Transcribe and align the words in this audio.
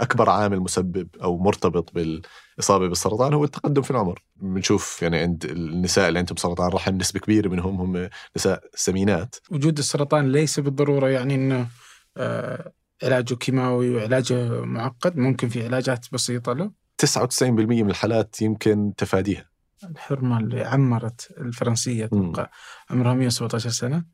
أكبر 0.00 0.30
عامل 0.30 0.60
مسبب 0.60 1.08
أو 1.22 1.38
مرتبط 1.38 1.94
بالإصابة 1.94 2.88
بالسرطان 2.88 3.34
هو 3.34 3.44
التقدم 3.44 3.82
في 3.82 3.90
العمر. 3.90 4.24
بنشوف 4.36 5.02
يعني 5.02 5.18
عند 5.18 5.44
النساء 5.44 6.08
اللي 6.08 6.18
عندهم 6.18 6.36
سرطان 6.36 6.68
رحم 6.68 6.94
نسبة 6.96 7.20
كبيرة 7.20 7.48
منهم 7.48 7.80
هم 7.80 8.08
نساء 8.36 8.64
سمينات. 8.74 9.36
وجود 9.50 9.78
السرطان 9.78 10.32
ليس 10.32 10.60
بالضرورة 10.60 11.08
يعني 11.08 11.34
إنه 11.34 11.68
آه 12.16 12.72
علاجه 13.02 13.34
كيماوي 13.34 13.90
وعلاجه 13.90 14.60
معقد 14.60 15.16
ممكن 15.16 15.48
في 15.48 15.64
علاجات 15.64 16.06
بسيطة 16.12 16.52
له. 16.52 16.70
99% 16.98 17.82
من 17.82 17.90
الحالات 17.90 18.42
يمكن 18.42 18.92
تفاديها. 18.96 19.50
الحرمة 19.84 20.38
اللي 20.38 20.64
عمرت 20.64 21.34
الفرنسية 21.38 22.04
أتوقع 22.04 22.48
عمرها 22.90 23.14
117 23.14 23.70
سنة. 23.70 24.04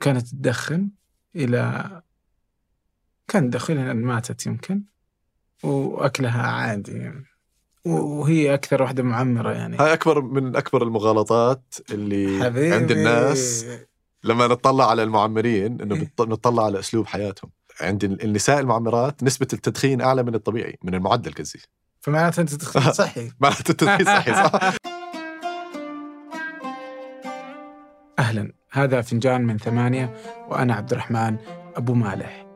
كانت 0.00 0.28
تدخن 0.28 0.90
إلى 1.36 2.02
كانت 3.28 3.52
تدخن 3.52 3.78
إلى 3.78 3.90
ان 3.90 4.02
ماتت 4.02 4.46
يمكن. 4.46 4.84
وأكلها 5.62 6.42
عادي. 6.42 6.92
يعني. 6.92 7.24
وهي 7.84 8.54
أكثر 8.54 8.82
واحدة 8.82 9.02
معمرة 9.02 9.52
يعني. 9.52 9.76
هاي 9.76 9.92
أكبر 9.92 10.20
من 10.20 10.56
أكبر 10.56 10.82
المغالطات 10.82 11.74
اللي 11.90 12.44
حبيبي. 12.44 12.74
عند 12.74 12.90
الناس 12.90 13.66
لما 14.24 14.46
نطلع 14.46 14.90
على 14.90 15.02
المعمرين 15.02 15.80
إنه 15.80 15.94
إيه؟ 15.94 16.10
نطلع 16.20 16.64
على 16.64 16.78
أسلوب 16.78 17.06
حياتهم. 17.06 17.50
عند 17.80 18.04
النساء 18.04 18.60
المعمرات 18.60 19.22
نسبة 19.22 19.46
التدخين 19.52 20.00
أعلى 20.00 20.22
من 20.22 20.34
الطبيعي 20.34 20.78
من 20.82 20.94
المعدل 20.94 21.32
قصدي. 21.32 21.62
فمعناته 22.00 22.40
أنت 22.40 22.54
تدخين 22.54 22.92
صحي. 23.02 23.30
معناته 23.40 23.70
التدخين 23.70 24.06
صحي 24.06 24.32
صح؟ 24.34 24.60
أهلا. 28.18 28.52
هذا 28.70 29.00
فنجان 29.00 29.46
من 29.46 29.58
ثمانية 29.58 30.14
وأنا 30.48 30.74
عبد 30.74 30.92
الرحمن 30.92 31.36
أبو 31.76 31.94
مالح. 31.94 32.46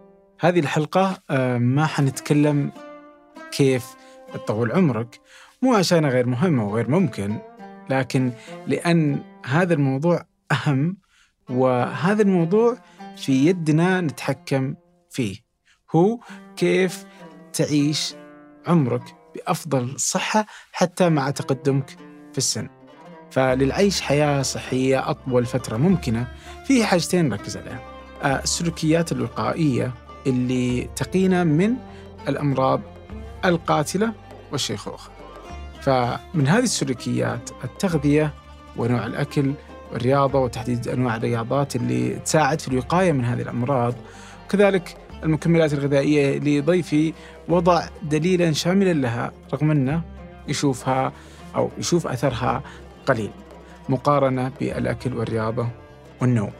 هذه 0.40 0.60
الحلقة 0.60 1.22
آه، 1.30 1.58
ما 1.58 1.86
حنتكلم 1.86 2.72
كيف 3.52 3.86
تطول 4.34 4.72
عمرك. 4.72 5.20
مو 5.62 5.74
عشان 5.74 6.06
غير 6.06 6.26
مهمة 6.26 6.68
وغير 6.68 6.90
ممكن 6.90 7.38
لكن 7.90 8.32
لأن 8.66 9.22
هذا 9.46 9.74
الموضوع 9.74 10.24
أهم 10.52 10.96
وهذا 11.50 12.22
الموضوع 12.22 12.78
في 13.16 13.46
يدنا 13.46 14.00
نتحكم 14.00 14.74
فيه. 15.10 15.36
هو 15.96 16.18
كيف 16.56 17.04
تعيش 17.52 18.14
عمرك 18.66 19.02
بأفضل 19.34 20.00
صحة 20.00 20.46
حتى 20.72 21.08
مع 21.08 21.30
تقدمك 21.30 21.90
في 22.32 22.38
السن. 22.38 22.68
فللعيش 23.30 24.00
حياة 24.00 24.42
صحية 24.42 25.10
أطول 25.10 25.46
فترة 25.46 25.76
ممكنة 25.76 26.26
في 26.66 26.84
حاجتين 26.84 27.28
نركز 27.28 27.56
عليها. 27.56 27.80
السلوكيات 28.42 29.12
الوقائية 29.12 29.94
اللي 30.26 30.88
تقينا 30.96 31.44
من 31.44 31.74
الأمراض 32.28 32.80
القاتلة 33.44 34.12
والشيخوخة 34.52 35.10
فمن 35.80 36.48
هذه 36.48 36.62
السلوكيات 36.62 37.50
التغذية 37.64 38.34
ونوع 38.76 39.06
الأكل 39.06 39.52
والرياضة 39.92 40.38
وتحديد 40.38 40.88
أنواع 40.88 41.16
الرياضات 41.16 41.76
اللي 41.76 42.14
تساعد 42.14 42.60
في 42.60 42.68
الوقاية 42.68 43.12
من 43.12 43.24
هذه 43.24 43.42
الأمراض 43.42 43.94
وكذلك 44.46 44.96
المكملات 45.24 45.72
الغذائية 45.72 46.38
لضيفي 46.38 47.12
وضع 47.48 47.84
دليلا 48.02 48.52
شاملا 48.52 48.92
لها 48.92 49.32
رغم 49.54 49.70
أنه 49.70 50.02
يشوفها 50.48 51.12
أو 51.56 51.70
يشوف 51.78 52.06
أثرها 52.06 52.62
قليل 53.06 53.30
مقارنة 53.88 54.52
بالأكل 54.60 55.14
والرياضة 55.14 55.68
والنوم. 56.20 56.52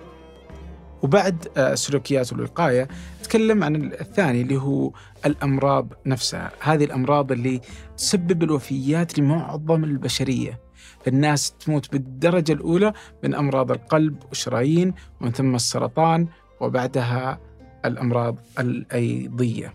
وبعد 1.02 1.48
السلوكيات 1.56 2.32
والوقاية 2.32 2.88
نتكلم 3.30 3.64
عن 3.64 3.76
الثاني 3.76 4.40
اللي 4.40 4.56
هو 4.56 4.92
الأمراض 5.26 5.92
نفسها. 6.06 6.50
هذه 6.60 6.84
الأمراض 6.84 7.32
اللي 7.32 7.60
تسبب 7.96 8.42
الوفيات 8.42 9.18
لمعظم 9.18 9.84
البشرية. 9.84 10.60
الناس 11.08 11.52
تموت 11.52 11.92
بالدرجة 11.92 12.52
الأولى 12.52 12.92
من 13.24 13.34
أمراض 13.34 13.70
القلب 13.72 14.22
والشرايين 14.28 14.94
ومن 15.20 15.30
ثم 15.30 15.54
السرطان 15.54 16.28
وبعدها 16.60 17.40
الأمراض 17.84 18.36
الأيضية. 18.58 19.74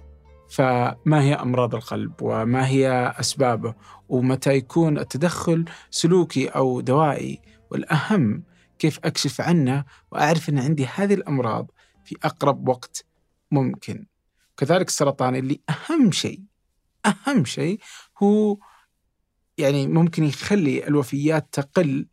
فما 0.50 1.22
هي 1.22 1.34
أمراض 1.34 1.76
القلب 1.76 2.14
وما 2.22 2.68
هي 2.68 3.14
أسبابه 3.20 3.74
ومتى 4.10 4.54
يكون 4.54 4.98
التدخل 5.00 5.66
سلوكي 5.92 6.48
أو 6.48 6.82
دوائي؟ 6.82 7.42
والأهم 7.72 8.44
كيف 8.80 9.00
أكشف 9.04 9.42
عنه 9.42 9.86
وأعرف 10.12 10.50
أن 10.50 10.60
عندي 10.60 10.86
هذه 10.96 11.14
الأمراض 11.14 11.72
في 12.06 12.16
أقرب 12.24 12.68
وقت؟ 12.68 13.06
ممكن. 13.52 14.06
كذلك 14.58 14.88
السرطان 14.88 15.36
اللي 15.36 15.62
أهم 15.70 16.12
شيء 16.12 16.44
أهم 17.06 17.46
شيء 17.46 17.80
هو 18.24 18.58
يعني 19.58 19.88
ممكن 19.88 20.24
يخلي 20.24 20.88
الوفيات 20.88 21.48
تقل. 21.52 22.08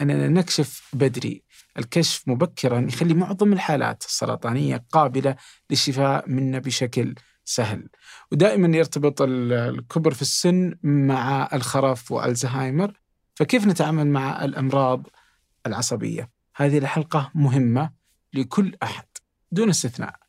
أننا 0.00 0.28
نكشف 0.28 0.90
بدري. 0.92 1.42
الكشف 1.78 2.28
مبكرا 2.28 2.80
يخلي 2.80 3.14
معظم 3.14 3.52
الحالات 3.52 4.04
السرطانية 4.04 4.84
قابلة 4.92 5.36
للشفاء 5.70 6.28
منه 6.28 6.58
بشكل 6.58 7.14
سهل. 7.44 7.88
ودائما 8.32 8.76
يرتبط 8.76 9.22
الكبر 9.22 10.14
في 10.14 10.22
السن 10.22 10.74
مع 10.82 11.48
الخرف 11.52 12.12
والزهايمر. 12.12 13.00
فكيف 13.34 13.66
نتعامل 13.66 14.06
مع 14.06 14.44
الأمراض 14.44 15.06
العصبية؟ 15.66 16.30
هذه 16.56 16.78
الحلقة 16.78 17.30
مهمة 17.34 17.90
لكل 18.34 18.76
أحد. 18.82 19.06
دون 19.52 19.68
استثناء. 19.68 20.23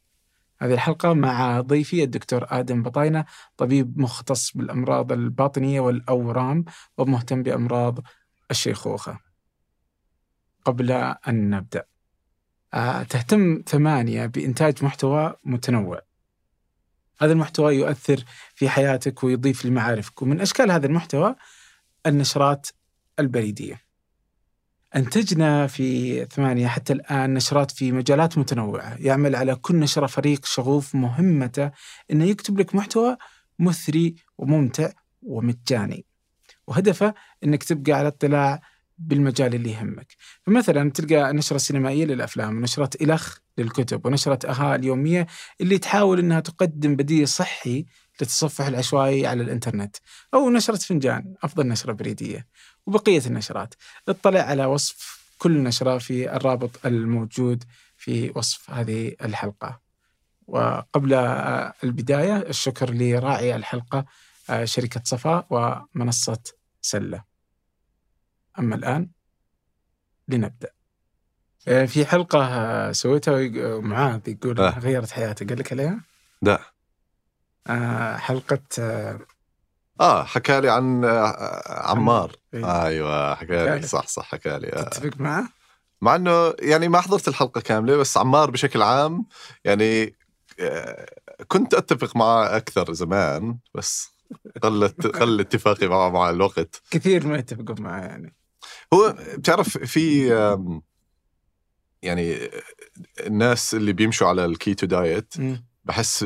هذه 0.59 0.73
الحلقة 0.73 1.13
مع 1.13 1.61
ضيفي 1.61 2.03
الدكتور 2.03 2.45
آدم 2.49 2.83
بطاينة 2.83 3.25
طبيب 3.57 3.99
مختص 3.99 4.57
بالأمراض 4.57 5.11
الباطنية 5.11 5.79
والأورام 5.79 6.65
ومهتم 6.97 7.43
بأمراض 7.43 7.99
الشيخوخة. 8.51 9.19
قبل 10.65 10.91
أن 11.27 11.49
نبدأ 11.49 11.85
آه، 12.73 13.03
تهتم 13.03 13.63
ثمانية 13.67 14.25
بإنتاج 14.25 14.83
محتوى 14.83 15.35
متنوع. 15.43 16.01
هذا 17.19 17.33
المحتوى 17.33 17.75
يؤثر 17.75 18.23
في 18.55 18.69
حياتك 18.69 19.23
ويضيف 19.23 19.65
لمعارفك 19.65 20.21
ومن 20.21 20.41
أشكال 20.41 20.71
هذا 20.71 20.85
المحتوى 20.87 21.35
النشرات 22.05 22.67
البريدية. 23.19 23.84
أنتجنا 24.95 25.67
في 25.67 26.25
ثمانية 26.25 26.67
حتى 26.67 26.93
الآن 26.93 27.33
نشرات 27.33 27.71
في 27.71 27.91
مجالات 27.91 28.37
متنوعة 28.37 28.95
يعمل 28.99 29.35
على 29.35 29.55
كل 29.55 29.75
نشرة 29.75 30.05
فريق 30.05 30.45
شغوف 30.45 30.95
مهمته 30.95 31.71
أنه 32.11 32.25
يكتب 32.25 32.59
لك 32.59 32.75
محتوى 32.75 33.17
مثري 33.59 34.15
وممتع 34.37 34.89
ومجاني. 35.21 36.05
وهدفه 36.67 37.13
أنك 37.43 37.63
تبقى 37.63 37.91
على 37.91 38.07
اطلاع 38.07 38.61
بالمجال 38.97 39.55
اللي 39.55 39.71
يهمك. 39.71 40.15
فمثلا 40.43 40.91
تلقى 40.91 41.33
نشرة 41.33 41.57
سينمائية 41.57 42.05
للأفلام 42.05 42.57
ونشرة 42.57 42.89
إلخ 43.01 43.37
للكتب 43.57 44.05
ونشرة 44.05 44.49
أها 44.49 44.75
اليومية 44.75 45.27
اللي 45.61 45.77
تحاول 45.77 46.19
أنها 46.19 46.39
تقدم 46.39 46.95
بديل 46.95 47.27
صحي 47.27 47.85
للتصفح 48.21 48.65
العشوائي 48.65 49.27
على 49.27 49.43
الإنترنت. 49.43 49.95
أو 50.33 50.49
نشرة 50.49 50.75
فنجان 50.75 51.35
أفضل 51.43 51.67
نشرة 51.67 51.93
بريدية. 51.93 52.47
وبقية 52.85 53.21
النشرات. 53.25 53.73
اطلع 54.09 54.39
على 54.39 54.65
وصف 54.65 55.25
كل 55.37 55.63
نشرة 55.63 55.97
في 55.97 56.35
الرابط 56.35 56.85
الموجود 56.85 57.63
في 57.97 58.31
وصف 58.35 58.71
هذه 58.71 59.15
الحلقة. 59.21 59.79
وقبل 60.47 61.13
البداية 61.83 62.37
الشكر 62.37 62.93
لراعي 62.93 63.55
الحلقة 63.55 64.05
شركة 64.63 65.01
صفا 65.03 65.45
ومنصة 65.49 66.39
سلة. 66.81 67.23
أما 68.59 68.75
الآن 68.75 69.09
لنبدأ. 70.27 70.69
في 71.65 72.05
حلقة 72.05 72.91
سويتها 72.91 73.49
معاذ 73.79 74.29
يقول 74.29 74.59
آه. 74.61 74.79
غيرت 74.79 75.11
حياته 75.11 75.45
قال 75.47 75.59
لك 75.59 75.71
عليها؟ 75.71 75.99
لا. 76.41 76.59
آه 77.67 78.17
حلقة 78.17 78.61
آه 78.79 79.19
آه 79.99 80.23
حكى 80.23 80.61
لي 80.61 80.69
عن 80.69 81.05
آه، 81.05 81.89
عمار 81.89 82.35
إيه؟ 82.53 82.85
أيوه 82.85 83.35
حكى 83.35 83.65
لي 83.65 83.81
صح 83.81 84.07
صح 84.07 84.25
حكى 84.25 84.59
لي 84.59 84.67
آه. 84.67 84.81
تتفق 84.81 85.19
معه؟ 85.19 85.49
مع 86.01 86.15
إنه 86.15 86.53
يعني 86.59 86.87
ما 86.87 87.01
حضرت 87.01 87.27
الحلقة 87.27 87.61
كاملة 87.61 87.97
بس 87.97 88.17
عمار 88.17 88.51
بشكل 88.51 88.81
عام 88.81 89.25
يعني 89.63 90.15
آه، 90.59 91.05
كنت 91.47 91.73
أتفق 91.73 92.15
معه 92.15 92.57
أكثر 92.57 92.93
زمان 92.93 93.57
بس 93.75 94.09
قلت 94.61 95.07
قل 95.07 95.39
اتفاقي 95.39 95.87
معه 95.87 96.09
مع 96.09 96.29
الوقت 96.29 96.81
كثير 96.91 97.27
ما 97.27 97.37
يتفقوا 97.37 97.75
معه 97.79 98.01
يعني 98.01 98.35
هو 98.93 99.15
بتعرف 99.37 99.77
في 99.77 100.27
يعني 102.01 102.49
الناس 103.19 103.73
اللي 103.75 103.93
بيمشوا 103.93 104.27
على 104.27 104.45
ال 104.45 104.53
keto 104.53 104.85
diet 104.85 105.33
بحس 105.85 106.25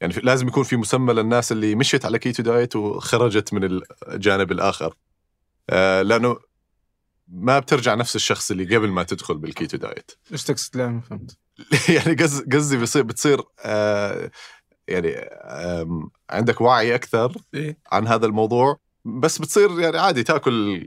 يعني 0.00 0.14
لازم 0.22 0.48
يكون 0.48 0.64
في 0.64 0.76
مسمى 0.76 1.12
للناس 1.12 1.52
اللي 1.52 1.74
مشيت 1.74 2.04
على 2.04 2.18
keto 2.18 2.42
diet 2.42 2.76
وخرجت 2.76 3.52
من 3.54 3.80
الجانب 4.08 4.52
الآخر. 4.52 4.94
آه 5.70 6.02
لأنه 6.02 6.36
ما 7.28 7.58
بترجع 7.58 7.94
نفس 7.94 8.16
الشخص 8.16 8.50
اللي 8.50 8.76
قبل 8.76 8.88
ما 8.88 9.02
تدخل 9.02 9.38
بالكيتو 9.38 9.76
دايت 9.76 10.10
إيش 10.32 10.44
تقصد؟ 10.44 10.76
لا 10.76 10.88
ما 10.88 11.00
فهمت. 11.00 11.38
يعني 11.88 12.14
قصدي 12.52 12.76
بصير 12.76 13.02
بتصير 13.02 13.42
آه 13.64 14.30
يعني 14.88 15.12
أم، 15.16 16.10
عندك 16.30 16.60
وعي 16.60 16.94
أكثر 16.94 17.32
إيه؟ 17.54 17.78
عن 17.92 18.06
هذا 18.08 18.26
الموضوع. 18.26 18.80
بس 19.04 19.38
بتصير 19.38 19.80
يعني 19.80 19.98
عادي 19.98 20.22
تأكل 20.22 20.86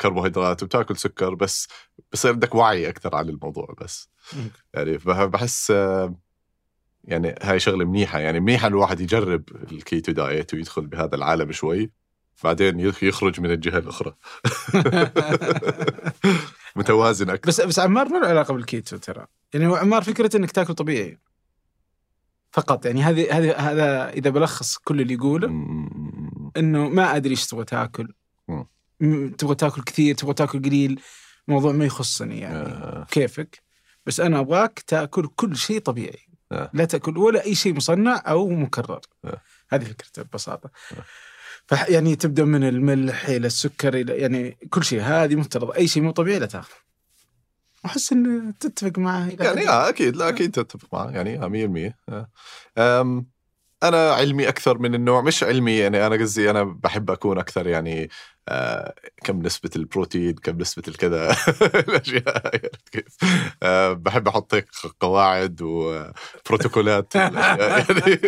كربوهيدرات 0.00 0.62
وتأكل 0.62 0.96
سكر 0.96 1.34
بس 1.34 1.68
بصير 2.12 2.32
عندك 2.32 2.54
وعي 2.54 2.88
أكثر 2.88 3.14
عن 3.16 3.28
الموضوع 3.28 3.74
بس. 3.80 4.08
يعني 4.74 4.96
بح- 4.96 5.24
بحس 5.24 5.70
آه، 5.70 6.14
يعني 7.04 7.34
هاي 7.42 7.60
شغلة 7.60 7.84
منيحة 7.84 8.18
يعني 8.18 8.40
منيحة 8.40 8.68
الواحد 8.68 9.00
يجرب 9.00 9.42
ال 9.72 9.80
keto 9.80 10.12
diet 10.12 10.54
ويدخل 10.54 10.86
بهذا 10.86 11.14
العالم 11.14 11.52
شوي 11.52 11.90
بعدين 12.44 12.80
يخ- 12.80 13.02
يخرج 13.02 13.40
من 13.40 13.50
الجهة 13.50 13.78
الأخرى. 13.78 14.14
متوازن 16.76 17.30
أكثر. 17.30 17.48
بس 17.48 17.60
بس 17.60 17.78
عمار 17.78 18.08
ما 18.08 18.18
له 18.18 18.26
علاقة 18.26 18.54
بالكيتو 18.54 18.96
ترى. 18.96 19.26
يعني 19.54 19.66
هو 19.66 19.74
عمار 19.74 20.02
فكره 20.02 20.36
إنك 20.36 20.50
تاكل 20.50 20.74
طبيعي. 20.74 21.18
فقط. 22.50 22.86
يعني 22.86 23.02
هذه 23.02 23.38
هذه 23.38 23.56
هذا 23.56 24.10
إذا 24.10 24.30
بلخص 24.30 24.76
كل 24.76 25.00
اللي 25.00 25.14
يقوله 25.14 25.46
إنه 26.56 26.88
ما 26.88 27.16
أدري 27.16 27.30
إيش 27.30 27.46
تبغى 27.46 27.64
تاكل. 27.64 28.14
تبغى 29.38 29.54
تاكل 29.54 29.82
كثير 29.82 30.14
تبغى 30.14 30.34
تاكل 30.34 30.62
قليل 30.62 31.00
موضوع 31.48 31.72
ما 31.72 31.84
يخصني 31.84 32.40
يعني. 32.40 32.56
آه، 32.56 33.06
كيفك؟ 33.10 33.62
بس 34.06 34.20
أنا 34.20 34.40
أبغاك 34.40 34.78
تاكل 34.86 35.26
كل 35.26 35.56
شيء 35.56 35.80
طبيعي. 35.80 36.31
آه. 36.52 36.70
لا 36.74 36.84
تأكل 36.84 37.18
ولا 37.18 37.44
أي 37.44 37.54
شيء 37.54 37.74
مصنع 37.74 38.22
أو 38.26 38.48
مكرر. 38.48 39.00
آه. 39.24 39.40
هذه 39.70 39.84
فكرته 39.84 40.22
ببساطه 40.22 40.70
فح 41.66 41.88
يعني 41.88 42.16
تبدأ 42.16 42.44
من 42.44 42.64
الملح 42.68 43.28
إلى 43.28 43.46
السكر 43.46 43.94
إلى 43.94 44.16
يعني 44.16 44.58
كل 44.70 44.84
شيء. 44.84 45.00
هذه 45.02 45.34
مفترض. 45.36 45.70
أي 45.70 45.88
شيء 45.88 46.02
مو 46.02 46.10
طبيعي 46.10 46.38
لا 46.38 46.46
تأخذ. 46.46 46.72
أحس 47.86 48.12
إن 48.12 48.52
تتفق 48.60 48.98
معه 48.98 49.28
يعني 49.40 49.68
آه 49.68 49.88
أكيد. 49.88 50.16
لا 50.16 50.28
أكيد 50.28 50.50
تتفق 50.50 50.94
معه. 50.94 51.10
يعني 51.10 51.42
آه، 51.44 51.48
100% 51.48 51.96
آه. 52.08 52.28
أم، 53.00 53.26
أنا 53.82 54.12
علمي 54.12 54.48
أكثر 54.48 54.78
من 54.78 54.94
النوع 54.94 55.20
مش 55.20 55.44
علمي 55.44 55.76
يعني 55.76 56.06
أنا 56.06 56.16
قصدي 56.16 56.50
أنا 56.50 56.62
بحب 56.62 57.10
أكون 57.10 57.38
أكثر 57.38 57.66
يعني 57.66 58.08
آه 58.48 58.94
كم 59.24 59.42
نسبة 59.42 59.70
البروتين 59.76 60.34
كم 60.34 60.58
نسبة 60.58 60.82
الكذا 60.88 61.36
الأشياء 61.88 62.46
هاي، 62.46 62.60
عرفت 62.64 62.88
كيف 62.88 63.16
آه 63.62 63.92
بحب 63.92 64.28
أحط 64.28 64.54
هيك 64.54 64.66
قواعد 65.00 65.62
وبروتوكولات 65.62 67.16
الأشياء. 67.16 67.78
يعني 67.78 68.18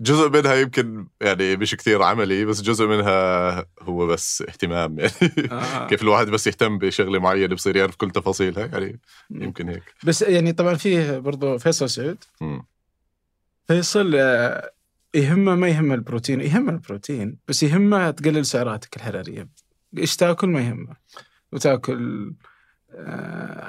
جزء 0.00 0.30
منها 0.30 0.54
يمكن 0.54 1.06
يعني 1.20 1.56
مش 1.56 1.74
كثير 1.74 2.02
عملي 2.02 2.44
بس 2.44 2.62
جزء 2.62 2.86
منها 2.86 3.66
هو 3.82 4.06
بس 4.06 4.42
اهتمام 4.48 4.98
يعني 4.98 5.12
آه. 5.50 5.86
كيف 5.86 6.02
الواحد 6.02 6.26
بس 6.26 6.46
يهتم 6.46 6.78
بشغلة 6.78 7.18
معينة 7.18 7.54
بصير 7.54 7.76
يعرف 7.76 7.96
كل 7.96 8.10
تفاصيلها 8.10 8.66
يعني 8.66 9.00
يمكن 9.30 9.68
هيك 9.68 9.94
بس 10.04 10.22
يعني 10.22 10.52
طبعا 10.52 10.74
فيه 10.74 11.18
برضو 11.18 11.58
فيصل 11.58 11.90
سعود. 11.90 12.24
فيصل 13.66 14.12
آه، 14.16 14.72
يهمه 15.14 15.54
ما 15.54 15.68
يهمه 15.68 15.94
البروتين 15.94 16.40
يهمه 16.40 16.72
البروتين 16.72 17.36
بس 17.48 17.62
يهمه 17.62 18.10
تقلل 18.10 18.46
سعراتك 18.46 18.96
الحرارية 18.96 19.48
إيش 19.98 20.16
تاكل 20.16 20.48
ما 20.48 20.60
يهمه 20.60 20.96
وتاكل 21.52 22.32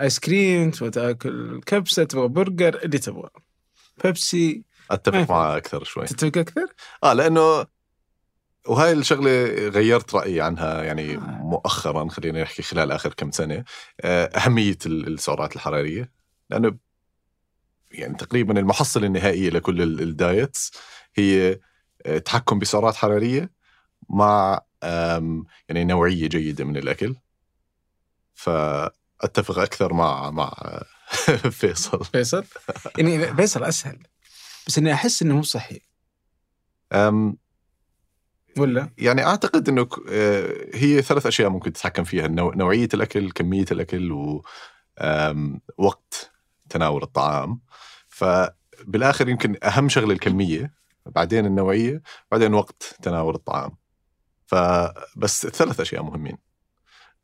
ايس 0.02 0.20
كريم 0.20 0.72
تبغى 0.72 0.90
تاكل 0.90 1.62
كبسة 1.66 2.04
تبغى 2.04 2.28
برجر 2.28 2.80
اللي 2.84 2.98
تبغى 2.98 3.30
بيبسي 4.04 4.64
أتفق. 4.92 5.32
معه 5.32 5.58
أكثر 5.58 5.84
شوي 5.84 6.06
تتفق 6.06 6.38
أكثر؟ 6.38 6.66
آه 7.04 7.14
لأنه 7.14 7.66
وهاي 8.68 8.94
الشغلة 8.94 9.46
غيرت 9.70 10.16
رأيي 10.16 10.42
عنها 10.42 10.84
يعني 10.84 11.16
آه. 11.16 11.20
مؤخرا 11.20 12.10
خلينا 12.10 12.42
نحكي 12.42 12.62
خلال 12.64 12.92
آخر 12.92 13.14
كم 13.14 13.32
سنة 13.32 13.64
آه، 14.02 14.30
ال- 14.86 15.08
السعرات 15.14 15.56
الحرارية 15.56 16.12
لأنه 16.50 16.78
يعني 17.94 18.16
تقريبا 18.16 18.60
المحصلة 18.60 19.08
النهائية 19.08 19.50
لكل 19.50 19.82
ال- 19.82 20.02
ال 20.02 20.13
diets 20.13 20.72
هي 21.16 21.60
آه، 22.06 22.18
تحكم 22.18 22.60
بسعرات 22.60 22.96
حرارية 22.96 23.52
مع 24.10 24.62
يعني 25.70 25.84
نوعية 25.84 26.28
جيدة 26.28 26.64
من 26.66 26.78
الأكل. 26.78 27.16
فأتفق 28.34 29.60
أكثر 29.60 29.94
مع 29.94 30.30
مع 30.32 30.54
فيصل. 31.60 32.04
فيصل؟ 32.06 32.46
يعني 32.98 33.36
فيصل 33.36 33.64
أسهل 33.64 34.00
بس 34.68 34.78
إني 34.78 34.94
أحس 34.94 35.22
إنه 35.22 35.36
مو 35.36 35.42
صحي. 35.42 35.82
أم 36.94 37.38
ولا؟ 38.58 38.90
يعني 38.98 39.26
أعتقد 39.26 39.70
إنه 39.70 39.88
آه، 40.10 40.54
هي 40.74 41.02
ثلاث 41.02 41.26
أشياء 41.26 41.50
ممكن 41.50 41.74
تتحكم 41.74 42.04
فيها 42.04 42.28
نوعية 42.28 42.90
الأكل 42.94 43.32
كمية 43.32 43.66
الأكل 43.72 44.12
ووقت 45.80 46.32
تناول 46.70 47.04
الطعام. 47.04 47.62
فبالآخر 48.14 49.30
يمكن 49.30 49.56
أهم 49.64 49.90
شغلة 49.90 50.14
الكمية 50.14 50.74
بعدين 51.06 51.46
النوعية 51.46 52.02
بعدين 52.32 52.54
وقت 52.54 52.96
تناول 53.02 53.36
الطعام. 53.36 53.72
فبس 54.46 55.48
ثلاث 55.48 55.80
أشياء 55.80 56.04
مهمين. 56.04 56.38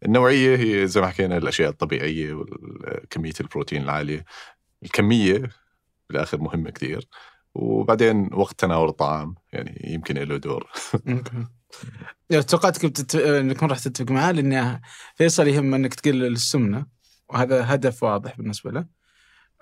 النوعية 0.06 0.58
هي 0.58 0.88
زي 0.88 1.02
ما 1.02 1.08
حكينا 1.08 1.38
الأشياء 1.38 1.70
الطبيعية 1.70 2.34
وكميه 2.34 3.34
البروتين 3.42 3.84
العالية. 3.84 4.26
الكمية 4.84 5.50
بالآخر 6.10 6.38
مهمة 6.42 6.70
كثير 6.70 7.08
وبعدين 7.54 8.30
وقت 8.34 8.60
تناول 8.60 8.90
الطعام 8.90 9.36
يعني 9.54 9.92
يمكن 9.94 10.18
له 10.18 10.38
دور. 10.38 10.72
يعني 12.30 12.44
توقعتك 12.44 12.86
بتت... 12.86 13.16
إنك 13.16 13.64
راح 13.64 13.80
تتفق 13.80 14.12
معاه 14.12 14.32
لأن 14.32 14.82
فيصل 15.16 15.48
يهم 15.48 15.74
إنك 15.74 15.94
تقلل 15.94 16.34
السمنة 16.34 16.86
وهذا 17.30 17.74
هدف 17.74 18.04
واضح 18.04 18.38
بالنسبة 18.38 18.72
له. 18.72 18.99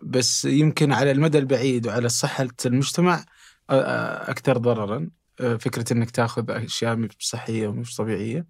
بس 0.04 0.46
يمكن 0.46 0.92
على 0.92 1.12
المدى 1.12 1.38
البعيد 1.38 1.88
وعلى 1.88 2.10
صحة 2.10 2.48
المجتمع 2.66 3.20
أ- 3.20 3.24
أ- 3.24 4.30
أكثر 4.30 4.58
ضررا. 4.58 5.10
أ، 5.40 5.58
فكرة 5.58 5.94
إنك 5.94 6.12
تأخذ 6.12 6.52
أشياء 6.52 6.96
مش 6.96 7.12
صحية 7.20 7.68
ومش 7.68 7.96
طبيعية. 7.96 8.46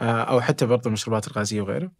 أ، 0.00 0.04
أو 0.22 0.40
حتى 0.40 0.66
برضه 0.66 0.88
المشروبات 0.88 1.26
الغازية 1.28 1.60
وغيره 1.60 1.92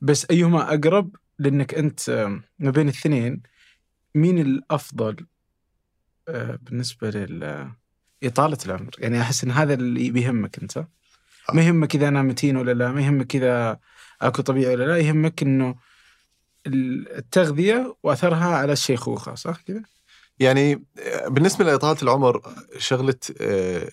بس 0.00 0.26
أيهما 0.30 0.74
أقرب 0.74 1.16
لأنك 1.38 1.74
أنت 1.74 2.08
أ، 2.08 2.40
ما 2.58 2.70
بين 2.70 2.88
الاثنين 2.88 3.42
مين 4.14 4.38
الأفضل؟ 4.38 5.26
أ، 6.28 6.56
بالنسبة 6.62 7.10
لل 7.10 7.70
إطالة 8.24 8.58
العمر 8.66 8.90
يعني 8.98 9.20
أحس 9.20 9.44
إن 9.44 9.50
هذا 9.50 9.74
اللي 9.74 10.10
بيهمك 10.10 10.58
أنت. 10.58 10.86
ما 11.54 11.62
يهمك 11.62 11.94
إذا 11.94 12.08
أنا 12.08 12.22
متين 12.22 12.56
ولا 12.56 12.72
لا 12.72 12.92
ما 12.92 13.00
يهمك 13.00 13.36
إذا 13.36 13.78
أكل 14.22 14.42
طبيعي 14.42 14.74
ولا 14.74 14.84
لا 14.84 14.96
يهمك 14.98 15.42
إنه 15.42 15.74
التغذية 16.66 17.96
وأثرها 18.02 18.56
على 18.56 18.72
الشيخوخة 18.72 19.34
صح 19.34 19.60
كذا؟ 19.60 19.82
يعني 20.38 20.84
بالنسبة 21.28 21.64
لإطالة 21.64 22.02
العمر 22.02 22.54
شغلة 22.78 23.14
آه، 23.40 23.88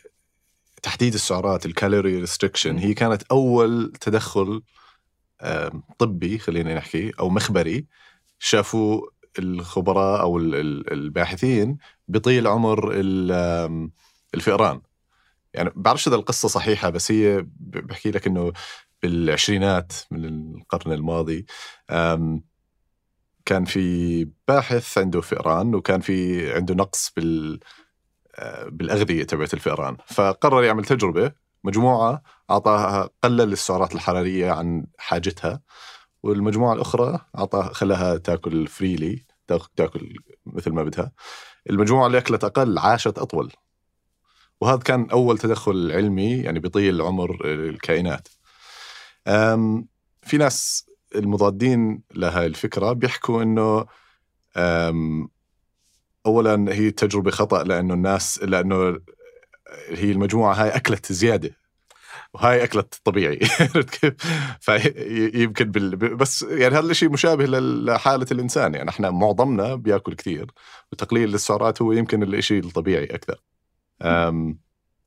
تحديد 0.84 1.14
السعرات 1.14 1.66
الكالوري 1.66 2.20
ريستريكشن 2.20 2.78
هي 2.78 2.94
كانت 2.94 3.24
أول 3.24 3.94
تدخل 4.02 4.62
طبي 5.98 6.38
خلينا 6.38 6.76
نحكي 6.76 7.12
أو 7.20 7.30
مخبري 7.30 7.86
شافوا 8.40 9.02
الخبراء 9.40 10.22
أو 10.22 10.38
ال- 10.38 10.56
ال- 10.56 10.94
الباحثين 10.94 11.78
بطيل 12.08 12.48
عمر 12.48 12.92
الفئران 14.34 14.82
يعني 15.54 15.72
بعرفش 15.76 16.08
إذا 16.08 16.16
القصة 16.16 16.48
صحيحة 16.48 16.90
بس 16.90 17.12
هي 17.12 17.46
بحكي 17.60 18.12
لك 18.12 18.28
إنه 18.28 18.54
بالعشرينات 19.04 19.94
من 20.12 20.26
القرن 20.56 20.92
الماضي 20.92 21.46
كان 23.46 23.66
في 23.66 24.28
باحث 24.48 24.98
عنده 24.98 25.22
فئران 25.22 25.76
وكان 25.76 26.02
في 26.02 26.54
عنده 26.54 26.74
نقص 26.76 27.12
بال 27.18 27.60
آه، 28.36 28.70
بالأغذية 28.70 29.24
تبعت 29.24 29.54
الفئران. 29.54 29.98
فقرر 30.08 30.64
يعمل 30.64 30.86
تجربة 30.86 31.32
مجموعة 31.64 32.24
أعطاها 32.52 33.10
قلل 33.24 33.42
السعرات 33.54 33.96
الحرارية 33.96 34.52
عن 34.52 34.86
حاجتها 34.98 35.62
والمجموعة 36.24 36.74
الأخرى 36.74 37.20
اعطاها 37.38 37.74
خلاها 37.74 38.18
تاكل 38.18 38.68
فريلي 38.68 39.26
تاك- 39.48 39.68
تاكل 39.76 40.14
مثل 40.46 40.72
ما 40.72 40.84
بدها. 40.84 41.12
المجموعة 41.70 42.08
اللي 42.08 42.18
أكلت 42.18 42.44
أقل 42.44 42.78
عاشت 42.78 43.18
أطول. 43.18 43.52
وهذا 44.62 44.80
كان 44.80 45.10
أول 45.10 45.38
تدخل 45.38 45.92
علمي 45.92 46.32
يعني 46.32 46.60
بيطيل 46.60 47.02
عمر 47.02 47.46
الكائنات 47.46 48.28
أم، 49.28 49.88
في 50.22 50.38
ناس 50.38 50.86
المضادين 51.16 52.02
لهذه 52.16 52.46
الفكرة 52.46 52.94
بيحكوا 52.94 53.44
إنه 53.44 53.86
اولا 56.26 56.74
هي 56.74 56.92
تجربة 56.92 57.32
خطأ 57.32 57.64
لأنه 57.64 57.94
الناس 57.94 58.44
لأنه 58.44 59.00
هي 59.90 60.12
المجموعة 60.12 60.54
هاي 60.54 60.70
أكلت 60.70 61.12
زيادة 61.12 61.58
وهاي 62.34 62.64
أكلت 62.64 63.02
طبيعي 63.04 63.36
كيف؟ 64.02 64.14
فيمكن 64.60 65.72
بال... 65.72 65.96
بس 65.96 66.42
يعني 66.42 66.76
هذا 66.76 66.92
الشيء 66.92 67.10
مشابه 67.10 67.46
لحالة 67.60 68.26
الإنسان 68.32 68.74
يعني 68.76 68.90
إحنا 68.90 69.12
معظمنا 69.12 69.76
بياكل 69.76 70.14
كثير 70.14 70.52
وتقليل 70.92 71.34
السعرات 71.34 71.82
هو 71.82 71.92
يمكن 71.92 72.24
الشيء 72.24 72.64
الطبيعي 72.64 73.06
أكثر. 73.06 73.42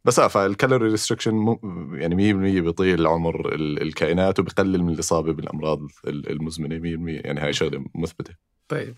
بس 0.06 0.18
آه 0.18 0.28
فالكالوري 0.28 0.88
ريستريكشن 0.90 1.34
م... 1.34 1.58
يعني 1.94 2.14
100% 2.14 2.60
بيطيل 2.60 3.06
عمر 3.06 3.54
ال- 3.54 3.82
الكائنات 3.82 4.38
وبقلل 4.40 4.82
من 4.82 4.92
الإصابة 4.92 5.32
بالأمراض 5.32 5.80
ال- 6.06 6.30
المزمنة 6.30 6.78
100% 6.78 7.20
يعني 7.20 7.40
هاي 7.40 7.52
شغلة 7.52 7.84
مثبتة. 7.94 8.34
طيب 8.68 8.96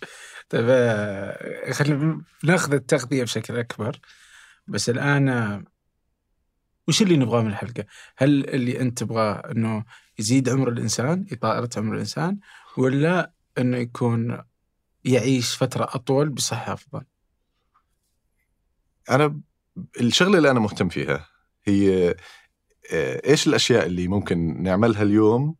طيب 0.49 0.67
آه، 0.69 1.73
خلينا 1.73 2.23
ناخذ 2.45 2.73
التغذية 2.75 3.23
بشكل 3.23 3.57
أكبر 3.57 3.99
بس 4.67 4.91
الآن 4.91 5.29
آه، 5.29 5.65
وش 6.89 7.03
اللي 7.03 7.17
نبغاه 7.17 7.43
من 7.43 7.51
الحلقة؟ 7.51 7.85
هل 8.17 8.49
اللي 8.49 8.81
أنت 8.81 8.99
تبغاه 8.99 9.51
إنه 9.51 9.85
يزيد 10.19 10.49
عمر 10.49 10.69
الإنسان، 10.69 11.27
اطاله 11.33 11.69
عمر 11.77 11.95
الإنسان، 11.95 12.39
ولا 12.77 13.33
إنه 13.59 13.77
يكون 13.77 14.43
يعيش 15.05 15.55
فترة 15.57 15.85
أطول 15.85 16.29
بصحة 16.29 16.73
أفضل؟ 16.73 17.05
أنا 19.11 19.41
الشغلة 20.01 20.39
اللي 20.39 20.51
أنا 20.51 20.61
مهتم 20.61 20.89
فيها 20.89 21.27
هي 21.65 22.15
آه، 22.93 23.31
إيش 23.31 23.47
الأشياء 23.47 23.87
اللي 23.87 24.09
ممكن 24.09 24.63
نعملها 24.63 25.03
اليوم 25.03 25.55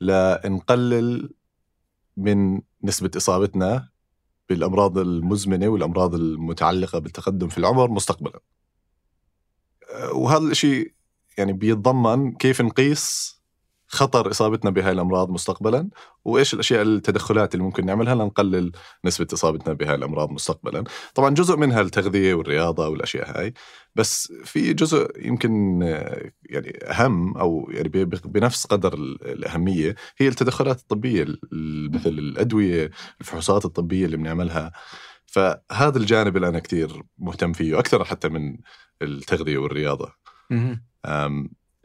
لنقلل 0.00 1.30
من 2.16 2.60
نسبة 2.84 3.10
إصابتنا 3.16 3.88
بالأمراض 4.48 4.98
المزمنة 4.98 5.68
والأمراض 5.68 6.14
المتعلقة 6.14 6.98
بالتقدم 6.98 7.48
في 7.48 7.58
العمر 7.58 7.90
مستقبلا. 7.90 8.40
آه، 9.92 10.12
وهذا 10.12 10.44
الشيء 10.44 10.92
يعني 11.38 11.52
بيتضمن 11.52 12.32
كيف 12.32 12.60
نقيس 12.60 13.35
خطر 13.88 14.30
إصابتنا 14.30 14.70
بهاي 14.70 14.92
الأمراض 14.92 15.30
مستقبلا؟ 15.30 15.88
وإيش 16.24 16.54
الأشياء 16.54 16.82
التدخلات 16.82 17.54
اللي 17.54 17.64
ممكن 17.64 17.86
نعملها 17.86 18.14
لنقلل 18.14 18.72
نسبة 19.04 19.26
إصابتنا 19.32 19.74
بهاي 19.74 19.94
الأمراض 19.94 20.30
مستقبلا؟ 20.30 20.84
طبعا 21.14 21.34
جزء 21.34 21.56
منها 21.56 21.80
التغذية 21.80 22.34
والرياضة 22.34 22.88
والأشياء 22.88 23.38
هاي 23.38 23.54
بس 23.94 24.32
في 24.44 24.72
جزء 24.72 25.26
يمكن 25.26 25.82
يعني 26.42 26.78
أهم 26.84 27.36
أو 27.36 27.68
يعني 27.70 27.88
بنفس 28.24 28.66
قدر 28.66 28.94
الأهمية 29.22 29.94
هي 30.18 30.28
التدخلات 30.28 30.80
الطبية 30.80 31.26
مثل 31.92 32.10
الأدوية 32.10 32.90
الفحوصات 33.20 33.64
الطبية 33.64 34.06
اللي 34.06 34.16
بنعملها. 34.16 34.72
فهذا 35.26 35.98
الجانب 35.98 36.36
اللي 36.36 36.48
أنا 36.48 36.58
كثير 36.58 37.02
مهتم 37.18 37.52
فيه 37.52 37.78
أكثر 37.78 38.04
حتى 38.04 38.28
من 38.28 38.56
التغذية 39.02 39.58
والرياضة. 39.58 40.12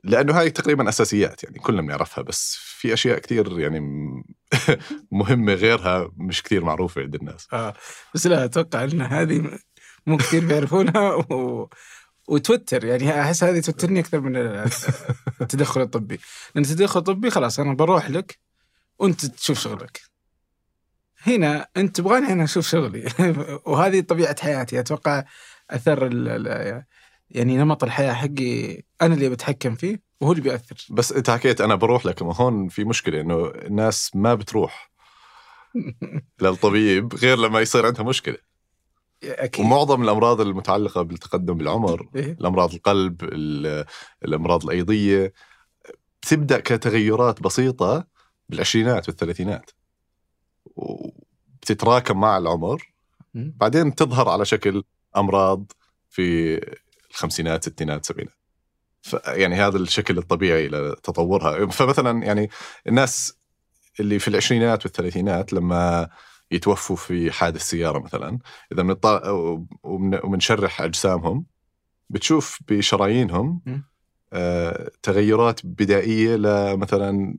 لأنه 0.04 0.40
هاي 0.40 0.50
تقريبا 0.50 0.90
أساسيات 0.90 1.44
يعني 1.44 1.60
كلنا 1.60 1.82
بنعرفها 1.82 2.22
بس 2.24 2.58
في 2.60 2.94
أشياء 2.94 3.20
كثير 3.20 3.60
يعني 3.60 3.80
مهمة 5.12 5.54
غيرها 5.54 6.12
مش 6.18 6.44
كثير 6.44 6.64
معروفة 6.64 7.02
عند 7.02 7.16
الناس. 7.16 7.48
آه 7.54 7.74
بس 8.16 8.28
لا 8.28 8.46
أتوقع 8.46 8.84
إن 8.84 9.02
هذه 9.02 9.60
مو 10.06 10.18
كثير 10.18 10.46
بيعرفونها 10.46 11.14
و... 11.14 11.70
وتوتر 12.28 12.86
يعني 12.86 13.22
أحس 13.22 13.44
هذه 13.44 13.60
توترني 13.60 14.00
أكثر 14.00 14.20
من 14.20 14.36
التدخل 15.42 15.82
الطبي. 15.82 16.20
لأن 16.56 16.64
التدخل 16.64 17.00
الطبي 17.00 17.30
خلاص 17.30 17.60
أنا 17.60 17.74
بروح 17.74 18.10
لك 18.10 18.40
وأنت 19.00 19.26
تشوف 19.26 19.60
شغلك. 19.60 20.02
هنا 21.22 21.68
أنت 21.78 21.96
تبغاني 21.96 22.34
أنا 22.34 22.44
أشوف 22.44 22.68
شغلي. 22.68 23.06
وهذه 23.66 24.02
طبيعة 24.02 24.42
حياتي. 24.42 24.80
أتوقع 24.80 25.24
أثر 25.70 26.10
يعني 27.32 27.58
نمط 27.58 27.84
الحياة 27.84 28.14
حقي 28.14 28.82
أنا 29.02 29.14
اللي 29.14 29.30
بتحكم 29.30 29.76
فيه 29.76 30.02
وهو 30.22 30.32
اللي 30.32 30.44
بيأثر. 30.44 30.88
بس 30.90 31.12
انت 31.12 31.30
حكيت 31.30 31.62
أنا 31.62 31.76
بروح 31.76 32.06
لك 32.06 32.22
ما 32.22 32.36
هون 32.36 32.68
في 32.68 32.84
مشكلة 32.84 33.22
إنه 33.22 33.46
الناس 33.46 34.12
ما 34.16 34.36
بتروح 34.36 34.92
للطبيب 36.42 37.16
غير 37.16 37.38
لما 37.38 37.60
يصير 37.60 37.86
عندها 37.86 38.04
مشكلة. 38.04 38.38
أكيد. 39.24 39.66
ومعظم 39.66 40.04
الأمراض 40.04 40.42
المتعلقة 40.42 41.02
بالتقدم 41.02 41.54
بالعمر 41.58 42.10
إيه؟ 42.16 42.32
الأمراض 42.32 42.74
القلب 42.74 43.24
الأمراض 44.24 44.64
الأيضية 44.64 45.34
بتبدأ 46.22 46.60
كتغيرات 46.60 47.44
بسيطة 47.44 48.08
بالعشرينات 48.50 49.10
والثلاثينات. 49.10 49.72
وبتتراكم 50.76 52.20
مع 52.20 52.38
العمر. 52.38 52.94
بعدين 53.34 53.96
تظهر 53.96 54.30
على 54.30 54.46
شكل 54.46 54.84
أمراض 55.18 55.72
في 56.10 56.56
الخمسينات 57.12 57.64
ستينات 57.64 58.06
سبعينات 58.06 58.36
يعني 59.26 59.56
هذا 59.56 59.78
الشكل 59.78 60.18
الطبيعي 60.18 60.68
لتطورها 60.68 61.66
فمثلا 61.66 62.24
يعني 62.24 62.50
الناس 62.88 63.34
اللي 64.00 64.20
في 64.20 64.28
العشرينات 64.28 64.86
والثلاثينات 64.86 65.54
لما 65.54 66.10
يتوفوا 66.52 66.96
في 66.96 67.32
حادث 67.32 67.62
سيارة 67.62 68.00
مثلا 68.00 68.40
إذا 68.72 68.84
بنطلع 68.84 69.22
وبنشرح 69.84 70.82
أجسامهم 70.82 71.46
بتشوف 72.10 72.60
بشرايينهم 72.68 73.62
آه 74.34 74.92
تغيرات 75.04 75.66
بدائية 75.66 76.36
لمثلا 76.36 77.38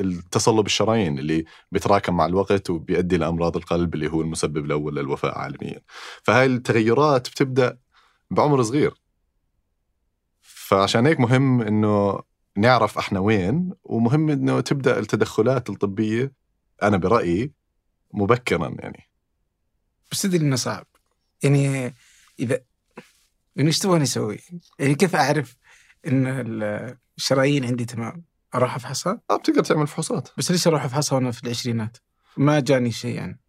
التصلب 0.00 0.66
الشرايين 0.66 1.18
اللي 1.18 1.44
بيتراكم 1.72 2.16
مع 2.16 2.26
الوقت 2.26 2.70
وبيؤدي 2.70 3.16
لأمراض 3.16 3.56
القلب 3.56 3.94
اللي 3.94 4.10
هو 4.10 4.20
المسبب 4.20 4.64
الأول 4.64 4.96
للوفاة 4.96 5.38
عالميا. 5.38 5.80
فهاي 6.22 6.46
التغيرات 6.46 7.28
بتبدأ 7.30 7.78
بعمر 8.30 8.62
صغير. 8.62 9.01
فعشان 10.72 11.06
هيك 11.06 11.20
مهم 11.20 11.60
إنه 11.60 12.20
نعرف 12.56 12.98
إحنا 12.98 13.20
وين 13.20 13.72
ومهم 13.84 14.30
إنه 14.30 14.60
تبدأ 14.60 14.98
التدخلات 14.98 15.70
الطبية 15.70 16.32
أنا 16.82 16.96
برأيي 16.96 17.52
مبكرا 18.14 18.76
يعني 18.78 19.10
بس 20.12 20.22
تدري 20.22 20.40
إنه 20.46 20.56
صعب 20.56 20.86
يعني 21.42 21.94
إذا 22.40 22.60
يعني 23.56 23.68
إيش 23.68 23.78
تبغاني 23.78 24.02
أسوي؟ 24.02 24.38
يعني 24.78 24.94
كيف 24.94 25.16
أعرف 25.16 25.56
إن 26.06 26.26
الشرايين 27.18 27.64
عندي 27.64 27.84
تمام؟ 27.84 28.24
أروح 28.54 28.74
أفحصها؟ 28.74 29.20
آه 29.30 29.36
بتقدر 29.36 29.64
تعمل 29.64 29.86
فحوصات 29.86 30.28
بس 30.38 30.50
ليش 30.50 30.66
أروح 30.66 30.84
أفحصها 30.84 31.16
وأنا 31.16 31.30
في 31.30 31.44
العشرينات؟ 31.44 31.96
ما 32.36 32.60
جاني 32.60 32.90
شيء 32.90 33.14
يعني 33.14 33.40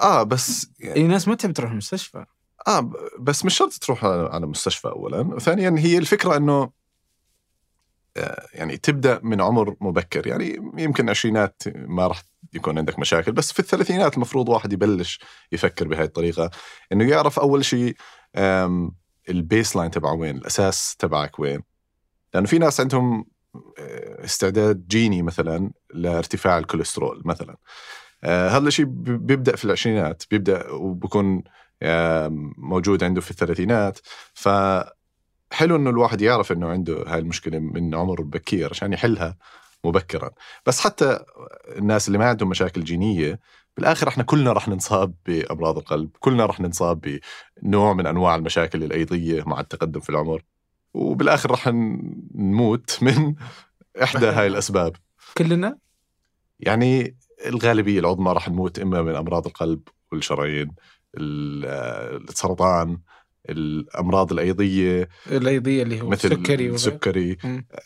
آه 0.00 0.22
بس 0.22 0.70
يعني 0.78 1.00
الناس 1.00 1.28
ما 1.28 1.34
تحب 1.34 1.52
تروح 1.52 1.70
المستشفى 1.70 2.26
آه 2.68 2.90
بس 3.18 3.44
مش 3.44 3.56
شرط 3.56 3.72
تروح 3.72 4.04
على 4.04 4.46
مستشفى 4.46 4.88
اولا، 4.88 5.20
وثانيا 5.20 5.74
هي 5.78 5.98
الفكرة 5.98 6.36
إنه 6.36 6.70
آه، 8.16 8.46
يعني 8.52 8.76
تبدأ 8.76 9.20
من 9.22 9.40
عمر 9.40 9.76
مبكر. 9.80 10.26
يعني 10.26 10.72
يمكن 10.78 11.10
عشرينات 11.10 11.62
ما 11.74 12.06
راح 12.06 12.22
يكون 12.54 12.78
عندك 12.78 12.98
مشاكل 12.98 13.32
بس 13.32 13.52
في 13.52 13.58
الثلاثينات 13.58 14.14
المفروض 14.14 14.48
واحد 14.48 14.72
يبلش 14.72 15.20
يفكر 15.52 15.88
بهاي 15.88 16.04
الطريقة. 16.04 16.50
إنه 16.92 17.10
يعرف 17.10 17.38
أول 17.38 17.64
شيء 17.64 17.96
ال 19.28 19.76
baseline 19.76 19.90
تبعه 19.90 20.14
وين 20.14 20.36
الأساس 20.36 20.96
تبعك 20.96 21.38
وين. 21.38 21.62
لأنه 22.34 22.46
في 22.46 22.58
ناس 22.58 22.80
عندهم 22.80 23.24
آه، 23.78 24.24
استعداد 24.24 24.88
جيني 24.88 25.22
مثلا 25.22 25.70
لارتفاع 25.94 26.58
الكوليسترول 26.58 27.22
مثلا. 27.24 27.56
آه، 28.24 28.48
هذا 28.48 28.68
الشيء 28.68 28.84
بيبدأ 28.86 29.56
في 29.56 29.64
العشرينات 29.64 30.22
بيبدأ 30.30 30.70
وبكون 30.70 31.42
موجود 32.58 33.04
عنده 33.04 33.20
في 33.20 33.30
الثلاثينات. 33.30 33.98
ف 34.34 34.48
حلو 35.52 35.76
إنه 35.76 35.90
الواحد 35.90 36.22
يعرف 36.22 36.52
إنه 36.52 36.68
عنده 36.68 37.04
هاي 37.06 37.18
المشكلة 37.18 37.58
من 37.58 37.94
عمر 37.94 38.22
بكير 38.22 38.70
عشان 38.70 38.92
يحلها 38.92 39.36
مبكرا. 39.84 40.30
بس 40.66 40.80
حتى 40.80 41.24
الناس 41.78 42.08
اللي 42.08 42.18
ما 42.18 42.28
عندهم 42.28 42.48
مشاكل 42.48 42.84
جينية 42.84 43.40
بالآخر 43.76 44.08
إحنا 44.08 44.22
كلنا 44.22 44.52
رح 44.52 44.68
ننصاب 44.68 45.14
بأمراض 45.26 45.78
القلب 45.78 46.10
كلنا 46.20 46.46
رح 46.46 46.60
ننصاب 46.60 47.20
بنوع 47.62 47.92
من 47.92 48.06
أنواع 48.06 48.34
المشاكل 48.34 48.84
الأيضية 48.84 49.42
مع 49.46 49.60
التقدم 49.60 50.00
في 50.00 50.10
العمر. 50.10 50.42
وبالآخر 50.94 51.50
رح 51.50 51.68
نموت 52.34 52.98
من 53.02 53.34
إحدى 54.02 54.26
هاي 54.26 54.46
الأسباب. 54.46 54.96
كلنا؟ 55.38 55.78
يعني 56.60 57.16
الغالبية 57.46 58.00
العظمى 58.00 58.32
رح 58.32 58.48
نموت 58.48 58.78
إما 58.78 59.02
من 59.02 59.16
أمراض 59.16 59.46
القلب 59.46 59.80
والشرايين 60.12 60.72
السرطان 61.16 62.98
الأمراض 63.48 64.32
الأيضية 64.32 65.08
الأيضية 65.26 65.82
اللي 65.82 66.02
هو 66.02 66.08
مثل 66.08 66.32
السكري 66.32 66.70
السكري. 66.70 67.36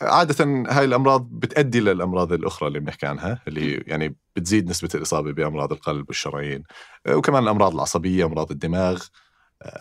عادة 0.01 0.45
هاي 0.69 0.85
الأمراض 0.85 1.29
بتؤدي 1.31 1.81
للأمراض 1.81 2.33
الأخرى 2.33 2.69
اللي 2.69 2.81
بنحكي 2.81 3.07
عنها 3.07 3.43
اللي 3.49 3.85
يعني 3.87 4.17
بتزيد 4.37 4.71
نسبة 4.71 4.89
الإصابة 4.95 5.33
بأمراض 5.33 5.73
القلب 5.73 6.05
والشرايين. 6.09 6.63
وكمان 7.09 7.43
الأمراض 7.43 7.75
العصبية 7.75 8.27
أمراض 8.27 8.51
الدماغ 8.51 9.03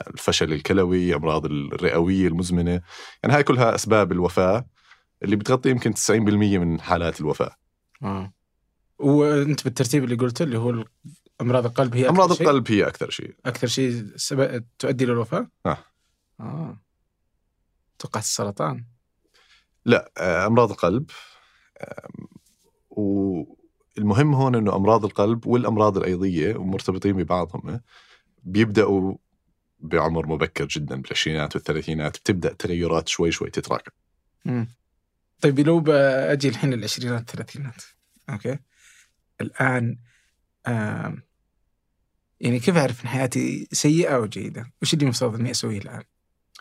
الفشل 0.07 0.53
الكلوي 0.53 1.15
أمراض 1.15 1.45
الرئوية 1.45 2.27
المزمنة. 2.27 2.81
يعني 3.23 3.35
هاي 3.35 3.43
كلها 3.43 3.75
أسباب 3.75 4.11
الوفاة 4.11 4.65
اللي 5.23 5.35
بتغطي 5.35 5.69
يمكن 5.69 5.93
90% 5.93 6.11
من 6.57 6.81
حالات 6.81 7.21
الوفاة. 7.21 7.55
آه. 8.03 8.33
وأنت 8.99 9.63
بالترتيب 9.63 10.03
اللي 10.03 10.15
قلته 10.15 10.43
اللي 10.43 10.57
هو 10.57 10.83
أمراض 11.41 11.65
القلب 11.65 11.95
هي 11.95 12.09
أمراض 12.09 12.31
القلب 12.31 12.71
هي 12.71 12.87
أكثر 12.87 13.09
شيء. 13.09 13.35
أكثر 13.45 13.67
شيء 13.67 14.05
سب... 14.15 14.63
تؤدي 14.79 15.05
للوفاه؟ 15.05 15.49
آه. 15.65 15.77
آه. 16.39 16.81
توقعت 17.99 18.23
السرطان. 18.23 18.85
لا 19.85 20.11
آه، 20.17 20.47
أمراض 20.47 20.71
القلب 20.71 21.09
والمهم 22.89 24.35
هون 24.35 24.55
إنه 24.55 24.75
أمراض 24.75 25.05
القلب 25.05 25.47
والأمراض 25.47 25.97
الأيضية 25.97 26.55
ومرتبطين 26.55 27.17
ببعضهم 27.17 27.81
بيبدأوا 28.43 29.15
بعمر 29.79 30.27
مبكر 30.27 30.65
جدا 30.65 31.01
بالعشرينات 31.01 31.55
والثلاثينات 31.55 32.17
بتبدأ 32.17 32.53
تغيرات 32.53 33.07
شوي 33.07 33.31
شوي 33.31 33.49
تتراكم. 33.49 33.91
امم 34.47 34.67
طيب 35.41 35.59
لو 35.59 35.83
أجي 35.91 36.49
الحين 36.49 36.73
العشرينات 36.73 37.19
الثلاثينات 37.21 37.83
أوكي؟ 38.29 38.59
الآن 39.41 39.97
يعني 42.39 42.59
كيف 42.59 42.77
أعرف 42.77 43.03
إن 43.03 43.07
حياتي 43.07 43.67
سيئة 43.71 44.15
أو 44.15 44.25
جيدة؟ 44.25 44.71
وش 44.81 44.93
اللي 44.93 45.03
المفترض 45.03 45.35
إني 45.35 45.51
أسويه 45.51 45.77
الآن؟ 45.77 46.03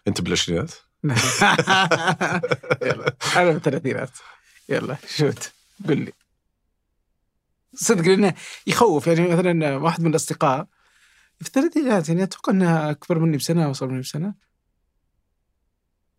أنت 0.09 0.21
بالعشرينات؟ 0.21 0.73
يلا. 2.83 3.17
أنا 3.37 3.51
بالثلاثينات 3.51 4.11
يلا 4.69 4.97
شوت. 5.17 5.53
قل 5.89 5.99
لي. 6.05 6.13
صدق 7.75 8.05
لأنه 8.05 8.35
يخوف. 8.67 9.07
يعني 9.07 9.29
مثلا 9.29 9.77
واحد 9.77 10.01
من 10.01 10.11
الأصدقاء 10.11 10.67
في 11.41 11.47
الثلاثينات 11.47 12.09
يعني 12.09 12.23
أتوقع 12.23 12.53
إنها 12.53 12.91
أكبر 12.91 13.19
مني 13.19 13.37
بسنة 13.37 13.65
أو 13.65 13.71
أصغر 13.71 13.89
مني 13.89 14.01
بسنة. 14.01 14.35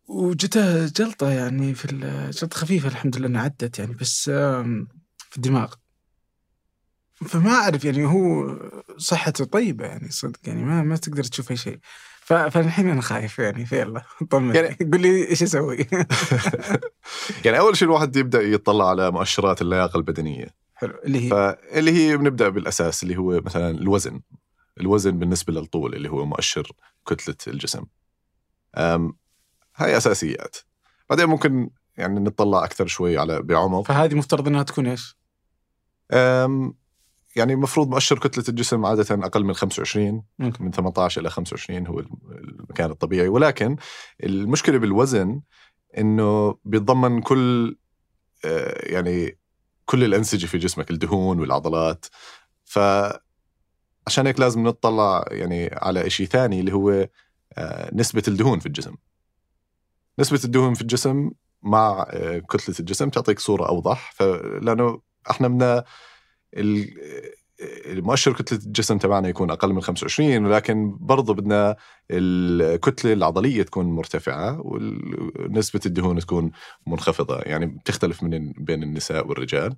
وجته 0.08 0.88
جلطة 0.88 1.30
يعني 1.30 1.74
في 1.74 1.88
جلطة 2.42 2.58
خفيفة 2.58 2.88
الحمد 2.88 3.18
لله 3.18 3.28
إنها 3.28 3.42
عدت 3.42 3.80
يعني 3.80 3.94
بس 3.94 4.24
في 5.30 5.38
الدماغ. 5.38 5.74
فما 7.28 7.52
أعرف 7.52 7.86
يعني 7.86 8.06
هو 8.06 8.58
صحته 8.98 9.46
طيبة 9.46 9.86
يعني 9.86 10.12
صدق 10.12 10.40
يعني 10.44 10.64
ما 10.64 10.84
ما 10.84 10.96
تقدر 10.96 11.24
تشوف 11.24 11.52
أي 11.52 11.58
شيء. 11.58 11.80
فالحين 12.30 12.90
أنا 12.90 13.02
خايف 13.02 13.40
يعني 13.40 13.66
فيلا 13.66 14.04
طمن 14.30 14.56
يعني 14.56 14.78
قول 14.92 15.02
لي 15.02 15.30
إيش 15.30 15.44
أسوي؟ 15.44 15.78
يعني 17.46 17.60
أول 17.60 17.78
شيء 17.78 17.88
الواحد 17.88 18.16
يبدأ 18.16 18.42
يطلع 18.42 18.90
على 18.90 19.12
مؤشرات 19.12 19.62
اللياقة 19.62 19.98
البدنية. 19.98 20.48
حلو. 20.76 20.94
اللي 21.06 21.26
هي؟ 21.26 21.30
فاللي 21.30 21.92
هي 21.92 22.18
بنبدأ 22.18 22.50
بالأساس 22.50 23.04
اللي 23.04 23.18
هو 23.18 23.42
مثلا 23.46 23.70
الوزن. 23.70 24.22
الوزن 24.80 25.20
بالنسبة 25.20 25.54
للطول 25.54 25.96
اللي 25.96 26.10
هو 26.10 26.26
مؤشر 26.26 26.72
كتلة 27.08 27.54
الجسم. 27.54 27.86
أم 28.76 29.14
هاي 29.76 29.98
أساسيات. 29.98 30.58
بعدين 31.10 31.26
ممكن 31.26 31.70
يعني 31.98 32.20
نطلع 32.20 32.64
أكثر 32.64 32.88
شوي 32.88 33.18
على 33.18 33.42
بعمق. 33.42 33.88
فهذه 33.88 34.16
مفترض 34.16 34.48
إنها 34.48 34.64
تكون 34.64 34.88
إيش؟ 34.88 35.18
أم 36.12 36.74
يعني 37.36 37.54
المفروض 37.54 37.90
مؤشر 37.90 38.20
كتلة 38.20 38.44
الجسم 38.50 38.86
عادة 38.86 39.26
أقل 39.26 39.44
من 39.44 39.54
25 39.54 40.24
ممكن. 40.40 40.66
من 40.66 40.72
18 40.72 41.22
إلى 41.22 41.30
25 41.30 41.88
هو 41.88 42.00
المكان 42.00 42.92
الطبيعي. 42.92 43.28
ولكن 43.28 43.76
المشكلة 44.24 44.78
بالوزن 44.78 45.42
إنه 45.98 46.58
بيتضمن 46.66 47.22
كل 47.22 47.78
آه، 48.46 48.92
يعني 48.92 49.38
كل 49.86 50.04
الأنسجة 50.04 50.46
في 50.46 50.58
جسمك 50.58 50.92
الدهون 50.92 51.40
والعضلات. 51.40 52.06
ف 52.64 52.80
عشان 54.08 54.28
هيك 54.28 54.40
لازم 54.40 54.68
نطلع 54.68 55.26
يعني 55.32 55.70
على 55.74 56.10
شيء 56.10 56.28
ثاني 56.28 56.60
اللي 56.60 56.74
هو 56.74 57.10
آه، 57.58 57.96
نسبة 57.96 58.24
الدهون 58.28 58.60
في 58.60 58.66
الجسم. 58.66 58.96
نسبة 60.20 60.40
الدهون 60.44 60.74
في 60.74 60.82
الجسم 60.82 61.32
مع 61.64 62.06
آه، 62.10 62.40
كتلة 62.40 62.76
الجسم 62.80 63.10
تعطيك 63.10 63.40
صورة 63.40 63.68
أوضح. 63.68 64.12
فلأنه 64.16 65.02
إحنا 65.32 65.48
بدنا 65.48 65.84
المؤشر 67.86 68.34
كتلة 68.34 68.60
الجسم 68.60 68.98
تبعنا 68.98 69.30
يكون 69.30 69.52
أقل 69.52 69.74
من 69.74 69.82
25 69.82 70.46
ولكن 70.46 70.98
برضه 71.00 71.34
بدنا 71.34 71.76
الكتلة 72.12 73.14
العضلية 73.14 73.64
تكون 73.64 73.86
مرتفعة 73.86 74.62
ونسبة 74.64 75.80
الدهون 75.86 76.20
تكون 76.20 76.52
منخفضة 76.88 77.40
يعني 77.40 77.66
بتختلف 77.66 78.24
من 78.24 78.52
بين 78.52 78.84
النساء 78.84 79.28
والرجال. 79.28 79.76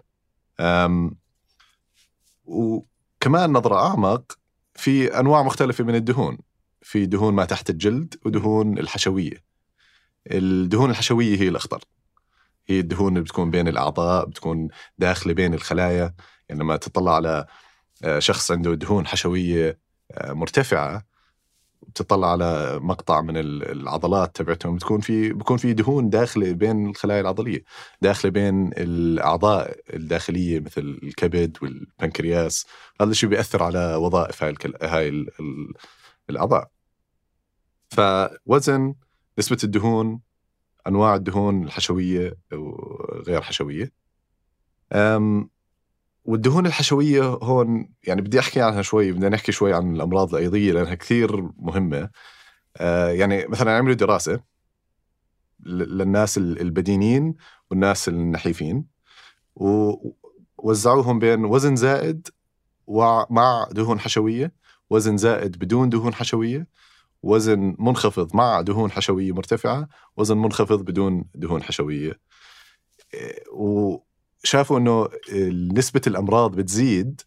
وكمان 2.45 3.51
نظرة 3.51 3.75
أعمق 3.75 4.37
في 4.75 5.19
أنواع 5.19 5.43
مختلفة 5.43 5.83
من 5.83 5.95
الدهون. 5.95 6.37
في 6.81 7.05
دهون 7.05 7.33
ما 7.33 7.45
تحت 7.45 7.69
الجلد 7.69 8.15
ودهون 8.25 8.77
الحشوية. 8.77 9.43
الدهون 10.31 10.89
الحشوية 10.89 11.37
هي 11.37 11.47
الأخطر. 11.47 11.83
هي 12.67 12.79
الدهون 12.79 13.07
اللي 13.07 13.23
بتكون 13.23 13.51
بين 13.51 13.67
الأعضاء 13.67 14.25
بتكون 14.25 14.67
داخلة 14.97 15.33
بين 15.33 15.53
الخلايا. 15.53 16.13
يعني 16.51 16.63
لما 16.63 16.77
تطلع 16.77 17.15
على 17.15 17.45
آه، 18.03 18.19
شخص 18.19 18.51
عنده 18.51 18.73
دهون 18.73 19.07
حشوية 19.07 19.79
آه، 20.11 20.33
مرتفعة 20.33 21.05
بتطلع 21.87 22.31
على 22.31 22.79
مقطع 22.81 23.21
من 23.21 23.37
العضلات 23.37 24.35
تبعتهم 24.35 24.75
بتكون 24.75 25.01
في 25.01 25.33
بكون 25.33 25.57
في 25.57 25.73
دهون 25.73 26.09
داخلة 26.09 26.51
بين 26.51 26.89
الخلايا 26.89 27.21
العضلية 27.21 27.63
داخلة 28.01 28.31
بين 28.31 28.71
الأعضاء 28.77 29.79
الداخلية 29.93 30.59
مثل 30.59 30.81
الكبد 31.03 31.57
والبنكرياس. 31.61 32.65
هذا 33.01 33.11
الشيء 33.11 33.29
بيأثر 33.29 33.63
على 33.63 33.95
وظائف 33.95 34.43
هاي 34.43 34.49
الكل... 34.51 34.73
هاي 34.81 35.09
ال... 35.09 35.27
ال... 35.39 35.73
الأعضاء. 36.29 36.69
فوزن 37.89 38.95
نسبة 39.39 39.57
الدهون 39.63 40.19
أنواع 40.87 41.15
الدهون 41.15 41.63
الحشوية 41.63 42.37
وغير 42.53 43.41
حشوية. 43.41 43.91
أم 44.93 45.49
والدهون 46.25 46.65
الحشوية 46.65 47.23
هون 47.23 47.89
يعني 48.03 48.21
بدي 48.21 48.39
أحكي 48.39 48.61
عنها 48.61 48.81
شوي 48.81 49.11
بدنا 49.11 49.29
نحكي 49.29 49.51
شوي 49.51 49.73
عن 49.73 49.95
الأمراض 49.95 50.35
الأيضية 50.35 50.71
لأنها 50.73 50.95
كثير 50.95 51.49
مهمة. 51.57 52.09
آه 52.77 53.09
يعني 53.09 53.47
مثلا 53.47 53.77
عملوا 53.77 53.95
دراسة 53.95 54.39
للناس 55.65 56.37
البدينين 56.37 57.35
والناس 57.71 58.09
النحيفين 58.09 58.85
ووزعوهم 59.55 61.19
بين 61.19 61.45
وزن 61.45 61.75
زائد 61.75 62.27
ومع 62.87 63.67
دهون 63.71 63.99
حشوية 63.99 64.53
وزن 64.89 65.17
زائد 65.17 65.59
بدون 65.59 65.89
دهون 65.89 66.13
حشوية 66.13 66.67
وزن 67.23 67.75
منخفض 67.79 68.35
مع 68.35 68.61
دهون 68.61 68.91
حشوية 68.91 69.31
مرتفعة 69.31 69.87
وزن 70.17 70.37
منخفض 70.37 70.81
بدون 70.81 71.25
دهون 71.35 71.63
حشوية. 71.63 72.19
آه، 73.15 74.01
شافوا 74.43 74.79
إنه 74.79 75.09
نسبة 75.73 76.01
الأمراض 76.07 76.55
بتزيد 76.55 77.21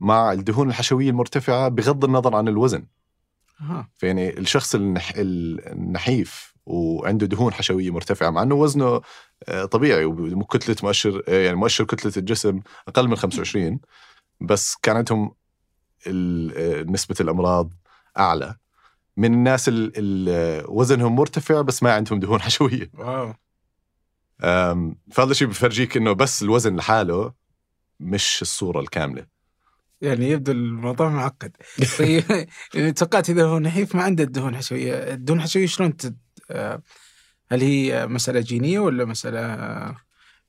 مع 0.00 0.32
الدهون 0.32 0.68
الحشوية 0.68 1.10
المرتفعة 1.10 1.68
بغض 1.68 2.04
النظر 2.04 2.36
عن 2.36 2.48
الوزن. 2.48 2.86
أه. 3.60 3.88
فيعني 3.96 4.38
الشخص 4.38 4.74
النح... 4.74 5.12
النحيف 5.16 6.54
وعنده 6.66 7.26
دهون 7.26 7.52
حشوية 7.52 7.90
مرتفعة 7.90 8.30
مع 8.30 8.42
إنه 8.42 8.54
وزنه 8.54 9.00
آه، 9.48 9.64
طبيعي 9.64 10.04
وكتله 10.04 10.76
مؤشر 10.82 11.22
آه، 11.28 11.44
يعني 11.44 11.56
مؤشر 11.56 11.84
كتلة 11.84 12.12
الجسم 12.16 12.60
أقل 12.88 13.08
من 13.08 13.16
25 13.16 13.80
بس 14.40 14.76
كان 14.82 14.96
عندهم 14.96 15.34
آه، 16.06 16.82
نسبة 16.82 17.16
الأمراض 17.20 17.72
أعلى. 18.18 18.56
من 19.16 19.34
الناس 19.34 19.68
اللي 19.68 20.64
وزنهم 20.68 21.16
مرتفع 21.16 21.60
بس 21.60 21.82
ما 21.82 21.92
عندهم 21.92 22.20
دهون 22.20 22.40
حشوية. 22.40 22.90
واو. 22.94 23.34
فهذا 24.38 25.30
الشيء 25.30 25.48
بفرجيك 25.48 25.96
إنه 25.96 26.12
بس 26.12 26.42
الوزن 26.42 26.76
لحاله 26.76 27.32
مش 28.00 28.42
الصورة 28.42 28.80
الكاملة. 28.80 29.26
يعني 30.00 30.30
يبدو 30.30 30.52
الموضوع 30.52 31.08
معقد. 31.08 31.56
طيب 31.98 32.48
توقعت 32.96 33.30
إذا 33.30 33.44
هو 33.44 33.58
نحيف 33.58 33.94
ما 33.94 34.02
عنده 34.02 34.24
الدهون 34.24 34.56
حشوية. 34.56 34.92
الدهون 34.94 35.38
الحشوية 35.38 35.66
شلون 35.66 35.96
تد... 35.96 36.18
آه، 36.50 36.82
هل 37.48 37.60
هي 37.60 38.06
مسألة 38.06 38.40
جينية 38.40 38.78
ولا 38.78 39.04
مسألة 39.04 39.40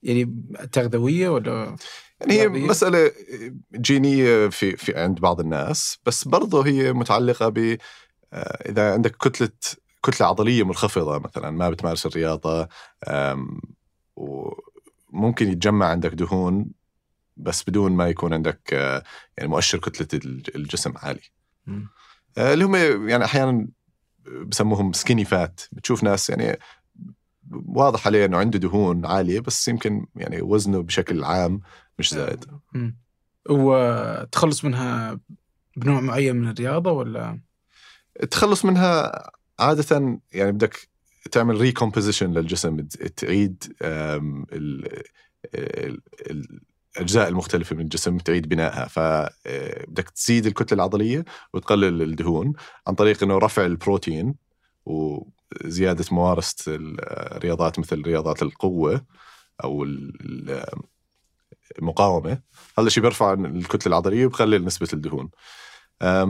يعني 0.03 0.43
تغذوية 0.71 1.29
ولا 1.29 1.75
يعني 2.19 2.41
هي 2.41 2.47
مسألة 2.47 3.11
جينية 3.75 4.47
في 4.47 4.77
في 4.77 4.99
عند 4.99 5.19
بعض 5.19 5.39
الناس 5.39 5.97
بس 6.05 6.27
برضه 6.27 6.65
هي 6.65 6.93
متعلقة 6.93 7.49
ب 7.49 7.77
آه، 8.33 8.69
إذا 8.69 8.93
عندك 8.93 9.15
كتلة 9.15 9.49
كتلة 10.03 10.27
عضلية 10.27 10.63
منخفضة 10.63 11.19
مثلا 11.19 11.51
ما 11.51 11.69
بتمارس 11.69 12.05
الرياضة 12.05 12.67
وممكن 14.17 15.51
يتجمع 15.51 15.85
عندك 15.85 16.13
دهون 16.13 16.65
بس 17.37 17.63
بدون 17.69 17.91
ما 17.91 18.07
يكون 18.07 18.33
عندك 18.33 18.73
آه، 18.73 19.03
يعني 19.37 19.49
مؤشر 19.49 19.77
كتلة 19.77 20.07
الجسم 20.55 20.93
عالي. 20.97 21.21
آه، 22.37 22.53
اللي 22.53 22.65
هم 22.65 22.75
يعني 23.09 23.25
أحيانا 23.25 23.67
بسموهم 24.45 24.93
skinny 24.93 25.25
fat 25.25 25.61
بتشوف 25.71 26.03
ناس 26.03 26.29
يعني 26.29 26.59
واضح 27.51 28.07
عليه 28.07 28.25
إنه 28.25 28.37
عنده 28.37 28.59
دهون 28.59 29.05
عالية 29.05 29.39
بس 29.39 29.67
يمكن 29.67 30.05
يعني 30.15 30.41
وزنه 30.41 30.83
بشكل 30.83 31.23
عام 31.23 31.61
مش 31.99 32.13
زائد 32.13 32.45
وتخلص 33.49 34.65
منها 34.65 35.19
بنوع 35.77 36.01
معين 36.01 36.35
من 36.35 36.49
الرياضة 36.49 36.91
ولا؟ 36.91 37.39
التخلص 38.23 38.65
منها 38.65 39.11
عادة 39.59 40.19
يعني 40.33 40.51
بدك 40.51 40.89
تعمل 41.31 41.61
recomposition 41.61 42.31
للجسم 42.31 42.87
تعيد 43.15 43.73
الأجزاء 46.97 47.27
المختلفة 47.27 47.75
من 47.75 47.81
الجسم 47.81 48.17
تعيد 48.17 48.49
بنائها. 48.49 48.87
فبدك 48.87 50.09
تزيد 50.09 50.45
الكتلة 50.45 50.75
العضلية 50.75 51.25
وتقلل 51.53 52.01
الدهون 52.01 52.53
عن 52.87 52.95
طريق 52.95 53.23
إنه 53.23 53.37
رفع 53.37 53.65
البروتين 53.65 54.35
وزيادة 54.85 56.05
ممارسه 56.11 56.75
الرياضات 56.75 57.79
مثل 57.79 58.01
رياضات 58.01 58.41
القوة 58.41 59.05
أو 59.63 59.85
المقاومه 61.79 62.41
هذا 62.79 62.87
الشيء 62.87 63.03
بيرفع 63.03 63.33
الكتلة 63.33 63.87
العضلية 63.87 64.25
وبقلل 64.25 64.65
نسبة 64.65 64.87
الدهون. 64.93 65.29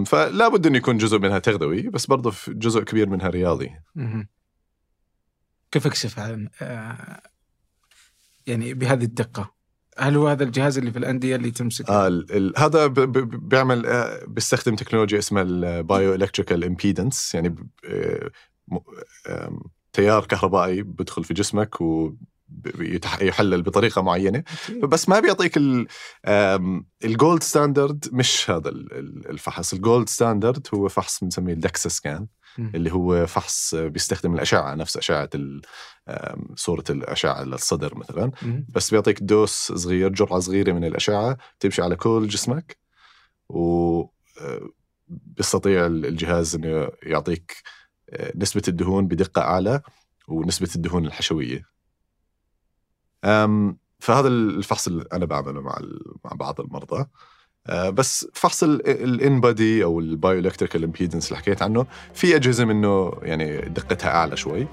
فلا 0.05 0.47
بد 0.47 0.67
إنه 0.67 0.77
يكون 0.77 0.97
جزء 0.97 1.19
منها 1.19 1.39
تغذوي 1.39 1.81
بس 1.81 2.05
برضه 2.05 2.33
جزء 2.47 2.83
كبير 2.83 3.09
منها 3.09 3.29
رياضي. 3.29 3.71
كيف 5.71 5.87
أكشف 5.87 6.19
عن 6.19 6.49
آه، 6.61 7.21
يعني 8.47 8.73
بهذه 8.73 9.03
الدقة؟ 9.03 9.57
هل 9.99 10.15
هو 10.15 10.27
هذا 10.27 10.43
الجهاز 10.43 10.77
اللي 10.77 10.91
في 10.91 10.99
الأندية 10.99 11.35
اللي 11.35 11.51
تمسك 11.51 11.89
آه 11.89 12.07
ال 12.07 12.31
ال 12.31 12.53
هذا 12.57 12.87
ب 12.87 12.93
ب 12.93 13.49
بيعمل 13.49 13.85
آه 13.85 14.25
بيستخدم 14.27 14.75
تكنولوجيا 14.75 15.19
اسمها 15.19 15.43
ال 15.43 16.13
bioelectrical 16.13 16.63
impedance 16.63 17.35
يعني 17.35 17.55
آه 17.85 18.31
تيار 19.93 20.25
كهربائي 20.25 20.83
بدخل 20.83 21.23
في 21.23 21.33
جسمك 21.33 21.81
و 21.81 22.13
يحلل 23.21 23.61
بطريقة 23.61 24.01
معينة. 24.01 24.43
بس 24.83 25.09
ما 25.09 25.19
بيعطيك 25.19 25.59
ال 27.05 27.13
gold 27.13 27.43
standard 27.43 28.05
مش 28.11 28.49
هذا 28.49 28.69
الفحص. 29.29 29.73
ال 29.73 29.81
gold 29.81 30.09
standard 30.09 30.67
هو 30.73 30.87
فحص 30.87 31.23
بنسميه 31.23 31.53
ال 31.53 31.61
DEXA 31.61 31.89
scan 31.89 32.27
اللي 32.59 32.93
هو 32.93 33.25
فحص 33.25 33.75
بيستخدم 33.75 34.33
الأشعة 34.33 34.75
نفس 34.75 34.97
أشعة 34.97 35.29
صورة 36.55 36.83
الأشعة 36.89 37.43
للصدر 37.43 37.97
مثلا. 37.97 38.31
بس 38.69 38.91
بيعطيك 38.91 39.23
دوس 39.23 39.71
صغير 39.71 40.09
جرعة 40.09 40.39
صغيرة 40.39 40.71
من 40.71 40.83
الأشعة 40.83 41.37
تمشي 41.59 41.81
على 41.81 41.95
كل 41.95 42.27
جسمك 42.27 42.77
و 43.49 44.03
بيستطيع 45.07 45.85
الجهاز 45.85 46.55
إنه 46.55 46.89
يعطيك 47.03 47.63
نسبة 48.35 48.61
الدهون 48.67 49.07
بدقة 49.07 49.41
أعلى 49.41 49.81
ونسبة 50.27 50.69
الدهون 50.75 51.05
الحشوية. 51.05 51.63
فهذا 53.99 54.27
الفحص 54.27 54.87
اللي 54.87 55.05
أنا 55.13 55.25
بعمله 55.25 55.61
مع 55.61 55.79
مع 56.25 56.31
بعض 56.35 56.61
المرضى. 56.61 56.99
آه، 56.99 57.09
بس 57.69 58.27
فحص 58.33 58.63
ال 58.63 58.81
InBody 58.81 59.83
أو 59.83 59.99
ال 59.99 60.51
bioimpedance 60.75 61.27
اللي 61.27 61.37
حكيت 61.37 61.61
عنه 61.61 61.85
في 62.13 62.35
أجهزة 62.35 62.65
منه 62.65 63.13
يعني 63.21 63.57
دقتها 63.57 64.09
أعلى 64.09 64.37
شوي. 64.37 64.67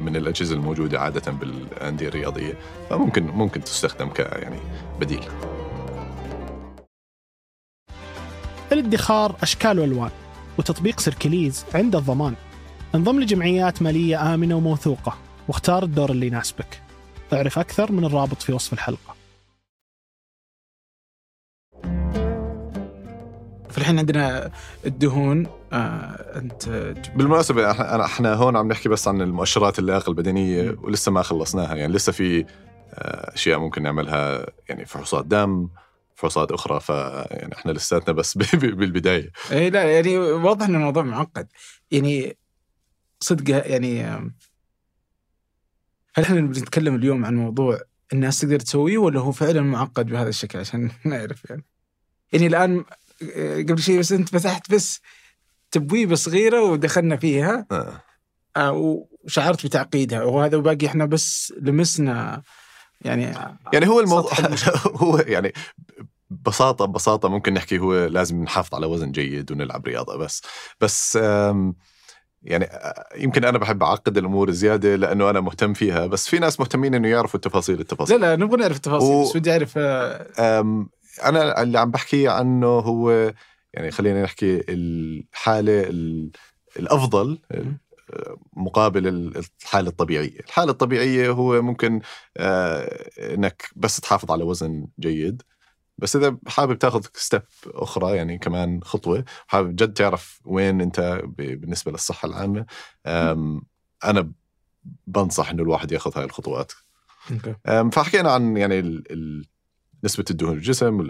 من 0.00 0.16
الأجهزة 0.16 0.54
الموجودة 0.54 1.00
عادة 1.00 1.32
بالأندية 1.32 2.08
الرياضية. 2.08 2.54
فممكن 2.90 3.26
ممكن 3.26 3.64
تستخدم 3.64 4.08
ك 4.08 4.18
يعني 4.18 4.60
بديل. 5.00 5.24
الادخار 8.72 9.36
أشكال 9.42 9.78
وألوان 9.78 10.10
وتطبيق 10.58 11.00
سيركليز 11.00 11.64
عند 11.74 11.96
الضمان. 11.96 12.34
انضم 12.94 13.20
لجمعيات 13.20 13.82
مالية 13.82 14.34
آمنة 14.34 14.54
وموثوقة 14.54 15.18
واختار 15.48 15.82
الدور 15.82 16.10
اللي 16.10 16.26
يناسبك. 16.26 16.82
اعرف 17.32 17.58
أكثر 17.58 17.92
من 17.92 18.04
الرابط 18.04 18.42
في 18.42 18.52
وصف 18.52 18.72
الحلقة. 18.72 19.19
في 23.80 23.84
الحين 23.84 23.98
عندنا 23.98 24.50
الدهون 24.86 25.46
آه 25.72 26.38
أنت 26.38 26.68
بالمناسبة 27.16 27.70
إحنا 27.70 28.04
إحنا 28.04 28.34
هون 28.34 28.56
عم 28.56 28.68
نحكي 28.68 28.88
بس 28.88 29.08
عن 29.08 29.22
المؤشرات 29.22 29.78
اللياقه 29.78 30.10
البدنية 30.10 30.76
ولسه 30.82 31.12
ما 31.12 31.22
خلصناها. 31.22 31.74
يعني 31.74 31.92
لسه 31.92 32.12
في 32.12 32.40
آه، 32.94 33.34
أشياء 33.34 33.58
ممكن 33.58 33.82
نعملها 33.82 34.46
يعني 34.68 34.84
فحوصات 34.86 35.26
دم 35.26 35.68
فحوصات 36.14 36.52
أخرى. 36.52 36.80
ف 36.80 36.88
يعني 37.30 37.54
إحنا 37.54 37.72
لساتنا 37.72 38.14
بس 38.14 38.38
بالبداية. 38.62 39.30
اي 39.52 39.70
لا 39.70 39.82
يعني 39.82 40.18
واضح 40.18 40.66
إن 40.66 40.74
الموضوع 40.74 41.02
معقد. 41.02 41.46
يعني 41.90 42.36
صدق 43.20 43.50
يعني 43.50 44.02
هل 46.14 46.24
إحنا 46.24 46.40
بنتكلم 46.40 46.94
اليوم 46.94 47.24
عن 47.24 47.36
موضوع 47.36 47.80
الناس 48.12 48.40
تقدر 48.40 48.60
تسويه 48.60 48.98
ولا 48.98 49.20
هو 49.20 49.32
فعلا 49.32 49.60
معقد 49.60 50.06
بهذا 50.06 50.28
الشكل؟ 50.28 50.58
عشان 50.58 50.90
نعرف 51.04 51.50
يعني. 51.50 51.64
يعني 52.32 52.46
الآن 52.46 52.84
قبل 53.68 53.82
شيء 53.82 53.98
بس 53.98 54.12
انت 54.12 54.28
فتحت 54.28 54.72
بس 54.72 55.00
تبويبه 55.70 56.14
صغيره 56.14 56.62
ودخلنا 56.62 57.16
فيها. 57.16 57.66
آه. 57.72 58.02
آه 58.56 59.00
وشعرت 59.24 59.66
بتعقيدها. 59.66 60.22
وهذا 60.22 60.56
وباقي 60.56 60.86
إحنا 60.86 61.04
بس 61.04 61.54
لمسنا 61.60 62.42
يعني 63.00 63.34
يعني 63.72 63.88
هو 63.88 64.00
الموضوع 64.00 64.32
هو 65.02 65.18
يعني 65.18 65.52
ببساطة 66.30 66.84
ببساطة 66.84 67.28
ممكن 67.28 67.54
نحكي 67.54 67.78
هو 67.78 68.06
لازم 68.06 68.42
نحافظ 68.42 68.74
على 68.74 68.86
وزن 68.86 69.12
جيد 69.12 69.52
ونلعب 69.52 69.86
رياضة 69.86 70.16
بس. 70.16 70.42
بس 70.80 71.18
يعني 72.42 72.68
يمكن 73.16 73.44
أنا 73.44 73.58
بحب 73.58 73.82
أعقد 73.82 74.18
الأمور 74.18 74.50
زيادة 74.50 74.96
لأنه 74.96 75.30
أنا 75.30 75.40
مهتم 75.40 75.72
فيها 75.72 76.06
بس 76.06 76.28
في 76.28 76.38
ناس 76.38 76.60
مهتمين 76.60 76.94
إنه 76.94 77.08
يعرفوا 77.08 77.34
التفاصيل 77.34 77.80
التفاصيل. 77.80 78.20
لا 78.20 78.36
لا 78.36 78.44
نبغى 78.44 78.56
نعرف 78.56 78.76
التفاصيل 78.76 79.08
و... 79.08 79.22
بس 79.22 79.36
بدي 79.36 79.52
أعرف 79.52 79.74
آه، 79.76 80.86
أنا 81.24 81.62
اللي 81.62 81.78
عم 81.78 81.90
بحكي 81.90 82.28
عنه 82.28 82.66
هو 82.66 83.32
يعني 83.74 83.90
خلينا 83.90 84.22
نحكي 84.22 84.64
الحالة 84.68 85.86
الأفضل 86.76 87.38
مقابل 88.52 89.08
الحالة 89.62 89.88
الطبيعية. 89.88 90.40
الحالة 90.40 90.70
الطبيعية 90.70 91.30
هو 91.30 91.62
ممكن 91.62 92.00
آه، 92.36 93.10
إنك 93.34 93.70
بس 93.76 94.00
تحافظ 94.00 94.30
على 94.30 94.44
وزن 94.44 94.86
جيد 95.00 95.42
بس 95.98 96.16
إذا 96.16 96.36
حابب 96.46 96.78
تاخذ 96.78 97.06
ستيب 97.14 97.42
أخرى 97.66 98.16
يعني 98.16 98.38
كمان 98.38 98.80
خطوة 98.82 99.24
حابب 99.46 99.76
جد 99.76 99.92
تعرف 99.92 100.40
وين 100.44 100.80
أنت 100.80 101.22
بالنسبة 101.38 101.92
للصحة 101.92 102.28
العامة 102.28 102.66
أنا 104.04 104.32
بنصح 105.06 105.50
إنه 105.50 105.62
الواحد 105.62 105.92
ياخذ 105.92 106.18
هاي 106.18 106.24
الخطوات. 106.24 106.72
فحكينا 107.92 108.32
عن 108.32 108.56
يعني 108.56 109.02
نسبة 110.04 110.24
الدهون 110.30 110.56
الجسم 110.56 111.08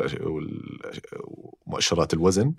ومؤشرات 1.67 2.15
الوزن. 2.15 2.55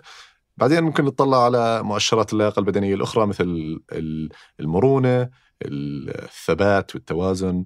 بعدين 0.56 0.82
ممكن 0.82 1.04
نطلع 1.04 1.44
على 1.44 1.82
مؤشرات 1.82 2.32
اللياقة 2.32 2.60
البدنية 2.60 2.94
الأخرى 2.94 3.26
مثل 3.26 3.80
المرونة 4.60 5.30
الثبات 5.62 6.94
والتوازن 6.94 7.64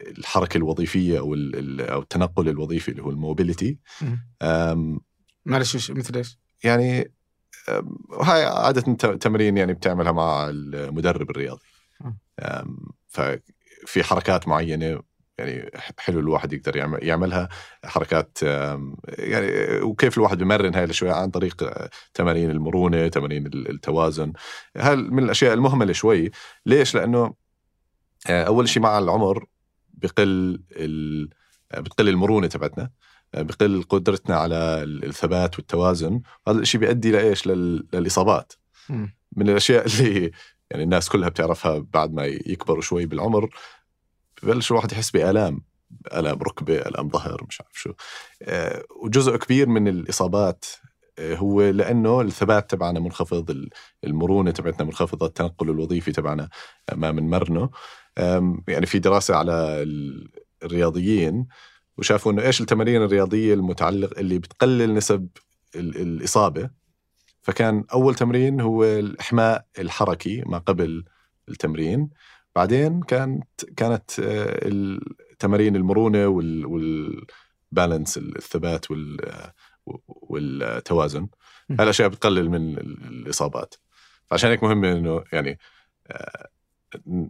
الحركة 0.00 0.58
الوظيفية 0.58 1.18
أو 1.18 1.34
أو 1.80 2.00
التنقل 2.00 2.48
الوظيفي 2.48 2.90
اللي 2.90 3.02
هو 3.02 3.10
الموبيليتي. 3.10 3.78
معلش 5.44 5.90
مثل 5.90 6.16
إيش؟ 6.16 6.38
يعني 6.64 7.12
هاي 8.22 8.44
عادة 8.44 8.94
تمرين 9.16 9.56
يعني 9.56 9.74
بتعملها 9.74 10.12
مع 10.12 10.48
المدرب 10.50 11.30
الرياضي. 11.30 11.66
ففي 13.08 14.02
حركات 14.02 14.48
معينة 14.48 15.02
يعني 15.38 15.70
حلو 15.98 16.20
الواحد 16.20 16.52
يقدر 16.52 16.76
يعملها 17.02 17.48
حركات 17.84 18.38
يعني 19.18 19.80
وكيف 19.82 20.18
الواحد 20.18 20.38
بيمرن 20.38 20.74
هاي 20.74 20.84
الأشياء 20.84 21.14
عن 21.14 21.30
طريق 21.30 21.88
تمارين 22.14 22.50
المرونة 22.50 23.08
تمارين 23.08 23.46
التوازن. 23.46 24.32
هاي 24.76 24.96
من 24.96 25.24
الأشياء 25.24 25.54
المهمله 25.54 25.92
شوي 25.92 26.30
ليش؟ 26.66 26.94
لأنه 26.94 27.34
آه، 28.28 28.44
أول 28.44 28.68
شيء 28.68 28.82
مع 28.82 28.98
العمر 28.98 29.46
بقل 29.94 30.62
ال... 30.72 31.28
بتقل 31.78 32.08
المرونة 32.08 32.46
تبعتنا 32.46 32.90
آه، 33.34 33.42
بقل 33.42 33.82
قدرتنا 33.82 34.36
على 34.36 34.82
الثبات 34.82 35.58
والتوازن. 35.58 36.20
هذا 36.48 36.58
الشيء 36.58 36.80
بيؤدي 36.80 37.10
لإيش؟ 37.10 37.46
لل... 37.46 37.86
للإصابات. 37.92 38.52
من 39.36 39.48
الأشياء 39.48 39.86
اللي 39.86 40.30
يعني 40.70 40.82
الناس 40.82 41.08
كلها 41.08 41.28
بتعرفها 41.28 41.78
بعد 41.78 42.12
ما 42.12 42.24
يكبروا 42.24 42.82
شوي 42.82 43.06
بالعمر 43.06 43.50
ببلش 44.42 44.70
الواحد 44.70 44.92
يحس 44.92 45.10
بآلام 45.10 45.62
آلام 46.12 46.38
ركبة 46.42 46.76
آلام 46.76 47.08
ظهر 47.08 47.44
مش 47.48 47.60
عارف 47.60 47.72
شو. 47.74 47.92
آه، 48.42 48.82
وجزء 49.02 49.36
كبير 49.36 49.68
من 49.68 49.88
الإصابات 49.88 50.64
هو 51.20 51.62
لأنه 51.62 52.20
الثبات 52.20 52.70
تبعنا 52.70 53.00
منخفض 53.00 53.68
المرونة 54.04 54.50
تبعتنا 54.50 54.84
منخفضة 54.84 55.26
التنقل 55.26 55.70
الوظيفي 55.70 56.12
تبعنا 56.12 56.48
ما 56.94 57.10
بنمرنه 57.10 57.70
يعني 58.68 58.86
في 58.86 58.98
دراسة 58.98 59.36
على 59.36 59.84
الرياضيين 60.62 61.46
وشافوا 61.98 62.32
إنه 62.32 62.42
إيش 62.42 62.60
التمارين 62.60 63.02
الرياضية 63.02 63.54
المتعلق 63.54 64.18
اللي 64.18 64.38
بتقلل 64.38 64.94
نسب 64.94 65.28
الإصابة. 65.76 66.70
فكان 67.42 67.84
أول 67.92 68.14
تمرين 68.14 68.60
هو 68.60 68.84
الإحماء 68.84 69.66
الحركي 69.78 70.42
ما 70.46 70.58
قبل 70.58 71.04
التمرين. 71.48 72.10
بعدين 72.56 73.00
كانت 73.00 73.64
كانت 73.76 74.20
آه، 74.20 74.68
التمارين 75.32 75.76
المرونة 75.76 76.26
والبالانس 76.26 78.18
الثبات 78.18 78.86
والتوازن 80.06 81.28
هالأشياء 81.70 82.08
بتقلل 82.08 82.50
من 82.50 82.78
الإصابات 82.78 83.74
فعشان 84.26 84.50
هيك 84.50 84.62
مهم 84.62 84.84
إنه 84.84 85.24
يعني 85.32 85.58
آه، 86.06 86.48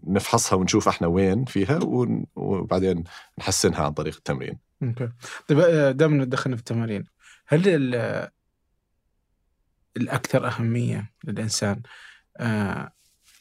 نفحصها 0.07 0.57
ونشوف 0.57 0.89
إحنا 0.89 1.07
وين 1.07 1.45
فيها 1.45 1.79
وبعدين 2.37 3.05
نحسنها 3.39 3.85
عن 3.85 3.93
طريق 3.93 4.17
التمرين. 4.17 4.59
أوكي. 4.83 5.09
طيب 5.49 5.59
آه، 5.59 5.91
دائما 5.91 6.25
دخلنا 6.25 6.57
في 6.57 6.61
التمارين، 6.61 7.05
هل 7.47 7.95
الأكثر 9.97 10.47
أهمية 10.47 11.12
للإنسان 11.25 11.83
آه 12.37 12.93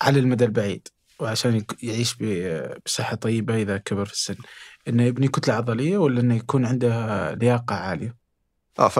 على 0.01 0.19
المدى 0.19 0.45
البعيد 0.45 0.87
وعشان 1.19 1.65
يعيش 1.83 2.15
بصحة 2.85 3.15
طيبة 3.15 3.55
إذا 3.61 3.77
كبر 3.77 4.05
في 4.05 4.13
السن. 4.13 4.35
إنه 4.87 5.03
يبني 5.03 5.27
كتلة 5.27 5.53
عضلية 5.53 5.97
ولا 5.97 6.21
إنه 6.21 6.35
يكون 6.35 6.65
عنده 6.65 7.33
لياقة 7.33 7.75
عالية؟ 7.75 8.15
آه 8.79 8.87
ف 8.87 8.99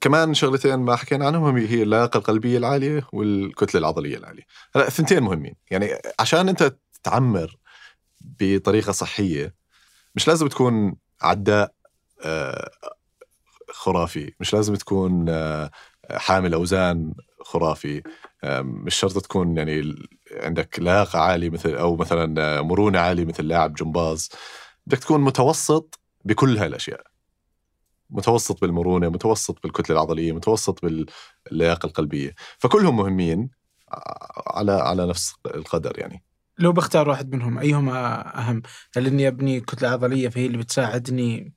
كمان 0.00 0.34
شغلتين 0.34 0.76
ما 0.76 0.96
حكينا 0.96 1.26
عنهم 1.26 1.56
هي 1.56 1.82
اللياقة 1.82 2.18
القلبية 2.18 2.58
العالية 2.58 3.06
والكتلة 3.12 3.78
العضلية 3.78 4.16
العالية. 4.16 4.42
هلا 4.74 4.86
الثنتين 4.86 5.22
مهمين. 5.22 5.54
يعني 5.70 5.90
عشان 6.18 6.48
أنت 6.48 6.76
تعمر 7.02 7.56
بطريقة 8.20 8.92
صحية 8.92 9.54
مش 10.14 10.28
لازم 10.28 10.48
تكون 10.48 10.96
عداء 11.22 11.72
آه، 12.24 12.70
خرافي. 13.70 14.34
مش 14.40 14.54
لازم 14.54 14.74
تكون 14.74 15.28
آه، 15.28 15.70
حامل 16.10 16.54
أوزان 16.54 17.14
خرافي. 17.40 18.02
آه، 18.44 18.60
مش 18.62 18.94
شرط 18.94 19.18
تكون 19.18 19.56
يعني 19.56 19.94
عندك 20.32 20.78
لياقه 20.78 21.18
عاليه 21.18 21.50
مثل 21.50 21.74
أو 21.74 21.96
مثلا 21.96 22.62
مرونة 22.62 22.98
عالية 22.98 23.24
مثل 23.24 23.44
لاعب 23.48 23.74
جمباز 23.74 24.30
بدك 24.86 24.98
تكون 24.98 25.20
متوسط 25.20 26.00
بكل 26.24 26.58
هاي 26.58 26.66
الاشياء 26.66 27.02
متوسط 28.10 28.60
بالمرونة 28.60 29.08
متوسط 29.08 29.62
بالكتلة 29.62 29.96
العضلية 29.96 30.32
متوسط 30.32 30.84
باللياقة 30.84 31.86
القلبية 31.86 32.34
فكلهم 32.58 32.96
مهمين 32.96 33.50
على 34.46 34.72
على 34.72 35.06
نفس 35.06 35.34
القدر 35.46 35.98
يعني 35.98 36.22
لو 36.58 36.72
بختار 36.72 37.08
واحد 37.08 37.34
منهم 37.34 37.58
أيهما 37.58 38.38
أهم؟ 38.38 38.62
هل 38.96 39.06
إني 39.06 39.28
أبني 39.28 39.60
كتلة 39.60 39.88
عضلية 39.88 40.28
فهي 40.28 40.46
اللي 40.46 40.58
بتساعدني 40.58 41.54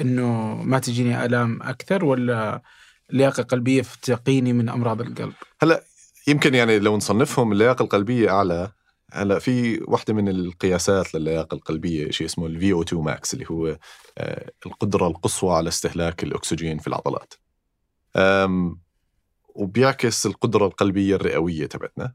إنه 0.00 0.54
ما 0.54 0.78
تجيني 0.78 1.24
آلام 1.24 1.62
أكثر 1.62 2.04
ولا 2.04 2.62
لياقة 3.10 3.42
قلبية 3.42 3.82
تقيني 4.02 4.52
من 4.52 4.68
أمراض 4.68 5.00
القلب؟ 5.00 5.32
هلأ 5.62 5.84
يمكن 6.28 6.54
يعني 6.54 6.78
لو 6.78 6.96
نصنفهم 6.96 7.52
اللياقة 7.52 7.82
القلبية 7.82 8.30
أعلى 8.30 8.72
هلا 9.12 9.38
في 9.38 9.80
واحدة 9.88 10.14
من 10.14 10.28
القياسات 10.28 11.14
للياقة 11.14 11.54
القلبية 11.54 12.10
شيء 12.10 12.26
اسمه 12.26 12.46
ال 12.46 12.72
VO 12.72 12.82
2 12.82 13.02
max 13.02 13.34
اللي 13.34 13.46
هو 13.50 13.78
آه، 14.18 14.50
القدرة 14.66 15.06
القصوى 15.06 15.56
على 15.56 15.68
استهلاك 15.68 16.24
الأكسجين 16.24 16.78
في 16.78 16.86
العضلات. 16.86 17.34
وبيعكس 19.54 20.26
القدرة 20.26 20.66
القلبية 20.66 21.16
الرئوية 21.16 21.66
تبعتنا. 21.66 22.14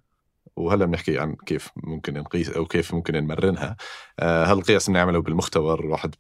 وهلا 0.56 0.86
بنحكي 0.86 1.20
عن 1.20 1.36
كيف 1.46 1.70
ممكن 1.76 2.14
نقيس 2.14 2.50
أو 2.50 2.66
كيف 2.66 2.94
ممكن 2.94 3.14
نمرنها. 3.14 3.78
آه 4.20 4.46
هالقياس 4.46 4.90
بنعمله 4.90 5.22
بالمختبر 5.22 5.86
واحد 5.86 6.16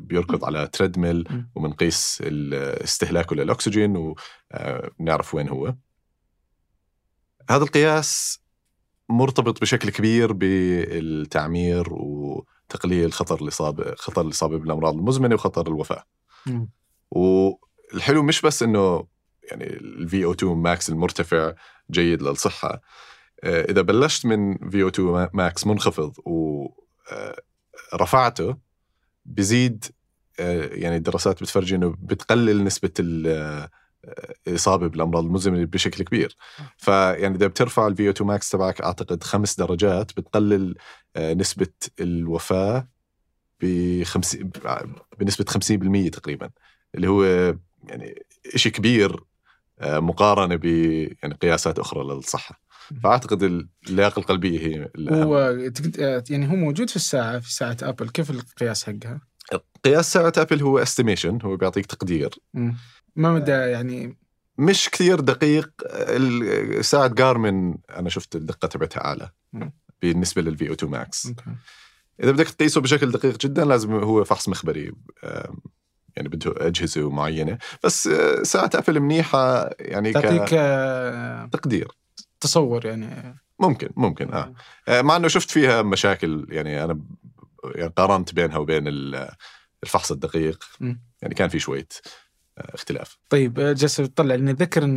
بيركض 0.00 0.44
على 0.44 0.66
treadmill 0.66 1.28
وبنقيس 1.54 2.22
استهلاكه 2.84 3.36
للأكسجين 3.36 3.96
وبنعرف 3.96 5.34
آه، 5.34 5.36
وين 5.36 5.48
هو. 5.48 5.74
هذا 7.48 7.64
القياس 7.64 8.40
مرتبط 9.08 9.60
بشكل 9.60 9.90
كبير 9.90 10.32
بالتعمير 10.32 11.86
وتقليل 11.90 13.12
خطر 13.12 13.42
الاصابه 13.42 13.94
خطر 13.94 14.22
الاصابه 14.22 14.58
بالامراض 14.58 14.94
المزمنة 14.94 15.34
وخطر 15.34 15.66
الوفاة. 15.66 16.04
والحلو 17.10 18.22
مش 18.22 18.42
بس 18.42 18.62
إنه 18.62 19.06
يعني 19.42 19.64
ال 19.64 20.24
VO 20.24 20.32
2 20.32 20.52
max 20.52 20.88
المرتفع 20.88 21.54
جيد 21.90 22.22
للصحة. 22.22 22.80
آه، 23.44 23.62
إذا 23.70 23.82
بلشت 23.82 24.26
من 24.26 24.70
VO 24.70 24.88
2 24.88 25.28
max 25.32 25.66
منخفض 25.66 26.12
ورفعته 27.92 28.50
آه، 28.50 28.58
بزيد 29.24 29.84
آه، 30.40 30.66
يعني 30.66 30.96
الدراسات 30.96 31.42
بتفرجي 31.42 31.74
إنه 31.76 31.96
بتقلل 31.98 32.64
نسبة 32.64 32.90
الاصابه 34.46 34.86
بالامراض 34.86 35.24
المزمنة 35.24 35.64
بشكل 35.64 36.04
كبير. 36.04 36.36
فيعني 36.76 37.36
إذا 37.36 37.46
بترفع 37.46 37.86
ال 37.86 38.06
VO 38.06 38.10
2 38.10 38.28
max 38.28 38.50
تبعك 38.50 38.80
أعتقد 38.80 39.22
خمس 39.22 39.56
درجات 39.56 40.12
بتقلل 40.16 40.74
نسبة 41.18 41.72
الوفاة 42.00 42.88
ب 43.60 44.04
بنسبة 45.18 45.44
50% 45.44 46.10
تقريبا. 46.10 46.50
اللي 46.94 47.08
هو 47.08 47.24
يعني 47.84 48.24
شيء 48.56 48.72
كبير 48.72 49.24
مقارنة 49.82 50.56
ب 50.56 50.64
يعني 51.22 51.34
قياسات 51.34 51.78
أخرى 51.78 52.04
للصحة. 52.04 52.60
فأعتقد 53.02 53.42
اللياقة 53.88 54.20
القلبية 54.20 54.60
هي 54.60 54.90
هو 55.10 55.58
يعني 56.30 56.50
هو 56.50 56.56
موجود 56.56 56.90
في 56.90 56.96
الساعة 56.96 57.38
في 57.38 57.52
ساعة 57.52 57.76
Apple 57.82 58.08
كيف 58.08 58.30
القياس 58.30 58.84
حقها؟ 58.84 59.20
قياس 59.84 60.12
ساعة 60.12 60.32
Apple 60.36 60.62
هو 60.62 60.78
estimation 60.78 61.38
هو 61.42 61.56
بيعطيك 61.56 61.86
تقدير. 61.86 62.30
ما 63.18 63.32
مدى 63.32 63.50
يعني 63.50 64.16
مش 64.58 64.90
كثير 64.90 65.20
دقيق. 65.20 65.70
ساعة 66.80 67.06
Garmin 67.06 67.74
أنا 67.90 68.08
شفت 68.08 68.36
الدقة 68.36 68.68
تبعتها 68.68 69.04
أعلى 69.04 69.30
بالنسبة 70.02 70.42
لل 70.42 70.68
VO 70.68 70.72
2 70.72 70.92
max 70.92 71.32
إذا 72.22 72.30
بدك 72.30 72.48
تقيسه 72.48 72.80
بشكل 72.80 73.10
دقيق 73.10 73.38
جدا 73.38 73.64
لازم 73.64 73.92
هو 73.92 74.24
فحص 74.24 74.48
مخبري 74.48 74.92
يعني 76.18 76.28
بده 76.28 76.54
أجهزة 76.56 77.10
معينة. 77.10 77.58
بس 77.84 78.06
آه، 78.06 78.42
ساعة 78.42 78.70
Apple 78.74 79.00
منيحة 79.00 79.70
يعني 79.80 80.12
تعطيك 80.12 80.48
تقدير. 81.52 81.88
تصور 82.40 82.86
يعني. 82.86 83.36
ممكن 83.58 83.88
ممكن 83.96 84.32
آه, 84.32 84.54
آه، 84.88 85.02
مع 85.02 85.16
إنه 85.16 85.28
شفت 85.28 85.50
فيها 85.50 85.82
مشاكل 85.82 86.46
يعني 86.50 86.84
أنا 86.84 87.00
يعني 87.74 87.92
قارنت 87.96 88.34
بينها 88.34 88.58
وبين 88.58 88.84
الفحص 89.82 90.12
الدقيق. 90.12 90.64
يعني 91.22 91.34
كان 91.34 91.48
في 91.48 91.58
شوية 91.58 91.88
آه، 91.88 92.08
اختلاف. 92.58 93.18
طيب 93.28 93.60
آه، 93.60 93.72
جالس 93.72 94.00
اطلع 94.00 94.34
لاني 94.34 94.50
أتذكر 94.50 94.84
إن 94.84 94.96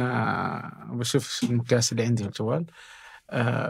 بشوف 0.97 1.39
المقياس 1.43 1.91
اللي 1.91 2.04
عندي 2.04 2.24
في 2.24 2.30
الجوال 2.30 2.65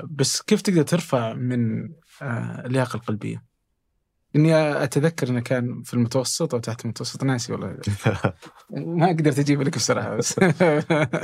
بس 0.03 0.41
كيف 0.41 0.61
تقدر 0.61 0.81
ترفع 0.81 1.33
من 1.33 1.89
اللياقة 2.65 2.97
القلبية؟ 2.97 3.51
إني 4.35 4.55
أتذكر 4.83 5.29
إنه 5.29 5.39
كان 5.39 5.83
في 5.83 5.93
المتوسط 5.93 6.53
أو 6.53 6.59
تحت 6.59 6.85
المتوسط 6.85 7.23
ناسي 7.23 7.53
والله. 7.53 7.77
ما 8.69 9.07
قدرت 9.07 9.39
أجيب 9.39 9.61
لك 9.61 9.75
بصراحه 9.75 10.15
بس. 10.15 10.39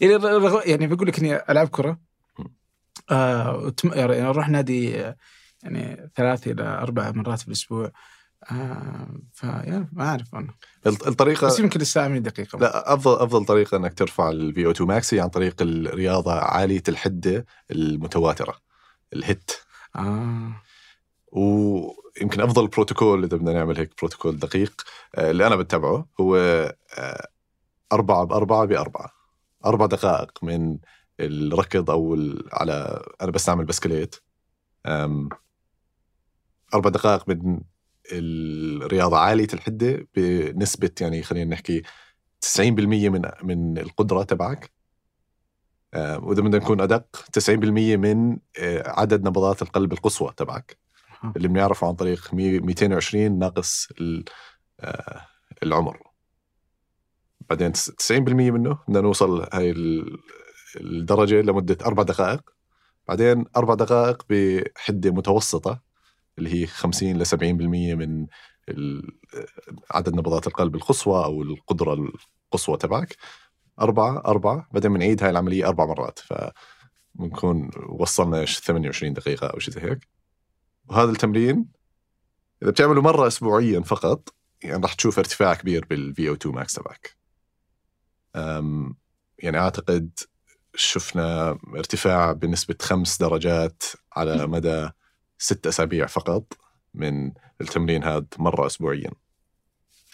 يعني 0.00 0.18
يعني 0.66 0.86
بقول 0.86 1.08
لك 1.08 1.18
إني 1.18 1.36
ألعب 1.50 1.68
كرة. 1.68 2.00
آه 3.10 3.72
يعني 3.84 4.22
أروح 4.22 4.48
نادي 4.48 4.90
يعني 5.62 6.10
ثلاث 6.16 6.48
إلى 6.48 6.62
أربع 6.62 7.10
مرات 7.10 7.40
في 7.40 7.48
الأسبوع. 7.48 7.84
آه 7.86 7.92
فيا 9.32 9.88
ما 9.92 10.08
أعرف 10.08 10.34
أنا 10.34 10.54
الطريقة 10.86 11.46
بس 11.46 11.60
يمكن 11.60 11.80
الساعة 11.80 12.18
دقيقة. 12.18 12.58
لا 12.58 12.94
افضل 12.94 13.14
أفضل 13.14 13.44
طريقة 13.44 13.76
إنك 13.76 13.94
ترفع 13.94 14.28
ال 14.30 14.66
VO 14.66 14.70
2 14.70 14.88
max 14.88 15.14
هي 15.14 15.20
عن 15.20 15.28
طريق 15.28 15.54
الرياضة 15.62 16.32
عالية 16.32 16.82
الحدة 16.88 17.46
المتواترة 17.70 18.56
ال 19.12 19.18
HIIT. 19.18 19.50
آه. 19.96 20.62
ويمكن 21.32 22.40
أفضل 22.40 22.66
بروتوكول 22.66 23.24
إذا 23.24 23.36
بدنا 23.36 23.52
نعمل 23.52 23.78
هيك 23.78 23.90
بروتوكول 23.98 24.38
دقيق 24.38 24.82
آه، 25.14 25.30
اللي 25.30 25.46
أنا 25.46 25.56
بتبعه 25.56 26.06
هو 26.20 26.36
آه، 26.98 27.28
أربعة 27.92 28.24
بأربعة 28.24 28.64
بأربعة 28.64 29.10
أربع 29.66 29.86
دقائق 29.86 30.44
من 30.44 30.78
الركض 31.20 31.90
أو 31.90 32.16
على 32.52 33.02
أنا 33.22 33.30
بستعمل 33.30 33.64
بسكليت. 33.64 34.16
أربع 36.74 36.90
دقائق 36.90 37.28
من 37.28 37.60
الرياضة 38.12 39.18
عالية 39.18 39.48
الحدة 39.54 40.08
بنسبة 40.14 40.90
يعني 41.00 41.22
خلينا 41.22 41.50
نحكي 41.50 41.82
90% 42.40 42.60
من 42.60 43.22
من 43.42 43.78
القدرة 43.78 44.22
تبعك. 44.22 44.72
وإذا 45.94 46.42
بدنا 46.42 46.58
نكون 46.58 46.80
أدق 46.80 47.06
90% 47.32 47.96
من 47.96 48.38
آه، 48.58 48.90
عدد 49.00 49.28
نبضات 49.28 49.62
القلب 49.62 49.92
القصوى 49.92 50.32
تبعك. 50.36 50.78
اللي 51.36 51.48
بنعرفه 51.48 51.86
عن 51.86 51.94
طريق 51.94 52.34
220 52.34 53.38
ناقص 53.38 53.88
آه، 54.80 55.26
العمر. 55.62 55.98
بعدين 57.50 57.72
90% 57.72 58.50
منه 58.50 58.78
بدنا 58.88 59.00
نوصل 59.00 59.48
هاي 59.52 59.74
الدرجة 60.76 61.40
لمدة 61.42 61.78
أربع 61.86 62.02
دقائق. 62.02 62.50
بعدين 63.08 63.44
أربع 63.56 63.74
دقائق 63.74 64.22
بحدة 64.30 65.10
متوسطة. 65.10 65.85
اللي 66.38 66.62
هي 66.62 66.66
50 66.66 67.18
ل 67.18 67.26
70% 67.26 67.94
من 67.94 68.26
عدد 69.90 70.14
نبضات 70.14 70.46
القلب 70.46 70.74
القصوى 70.74 71.24
أو 71.24 71.42
القدرة 71.42 72.10
القصوى 72.46 72.76
تبعك. 72.76 73.16
أربعة 73.80 74.18
أربعة 74.26 74.68
بعدين 74.72 74.94
بنعيد 74.94 75.22
هاي 75.22 75.30
العملية 75.30 75.68
أربع 75.68 75.86
مرات. 75.86 76.18
فبنكون 76.18 77.70
وصلنا 77.88 78.44
28 78.44 79.12
دقيقة 79.12 79.46
أو 79.46 79.58
شيء 79.58 79.74
زي 79.74 79.80
هيك. 79.80 80.08
وهذا 80.88 81.10
التمرين 81.10 81.66
إذا 82.62 82.70
بتعمله 82.70 83.02
مرة 83.02 83.26
اسبوعيا 83.26 83.80
فقط 83.80 84.34
يعني 84.62 84.82
راح 84.82 84.94
تشوف 84.94 85.18
ارتفاع 85.18 85.54
كبير 85.54 85.84
بال 85.84 86.28
VO 86.28 86.34
2 86.34 86.54
max 86.54 86.72
تبعك 86.72 87.16
يعني 89.38 89.58
أعتقد 89.58 90.10
شفنا 90.74 91.58
ارتفاع 91.76 92.32
بنسبة 92.32 92.76
خمس 92.82 93.18
درجات 93.18 93.82
على 94.12 94.46
مدى 94.46 94.90
ست 95.38 95.66
أسابيع 95.66 96.06
فقط 96.06 96.52
من 96.94 97.32
التمرين 97.60 98.04
هذا 98.04 98.26
مرة 98.38 98.66
أسبوعيا 98.66 99.10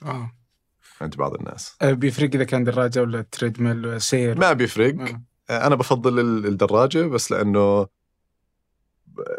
آه. 0.03 0.33
عند 1.01 1.17
بعض 1.17 1.35
الناس 1.35 1.77
أه، 1.83 1.93
بيفرق 1.93 2.31
إذا 2.35 2.45
كان 2.45 2.65
دراجة 2.65 3.01
ولا 3.01 3.23
treadmill 3.23 3.87
ولا 3.87 3.99
سير 3.99 4.39
ما 4.39 4.53
بيفرق 4.53 5.01
آه. 5.01 5.67
أنا 5.67 5.75
بفضل 5.75 6.47
الدراجة 6.47 7.07
بس 7.07 7.33
لأنه 7.33 7.87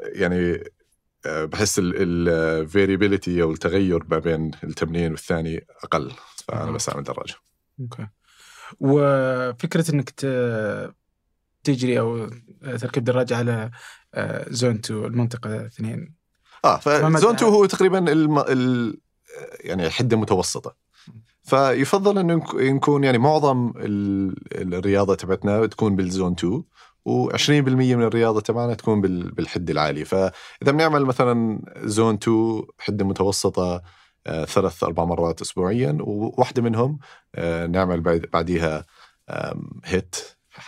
يعني 0.03 0.63
بحس 1.25 1.79
ال 1.83 1.97
variability 1.97 3.41
أو 3.41 3.51
التغير 3.51 4.03
ما 4.09 4.19
بين 4.19 4.51
التمرين 4.63 5.11
والثاني 5.11 5.65
أقل 5.83 6.11
فأنا 6.47 6.71
بستعمل 6.71 7.03
دراجة. 7.03 7.35
okay. 7.79 8.07
وفكرة 8.79 9.91
إنك 9.91 10.09
تجري 11.63 11.99
أو 11.99 12.29
تركب 12.61 13.03
دراجة 13.03 13.37
على 13.37 13.71
zone 14.49 14.71
آه، 14.71 14.75
2 14.79 15.05
المنطقة 15.05 15.65
اثنين. 15.65 16.15
آه 16.65 16.77
ف 16.77 16.85
zone 16.85 17.17
مدى- 17.17 17.25
2 17.25 17.51
هو 17.51 17.65
تقريبا 17.65 18.11
الم... 18.11 18.39
ال... 18.39 18.97
يعني 19.59 19.89
حدة 19.89 20.17
متوسطة. 20.17 20.75
فيفضل 21.43 22.17
انه 22.17 22.33
نك- 22.35 22.55
نكون 22.55 23.03
يعني 23.03 23.17
معظم 23.17 23.73
ال... 23.75 24.35
الرياضة 24.73 25.15
تبعتنا 25.15 25.65
تكون 25.65 25.95
بال 25.95 26.07
zone 26.07 26.31
2 26.31 26.63
و20% 27.09 27.49
من 27.49 28.03
الرياضة 28.03 28.41
تبعنا 28.41 28.73
تكون 28.73 29.01
بال... 29.01 29.31
بالحدة 29.31 29.73
العالية. 29.73 30.03
فإذا 30.03 30.31
بنعمل 30.71 31.05
مثلا 31.05 31.61
zone 31.77 32.13
2 32.23 32.61
حدة 32.79 33.05
متوسطة 33.05 33.81
آه، 34.27 34.45
ثلاث 34.45 34.83
أربع 34.83 35.05
مرات 35.05 35.41
اسبوعيا 35.41 35.97
وواحدة 36.01 36.61
منهم 36.61 36.99
آه، 37.35 37.67
نعمل 37.67 38.01
بعد... 38.01 38.25
بعديها 38.33 38.85
HIIT 39.85 40.15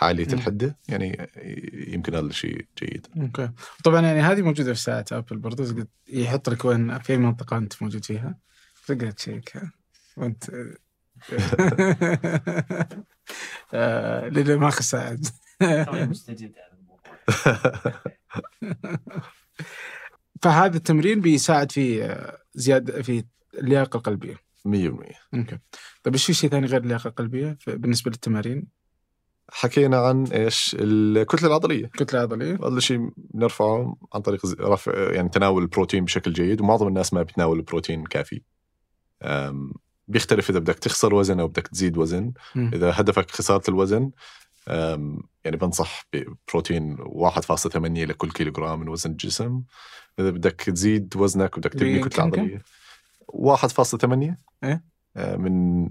عاليه 0.02 0.26
مم. 0.26 0.34
الحده 0.34 0.78
يعني 0.88 1.30
يمكن 1.88 2.14
هذا 2.14 2.26
الشيء 2.26 2.66
جيد. 2.78 3.06
okay. 3.16 3.50
طبعا 3.84 4.00
يعني 4.00 4.20
هذه 4.20 4.42
موجودة 4.42 4.74
في 4.74 4.80
ساعه 4.80 5.04
Apple 5.12 5.36
برضو 5.36 5.64
تقدر 5.64 5.86
يحط 6.08 6.48
لك 6.48 6.64
وين 6.64 6.98
في 6.98 7.12
أي 7.12 7.18
منطقة 7.18 7.56
أنت 7.56 7.82
موجود 7.82 8.04
فيها. 8.04 8.38
تقدر 8.86 9.10
تشيكها 9.10 9.72
وانت 10.16 10.44
آه، 13.74 14.28
لأنه 14.28 14.56
ماخذ 14.56 14.80
ساعه 14.80 15.18
توني 15.60 16.06
مستجد 16.06 16.52
على 16.58 16.72
الموضوع. 16.78 17.20
فهذا 20.42 20.76
التمرين 20.76 21.20
بيساعد 21.20 21.72
في 21.72 22.04
آه، 22.04 22.38
زيادة 22.54 23.02
في 23.02 23.24
اللياقة 23.54 23.96
القلبية. 23.96 24.34
100% 24.34 24.68
okay. 25.34 25.58
طيب 26.02 26.14
إيش 26.14 26.26
في 26.26 26.34
شيء 26.34 26.50
ثاني 26.50 26.66
غير 26.66 26.80
اللياقة 26.80 27.08
القلبية 27.08 27.58
بالنسبة 27.66 28.10
للتمارين؟ 28.10 28.66
حكينا 29.48 29.96
عن 29.96 30.26
إيش؟ 30.26 30.76
الكتلة 30.80 31.48
العضلية. 31.48 31.86
كتلة 31.86 32.20
عضلية. 32.20 32.54
هذا 32.54 32.76
الشيء 32.76 33.10
بنرفعه 33.16 33.96
عن 34.14 34.20
طريق 34.20 34.46
رفع 34.60 35.12
يعني 35.12 35.28
تناول 35.28 35.62
البروتين 35.62 36.04
بشكل 36.04 36.32
جيد 36.32 36.60
ومعظم 36.60 36.88
الناس 36.88 37.14
ما 37.14 37.22
بتناول 37.22 37.56
البروتين 37.58 38.04
كافي. 38.04 38.42
بيختلف 40.08 40.50
إذا 40.50 40.58
بدك 40.58 40.74
تخسر 40.74 41.14
وزن 41.14 41.40
أو 41.40 41.48
بدك 41.48 41.68
تزيد 41.68 41.98
وزن. 41.98 42.32
مم. 42.54 42.70
إذا 42.74 42.92
هدفك 42.94 43.30
خسارة 43.30 43.62
الوزن 43.68 44.10
يعني 45.44 45.56
بنصح 45.56 46.08
ببروتين 46.12 46.96
1.8 47.00 47.76
لكل 47.76 48.30
كيلوغرام 48.30 48.80
من 48.80 48.88
وزن 48.88 49.10
الجسم. 49.10 49.62
إذا 50.18 50.30
بدك 50.30 50.60
تزيد 50.60 51.16
وزنك 51.16 51.58
بدك 51.58 51.72
تبني 51.72 52.00
كتلة؟ 52.00 52.24
عضلية. 52.24 52.62
1.8 53.28 54.36
إيه؟ 54.64 54.84
أه، 55.16 55.36
من 55.36 55.88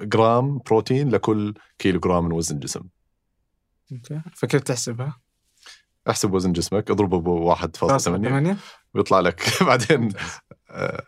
جرام 0.00 0.58
بروتين 0.58 1.08
لكل 1.08 1.54
كيلوغرام 1.78 2.24
من 2.24 2.32
وزن 2.32 2.54
الجسم 2.54 2.82
okay 3.92 4.20
فكيف 4.34 4.62
تحسبها؟ 4.62 5.20
احسب 6.10 6.32
وزن 6.32 6.52
جسمك 6.52 6.90
اضربه 6.90 7.20
ب 7.20 7.56
1.8 7.56 7.96
ثمانية؟ 7.96 8.56
ويطلع 8.94 9.20
لك 9.20 9.42
بعدين 9.66 10.12
آه، 10.70 11.06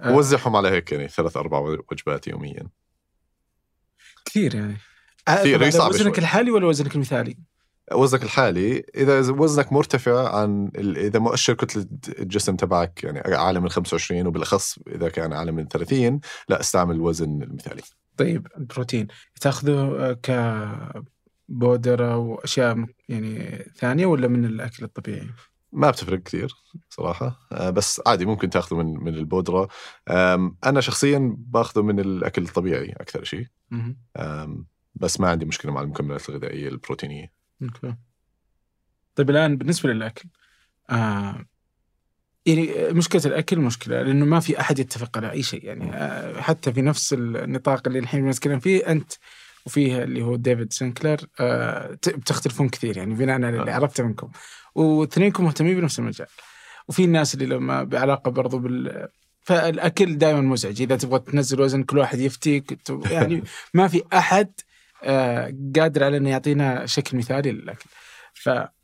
آه، 0.00 0.16
وزعهم 0.16 0.56
على 0.56 0.68
هيك 0.68 0.92
يعني 0.92 1.08
ثلاث 1.08 1.36
أربع 1.36 1.58
وجبات 1.58 2.28
يوميا 2.28 2.68
كثير 4.24 4.54
يعني 4.54 4.76
كثير، 5.26 5.62
هذا 5.62 5.70
صعبة 5.70 5.88
وزنك 5.94 6.14
شوي. 6.14 6.18
الحالي 6.18 6.50
ولا 6.50 6.66
وزنك 6.66 6.94
المثالي؟ 6.94 7.38
وزنك 7.92 8.22
الحالي 8.22 8.84
إذا 8.96 9.18
وزنك 9.18 9.72
مرتفع 9.72 10.36
عن 10.36 10.70
إذا 10.76 11.18
مؤشر 11.18 11.54
كتلة 11.54 11.86
الجسم 12.18 12.56
تبعك 12.56 13.04
يعني 13.04 13.34
أعلى 13.34 13.60
من 13.60 13.68
25 13.68 14.26
وبالأخص 14.26 14.78
إذا 14.88 15.08
كان 15.08 15.32
أعلى 15.32 15.52
من 15.52 15.68
30 15.68 16.20
لا 16.48 16.60
استعمل 16.60 16.94
الوزن 16.94 17.42
المثالي. 17.42 17.82
طيب 18.16 18.46
البروتين. 18.58 19.06
تأخذه 19.40 20.16
آه، 20.28 21.02
كبودرة 21.48 22.16
وأشياء 22.16 22.84
يعني 23.08 23.64
ثانية 23.76 24.06
ولا 24.06 24.28
من 24.28 24.44
الأكل 24.44 24.84
الطبيعي؟ 24.84 25.26
ما 25.72 25.90
بتفرق 25.90 26.22
كثير 26.22 26.54
صراحة. 26.90 27.38
آه، 27.52 27.70
بس 27.70 28.02
عادي 28.06 28.26
ممكن 28.26 28.50
تأخذه 28.50 28.76
من 28.76 29.04
من 29.04 29.14
البودرة. 29.14 29.68
آم، 30.08 30.56
أنا 30.64 30.80
شخصيا 30.80 31.36
باخذه 31.38 31.82
من 31.82 32.00
الأكل 32.00 32.42
الطبيعي 32.42 32.92
أكثر 32.92 33.24
شيء. 33.24 33.46
بس 34.94 35.20
ما 35.20 35.28
عندي 35.28 35.44
مشكلة 35.44 35.72
مع 35.72 35.80
المكملات 35.80 36.28
الغذائية 36.28 36.68
البروتينية. 36.68 37.35
أوكي. 37.62 37.94
طيب 39.14 39.30
الآن 39.30 39.56
بالنسبة 39.56 39.92
للأكل 39.92 40.28
آه 40.90 41.46
يعني 42.46 42.92
مشكلة 42.92 43.22
الأكل 43.26 43.58
مشكلة 43.58 44.02
لأنه 44.02 44.24
ما 44.24 44.40
في 44.40 44.60
أحد 44.60 44.78
يتفق 44.78 45.18
على 45.18 45.30
أي 45.30 45.42
شيء 45.42 45.64
يعني 45.64 45.94
آه 45.94 46.40
حتى 46.40 46.72
في 46.72 46.82
نفس 46.82 47.12
النطاق 47.12 47.82
اللي 47.86 47.98
الحين 47.98 48.24
بنتكلم 48.24 48.58
فيه 48.58 48.88
أنت 48.88 49.12
وفيه 49.66 50.02
اللي 50.02 50.22
هو 50.22 50.36
ديفيد 50.36 50.72
سينكلر 50.72 51.20
آه 51.40 51.98
بتختلفون 52.06 52.68
كثير 52.68 52.96
يعني 52.96 53.14
بناء 53.14 53.42
على 53.42 53.60
اللي 53.60 53.70
آه. 53.70 53.74
عرفته 53.74 54.04
منكم. 54.04 54.30
واثنينكم 54.74 55.44
مهتمين 55.44 55.80
بنفس 55.80 55.98
المجال. 55.98 56.26
وفي 56.88 57.04
الناس 57.04 57.34
اللي 57.34 57.46
لما 57.46 57.82
بعلاقة 57.82 58.30
برضو 58.30 58.58
بال 58.58 59.08
فالأكل 59.42 60.18
دائما 60.18 60.40
مزعج 60.40 60.82
إذا 60.82 60.96
تبغى 60.96 61.18
تنزل 61.18 61.60
وزن 61.60 61.82
كل 61.82 61.98
واحد 61.98 62.18
يفتيك 62.18 62.78
يعني 63.10 63.42
ما 63.74 63.88
في 63.88 64.02
أحد 64.12 64.52
قادر 65.76 66.04
على 66.04 66.16
إنه 66.16 66.30
يعطينا 66.30 66.86
شكل 66.86 67.16
مثالي 67.16 67.52
للأكل. 67.52 67.88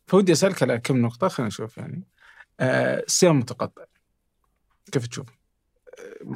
فودي 0.06 0.32
أسألك 0.32 0.62
على 0.62 0.78
كم 0.78 0.96
نقطة 0.96 1.28
خلينا 1.28 1.48
نشوف 1.48 1.78
يعني 1.78 2.04
آه، 2.60 3.02
الصيام 3.06 3.32
المتقطع 3.32 3.82
كيف 4.92 5.06
تشوف؟ 5.06 5.26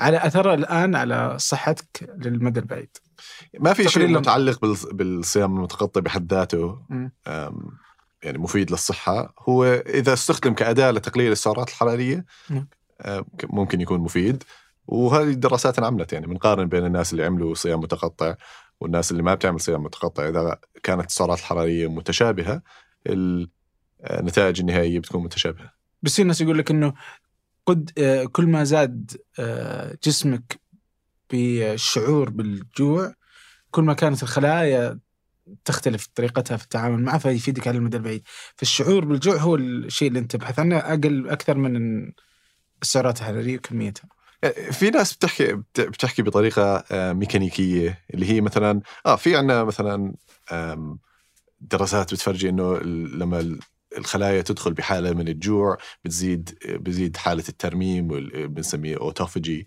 على 0.00 0.26
أثره 0.26 0.54
الآن 0.54 0.94
على 0.94 1.38
صحتك 1.38 2.14
للمدى 2.18 2.60
البعيد 2.60 2.96
ما 3.60 3.72
في 3.72 3.82
شيء. 3.88 4.02
متعلق 4.20 4.60
بال- 4.60 4.96
بالصيام 4.96 5.56
المتقطع 5.56 6.00
بحد 6.00 6.32
ذاته 6.32 6.82
يعني 8.22 8.38
مفيد 8.38 8.70
للصحة 8.70 9.34
هو 9.38 9.64
إذا 9.86 10.12
استخدم 10.12 10.54
كأداة 10.54 10.90
لتقليل 10.90 11.32
السعرات 11.32 11.68
الحرارية. 11.68 12.24
أم، 12.50 13.22
ك- 13.38 13.54
ممكن 13.54 13.80
يكون 13.80 14.00
مفيد 14.00 14.42
وهذه 14.86 15.28
الدراسات 15.30 15.78
انعملت 15.78 16.12
يعني 16.12 16.26
بنقارن 16.26 16.68
بين 16.68 16.86
الناس 16.86 17.12
اللي 17.12 17.24
عملوا 17.24 17.54
صيام 17.54 17.80
متقطع 17.80 18.34
والناس 18.80 19.10
اللي 19.10 19.22
ما 19.22 19.34
بتعمل 19.34 19.60
صيام 19.60 19.82
متقطع 19.82 20.28
إذا 20.28 20.58
كانت 20.82 21.06
السعرات 21.06 21.38
الحرارية 21.38 21.86
متشابهة 21.90 22.62
النتائج 24.10 24.60
النهائية 24.60 24.98
بتكون 24.98 25.24
متشابهة. 25.24 25.72
بس 26.02 26.16
في 26.16 26.24
ناس 26.24 26.40
يقول 26.40 26.58
لك 26.58 26.70
إنه 26.70 26.94
قد 27.66 27.90
آه، 27.98 28.24
كل 28.24 28.46
ما 28.46 28.64
زاد 28.64 29.16
آه، 29.38 29.98
جسمك 30.04 30.60
بالشعور 31.30 32.30
بالجوع 32.30 33.14
كل 33.70 33.82
ما 33.82 33.94
كانت 33.94 34.22
الخلايا 34.22 34.98
تختلف 35.64 36.06
طريقتها 36.14 36.56
في 36.56 36.64
التعامل 36.64 37.02
معه 37.02 37.18
فيفيدك 37.18 37.68
على 37.68 37.78
المدى 37.78 37.96
البعيد. 37.96 38.22
فالشعور 38.56 39.04
بالجوع 39.04 39.36
هو 39.36 39.54
الشيء 39.56 40.08
اللي 40.08 40.18
أنت 40.18 40.32
تبحث 40.32 40.58
عنه 40.58 40.76
أقل 40.76 41.28
أكثر 41.28 41.56
من 41.56 41.76
السعرات 42.82 43.20
الحرارية 43.20 43.56
وكميتها. 43.56 44.08
في 44.70 44.90
ناس 44.90 45.14
بتحكي 45.16 45.52
بت- 45.52 45.80
بتحكي 45.80 46.22
بطريقة 46.22 46.84
آه، 46.90 47.12
ميكانيكية 47.12 47.98
اللي 48.14 48.30
هي 48.30 48.40
مثلا 48.40 48.80
آه 49.06 49.16
في 49.16 49.36
عندنا 49.36 49.64
مثلا 49.64 50.14
دراسات 51.60 52.14
بتفرجي 52.14 52.48
إنه 52.48 52.78
لما 52.78 53.40
ال- 53.40 53.60
الخلايا 53.98 54.42
تدخل 54.42 54.72
بحالة 54.72 55.12
من 55.12 55.28
الجوع 55.28 55.78
بتزيد 56.04 56.58
بزيد 56.68 57.16
حالة 57.16 57.44
الترميم 57.48 58.08
بنسميه 58.46 58.96
اوتوفاجي 58.96 59.66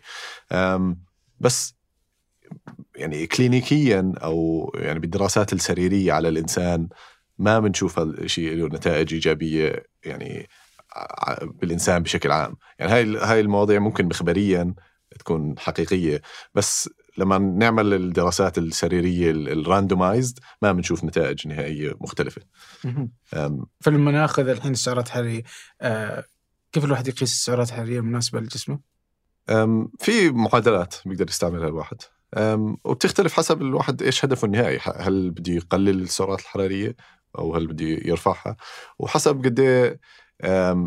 آم، 0.51 1.03
بس 1.39 1.75
يعني 2.95 3.27
كلينيكيا 3.27 4.13
أو 4.23 4.71
يعني 4.75 4.99
بالدراسات 4.99 5.53
السريرية 5.53 6.13
على 6.13 6.29
الإنسان 6.29 6.89
ما 7.37 7.59
بنشوف 7.59 7.99
هالشيء 7.99 8.53
له 8.55 8.67
نتائج 8.67 9.13
إيجابية 9.13 9.85
يعني 10.05 10.49
بالإنسان 11.41 12.03
بشكل 12.03 12.31
عام. 12.31 12.55
يعني 12.79 12.91
هاي 12.91 13.17
هاي 13.17 13.39
المواضيع 13.39 13.79
ممكن 13.79 14.05
مخبريا 14.05 14.73
تكون 15.19 15.59
حقيقية 15.59 16.21
بس 16.55 16.89
لما 17.17 17.37
نعمل 17.37 17.93
الدراسات 17.93 18.57
السريرية 18.57 19.31
الراندومايزد 19.31 20.39
ما 20.61 20.71
بنشوف 20.71 21.03
نتائج 21.03 21.47
نهائية 21.47 21.93
مختلفة. 22.01 22.41
فلما 23.79 24.11
ناخذ 24.11 24.47
الحين 24.47 24.71
السعرات 24.71 25.07
الحراريه 25.07 25.43
آه، 25.81 26.23
كيف 26.71 26.85
الواحد 26.85 27.07
يقيس 27.07 27.31
السعرات 27.31 27.69
الحرارية 27.69 27.99
المناسبه 27.99 28.39
لجسمه؟ 28.39 28.79
في 29.99 30.29
معادلات 30.31 30.95
بيقدر 31.05 31.27
يستعملها 31.29 31.67
الواحد. 31.67 31.97
وبتختلف 32.83 33.33
حسب 33.33 33.61
الواحد 33.61 34.01
إيش 34.01 34.25
هدفه 34.25 34.45
النهائي. 34.45 34.79
هل 34.83 35.31
بده 35.31 35.53
يقلل 35.53 36.01
السعرات 36.01 36.39
الحرارية 36.39 36.95
أو 37.37 37.55
هل 37.55 37.67
بده 37.67 37.85
يرفعها؟ 37.85 38.55
وحسب 38.99 39.45
قد 39.45 39.59
إيه، 39.59 39.99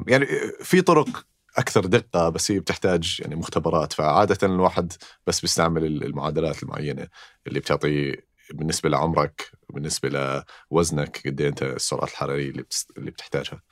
يعني 0.06 0.26
في 0.62 0.82
طرق 0.82 1.26
أكثر 1.56 1.86
دقة 1.86 2.28
بس 2.28 2.50
هي 2.50 2.60
بتحتاج 2.60 3.16
يعني 3.20 3.36
مختبرات. 3.36 3.92
فعاده 3.92 4.46
الواحد 4.46 4.92
بس 5.26 5.40
بيستعمل 5.40 5.84
المعادلات 5.84 6.62
المعينة 6.62 7.08
اللي 7.46 7.60
بتعطي 7.60 8.16
بالنسبة 8.54 8.88
لعمرك 8.88 9.50
بالنسبة 9.70 10.42
لوزنك 10.70 11.22
قد 11.26 11.40
إيه 11.40 11.48
أنت 11.48 11.62
السعرات 11.62 12.08
الحرارية 12.10 12.50
اللي 12.50 12.64
اللي 12.98 13.10
بتحتاجها. 13.10 13.62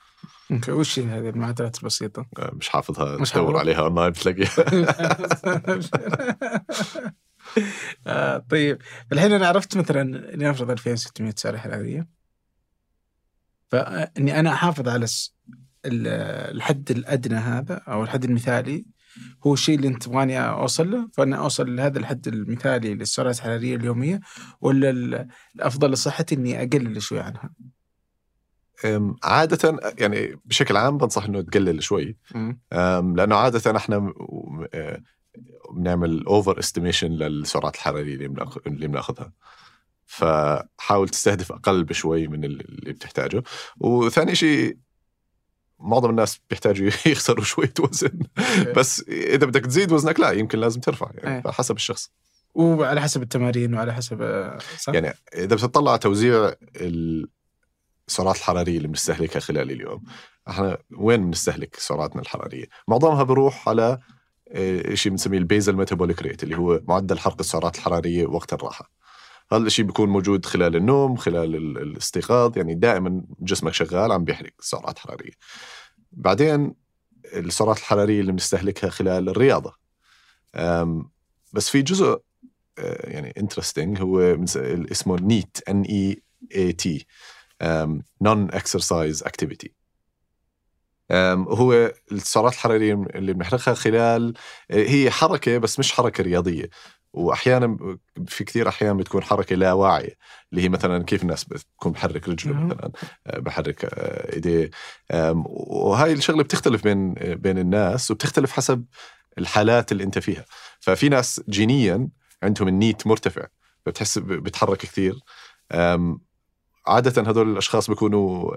okay 0.51 0.71
وش 0.71 0.99
هي 0.99 1.05
هذه 1.05 1.29
المعادلات 1.29 1.77
البسيطة؟ 1.79 2.25
أم، 2.39 2.57
مش 2.57 2.69
حافظها 2.69 3.17
مش 3.17 3.31
تدور؟ 3.31 3.57
عليها 3.57 3.79
أونلاين 3.79 4.09
بتلاقيها. 4.09 4.49
آه 8.07 8.37
طيب. 8.49 8.81
الحين 9.11 9.31
أنا 9.33 9.47
عرفت 9.47 9.77
مثلا 9.77 10.33
إني 10.33 10.49
أفرض 10.49 10.71
2600 10.71 11.33
سعره 11.37 11.57
حرارية. 11.57 12.07
فأني 13.71 14.39
أنا 14.39 14.53
أحافظ 14.53 14.87
على 14.89 15.05
الحد 15.85 16.91
الأدنى 16.91 17.35
هذا 17.35 17.73
أو 17.75 18.03
الحد 18.03 18.23
المثالي 18.23 18.85
هو 19.47 19.53
الشيء 19.53 19.75
اللي 19.75 19.87
أنت 19.87 20.03
تبغاني 20.03 20.39
أوصل 20.39 20.91
له 20.91 21.09
فأنا 21.13 21.35
أوصل 21.35 21.75
لهذا 21.75 21.99
الحد 21.99 22.27
المثالي 22.27 22.93
للسعرات 22.93 23.37
الحرارية 23.37 23.75
اليومية 23.75 24.19
ولا 24.61 24.89
ال- 24.89 25.27
الأفضل 25.55 25.91
لصحتي 25.91 26.35
إني 26.35 26.61
أقلل 26.63 27.01
شوي 27.01 27.19
عنها؟ 27.19 27.49
عادة 29.23 29.79
يعني 29.99 30.39
بشكل 30.45 30.77
عام 30.77 30.97
بنصح 30.97 31.25
إنه 31.25 31.41
تقلل 31.41 31.83
شوي. 31.83 32.17
لأنه 33.15 33.35
عادة 33.35 33.77
إحنا 33.77 34.13
بنعمل 35.73 36.25
overestimation 36.25 37.07
للسعرات 37.11 37.75
الحرارية 37.75 38.15
اللي 38.15 38.25
اللي 38.67 38.87
بنأخذها. 38.87 39.31
فحاول 40.05 41.09
تستهدف 41.09 41.51
أقل 41.51 41.83
بشوي 41.83 42.27
من 42.27 42.43
اللي 42.43 42.93
بتحتاجه. 42.93 43.43
وثاني 43.77 44.35
شيء 44.35 44.77
معظم 45.81 46.09
الناس 46.09 46.39
بيحتاجوا 46.49 46.87
يخسروا 47.11 47.43
شوية 47.43 47.73
وزن. 47.79 48.19
بس 48.75 49.03
إذا 49.07 49.45
بدك 49.45 49.65
تزيد 49.65 49.91
وزنك 49.91 50.19
لا 50.19 50.31
يمكن 50.31 50.59
لازم 50.59 50.81
ترفع 50.81 51.11
يعني 51.13 51.41
إيه. 51.45 51.51
حسب 51.51 51.75
الشخص. 51.75 52.11
وعلى 52.55 53.01
حسب 53.01 53.21
التمارين 53.21 53.73
وعلى 53.73 53.93
حسب 53.93 54.21
آه، 54.21 54.59
صح؟ 54.79 54.93
يعني 54.93 55.13
إذا 55.35 55.55
بتطلع 55.55 55.97
توزيع 55.97 56.53
السعرات 56.75 58.35
الحرارية 58.35 58.77
اللي 58.77 58.87
بنستهلكها 58.87 59.39
خلال 59.39 59.71
اليوم 59.71 60.03
إحنا 60.49 60.77
وين 60.97 61.25
بنستهلك 61.25 61.75
سعراتنا 61.75 62.21
الحرارية؟ 62.21 62.65
معظمها 62.87 63.23
بروح 63.23 63.69
على 63.69 63.99
آه، 64.51 64.93
شيء 64.93 65.11
بنسميه 65.11 65.37
البيزل 65.37 65.75
ميتابوليك 65.75 66.21
ريت 66.21 66.43
اللي 66.43 66.57
هو 66.57 66.81
معدل 66.87 67.19
حرق 67.19 67.35
السعرات 67.39 67.75
الحرارية 67.75 68.25
وقت 68.25 68.53
الراحة. 68.53 68.91
هذا 69.53 69.63
الشيء 69.63 69.85
بيكون 69.85 70.09
موجود 70.09 70.45
خلال 70.45 70.75
النوم 70.75 71.15
خلال 71.15 71.55
ال- 71.55 71.77
الاستيقاظ 71.77 72.57
يعني 72.57 72.75
دائما 72.75 73.23
جسمك 73.39 73.73
شغال 73.73 74.11
عم 74.11 74.23
بيحرق 74.23 74.51
سعرات 74.59 74.99
حراريه 74.99 75.31
بعدين 76.11 76.73
السعرات 77.33 77.77
الحرارية 77.77 78.21
اللي 78.21 78.31
بنستهلكها 78.31 78.89
خلال 78.89 79.29
الرياضة. 79.29 79.73
بس 81.53 81.69
في 81.69 81.81
جزء 81.81 82.21
آه، 82.79 83.09
يعني 83.09 83.33
interesting 83.37 84.01
هو 84.01 84.19
اسمه 84.91 85.15
NEAT 85.21 85.57
N 85.69 85.81
E 85.81 86.23
A 86.55 86.73
T 86.73 87.05
non-exercise 88.21 89.23
activity 89.23 89.73
هو 91.47 91.93
السعرات 92.11 92.53
الحرارية 92.53 92.93
اللي 92.93 93.33
بنحرقها 93.33 93.73
خلال 93.73 94.33
آه، 94.71 94.83
هي 94.87 95.11
حركة 95.11 95.57
بس 95.57 95.79
مش 95.79 95.91
حركة 95.93 96.23
رياضية. 96.23 96.69
وأحيانا 97.13 97.97
في 98.27 98.43
كثير 98.43 98.67
أحيان 98.69 98.97
بتكون 98.97 99.23
حركة 99.23 99.55
لا 99.55 99.73
واعية 99.73 100.17
اللي 100.51 100.63
هي 100.63 100.69
مثلا 100.69 101.03
كيف 101.03 101.21
الناس 101.21 101.43
بتكون 101.43 101.91
بحرك 101.91 102.29
رجله. 102.29 102.53
مثلا 102.53 102.91
آه، 103.27 103.39
بحرك 103.39 103.85
آه، 103.85 104.33
إيديه 104.33 104.69
وهاي 105.45 106.13
الشغلة 106.13 106.43
بتختلف 106.43 106.83
بين 106.83 107.15
آه، 107.17 107.33
بين 107.33 107.57
الناس 107.57 108.11
وبتختلف 108.11 108.51
حسب 108.51 108.85
الحالات 109.37 109.91
اللي 109.91 110.03
أنت 110.03 110.19
فيها. 110.19 110.45
ففي 110.79 111.09
ناس 111.09 111.41
جينيا 111.49 112.07
عندهم 112.43 112.67
النيت 112.67 113.07
مرتفع 113.07 113.47
فبتحس 113.85 114.17
ب- 114.17 114.27
بتحرك 114.27 114.77
كثير. 114.77 115.19
أم، 115.71 116.21
عادة 116.87 117.21
هذول 117.31 117.51
الأشخاص 117.51 117.89
بيكونوا 117.89 118.51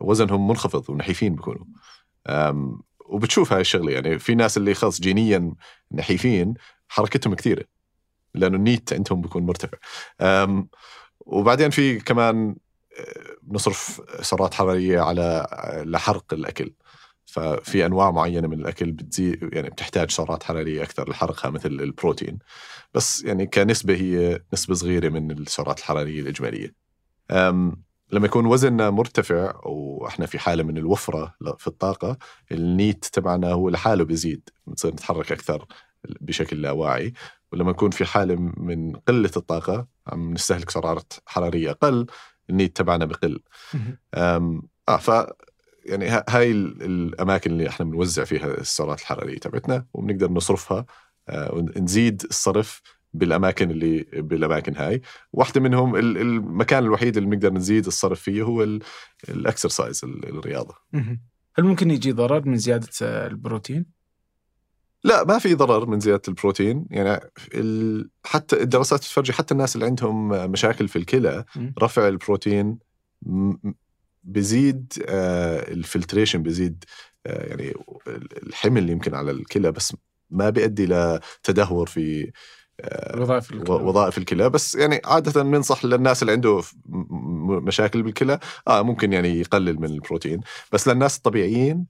وزنهم 0.00 0.48
منخفض 0.48 0.90
ونحيفين 0.90 1.34
بيكونوا. 1.34 1.64
وبتشوف 3.06 3.52
هاي 3.52 3.60
الشغلة 3.60 3.92
يعني 3.92 4.18
في 4.18 4.34
ناس 4.34 4.56
اللي 4.56 4.74
خلص 4.74 5.00
جينيا 5.00 5.52
نحيفين 5.92 6.54
حركتهم 6.88 7.34
كثيرة 7.34 7.64
لأنه 8.34 8.56
النيت 8.56 8.92
عندهم 8.92 9.20
بيكون 9.20 9.42
مرتفع. 9.42 9.78
وبعدين 11.20 11.70
في 11.70 12.00
كمان 12.00 12.56
أه، 12.98 13.36
بنصرف 13.42 14.00
سعرات 14.20 14.54
حرارية 14.54 15.00
على 15.00 15.46
لحرق 15.86 16.34
الأكل. 16.34 16.74
ففي 17.24 17.86
أنواع 17.86 18.10
معينة 18.10 18.48
من 18.48 18.60
الأكل 18.60 18.92
بتزيد 18.92 19.50
يعني 19.52 19.70
بتحتاج 19.70 20.10
سعرات 20.10 20.42
حرارية 20.42 20.82
أكثر 20.82 21.10
لحرقها 21.10 21.50
مثل 21.50 21.68
البروتين. 21.68 22.38
بس 22.94 23.24
يعني 23.24 23.46
كنسبة 23.46 23.94
هي 23.94 24.40
نسبة 24.52 24.74
صغيرة 24.74 25.08
من 25.08 25.30
السعرات 25.30 25.78
الحرارية 25.78 26.20
الإجمالية. 26.20 26.74
لما 28.12 28.26
يكون 28.26 28.46
وزننا 28.46 28.90
مرتفع 28.90 29.60
وإحنا 29.64 30.26
في 30.26 30.38
حالة 30.38 30.62
من 30.62 30.78
الوفرة 30.78 31.34
في 31.58 31.66
الطاقة 31.66 32.18
النيت 32.52 33.04
تبعنا 33.04 33.52
هو 33.52 33.68
لحاله 33.68 34.04
بيزيد 34.04 34.48
بنصير 34.66 34.92
نتحرك 34.92 35.32
أكثر 35.32 35.66
بشكل 36.20 36.62
لا 36.62 36.70
واعي 36.70 37.12
ولما 37.52 37.70
يكون 37.70 37.90
في 37.90 38.04
حالة 38.04 38.34
من 38.56 38.92
قلة 38.96 39.30
الطاقة 39.36 39.86
عم 40.06 40.32
نستهلك 40.34 40.70
سعرات 40.70 41.12
حرارية 41.26 41.70
أقل 41.70 42.06
النيت 42.50 42.76
تبعنا 42.76 43.04
بقل 43.04 43.40
آه 44.14 44.60
ف 45.00 45.10
يعني 45.84 46.08
هاي 46.28 46.50
ال- 46.50 46.82
الأماكن 46.82 47.50
اللي 47.50 47.68
إحنا 47.68 47.86
بنوزع 47.86 48.24
فيها 48.24 48.46
السعرات 48.54 49.00
الحرارية 49.00 49.38
تبعتنا 49.38 49.86
وبنقدر 49.94 50.30
نصرفها 50.30 50.86
آه، 51.28 51.54
ونزيد 51.54 52.22
الصرف 52.30 52.82
بالأماكن 53.12 53.70
اللي 53.70 54.06
بالأماكن 54.12 54.76
هاي 54.76 55.02
واحدة 55.32 55.60
منهم 55.60 55.96
ال- 55.96 56.18
المكان 56.18 56.84
الوحيد 56.84 57.16
اللي 57.16 57.28
بنقدر 57.30 57.52
نزيد 57.52 57.86
الصرف 57.86 58.20
فيه 58.20 58.42
هو 58.42 58.62
ال- 58.62 58.82
ال 59.28 59.36
exercise 59.36 60.00
ال- 60.04 60.28
الرياضة. 60.38 60.74
هل 61.54 61.64
ممكن 61.64 61.90
يجي 61.90 62.12
ضرر 62.12 62.48
من 62.48 62.56
زيادة 62.56 62.88
آه، 63.02 63.26
البروتين؟ 63.26 63.86
لا 65.04 65.24
ما 65.24 65.38
في 65.38 65.54
ضرر 65.54 65.86
من 65.86 66.00
زيادة 66.00 66.22
البروتين. 66.28 66.86
يعني 66.90 67.20
ال... 67.54 68.10
حتى 68.24 68.62
الدراسات 68.62 68.98
بتفرجي 69.00 69.32
حتى 69.32 69.54
الناس 69.54 69.74
اللي 69.74 69.86
عندهم 69.86 70.28
مشاكل 70.28 70.88
في 70.88 70.96
الكلى. 70.96 71.44
رفع 71.82 72.08
البروتين 72.08 72.78
بزيد 74.24 74.92
آه، 75.08 75.72
ال 75.72 75.78
filtration 75.78 76.42
بزيد 76.42 76.84
آه، 77.26 77.46
يعني 77.48 77.74
الحمل 78.42 78.90
يمكن 78.90 79.14
على 79.14 79.30
الكلى 79.30 79.72
بس 79.72 79.96
ما 80.30 80.50
بيؤدي 80.50 80.86
لتدهور 80.86 81.86
في 81.86 82.32
آه، 82.80 83.14
الوظائف 83.16 83.52
و- 83.52 83.72
وظائف 83.88 84.18
الكلى. 84.18 84.50
بس 84.50 84.74
يعني 84.74 85.00
عادة 85.04 85.42
بننصح 85.42 85.84
للناس 85.84 86.22
اللي 86.22 86.32
عنده 86.32 86.62
مشاكل 87.62 88.02
بالكلى 88.02 88.38
آه 88.68 88.82
ممكن 88.82 89.12
يعني 89.12 89.40
يقلل 89.40 89.80
من 89.80 89.84
البروتين. 89.90 90.40
بس 90.72 90.88
للناس 90.88 91.16
الطبيعيين 91.16 91.86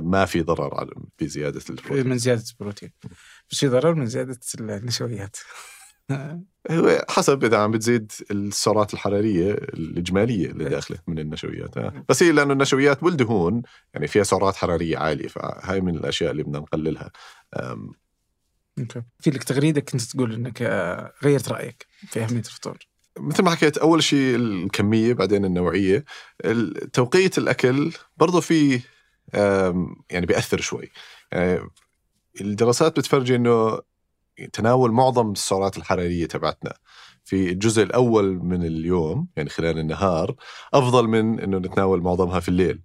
ما 0.00 0.24
في 0.24 0.42
ضرر 0.42 0.74
على 0.74 0.90
بزيادة 1.20 1.60
البروتين. 1.70 2.08
من 2.08 2.18
زيادة 2.18 2.44
البروتين. 2.50 2.90
بس 3.50 3.58
في 3.58 3.68
ضرر 3.68 3.94
من 3.94 4.06
زيادة 4.06 4.38
النشويات. 4.60 5.36
هو 6.70 7.04
حسب 7.08 7.44
إذا 7.44 7.58
عم 7.58 7.70
بتزيد 7.70 8.12
السعرات 8.30 8.94
الحرارية 8.94 9.52
الإجمالية 9.52 10.46
اللي 10.50 10.64
داخلة 10.64 10.98
من 11.06 11.18
النشويات. 11.18 11.76
آه. 11.78 12.04
بس 12.08 12.22
هي 12.22 12.32
لأنه 12.32 12.52
النشويات 12.52 13.02
والدهون 13.02 13.62
يعني 13.94 14.06
فيها 14.06 14.22
سعرات 14.22 14.56
حرارية 14.56 14.98
عالية 14.98 15.28
فهاي 15.28 15.80
من 15.80 15.96
الأشياء 15.96 16.30
اللي 16.30 16.42
بدنا 16.42 16.58
نقللها. 16.58 17.10
في 19.20 19.30
لك 19.30 19.44
تغريدة 19.44 19.80
كنت 19.80 20.02
تقول 20.02 20.34
إنك 20.34 20.62
آه، 20.62 21.12
غيرت 21.24 21.48
رأيك 21.48 21.86
في 22.08 22.24
أهمية 22.24 22.38
الفطور. 22.38 22.78
مثل 23.18 23.42
ما 23.42 23.50
حكيت 23.50 23.78
أول 23.78 24.02
شيء 24.02 24.36
الكمية 24.36 25.12
بعدين 25.12 25.44
النوعية. 25.44 26.04
ال- 26.44 26.90
توقيت 26.90 27.38
الأكل 27.38 27.92
برضه 28.16 28.40
في 28.40 28.80
يعني 30.10 30.26
بيأثر 30.26 30.60
شوي. 30.60 30.90
يعني 31.32 31.60
الدراسات 32.40 32.96
بتفرجي 32.96 33.36
إنه 33.36 33.80
تناول 34.52 34.92
معظم 34.92 35.32
السعرات 35.32 35.76
الحرارية 35.76 36.26
تبعتنا. 36.26 36.74
في 37.24 37.50
الجزء 37.50 37.82
الأول 37.82 38.38
من 38.38 38.64
اليوم 38.64 39.28
يعني 39.36 39.48
خلال 39.50 39.78
النهار 39.78 40.34
أفضل 40.74 41.08
من 41.08 41.40
إنه 41.40 41.58
نتناول 41.58 42.02
معظمها 42.02 42.40
في 42.40 42.48
الليل. 42.48 42.82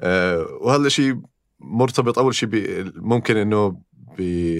آه، 0.00 0.46
وهذا 0.60 0.86
الشيء 0.86 1.20
مرتبط 1.60 2.18
أول 2.18 2.34
شيء 2.34 2.48
ممكن 2.94 3.36
إنه 3.36 3.82
بي 4.16 4.56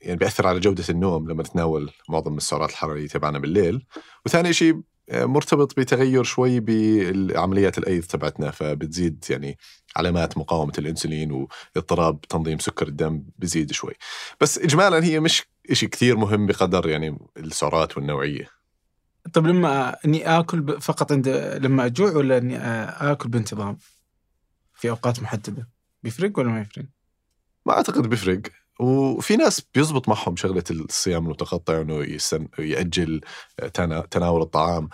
يعني 0.00 0.16
بيأثر 0.16 0.46
على 0.46 0.60
جودة 0.60 0.84
النوم 0.90 1.30
لما 1.30 1.42
نتناول 1.42 1.90
معظم 2.08 2.36
السعرات 2.36 2.70
الحرارية 2.70 3.08
تبعنا 3.08 3.38
بالليل. 3.38 3.86
وثاني 4.26 4.52
شيء 4.52 4.74
آه، 4.74 4.82
مرتبط 5.12 5.80
بتغير 5.80 6.24
شوي 6.24 6.60
بعمليات 6.60 7.78
الايض 7.78 8.02
تبعتنا 8.02 8.50
فبتزيد 8.50 9.24
يعني 9.30 9.58
علامات 9.96 10.38
مقاومة 10.38 10.72
الإنسولين 10.78 11.46
واضطراب 11.76 12.20
تنظيم 12.20 12.58
سكر 12.58 12.88
الدم 12.88 13.24
بزيد 13.38 13.72
شوي. 13.72 13.92
بس 14.40 14.58
اجمالا 14.58 15.04
هي 15.04 15.20
مش 15.20 15.42
شيء 15.72 15.88
كثير 15.88 16.16
مهم 16.16 16.46
بقدر 16.46 16.88
يعني 16.88 17.18
السعرات 17.36 17.96
والنوعية. 17.96 18.50
طيب 19.32 19.46
لما 19.46 19.96
إني 20.04 20.38
آكل 20.38 20.80
فقط 20.80 21.12
عند 21.12 21.28
لما 21.62 21.86
أجوع 21.86 22.12
ولا 22.12 22.38
إني 22.38 22.56
آكل 23.12 23.28
بانتظام 23.28 23.78
في 24.74 24.90
أوقات 24.90 25.22
محددة؟ 25.22 25.68
بيفرق 26.02 26.38
ولا 26.38 26.48
ما 26.48 26.60
يفرق؟ 26.60 26.84
ما 27.66 27.72
أعتقد 27.72 28.06
بيفرق. 28.06 28.40
وفي 28.80 29.36
ناس 29.36 29.62
بيزبط 29.74 30.08
معهم 30.08 30.36
شغلة 30.36 30.64
الصيام 30.70 31.24
المتقطع 31.24 31.80
انه 31.80 31.94
يستن... 31.94 32.48
يأجل 32.58 33.20
تنا... 33.74 34.00
تناول 34.00 34.42
الطعام. 34.42 34.88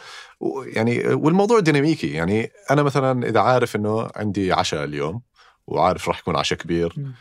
يعني 0.67 1.07
والموضوع 1.15 1.61
ديناميكي. 1.61 2.13
يعني 2.13 2.51
أنا 2.71 2.83
مثلا 2.83 3.29
إذا 3.29 3.41
عارف 3.41 3.77
إنه 3.77 4.09
عندي 4.17 4.53
عشاء 4.53 4.85
اليوم 4.85 5.23
وعارف 5.67 6.09
راح 6.09 6.19
يكون 6.19 6.37
عشاء 6.37 6.59
كبير 6.59 6.95
مم. 6.97 7.15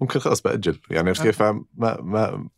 ممكن 0.00 0.20
خلاص 0.20 0.42
بأجل. 0.42 0.80
يعني 0.90 1.08
عرفت 1.08 1.22
كيف؟ 1.22 1.42
ما 1.42 1.64
ما 2.00 2.48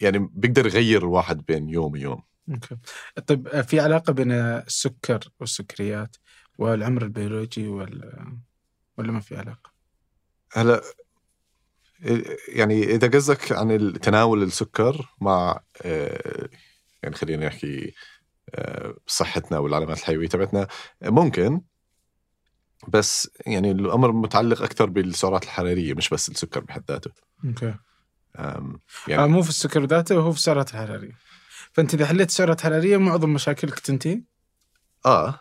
يعني 0.00 0.30
بيقدر 0.32 0.66
يغير 0.66 1.02
الواحد 1.02 1.46
بين 1.46 1.68
يوم 1.68 1.92
ويوم. 1.92 2.22
okay. 2.50 2.76
طيب 3.26 3.48
آه، 3.48 3.62
في 3.62 3.80
علاقة 3.80 4.12
بين 4.12 4.32
آه، 4.32 4.64
السكر 4.66 5.20
والسكريات 5.40 6.16
والعمر 6.58 7.02
البيولوجي 7.02 7.68
ولا 7.68 8.38
ولا 8.98 9.12
ما 9.12 9.20
في 9.20 9.36
علاقة؟ 9.36 9.70
هلا 10.52 10.82
يعني 12.48 12.94
إذا 12.94 13.08
قصدك 13.08 13.52
عن 13.52 13.92
تناول 13.92 14.42
السكر 14.42 15.14
مع 15.20 15.60
آه، 15.82 16.48
يعني 17.02 17.14
خلينا 17.14 17.46
نحكي 17.46 17.94
آه، 18.54 18.94
صحتنا 19.06 19.58
والعلامات 19.58 19.98
الحيوية 19.98 20.28
تبعتنا 20.28 20.68
ممكن 21.02 21.60
بس 22.88 23.30
يعني 23.46 23.70
الأمر 23.70 24.12
متعلق 24.12 24.62
أكثر 24.62 24.86
بالسعرات 24.86 25.44
الحرارية 25.44 25.94
مش 25.94 26.08
بس 26.08 26.28
السكر 26.28 26.60
بحد 26.60 26.84
ذاته. 26.88 27.10
okay. 27.44 27.74
أم، 28.38 28.80
يعني 29.08 29.22
آه 29.22 29.26
مو 29.26 29.42
في 29.42 29.48
السكر 29.48 29.84
ذاته 29.84 30.16
وهو 30.16 30.32
في 30.32 30.38
السعرات 30.38 30.70
الحرارية. 30.70 31.18
فأنت 31.72 31.94
إذا 31.94 32.06
حليت 32.06 32.28
السعرات 32.28 32.58
الحرارية 32.58 32.96
معظم 32.96 33.32
مشاكلك 33.32 33.78
تنتهي؟ 33.78 34.22
آه 35.06 35.40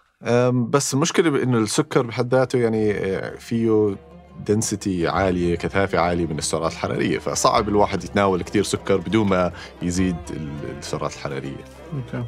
بس 0.70 0.93
المشكلة 0.93 1.30
بإنه 1.30 1.58
السكر 1.58 2.01
بحد 2.01 2.34
ذاته 2.36 2.60
يعني 2.60 2.91
آه، 2.91 3.36
فيه 3.36 3.95
density 4.45 5.08
عالية 5.08 5.56
كثافة 5.56 6.00
عالية 6.00 6.26
من 6.26 6.38
السعرات 6.38 6.72
الحرارية 6.72 7.20
فصعب 7.20 7.70
الواحد 7.70 8.04
يتناول 8.04 8.42
كثير 8.44 8.64
سكر 8.64 8.98
بدون 8.98 9.28
ما 9.28 9.52
يزيد 9.82 10.16
ال- 10.30 10.78
السعرات 10.78 11.14
الحرارية. 11.14 11.66
okay. 11.93 12.24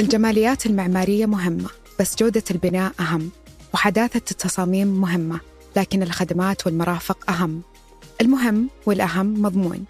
الجماليات 0.00 0.66
المعمارية 0.66 1.26
مهمة 1.26 1.70
بس 2.00 2.16
جودة 2.16 2.42
البناء 2.50 2.92
أهم 3.00 3.30
وحداثة 3.74 4.22
التصاميم 4.30 4.86
مهمة 4.88 5.40
لكن 5.76 6.02
الخدمات 6.02 6.66
والمرافق 6.66 7.30
أهم. 7.30 7.62
المهم 8.20 8.68
والأهم 8.86 9.42
مضمون. 9.42 9.84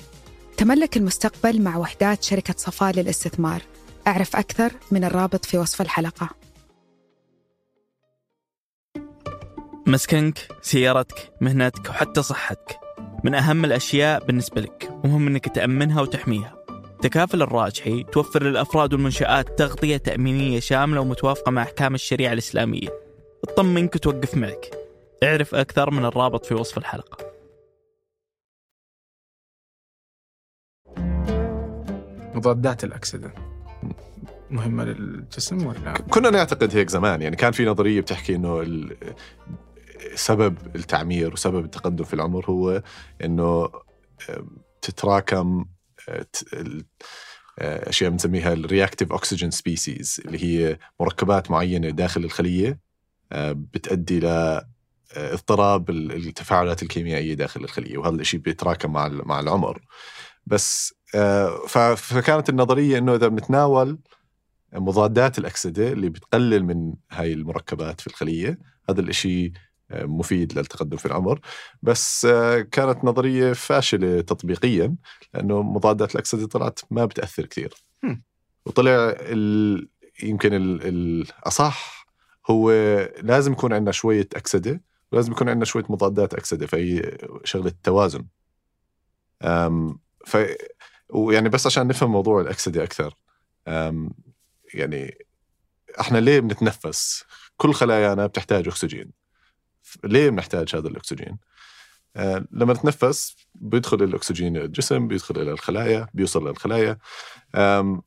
تملك 0.56 0.96
المستقبل 0.96 1.62
مع 1.62 1.76
وحدات 1.76 2.22
شركة 2.22 2.54
صفاء 2.56 2.92
للاستثمار. 2.96 3.62
أعرف 4.06 4.36
أكثر 4.36 4.72
من 4.90 5.04
الرابط 5.04 5.44
في 5.44 5.58
وصف 5.58 5.80
الحلقة. 5.80 6.28
مسكنك، 9.86 10.38
سيارتك، 10.62 11.32
مهنتك 11.40 11.88
وحتى 11.90 12.22
صحتك. 12.22 12.80
من 13.24 13.34
أهم 13.34 13.64
الأشياء 13.64 14.24
بالنسبة 14.24 14.60
لك 14.60 14.90
ومهم 15.04 15.26
أنك 15.26 15.48
تأمنها 15.48 16.02
وتحميها. 16.02 16.54
تكافل 17.02 17.42
الراجحي 17.42 18.02
توفر 18.02 18.42
للأفراد 18.42 18.92
والمنشآت 18.92 19.58
تغطية 19.58 19.96
تأمينية 19.96 20.60
شاملة 20.60 21.00
ومتوافقة 21.00 21.50
مع 21.50 21.62
أحكام 21.62 21.94
الشريعة 21.94 22.32
الإسلامية. 22.32 22.88
تطمنك 23.42 23.94
وتوقف 23.94 24.34
معك. 24.34 24.70
اعرف 25.24 25.54
أكثر 25.54 25.90
من 25.90 26.04
الرابط 26.04 26.46
في 26.46 26.54
وصف 26.54 26.78
الحلقة. 26.78 27.30
مضادات 32.34 32.84
الأكسدة. 32.84 33.34
مهمة 34.50 34.84
للجسم 34.84 35.66
ولا؟ 35.66 35.92
كنا 36.10 36.30
نعتقد 36.30 36.76
هيك 36.76 36.88
زمان 36.90 37.22
يعني 37.22 37.36
كان 37.36 37.52
في 37.52 37.64
نظرية 37.64 38.00
بتحكي 38.00 38.34
إنه 38.34 38.60
ال- 38.60 38.96
سبب 40.14 40.76
التعمير 40.76 41.32
وسبب 41.32 41.64
التقدم 41.64 42.04
في 42.04 42.14
العمر 42.14 42.44
هو 42.50 42.82
إنه 43.24 43.70
تتراكم 44.82 45.64
آه، 46.08 46.26
آه، 47.58 47.88
أشياء 47.88 48.10
بنسميها 48.10 48.52
ال 48.52 48.59
reactive 48.59 49.12
oxygen 49.12 49.50
species 49.50 50.20
اللي 50.24 50.44
هي 50.44 50.78
مركبات 51.00 51.50
معينة 51.50 51.90
داخل 51.90 52.24
الخلية 52.24 52.78
آه، 53.32 53.52
بتؤدي 53.52 54.20
ل 54.20 54.60
اضطراب 55.16 55.90
ال- 55.90 56.12
التفاعلات 56.28 56.82
الكيميائية 56.82 57.34
داخل 57.34 57.64
الخلية 57.64 57.98
وهذا 57.98 58.14
الشيء 58.20 58.40
بيتراكم 58.40 58.92
مع 58.92 59.08
مع 59.08 59.40
العمر. 59.40 59.80
بس 60.46 60.94
فكانت 61.96 62.48
النظرية 62.48 62.98
إنه 62.98 63.14
إذا 63.14 63.28
بنتناول 63.28 63.98
مضادات 64.72 65.38
الأكسدة 65.38 65.88
اللي 65.92 66.08
بتقلل 66.08 66.64
من 66.64 66.94
هاي 67.12 67.32
المركبات 67.32 68.00
في 68.00 68.06
الخلية 68.06 68.58
هذا 68.90 69.00
الإشي 69.00 69.46
آه، 69.46 69.52
مفيد 69.92 70.58
للتقدم 70.58 70.96
في 70.96 71.06
العمر 71.06 71.40
بس 71.82 72.24
آه، 72.24 72.60
كانت 72.60 73.04
نظرية 73.04 73.52
فاشلة 73.52 74.20
تطبيقيا 74.20 74.94
لأنه 75.34 75.62
مضادات 75.62 76.14
الأكسدة 76.14 76.46
طلعت 76.46 76.80
ما 76.90 77.04
بتأثر 77.04 77.46
كثير. 77.46 77.74
وطلع 78.66 79.14
ال... 79.18 79.88
يمكن 80.22 80.54
ال... 80.54 80.86
الأصح 80.86 82.06
هو 82.50 82.70
لازم 83.22 83.52
يكون 83.52 83.72
عندنا 83.72 83.92
شوية 83.92 84.28
أكسدة 84.36 84.82
ولازم 85.12 85.32
يكون 85.32 85.48
عندنا 85.48 85.64
شوية 85.64 85.84
مضادات 85.88 86.34
أكسدة 86.34 86.66
فهي 86.66 87.18
شغلة 87.44 87.72
توازن 87.82 88.26
أم 89.42 89.98
ف... 90.26 90.36
ويعني 91.08 91.48
بس 91.48 91.66
عشان 91.66 91.86
نفهم 91.86 92.12
موضوع 92.12 92.40
الأكسدة 92.40 92.84
أكثر 92.84 93.14
يعني 94.74 95.18
إحنا 96.00 96.18
ليه 96.18 96.40
بنتنفس؟ 96.40 97.24
كل 97.56 97.72
خلايانا 97.74 98.26
بتحتاج 98.26 98.68
أكسجين. 98.68 99.19
ليه 100.04 100.30
بنحتاج 100.30 100.76
هذا 100.76 100.88
الأكسجين؟ 100.88 101.38
آه 102.16 102.44
لما 102.52 102.72
نتنفس 102.72 103.36
بيدخل 103.54 104.02
الأكسجين 104.02 104.56
إلى 104.56 104.64
الجسم، 104.64 105.08
بيدخل 105.08 105.42
إلى 105.42 105.50
الخلايا، 105.52 106.08
بيوصل 106.14 106.48
للخلايا. 106.48 106.98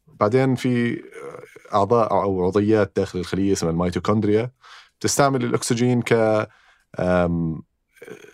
بعدين 0.08 0.56
في 0.56 1.04
أعضاء 1.74 2.12
أو 2.12 2.46
عضيات 2.46 2.92
داخل 2.96 3.20
الخلية 3.20 3.54
اسمها 3.54 3.72
الميتوكوندريا 3.72 4.52
بتستعمل 5.00 5.44
الأكسجين 5.44 6.02
ك 6.02 6.14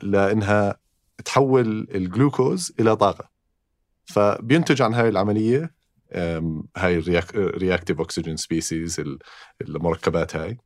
لإنها 0.01 0.79
تحول 1.25 1.87
الجلوكوز 1.95 2.73
إلى 2.79 2.95
طاقة. 2.95 3.29
فبينتج 4.05 4.81
عن 4.81 4.93
هاي 4.93 5.09
العملية 5.09 5.73
هاي 6.77 7.03
ال 7.35 7.42
reactive 7.42 7.99
oxygen 7.99 8.37
species 8.37 9.01
المركبات 9.61 10.35
هاي 10.35 10.57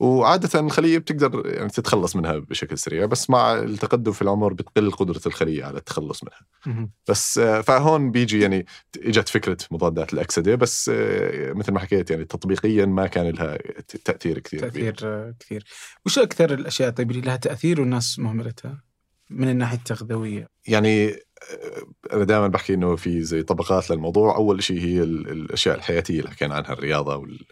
وعادة 0.00 0.60
الخلية 0.60 0.98
بتقدر 0.98 1.46
يعني 1.46 1.68
تتخلص 1.68 2.16
منها 2.16 2.38
بشكل 2.38 2.78
سريع 2.78 3.06
بس 3.06 3.30
مع 3.30 3.58
التقدم 3.58 4.12
في 4.12 4.22
العمر 4.22 4.52
بتقل 4.52 4.90
قدرة 4.90 5.20
الخلية 5.26 5.64
على 5.64 5.78
التخلص 5.78 6.24
منها. 6.24 6.88
بس 7.08 7.38
آه، 7.38 7.60
فهون 7.60 8.10
بيجي 8.10 8.40
يعني 8.40 8.66
إجت 8.96 9.28
فكرة 9.28 9.56
مضادات 9.70 10.12
الأكسدة 10.12 10.54
بس 10.54 10.90
آه، 10.94 11.52
مثل 11.52 11.72
ما 11.72 11.80
حكيت 11.80 12.10
يعني 12.10 12.24
تطبيقيا 12.24 12.86
ما 12.86 13.06
كان 13.06 13.30
لها 13.30 13.58
تأثير 14.04 14.38
كثير 14.38 14.68
كبير. 14.68 14.94
تأثير 14.94 14.96
آه، 15.02 15.34
كثير 15.40 15.64
وش 16.06 16.18
أكثر 16.18 16.54
الأشياء 16.54 16.90
طيب 16.90 17.10
اللي 17.10 17.22
لها 17.22 17.36
تأثير 17.36 17.80
والناس 17.80 18.18
مهملتها 18.18 18.87
من 19.30 19.48
الناحية 19.48 19.76
التغذوية؟ 19.78 20.48
يعني 20.66 21.08
آه، 21.10 22.12
أنا 22.12 22.24
دائما 22.24 22.48
بحكي 22.48 22.74
إنه 22.74 22.96
في 22.96 23.22
زي 23.22 23.42
طبقات 23.42 23.90
للموضوع. 23.90 24.36
أول 24.36 24.62
شيء 24.62 24.80
هي 24.80 25.02
ال- 25.02 25.30
الأشياء 25.30 25.76
الحياتية 25.76 26.18
اللي 26.18 26.30
حكينا 26.30 26.54
عنها 26.54 26.72
الرياضة 26.72 27.16
وال- 27.16 27.46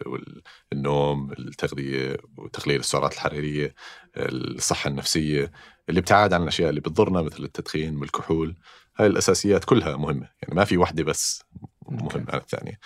والنوم 0.71 1.31
التغذية 1.31 2.17
وتقليل 2.37 2.79
السعرات 2.79 3.13
الحرارية 3.13 3.73
الصحة 4.17 4.87
النفسية 4.87 5.51
الابتعاد 5.89 6.33
عن 6.33 6.41
الأشياء 6.43 6.69
اللي 6.69 6.81
بتضرنا 6.81 7.21
مثل 7.21 7.43
التدخين 7.43 7.97
والكحول. 7.97 8.55
هاي 8.97 9.07
الأساسيات 9.07 9.65
كلها 9.65 9.97
مهمة. 9.97 10.29
يعني 10.41 10.55
ما 10.55 10.63
في 10.65 10.77
وحدة 10.77 11.03
بس 11.03 11.43
مهمة 11.89 12.25
عن 12.29 12.39
الثانية. 12.39 12.79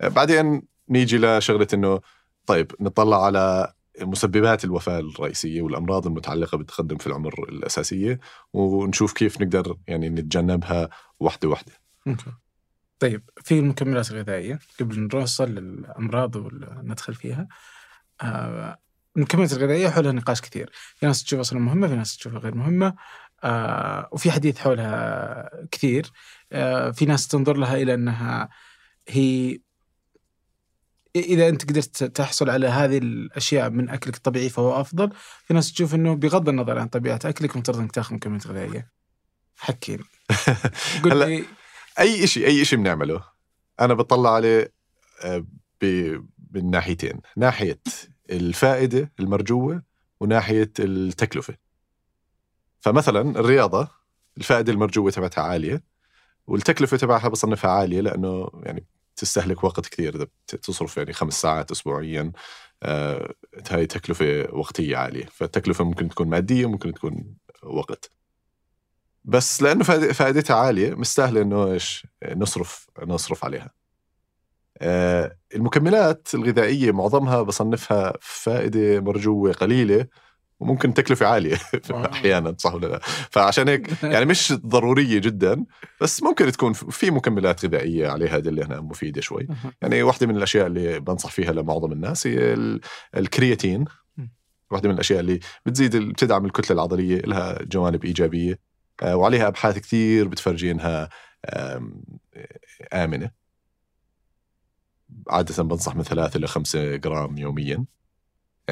آه، 0.00 0.08
بعدين 0.08 0.62
نيجي 0.88 1.18
لشغلة 1.18 1.66
إنه 1.74 2.00
طيب 2.46 2.72
نطلع 2.80 3.24
على 3.26 3.72
مسببات 4.00 4.64
الوفاة 4.64 4.98
الرئيسية 4.98 5.62
والأمراض 5.62 6.06
المتعلقة 6.06 6.58
بالتقدم 6.58 6.96
في 6.96 7.06
العمر 7.06 7.48
الأساسية 7.48 8.20
ونشوف 8.52 9.12
كيف 9.12 9.40
نقدر 9.40 9.76
يعني 9.86 10.08
نتجنبها 10.08 10.88
واحدة 11.20 11.48
واحدة. 11.48 11.72
طيب 12.98 13.30
في 13.36 13.58
المكملات 13.58 14.10
الغذائيه 14.10 14.58
قبل 14.80 15.08
نوصل 15.14 15.50
للأمراض 15.50 16.36
وندخل 16.36 17.14
فيها. 17.14 17.48
آه 18.22 18.78
المكملات 19.16 19.52
الغذائيه 19.52 19.88
حولها 19.88 20.12
نقاش 20.12 20.40
كثير. 20.40 20.70
في 20.72 21.06
ناس 21.06 21.24
تشوفها 21.24 21.40
أصلا 21.40 21.58
مهمة 21.58 21.88
في 21.88 21.96
ناس 21.96 22.16
تشوفها 22.16 22.38
غير 22.38 22.54
مهمة. 22.54 22.94
آه 23.44 24.08
وفي 24.12 24.30
حديث 24.30 24.58
حولها 24.58 25.50
كثير. 25.70 26.10
آه 26.52 26.90
في 26.90 27.04
ناس 27.04 27.28
تنظر 27.28 27.56
لها 27.56 27.76
إلى 27.76 27.94
أنها 27.94 28.48
هي 29.08 29.58
إذا 31.16 31.48
أنت 31.48 31.70
قدرت 31.70 32.04
تحصل 32.04 32.50
على 32.50 32.66
هذه 32.66 32.98
الأشياء 32.98 33.70
من 33.70 33.88
أكلك 33.90 34.16
الطبيعي 34.16 34.48
فهو 34.48 34.80
أفضل. 34.80 35.10
في 35.46 35.54
ناس 35.54 35.72
تشوف 35.72 35.94
إنه 35.94 36.14
بغض 36.14 36.48
النظر 36.48 36.78
عن 36.78 36.88
طبيعة 36.88 37.20
أكلك 37.24 37.56
مفترض 37.56 37.78
إنك 37.78 37.92
تاخذ 37.92 38.14
مكملات 38.14 38.46
غذائية. 38.46 38.92
حكيني 39.56 40.04
قل 41.04 41.16
لي. 41.18 41.44
أي 42.00 42.26
شيء 42.26 42.46
أي 42.46 42.64
شيء 42.64 42.78
بنعمله؟ 42.78 43.24
أنا 43.80 43.94
بطلع 43.94 44.34
عليه 44.34 44.72
آه، 45.24 45.44
ب- 45.82 46.26
من 46.50 46.70
ناحيتين. 46.70 47.20
ناحية 47.36 47.80
الفائدة 48.30 49.12
المرجوة 49.20 49.82
وناحية 50.20 50.72
التكلفة. 50.78 51.54
فمثلا 52.80 53.20
الرياضة 53.20 53.88
الفائدة 54.38 54.72
المرجوة 54.72 55.10
تبعتها 55.10 55.42
عالية 55.42 55.84
والتكلفة 56.46 56.96
تبعها 56.96 57.28
بصنفها 57.28 57.70
عالية 57.70 58.00
لأنه 58.00 58.48
يعني 58.62 58.86
تستهلك 59.22 59.64
وقت 59.64 59.88
كثير 59.88 60.16
بت- 60.24 60.54
تصرف 60.56 60.96
يعني 60.96 61.12
خمس 61.12 61.40
ساعات 61.40 61.70
أسبوعيا 61.70 62.32
آه، 62.82 63.34
هاي 63.70 63.86
تكلفة 63.86 64.48
وقتية 64.52 64.96
عالية. 64.96 65.24
فالتكلفة 65.32 65.84
ممكن 65.84 66.08
تكون 66.08 66.28
مادية 66.28 66.66
ممكن 66.66 66.94
تكون 66.94 67.34
وقت. 67.62 68.10
بس 69.24 69.64
فائد- 69.64 70.12
فائدتها 70.12 70.56
عالية 70.56 70.94
مستاهلة 70.94 71.42
إنه 71.42 71.72
إيش؟ 71.72 72.06
نصرف 72.36 72.86
نصرف 73.06 73.44
عليها. 73.44 73.70
آه، 74.78 75.36
المكملات 75.54 76.28
الغذائية 76.34 76.92
معظمها 76.92 77.42
بصنفها 77.42 78.12
فائدة 78.20 79.00
مرجوة 79.00 79.52
قليلة. 79.52 80.06
وممكن 80.62 80.94
تكلفة 80.94 81.26
عالية 81.26 81.56
أحيانا 82.12 82.54
صح 82.58 82.74
ولا 82.74 82.86
لا؟ 82.86 83.00
فعشان 83.30 83.68
هيك 83.68 83.88
يعني 84.02 84.24
مش 84.24 84.52
ضرورية 84.52 85.18
جدا 85.18 85.64
بس 86.00 86.22
ممكن 86.22 86.52
تكون 86.52 86.72
في 86.72 87.10
مكملات 87.10 87.64
غذائية 87.64 88.08
عليها 88.08 88.36
ادله 88.36 88.66
هنا 88.66 88.80
مفيدة 88.80 89.20
شوي. 89.20 89.48
يعني 89.82 90.02
واحدة 90.02 90.26
من 90.26 90.36
الأشياء 90.36 90.66
اللي 90.66 91.00
بنصح 91.00 91.30
فيها 91.30 91.52
لمعظم 91.52 91.92
الناس 91.92 92.26
هي 92.26 92.52
ال- 92.54 92.80
الكرياتين. 93.16 93.84
واحدة 94.70 94.88
من 94.88 94.94
الأشياء 94.94 95.20
اللي 95.20 95.40
بتزيد 95.66 95.96
بتدعم 95.96 96.44
الكتلة 96.46 96.74
العضلية 96.74 97.18
لها 97.20 97.58
جوانب 97.62 98.04
إيجابية 98.04 98.58
آه، 99.02 99.16
وعليها 99.16 99.48
أبحاث 99.48 99.78
كثير 99.78 100.28
بتفرجي 100.28 100.70
انها 100.70 101.08
آمنة. 102.92 103.30
عادة 105.30 105.62
بنصح 105.62 105.96
من 105.96 106.02
ثلاثة 106.02 106.38
إلى 106.38 106.46
خمسة 106.46 106.96
جرام 106.96 107.38
يوميا. 107.38 107.84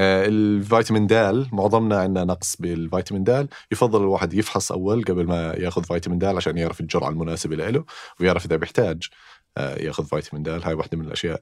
الفيتامين 0.01 1.07
د 1.07 1.12
معظمنا 1.53 2.01
عندنا 2.01 2.24
نقص 2.24 2.57
بالفيتامين 2.57 3.24
د. 3.24 3.48
يفضل 3.72 4.01
الواحد 4.01 4.34
يفحص 4.34 4.72
أول 4.72 5.05
قبل 5.05 5.26
ما 5.26 5.55
يأخذ 5.55 5.84
فيتامين 5.84 6.18
د 6.18 6.24
عشان 6.24 6.59
يعرف 6.59 6.80
الجرعة 6.80 7.09
المناسبة 7.09 7.57
له 7.57 7.84
ويعرف 8.20 8.46
إذا 8.46 8.57
بيحتاج 8.57 9.09
آه، 9.57 9.76
يأخذ 9.76 10.05
فيتامين 10.05 10.42
د. 10.42 10.48
هاي 10.48 10.74
واحدة 10.74 10.98
من 10.98 11.05
الأشياء 11.05 11.40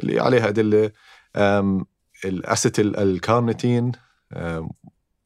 اللي 0.00 0.20
عليها 0.20 0.48
أدلة. 0.48 0.90
الاسيتيل 2.24 2.96
الكارنيتين 2.96 3.92
يعني 4.32 4.68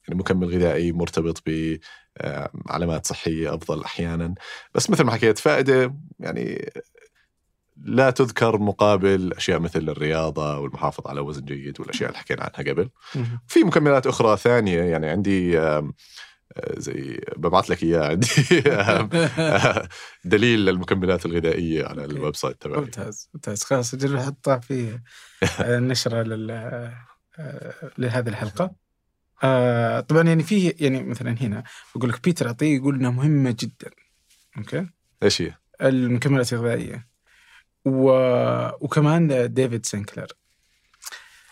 مكمل 0.09 0.47
غذائي 0.47 0.91
مرتبط 0.91 1.43
بعلامات 1.45 3.05
صحية 3.05 3.55
أفضل 3.55 3.83
أحيانا. 3.83 4.35
بس 4.75 4.89
مثل 4.89 5.03
ما 5.03 5.11
حكيت 5.11 5.37
فائدة 5.37 5.95
يعني 6.19 6.71
لا 7.83 8.09
تذكر 8.09 8.57
مقابل 8.57 9.33
أشياء 9.33 9.59
مثل 9.59 9.89
الرياضة 9.89 10.59
والمحافظة 10.59 11.09
على 11.09 11.19
وزن 11.19 11.45
جيد 11.45 11.79
والأشياء 11.79 12.09
اللي 12.09 12.19
حكينا 12.19 12.43
عنها 12.43 12.71
قبل. 12.71 12.89
في 13.47 13.63
مكملات 13.63 14.07
أخرى 14.07 14.37
ثانية 14.37 14.81
يعني 14.81 15.07
عندي 15.07 15.59
آه، 15.59 15.93
زي 16.77 17.21
ببعث 17.37 17.71
لك 17.71 17.83
اياه 17.83 18.09
عندي 18.09 18.63
آه، 18.67 19.89
دليل 20.25 20.65
للمكملات 20.65 21.25
الغذائية 21.25 21.85
على. 21.85 22.05
ال 22.05 22.35
website 22.35 22.61
تبعي. 22.61 22.79
ممتاز 22.81 23.29
ممتاز. 23.33 23.63
خلاص 23.63 23.93
أجل 23.93 24.17
احطها 24.17 24.57
في 24.57 24.99
آه، 25.61 25.79
نشرة 25.79 26.21
لل 26.23 26.51
آه، 27.39 27.91
لهذه 27.97 28.29
الحلقة. 28.29 28.75
آه، 29.43 29.99
طبعا 29.99 30.23
يعني 30.23 30.43
في 30.43 30.69
يعني 30.69 31.03
مثلا 31.03 31.35
هنا 31.41 31.63
بقول 31.95 32.09
لك 32.09 32.23
بيتر 32.23 32.47
عطيه 32.47 32.75
يقول 32.75 32.95
إنها 32.95 33.11
مهمة 33.11 33.55
جدا. 33.59 33.91
أوكي؟ 34.57 34.85
إيش 35.23 35.41
هي؟ 35.41 35.53
المكملات 35.81 36.53
الغذائية. 36.53 37.08
و... 37.85 38.11
وكمان 38.85 39.53
ديفيد 39.53 39.85
سينكلر. 39.85 40.27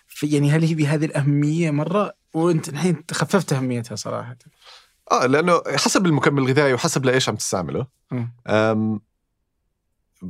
في 0.08 0.28
يعني 0.28 0.52
هل 0.52 0.64
هي 0.64 0.74
بهذه 0.76 1.06
الأهمية 1.06 1.72
مرة؟ 1.72 2.14
وانت 2.34 2.70
الحين 2.70 3.04
خففت 3.12 3.54
أهميتها 3.54 3.96
صراحة. 3.96 4.38
آه 5.12 5.26
لأنه 5.26 5.62
حسب 5.76 6.06
المكمل 6.06 6.44
الغذائي 6.44 6.74
وحسب 6.74 7.06
لإيش 7.06 7.30
عم 7.30 7.36
تستعمله. 7.36 7.88
أم 8.48 9.02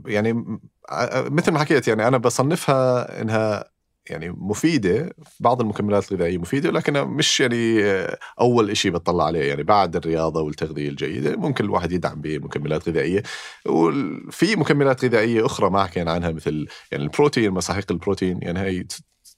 يعني 0.06 0.60
ع- 0.90 1.30
مثل 1.30 1.52
ما 1.52 1.60
حكيت 1.60 1.88
يعني 1.88 2.08
أنا 2.08 2.18
بصنفها 2.18 3.22
إنها 3.22 3.72
يعني 4.10 4.30
مفيدة 4.30 5.16
في 5.26 5.44
بعض 5.44 5.62
المكملات 5.62 6.12
الغذائية 6.12 6.38
مفيدة 6.38 6.70
ولكنها 6.70 7.04
مش 7.04 7.40
يعني 7.40 7.84
آه، 7.84 8.18
أول 8.42 8.78
شيء 8.78 8.92
بتطلع 8.92 9.26
عليه 9.26 9.44
يعني 9.44 9.64
بعد 9.64 9.96
الرياضة 9.96 10.42
والتغذية 10.42 10.90
الجيدة 10.90 11.36
ممكن 11.36 11.66
الواحد 11.66 11.92
يدعم 11.92 12.22
بمكملات 12.22 12.90
غذائية 12.90 13.24
وفي 13.66 14.56
مكملات 14.56 15.06
غذائية 15.06 15.46
أخرى 15.46 15.70
ما 15.70 15.84
حكينا 15.84 16.12
عنها 16.12 16.32
مثل 16.32 16.68
يعني 16.92 17.04
البروتين 17.04 17.52
مساحيق 17.52 17.92
البروتين 17.92 18.40
يعني 18.42 18.60
هي 18.60 18.86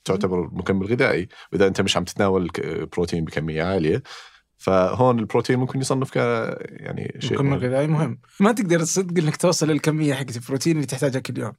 تعتبر 0.05 0.49
مكمل 0.51 0.85
غذائي 0.85 1.27
واذا 1.53 1.67
أنت 1.67 1.81
مش 1.81 1.97
عم 1.97 2.03
تتناول 2.03 2.49
بروتين 2.93 3.25
بكمية 3.25 3.63
عالية 3.63 4.03
فهون 4.57 5.19
البروتين 5.19 5.59
ممكن 5.59 5.79
يصنف 5.79 6.11
ك 6.11 6.15
يعني 6.61 7.17
شيء 7.19 7.33
مكمل 7.33 7.49
مهم. 7.49 7.59
غذائي 7.59 7.87
مهم 7.87 8.19
ما 8.39 8.51
تقدر 8.51 8.79
تصدق 8.79 9.23
إنك 9.23 9.37
توصل 9.37 9.67
للكمية 9.67 10.13
حقت 10.13 10.35
البروتين 10.35 10.75
اللي 10.75 10.85
تحتاجها 10.85 11.19
كل 11.19 11.37
يوم. 11.37 11.53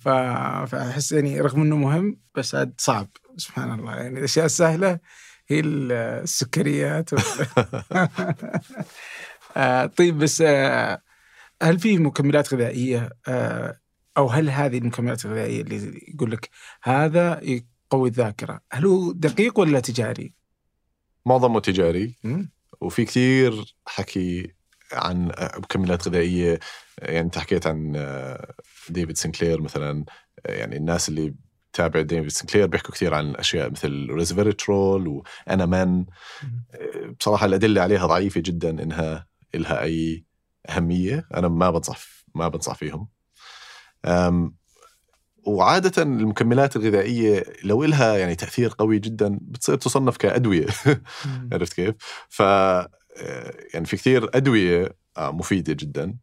فأحس 0.00 1.12
يعني 1.12 1.40
رغم 1.40 1.62
إنه 1.62 1.76
مهم 1.76 2.20
بس 2.34 2.54
عاد 2.54 2.74
صعب 2.78 3.08
سبحان 3.36 3.78
الله 3.80 3.96
يعني 3.96 4.18
الأشياء 4.18 4.46
السهلة 4.46 4.98
هي 5.48 5.60
ال- 5.60 5.92
السكريات. 6.22 7.10
آه 9.56 9.86
طيب 9.86 10.18
بس 10.18 10.42
آه 10.46 11.02
هل 11.62 11.78
في 11.78 11.98
مكملات 11.98 12.54
غذائية 12.54 13.10
آه 13.28 13.80
أو 14.16 14.26
هل 14.28 14.50
هذه 14.50 14.78
المكملات 14.78 15.24
الغذائية 15.24 15.60
اللي 15.62 16.00
يقول 16.14 16.30
لك 16.30 16.50
هذا 16.82 17.40
يقوي 17.42 18.08
الذاكرة 18.08 18.60
هل 18.72 18.86
هو 18.86 19.12
دقيق 19.12 19.58
ولا 19.60 19.80
تجاري؟ 19.80 20.34
معظمه 21.26 21.60
تجاري. 21.60 22.16
وفي 22.80 23.04
كثير 23.04 23.76
حكي 23.86 24.54
عن 24.92 25.32
مكملات 25.56 26.08
غذائية 26.08 26.58
يعني 26.98 27.20
أنت 27.20 27.38
حكيت 27.38 27.66
عن 27.66 27.92
ديفيد 28.88 29.16
سنكلير 29.16 29.62
مثلا 29.62 30.04
يعني 30.44 30.76
الناس 30.76 31.08
اللي 31.08 31.34
تابع 31.72 32.00
ديفيد 32.00 32.30
سنكلير 32.30 32.66
بيحكوا 32.66 32.94
كثير 32.94 33.14
عن 33.14 33.36
أشياء 33.36 33.70
مثل 33.70 34.06
ريزفيرترول 34.10 35.08
وأنا 35.08 35.64
آه، 36.74 37.14
بصراحة 37.20 37.46
الأدلة 37.46 37.82
عليها 37.82 38.06
ضعيفة 38.06 38.40
جدا 38.40 38.70
إنها 38.70 39.26
لها 39.54 39.82
أي 39.82 40.24
أهمية. 40.68 41.26
أنا 41.34 41.48
ما 41.48 41.70
بنصح 41.70 41.98
ما 42.34 42.48
بنصح 42.48 42.74
فيهم. 42.74 43.08
وعادة 45.46 46.02
المكملات 46.02 46.76
الغذائية 46.76 47.44
لو 47.64 47.84
إلها 47.84 48.16
يعني 48.16 48.34
تأثير 48.34 48.74
قوي 48.78 48.98
جدا 48.98 49.38
بتصير 49.42 49.76
تصنف 49.76 50.16
كأدوية. 50.16 50.66
عرفت 51.52 51.72
كيف؟ 51.72 51.94
ف 52.28 52.42
يعني 53.74 53.86
في 53.86 53.96
كثير 53.96 54.30
أدوية 54.34 54.96
آه، 55.16 55.30
مفيدة 55.30 55.72
جدا. 55.72 56.16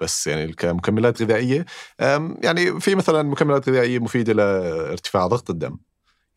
بس 0.00 0.26
يعني 0.26 0.52
كمكملات 0.52 1.22
غذائية 1.22 1.66
يعني 2.42 2.80
في 2.80 2.94
مثلا 2.94 3.22
مكملات 3.22 3.68
غذائية 3.68 3.98
مفيدة 3.98 4.32
لارتفاع 4.32 5.26
ضغط 5.26 5.50
الدم. 5.50 5.78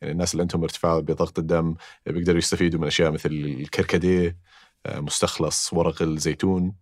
يعني 0.02 0.14
الناس 0.14 0.34
اللي 0.34 0.42
عندهم 0.42 0.64
ارتفاع 0.64 1.00
بضغط 1.00 1.40
الدم 1.40 1.76
بيقدروا 2.06 2.38
يستفيدوا 2.38 2.80
من 2.80 2.88
أشياء 2.88 3.12
مثل 3.12 3.30
الكركديه 3.30 4.38
آه، 4.86 5.00
مستخلص 5.00 5.74
ورق 5.74 6.02
الزيتون 6.02 6.74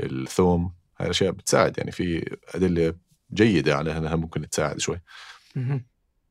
الثوم 0.00 0.72
هاي 0.98 1.06
الأشياء 1.06 1.32
بتساعد. 1.32 1.78
يعني 1.78 1.92
في 1.92 2.36
أدلة 2.54 2.94
جيدة 3.32 3.76
على 3.76 3.98
إنها 3.98 4.16
ممكن 4.16 4.48
تساعد 4.48 4.80
شوي. 4.80 5.00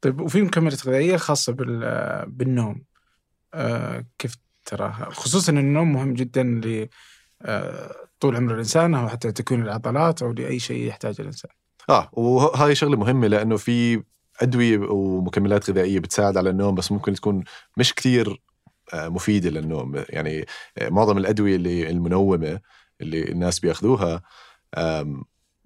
طيب 0.01 0.21
وفي 0.21 0.41
مكملات 0.41 0.87
غذائية 0.87 1.17
خاصة 1.17 1.53
بال- 1.53 2.29
بالنوم. 2.29 2.83
آه 3.53 4.05
كيف 4.17 4.35
تراها 4.69 5.09
خصوصا 5.11 5.51
أن 5.51 5.57
النوم 5.57 5.93
مهم 5.93 6.13
جدا 6.13 6.43
ل 6.43 6.87
آه، 7.41 7.95
طول 8.19 8.35
عمر 8.35 8.53
الإنسان 8.53 8.95
أو 8.95 9.07
حتى 9.07 9.31
تكوين 9.31 9.61
العضلات 9.61 10.21
أو 10.21 10.31
لأي 10.31 10.59
شيء 10.59 10.87
يحتاجه 10.87 11.21
الإنسان. 11.21 11.51
آه 11.89 12.09
وهاي 12.13 12.75
شغلة 12.75 12.97
مهمة 12.97 13.27
لأنه 13.27 13.57
في 13.57 14.03
أدوية 14.41 14.77
ومكملات 14.77 15.69
غذائية 15.69 15.99
بتساعد 15.99 16.37
على 16.37 16.49
النوم 16.49 16.75
بس 16.75 16.91
ممكن 16.91 17.13
تكون 17.13 17.43
مش 17.77 17.93
كثير 17.93 18.41
آه، 18.93 19.09
مفيدة 19.09 19.49
للنوم. 19.49 20.03
يعني 20.09 20.45
آه، 20.77 20.89
معظم 20.89 21.17
الأدوية 21.17 21.55
اللي 21.55 21.89
المنومة 21.89 22.59
اللي 23.01 23.31
الناس 23.31 23.59
بيأخذوها 23.59 24.21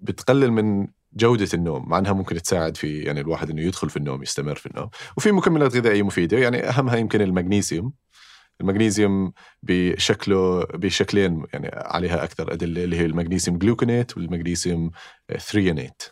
بتقلل 0.00 0.52
من 0.52 0.86
جودة 1.12 1.48
النوم 1.54 1.88
مع 1.88 1.98
إنها 1.98 2.12
ممكن 2.12 2.42
تساعد 2.42 2.76
في 2.76 2.98
يعني 2.98 3.20
الواحد 3.20 3.50
إنه 3.50 3.62
يدخل 3.62 3.90
في 3.90 3.96
النوم 3.96 4.22
يستمر 4.22 4.54
في 4.54 4.66
النوم. 4.66 4.90
وفي 5.16 5.32
مكملات 5.32 5.76
غذائية 5.76 6.02
مفيدة 6.02 6.38
يعني 6.38 6.68
أهمها 6.68 6.96
يمكن 6.96 7.20
المغنيسيوم. 7.20 7.92
المغنيسيوم 8.60 9.32
بشكله 9.62 10.64
بشكلين 10.64 11.44
يعني 11.52 11.70
عليها 11.72 12.24
أكثر 12.24 12.52
أدلة 12.52 12.84
اللي 12.84 12.98
هي 12.98 13.04
المغنيسيوم 13.06 13.58
glycinate 13.58 14.16
والمغنيسيوم 14.16 14.90
threonate 15.38 16.02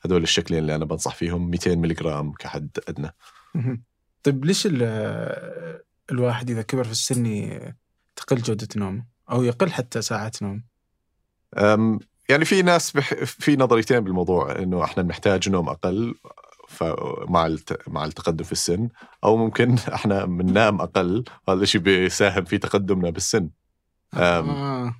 هذول 0.00 0.22
الشكلين 0.22 0.60
اللي 0.60 0.74
أنا 0.74 0.84
بنصح 0.84 1.14
فيهم 1.14 1.50
200 1.50 1.74
ملغ 1.76 2.30
كحد 2.38 2.68
أدنى. 2.88 3.10
طيب 4.22 4.44
ليش 4.44 4.66
ال- 4.70 5.82
الواحد 6.10 6.50
إذا 6.50 6.62
كبر 6.62 6.84
في 6.84 6.90
السن 6.92 7.24
تقل 8.16 8.36
جودة 8.36 8.68
نومه 8.76 9.06
أو 9.30 9.42
يقل 9.42 9.70
حتى 9.72 10.02
ساعات 10.02 10.42
نوم 10.42 10.62
يعني 12.28 12.44
في 12.44 12.62
ناس 12.62 12.92
بح... 12.92 13.14
في 13.24 13.56
نظريتين 13.56 14.00
بالموضوع 14.00 14.58
إنه 14.58 14.84
إحنا 14.84 15.02
بنحتاج 15.02 15.48
نوم 15.48 15.68
أقل. 15.68 16.14
مع 17.28 17.46
الت... 17.46 17.88
مع 17.88 18.04
التقدم 18.04 18.44
في 18.44 18.52
السن 18.52 18.88
أو 19.24 19.36
ممكن 19.36 19.76
إحنا 19.94 20.24
بننام 20.24 20.80
أقل 20.80 21.24
هذا 21.48 21.62
الشيء 21.62 21.80
بيساهم 21.80 22.44
في 22.44 22.58
تقدمنا 22.58 23.10
بالسن 23.10 23.50
آه. 24.14 24.94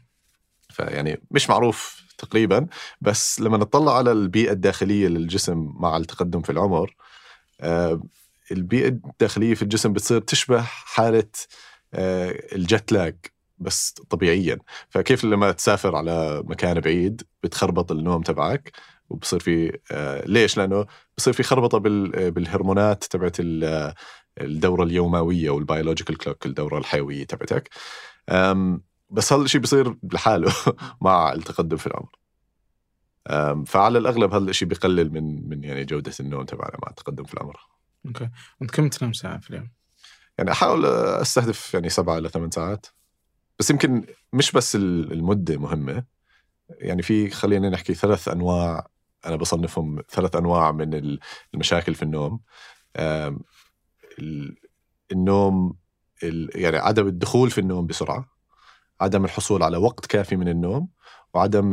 فيعني 0.70 1.22
مش 1.30 1.50
معروف 1.50 2.02
تقريبا 2.18 2.66
بس 3.00 3.40
لما 3.40 3.56
نطلع 3.56 3.96
على 3.96 4.12
البيئة 4.12 4.52
الداخلية 4.52 5.08
للجسم 5.08 5.72
مع 5.74 5.96
التقدم 5.96 6.40
في 6.40 6.52
العمر 6.52 6.94
البيئة 8.52 8.88
الداخلية 8.88 9.54
في 9.54 9.62
الجسم 9.62 9.92
بتصير 9.92 10.20
تشبه 10.20 10.62
حالة 10.62 11.28
آه، 11.94 12.34
ال 12.52 12.62
jet 12.62 12.92
lag 12.92 13.16
بس 13.58 13.94
طبيعيا 14.10 14.58
فكيف 14.88 15.24
لما 15.24 15.52
تسافر 15.52 15.96
على 15.96 16.42
مكان 16.46 16.80
بعيد 16.80 17.22
بتخربط 17.42 17.92
النوم 17.92 18.22
تبعك 18.22 18.72
وبصير 19.10 19.40
في 19.40 19.78
آه، 19.92 20.24
ليش؟ 20.26 20.56
لأنه 20.56 20.86
بصير 21.16 21.32
في 21.32 21.42
خربطة 21.42 21.78
بال- 21.78 22.30
بالهرمونات 22.30 23.04
تبعت 23.04 23.36
ال- 23.40 23.94
الدورة 24.40 24.82
اليومية 24.84 25.50
وال 25.50 25.62
biological 25.62 26.18
clock 26.18 26.46
الدورة 26.46 26.78
الحيوية 26.78 27.24
تبعتك. 27.24 27.70
بس 29.10 29.32
هذا 29.32 29.42
الشيء 29.42 29.60
بيصير 29.60 29.96
لحاله 30.12 30.52
مع 31.00 31.32
التقدم 31.32 31.76
في 31.76 31.86
العمر 31.86 32.10
فعلى 33.66 33.98
الأغلب 33.98 34.34
هذا 34.34 34.50
الشيء 34.50 34.68
بيقلل 34.68 35.12
من 35.12 35.48
من 35.48 35.64
يعني 35.64 35.84
جودة 35.84 36.12
النوم 36.20 36.44
تبعنا 36.44 36.76
مع 36.82 36.90
التقدم 36.90 37.24
في 37.24 37.34
العمر 37.34 37.56
أوكي. 38.06 38.28
وانت 38.60 38.70
كم 38.70 38.88
تنام 38.88 39.12
ساعة 39.12 39.38
في 39.40 39.50
اليوم؟ 39.50 39.70
يعني 40.38 40.50
أحاول 40.50 40.86
أستهدف 40.86 41.74
يعني 41.74 41.88
سبعة 41.88 42.18
إلى 42.18 42.28
ثمان 42.28 42.50
ساعات. 42.50 42.86
بس 43.58 43.70
يمكن 43.70 44.04
مش 44.32 44.52
بس 44.52 44.76
ال- 44.76 45.12
المدة 45.12 45.56
مهمة. 45.56 46.04
يعني 46.70 47.02
في 47.02 47.30
خلينا 47.30 47.70
نحكي 47.70 47.94
ثلاث 47.94 48.28
أنواع 48.28 48.86
أنا 49.26 49.36
بصنفهم 49.36 50.02
ثلاث 50.10 50.36
أنواع 50.36 50.72
من 50.72 50.94
ال- 50.94 51.20
المشاكل 51.54 51.94
في 51.94 52.02
النوم 52.02 52.40
النوم 55.12 55.76
ال- 56.22 56.50
يعني 56.54 56.76
عدم 56.76 57.06
الدخول 57.06 57.50
في 57.50 57.58
النوم 57.60 57.86
بسرعة 57.86 58.28
عدم 59.00 59.24
الحصول 59.24 59.62
على 59.62 59.76
وقت 59.76 60.06
كافي 60.06 60.36
من 60.36 60.48
النوم 60.48 60.88
وعدم 61.34 61.72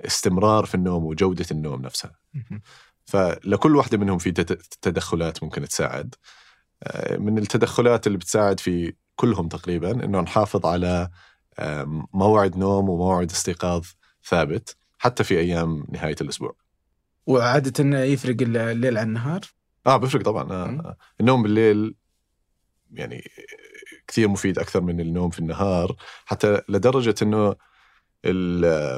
الاستمرار 0.00 0.64
في 0.66 0.74
النوم 0.74 1.04
وجودة 1.04 1.46
النوم 1.50 1.82
نفسها. 1.82 2.18
فلكل 3.04 3.76
واحدة 3.76 3.98
منهم 3.98 4.18
في 4.18 4.32
تد- 4.32 4.62
تدخلات 4.82 5.42
ممكن 5.42 5.68
تساعد 5.68 6.14
آه، 6.82 7.16
من 7.16 7.38
التدخلات 7.38 8.06
اللي 8.06 8.18
بتساعد 8.18 8.60
في 8.60 8.94
كلهم 9.16 9.48
تقريبا 9.48 10.04
إنه 10.04 10.20
نحافظ 10.20 10.66
على 10.66 11.10
موعد 12.12 12.56
نوم 12.56 12.88
وموعد 12.88 13.30
استيقاظ 13.30 13.86
ثابت 14.24 14.76
حتى 14.98 15.24
في 15.24 15.38
أيام 15.38 15.86
نهاية 15.92 16.16
الأسبوع. 16.20 16.56
وعادة 17.26 17.98
يفرق 18.04 18.36
الليل 18.40 18.98
عن 18.98 19.08
النهار؟ 19.08 19.40
آه 19.86 19.96
بفرق 19.96 20.22
طبعا 20.22 20.52
آه. 20.52 20.64
آه. 20.64 20.96
النوم 21.20 21.42
بالليل 21.42 21.94
يعني 22.92 23.30
كثير 24.06 24.28
مفيد 24.28 24.58
أكثر 24.58 24.80
من 24.80 25.00
النوم 25.00 25.30
في 25.30 25.38
النهار 25.38 25.96
حتى 26.24 26.60
لدرجة 26.68 27.14
إنه 27.22 27.54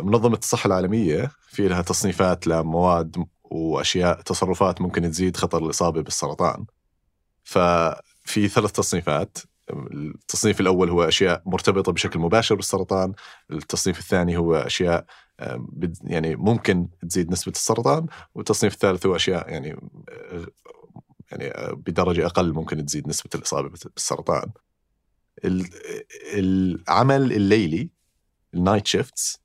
منظمة 0.03 0.39
الصحة 0.39 0.67
العالمية 0.67 1.31
في 1.49 1.69
لها 1.69 1.83
تصنيفات 1.83 2.47
لمواد 2.47 3.27
وأشياء 3.45 4.21
تصرفات 4.21 4.81
ممكن 4.81 5.11
تزيد 5.11 5.37
خطر 5.37 5.65
الإصابة 5.65 6.01
بالسرطان. 6.01 6.67
ففي 7.45 8.49
ثلاث 8.49 8.73
تصنيفات 8.73 9.39
التصنيف 9.71 10.61
الأول 10.61 10.91
هو 10.91 11.05
أشياء 11.05 11.43
مرتبطة 11.47 11.93
بشكل 11.93 12.19
مباشر 12.19 12.55
بالسرطان، 12.55 13.13
التصنيف 13.51 13.99
الثاني 13.99 14.37
هو 14.37 14.55
أشياء 14.55 15.07
يعني 16.05 16.37
ممكن 16.37 16.89
تزيد 17.09 17.31
نسبة 17.33 17.53
السرطان، 17.53 18.07
والتصنيف 18.35 18.75
الثالث 18.75 19.07
هو 19.07 19.17
أشياء 19.17 19.51
يعني 19.51 19.73
آه، 20.09 20.47
يعني 21.33 21.49
آه، 21.49 21.73
بدرجة 21.73 22.27
أقل 22.27 22.53
ممكن 22.53 22.87
تزيد 22.87 23.09
نسبة 23.09 23.31
الإصابة 23.35 23.69
بالسرطان. 23.69 24.51
ال- 25.45 25.69
العمل 26.35 27.33
الليلي 27.33 27.91
النايت 28.55 28.87
شيفتس 28.87 29.43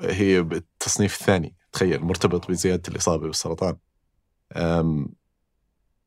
هي 0.00 0.42
بالتصنيف 0.42 1.20
الثاني 1.20 1.54
تخيل 1.72 2.00
مرتبط 2.00 2.48
بزيادة 2.48 2.82
الإصابة 2.88 3.26
بالسرطان. 3.26 3.76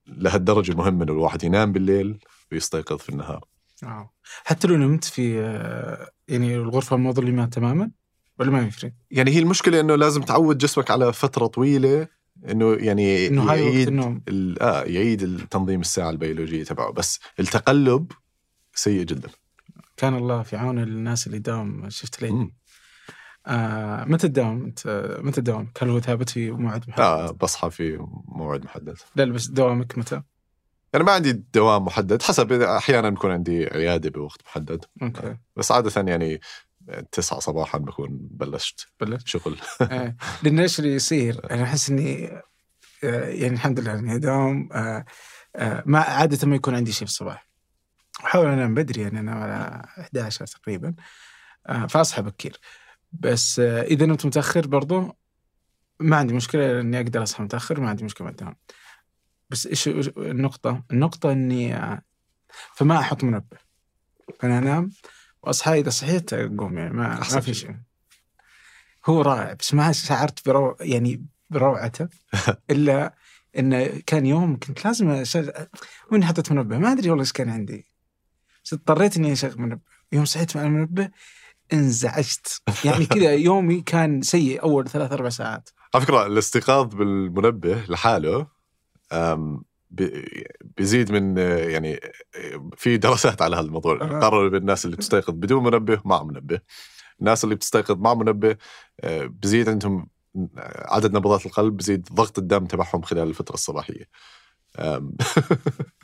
لهالدرجة 0.08 0.76
مهم 0.76 1.02
إنه 1.02 1.14
الواحد 1.14 1.44
ينام 1.44 1.72
بالليل 1.72 2.20
ويستيقظ 2.52 2.98
في 2.98 3.10
النهار. 3.10 3.46
آه. 3.84 4.14
حتى 4.44 4.68
لو 4.68 4.76
نمت 4.76 5.04
في 5.04 5.42
يعني 6.28 6.56
الغرفة 6.56 6.98
مظلمه 6.98 7.46
تماما 7.46 7.92
ولا 8.40 8.52
ما 8.52 8.62
يفرق؟ 8.62 8.92
يعني 9.12 9.32
هي 9.32 9.40
المشكلة 9.40 9.80
إنه 9.80 9.96
لازم 9.96 10.22
تعود 10.22 10.58
جسمك 10.58 10.92
على 10.92 11.14
فترة 11.14 11.48
طويلة 11.48 12.08
إنه 12.50 12.74
يعني 12.74 13.38
وقت 13.40 13.48
يعيد 13.58 13.88
النوم 13.88 14.22
ال- 14.28 14.62
آه 14.62 14.84
يعيد 14.84 15.22
التنظيم 15.24 15.82
الساعة 15.82 16.10
البيولوجية 16.10 16.64
تبعه 16.64 16.92
بس 16.92 17.20
التقلب 17.40 18.12
سيء 18.74 19.04
جدا. 19.04 19.30
كان 19.98 20.16
الله 20.16 20.42
في 20.44 20.56
عون 20.58 20.80
الناس 20.80 21.28
اللي 21.28 21.40
داوم 21.40 21.90
شفت 21.90 22.24
مم. 22.24 22.52
آه 23.48 24.04
متى 24.04 24.28
تداوم 24.28 24.64
أنت 24.64 24.88
آه، 24.88 25.22
متى 25.22 25.42
تداوم؟ 25.42 25.72
هل 25.82 25.90
هو 25.90 26.00
ثابت 26.00 26.30
في 26.30 26.52
موعد 26.52 26.90
محدد؟ 26.90 27.00
آه 27.02 27.32
بصحى 27.32 27.70
في 27.70 27.98
موعد 28.28 28.66
محدد. 28.66 28.98
لا 29.16 29.26
بس 29.26 29.48
دوامك 29.48 29.98
متى؟ 29.98 30.22
يعني 30.94 31.06
ما 31.06 31.12
عندي 31.12 31.32
دوام 31.54 31.86
محدد 31.86 32.22
حسب 32.22 32.52
أحيانا 32.52 33.10
بكون 33.10 33.32
عندي 33.32 33.66
عيادة 33.66 34.10
بوقت 34.10 34.42
محدد 34.46 34.86
أوكي 35.02 35.38
بس 35.56 35.72
عادة 35.72 36.12
يعني 36.12 36.40
تسعة 37.12 37.40
صباحا 37.40 37.78
بكون 37.78 38.10
بلشت 38.22 38.88
بلشت 39.00 39.28
شغل 39.28 39.58
لأن 40.44 40.60
إيش 40.60 40.80
اللي 40.80 40.94
يصير؟ 40.94 41.52
أنا 41.52 41.64
أحس 41.64 41.90
إني 41.90 42.42
آه، 43.04 43.30
يعني 43.30 43.54
الحمد 43.54 43.80
لله 43.80 44.00
إني 44.00 44.16
اداوم 44.16 44.70
آه، 44.74 45.06
آه، 45.56 45.84
ما 45.86 46.00
عادة 46.00 46.48
ما 46.48 46.56
يكون 46.56 46.76
عندي 46.76 46.92
شيء 46.92 47.08
في 47.08 47.14
الصباح. 47.14 47.48
أحاول 48.26 48.48
أنام 48.48 48.74
بدري 48.74 49.02
يعني 49.02 49.20
انام 49.20 49.38
على 49.38 49.86
11 49.98 50.46
تقريبا 50.46 50.96
فأصحى 51.90 52.22
بكير. 52.22 52.60
بس 53.12 53.60
إذا 53.60 54.06
نمت 54.06 54.26
متأخر 54.26 54.68
برضو 54.68 55.18
ما 56.00 56.16
عندي 56.18 56.34
مشكلة 56.34 56.80
اني 56.80 56.98
أقدر 56.98 57.24
أصحى 57.24 57.44
متأخر 57.44 57.80
ما 57.80 57.90
عندي 57.90 58.04
مشكلة 58.04 58.26
مع 58.26 58.32
الدوام. 58.32 58.56
بس 59.50 59.68
إيش 59.68 59.88
النقطة؟ 59.88 60.84
النقطة 60.92 61.32
إني 61.32 62.02
فما 62.76 63.00
أحط 63.00 63.24
منبه. 63.24 63.58
فانا 64.40 64.58
أنام 64.58 64.92
واصحى 65.44 65.80
إذا 65.80 65.90
صحيت 65.90 66.34
اقوم 66.34 66.78
يعني 66.78 66.94
ما, 66.94 67.20
ما 67.34 67.40
في 67.40 67.54
شيء. 67.54 67.76
هو 69.06 69.22
رائع 69.22 69.54
بس 69.54 69.74
ما 69.74 69.92
شعرت 69.92 70.46
برو 70.46 70.78
يعني 70.80 71.26
بروعته. 71.50 72.08
إلا 72.72 73.14
انه 73.58 74.02
كان 74.06 74.26
يوم 74.26 74.60
كنت 74.60 74.86
لازم 74.86 75.10
اشغل 75.10 75.52
وإني 76.12 76.26
حطيت 76.26 76.52
منبه. 76.52 76.78
ما 76.78 76.92
أدري 76.92 77.10
والله 77.10 77.24
إيش 77.24 77.32
كان 77.32 77.50
عندي. 77.50 77.86
بس 78.66 78.74
اضطريت 78.74 79.18
إني 79.18 79.34
أشغل 79.34 79.62
منبه. 79.62 79.82
يوم 80.12 80.26
صحيت 80.26 80.58
مع 80.58 80.64
المنبه 80.64 81.10
انزعجت. 81.74 82.62
يعني 82.86 83.06
كذا 83.06 83.34
يومي 83.48 83.82
كان 83.82 84.22
سيء 84.22 84.64
أول 84.64 84.90
ثلاث 84.90 85.12
أربع 85.12 85.30
ساعات. 85.30 85.70
على 85.96 86.06
فكرة 86.06 86.26
الاستيقاظ 86.26 86.96
بالمنبه 86.96 87.86
لحاله 87.90 88.48
بيزيد 90.78 91.12
من 91.12 91.38
يعني 91.72 92.00
في 92.78 92.98
دراسات 92.98 93.42
على 93.42 93.56
هذا 93.56 93.66
الموضوع. 93.66 93.98
قرروا 93.98 94.50
بالناس 94.50 94.86
اللي 94.86 94.98
بتستيقظ 94.98 95.34
بدون 95.34 95.64
منبه 95.64 96.02
مع 96.06 96.24
منبه. 96.24 96.60
الناس 97.20 97.44
اللي 97.44 97.56
بتستيقظ 97.56 97.98
مع 97.98 98.14
منبه 98.14 98.58
أه، 99.00 99.26
بزيد 99.26 99.70
عندهم 99.70 100.08
عدد 100.76 101.14
نبضات 101.14 101.46
القلب 101.46 101.78
بزيد 101.78 102.08
ضغط 102.14 102.38
الدم 102.40 102.66
تبعهم 102.66 103.02
خلال 103.02 103.30
الفترة 103.30 103.54
الصباحية. 103.54 104.06
أم، 104.80 105.16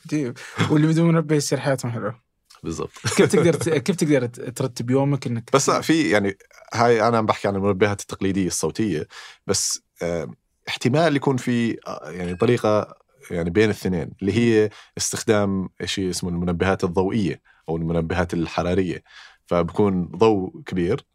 عجيب 0.06 0.38
واللي 0.72 0.88
بدون 0.88 1.08
منبه 1.08 1.36
يصير 1.36 1.60
حياتهم 1.60 1.92
حلوة. 1.92 2.22
بالضبط. 2.64 2.92
كيف 3.18 3.32
تقدر 3.32 3.56
كيف 3.86 3.96
تقدر 3.96 4.26
ترتب 4.28 4.90
يومك 4.90 5.28
إنك 5.28 5.50
بس 5.54 5.70
لا 5.70 5.82
في 5.82 6.10
يعني 6.10 6.38
هاي 6.74 7.08
أنا 7.08 7.18
عم 7.18 7.26
بحكي 7.26 7.48
عن 7.48 7.56
المنبهات 7.56 8.02
التقليدية 8.02 8.48
الصوتية 8.48 9.08
بس 9.48 9.82
آه، 10.02 10.32
احتمال 10.68 11.16
يكون 11.16 11.38
في 11.38 11.78
آه، 11.88 12.10
يعني 12.10 12.36
طريقة 12.36 12.96
يعني 13.32 13.50
بين 13.50 13.66
الاثنين 13.66 14.12
اللي 14.22 14.34
هي 14.34 14.70
استخدام 14.98 15.70
شيء 15.86 16.10
اسمه 16.10 16.30
المنبهات 16.30 16.84
الضوئية 16.84 17.42
أو 17.70 17.78
المنبهات 17.78 18.34
الحرارية 18.34 19.04
فبكون 19.46 20.08
ضوء 20.08 20.62
كبير 20.66 21.06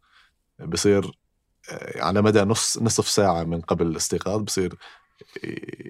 بصير 0.59 1.11
آه، 1.71 2.03
على 2.03 2.21
مدى 2.21 2.41
نص 2.41 2.77
نصف 2.77 3.07
ساعة 3.07 3.43
من 3.43 3.61
قبل 3.61 3.87
الاستيقاظ 3.87 4.41
بصير 4.41 4.75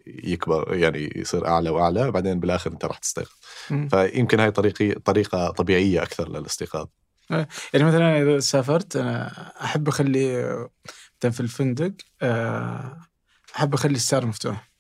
يكبر 0.07 0.76
يعني 0.76 1.13
يصير 1.15 1.47
أعلى 1.47 1.69
وأعلى 1.69 2.11
بعدين 2.11 2.39
بالآخر 2.39 2.72
أنت 2.72 2.86
راح 2.86 2.97
تستيقظ. 2.97 3.32
فيمكن 3.67 4.39
هاي 4.39 4.51
طريقه 4.51 4.99
طريقة 5.05 5.51
طبيعية 5.51 6.03
أكثر 6.03 6.30
للاستيقاظ 6.30 6.88
يعني 7.74 7.86
مثلا 7.86 8.22
إذا 8.22 8.39
سافرت 8.39 8.95
أنا 8.95 9.28
أحب 9.63 9.88
أخلي 9.88 10.43
مثلا 11.19 11.32
في 11.32 11.39
الفندق 11.39 11.93
آه، 12.22 12.97
أحب 13.55 13.74
أخلي 13.74 13.95
الستار 13.95 14.26
مفتوح 14.26 14.72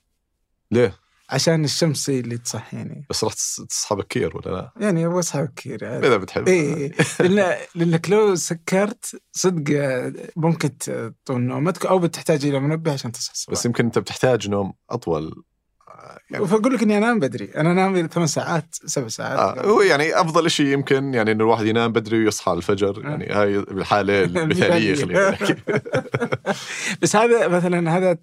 ليه؟ 0.71 0.95
عشان 1.31 1.63
الشمس 1.63 2.09
هي 2.09 2.19
اللي 2.19 2.37
تصحيني 2.37 3.05
بس 3.09 3.23
راح 3.23 3.33
تص- 3.33 3.65
تصحى 3.69 3.95
بكير 3.95 4.37
ولا 4.37 4.51
لا؟ 4.55 4.71
يعني 4.79 5.05
أبغى 5.05 5.19
اصحى 5.19 5.41
بكير 5.43 5.83
يعني. 5.83 6.07
إذا 6.07 6.17
بتحب. 6.17 6.47
إيه 6.47 6.91
لأن 7.19 7.57
لأنك 7.75 8.09
لو 8.09 8.35
سكرت 8.35 9.21
صدق 9.31 9.73
آه، 9.77 10.13
ممكن 10.35 10.77
تطول 10.77 11.41
نومتك 11.41 11.85
أو 11.85 11.99
بتحتاج 11.99 12.45
إلى 12.45 12.59
منبه 12.59 12.93
عشان 12.93 13.11
تصحى 13.11 13.33
الصباح. 13.33 13.53
بس 13.59 13.65
يمكن 13.65 13.85
أنت 13.85 13.99
بتحتاج 13.99 14.49
نوم 14.49 14.73
أطول 14.89 15.43
آه، 15.87 16.19
يعني. 16.31 16.47
فأقول 16.47 16.73
لك 16.73 16.83
إني 16.83 16.97
أنام 16.97 17.19
بدري. 17.19 17.51
أنا 17.55 17.71
أنام 17.71 18.07
ثمان 18.07 18.27
ساعات 18.27 18.75
سبع 18.85 19.07
ساعات. 19.07 19.57
آه 19.57 19.65
هو 19.65 19.81
يعني 19.81 20.21
أفضل 20.21 20.51
شيء 20.51 20.65
يمكن 20.65 21.13
يعني 21.13 21.31
إنه 21.31 21.43
الواحد 21.43 21.65
ينام 21.65 21.91
بدري 21.91 22.23
ويصحى 22.25 22.53
الفجر 22.53 23.05
آه. 23.05 23.09
يعني 23.09 23.25
هاي 23.27 23.55
الحاله 23.59 24.23
المثالية 24.25 24.95
خلينا 24.95 25.37
بس 27.01 27.15
هذا 27.15 27.47
مثلا 27.47 27.97
هذا 27.97 28.17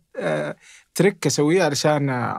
trick 0.95 1.27
أسويه 1.27 1.63
علشان 1.63 2.35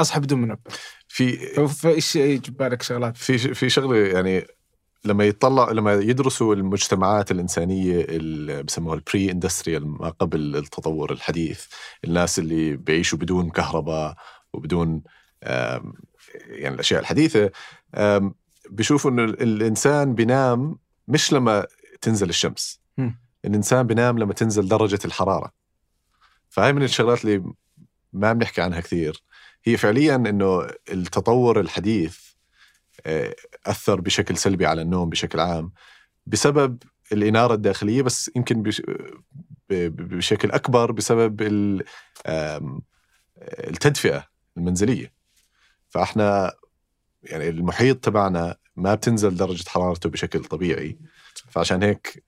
اصحى 0.00 0.20
بدون 0.20 0.40
منبه. 0.40 0.60
في 1.08 1.36
فايش 1.68 2.16
يجي 2.16 2.50
ببالك 2.50 2.82
شغلات؟ 2.82 3.16
في 3.16 3.38
في 3.54 3.70
شغلة 3.70 3.96
يعني 3.96 4.46
لما 5.04 5.24
يطلع 5.24 5.70
لما 5.70 5.94
يدرسوا 5.94 6.54
المجتمعات 6.54 7.30
الإنسانية 7.30 8.00
اللي 8.00 8.62
بسموها 8.62 8.94
ال 8.94 9.30
pre-industrial 9.30 9.88
ما 9.88 10.08
قبل 10.08 10.56
التطور 10.56 11.12
الحديث 11.12 11.66
الناس 12.04 12.38
اللي 12.38 12.76
بيعيشوا 12.76 13.18
بدون 13.18 13.50
كهرباء 13.50 14.16
وبدون 14.52 15.02
يعني 15.42 16.74
الأشياء 16.74 17.00
الحديثة 17.00 17.50
بيشوفوا 18.70 19.10
إنه 19.10 19.24
الإنسان 19.24 20.14
بينام 20.14 20.78
مش 21.08 21.32
لما 21.32 21.66
تنزل 22.00 22.28
الشمس. 22.28 22.80
الإنسان 23.44 23.86
بينام 23.86 24.18
لما 24.18 24.32
تنزل 24.32 24.68
درجة 24.68 24.98
الحرارة. 25.04 25.52
فهي 26.48 26.72
من 26.72 26.82
الشغلات 26.82 27.24
اللي 27.24 27.52
ما 28.12 28.32
بنحكي 28.32 28.62
عنها 28.62 28.80
كثير. 28.80 29.22
هي 29.64 29.76
فعليا 29.76 30.14
إنه 30.16 30.66
التطور 30.92 31.60
الحديث 31.60 32.18
آه، 33.06 33.34
أثر 33.66 34.00
بشكل 34.00 34.36
سلبي 34.36 34.66
على 34.66 34.82
النوم 34.82 35.10
بشكل 35.10 35.40
عام 35.40 35.72
بسبب 36.26 36.82
الإنارة 37.12 37.54
الداخلية 37.54 38.02
بس 38.02 38.30
يمكن 38.36 38.62
بشكل 39.70 40.50
أكبر 40.50 40.92
بسبب 40.92 41.42
التدفئة 43.40 44.28
المنزلية. 44.56 45.12
فإحنا 45.88 46.52
يعني 47.22 47.48
المحيط 47.48 48.04
تبعنا 48.04 48.56
ما 48.76 48.94
بتنزل 48.94 49.36
درجة 49.36 49.68
حرارته 49.68 50.08
بشكل 50.08 50.44
طبيعي 50.44 50.98
فعشان 51.48 51.82
هيك 51.82 52.24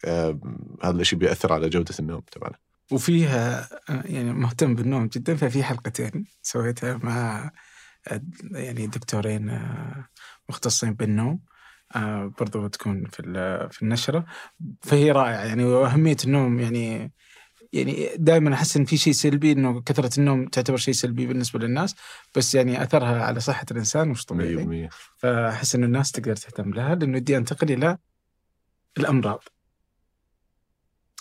هذا 0.83 1.01
الشيء 1.01 1.19
بيأثر 1.19 1.53
على 1.53 1.69
جودة 1.69 1.95
النوم 2.01 2.21
تبعنا. 2.21 2.66
وفيها 2.93 3.69
يعني 3.89 4.33
مهتم 4.33 4.75
بالنوم 4.75 5.07
جدا 5.07 5.37
ففي 5.37 5.65
حلقتين 5.65 6.27
سويتها 6.43 6.97
مع 7.03 7.51
يعني 8.53 8.87
دكتورين 8.87 9.61
مختصين 10.49 10.95
بالنوم. 10.95 11.41
آه، 11.97 12.33
برضو 12.39 12.63
بتكون 12.69 13.05
في 13.07 13.23
في 13.71 13.83
النشرة. 13.83 14.27
فهي 14.83 15.11
رائعة 15.11 15.45
يعني 15.45 15.65
وأهمية 15.65 16.17
النوم 16.25 16.61
يعني 16.61 17.13
يعني 17.73 18.11
دائما 18.17 18.55
أحس 18.55 18.77
إن 18.77 18.85
في 18.85 18.97
شيء 18.97 19.13
سلبي 19.13 19.53
إنه 19.53 19.81
كثرة 19.83 20.19
النوم 20.19 20.47
تعتبر 20.47 20.77
شيء 20.77 20.95
سلبي 20.95 21.27
بالنسبة 21.27 21.59
للناس 21.59 21.95
بس 22.37 22.55
يعني 22.55 22.83
أثرها 22.83 23.25
على 23.25 23.41
صحة 23.41 23.67
الإنسان 23.71 24.09
مش 24.09 24.25
طبيعي. 24.25 24.89
100% 24.89 24.91
فأحس 25.17 25.75
إنه 25.75 25.87
الناس 25.87 26.13
تقدر 26.13 26.37
تهتم 26.37 26.71
لها 26.71 26.95
لأنه 26.95 27.19
بدي 27.19 27.37
أنتقل 27.37 27.73
إلى 27.73 27.99
الأمراض. 28.99 29.43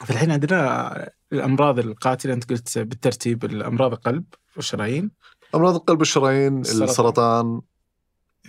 في 0.03 0.09
الحين 0.09 0.31
عندنا 0.31 1.09
الأمراض 1.35 1.79
القاتلة 1.79 2.33
أنت 2.33 2.49
قلت 2.49 2.77
بالترتيب 2.77 3.45
الأمراض 3.45 3.91
القلب 3.93 4.23
والشرايين 4.55 5.11
أمراض 5.55 5.75
القلب 5.75 5.99
والشرايين 5.99 6.59
السرطان. 6.59 7.61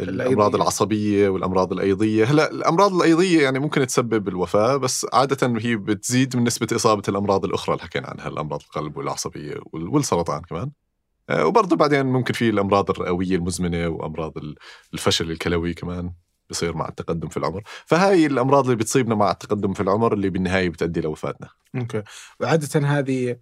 الامراض 0.00 0.20
الأيضية. 0.36 0.56
العصبية 0.62 1.28
والأمراض 1.28 1.72
الأيضية 1.72 2.24
هلا 2.24 2.50
الأمراض 2.50 2.94
الأيضية 2.94 3.42
يعني 3.42 3.58
ممكن 3.58 3.86
تسبب 3.86 4.28
الوفاة 4.28 4.76
بس 4.76 5.06
عادة 5.12 5.58
هي 5.60 5.76
بتزيد 5.76 6.36
من 6.36 6.44
نسبة 6.44 6.66
إصابة 6.72 7.02
الأمراض 7.08 7.44
الأخرى 7.44 7.74
اللي 7.74 7.84
حكينا 7.84 8.06
عنها 8.08 8.28
الأمراض 8.28 8.60
القلب 8.62 8.96
والعصبية 8.96 9.54
وال- 9.72 9.88
والسرطان 9.88 10.40
كمان 10.42 10.70
آه، 11.30 11.46
وبرضه 11.46 11.76
بعدين 11.76 12.06
ممكن 12.06 12.32
في 12.34 12.48
الأمراض 12.50 12.90
الرئوية 12.90 13.36
المزمنة 13.36 13.88
وأمراض 13.88 14.38
ال- 14.38 14.54
الفشل 14.94 15.30
الكلوي 15.30 15.74
كمان 15.74 16.12
بصير 16.50 16.76
مع 16.76 16.88
التقدم 16.88 17.28
في 17.28 17.36
العمر. 17.36 17.62
فهاي 17.86 18.26
الأمراض 18.26 18.64
اللي 18.64 18.76
بتصيبنا 18.76 19.14
مع 19.14 19.30
التقدم 19.30 19.72
في 19.72 19.80
العمر 19.80 20.12
اللي 20.14 20.30
بالنهاية 20.30 20.68
بتؤدي 20.68 21.00
لوفاتنا. 21.00 21.48
أوكي. 21.74 22.02
وعادة 22.40 22.88
هذه 22.88 23.38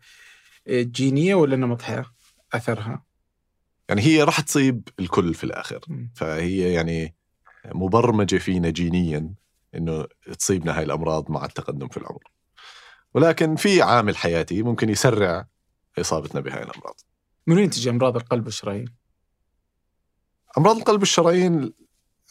جينية 0.69 1.35
ولا 1.35 1.57
نمط 1.57 1.83
حياة؟ 1.83 2.05
أثرها؟ 2.53 3.05
يعني 3.89 4.03
هي 4.03 4.23
راح 4.23 4.41
تصيب 4.41 4.89
الكل 5.01 5.35
في 5.35 5.45
الآخر. 5.45 5.81
فهي 6.15 6.73
يعني 6.73 7.15
مبرمجة 7.67 8.37
فينا 8.37 8.71
جينيا 8.71 9.35
إنه 9.75 10.07
تصيبنا 10.39 10.79
هاي 10.79 10.85
الأمراض 10.85 11.31
مع 11.31 11.45
التقدم 11.45 11.89
في 11.89 11.97
العمر. 11.97 12.23
ولكن 13.15 13.57
في 13.57 13.83
عامل 13.83 14.17
حياتي 14.17 14.63
ممكن 14.63 14.89
يسرع 14.89 15.47
إصابتنا 15.99 16.41
بهاي 16.41 16.63
الأمراض. 16.63 17.01
من 17.47 17.57
وين 17.57 17.71
تجي 17.71 17.91
أمراض 17.91 18.17
القلب 18.17 18.45
والشرايين؟ 18.45 18.95
أمراض 20.59 20.77
القلب 20.77 21.01
والشرايين 21.01 21.73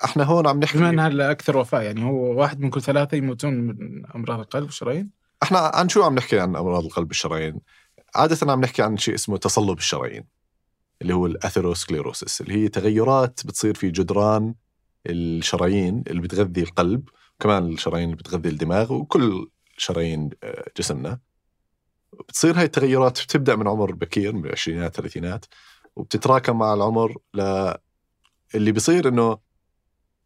إحنا 0.06 0.24
هون 0.24 0.48
عم 0.48 0.60
نحكي. 0.60 0.78
بما 0.78 0.90
أنها 0.90 1.32
أكثر 1.32 1.58
وفاة 1.58 1.82
يعني 1.82 2.04
هو 2.04 2.40
واحد 2.40 2.60
من 2.60 2.70
كل 2.70 2.82
ثلاثة 2.82 3.18
يموتون 3.18 3.54
من 3.54 4.06
أمراض 4.16 4.40
القلب 4.40 4.64
والشرايين؟ 4.64 5.10
إحنا 5.44 5.60
عن 5.60 5.90
شو 5.90 6.04
عم 6.04 6.16
نحكي 6.16 6.40
عن 6.40 6.56
أمراض 6.56 6.86
القلب 6.86 7.08
والشرايين؟ 7.08 7.60
عادة 8.16 8.52
عم 8.52 8.62
نحكي 8.62 8.82
عن 8.82 8.98
شيء 8.98 9.16
اسمه 9.16 9.38
تصلب 9.38 9.78
الشرايين 9.78 10.24
اللي 11.02 11.14
هو 11.14 11.26
الاثيروسكليروسس 11.26 12.42
اللي 12.42 12.54
هي 12.54 12.68
تغيرات 12.68 13.40
بتصير 13.46 13.74
في 13.74 13.92
جدران 13.92 14.56
الشرايين 15.08 16.04
اللي 16.08 16.22
بتغذي 16.22 16.62
القلب 16.62 17.10
وكمان 17.40 17.74
الشرايين 17.74 18.06
اللي 18.06 18.16
بتغذي 18.16 18.50
الدماغ 18.50 18.94
وكل 18.94 19.50
شرايين 19.78 20.30
آه، 20.44 20.66
جسمنا. 20.78 21.20
بتصير 22.30 22.58
هاي 22.58 22.64
التغيرات 22.64 23.24
بتبدأ 23.24 23.56
من 23.56 23.68
عمر 23.68 23.92
بكير 23.92 24.36
من 24.36 24.46
العشرينات 24.46 24.92
الثلاثينات 24.92 25.46
وبتتراكم 25.96 26.60
مع 26.60 26.74
العمر 26.74 27.18
ل 27.34 27.72
اللي 28.56 28.72
بيصير 28.72 29.08
إنه 29.08 29.38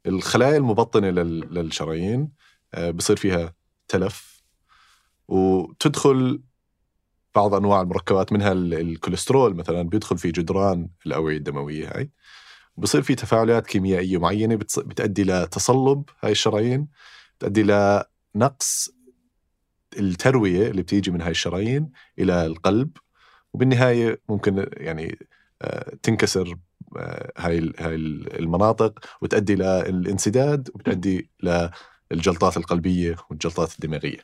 الخلايا 0.08 0.58
المبطنة 0.58 1.10
لل- 1.10 1.54
للشرايين 1.54 2.30
آه، 2.74 2.92
بصير 2.92 3.16
فيها 3.16 3.54
تلف 3.88 4.44
وتدخل 5.28 6.42
بعض 7.36 7.54
أنواع 7.54 7.82
المركبات 7.82 8.34
منها 8.34 8.52
ال- 8.52 8.74
الكوليسترول 8.74 9.56
مثلا 9.56 9.82
بيدخل 9.82 10.18
في 10.18 10.32
جدران 10.32 10.90
الاوعيه 11.06 11.38
الدموية 11.38 11.88
هاي 11.98 12.12
بصير 12.78 13.02
في 13.02 13.16
تفاعلات 13.16 13.68
كيميائية 13.68 14.18
معينة 14.18 14.56
بتؤدي 14.56 15.24
لتصلب 15.24 16.04
هاي 16.24 16.32
الشرايين 16.32 16.88
بتؤدي 17.40 17.64
لنقص 17.64 18.90
التروية 20.00 20.68
اللي 20.68 20.82
بتيجي 20.82 21.12
من 21.12 21.22
هاي 21.22 21.32
الشرايين 21.32 21.92
إلى 22.20 22.46
القلب 22.46 22.92
وبالنهاية 23.54 24.22
ممكن 24.30 24.70
يعني 24.74 25.20
آه، 25.62 25.96
تنكسر 26.04 26.58
هاي 27.38 27.58
ال- 27.58 27.74
هاي 27.80 27.96
ال- 27.96 28.40
المناطق 28.40 29.00
وتؤدي 29.22 29.56
للانسداد 29.56 30.70
وبتؤدي 30.74 31.30
للجلطات 32.12 32.58
القلبية 32.58 33.16
والجلطات 33.30 33.74
الدماغية. 33.74 34.20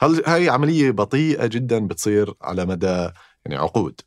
هل 0.00 0.22
هاي 0.26 0.48
عملية 0.48 0.90
بطيئة 0.90 1.46
جدا 1.46 1.86
بتصير 1.86 2.34
على 2.42 2.64
مدى 2.66 3.08
يعني 3.44 3.56
عقود 3.56 4.00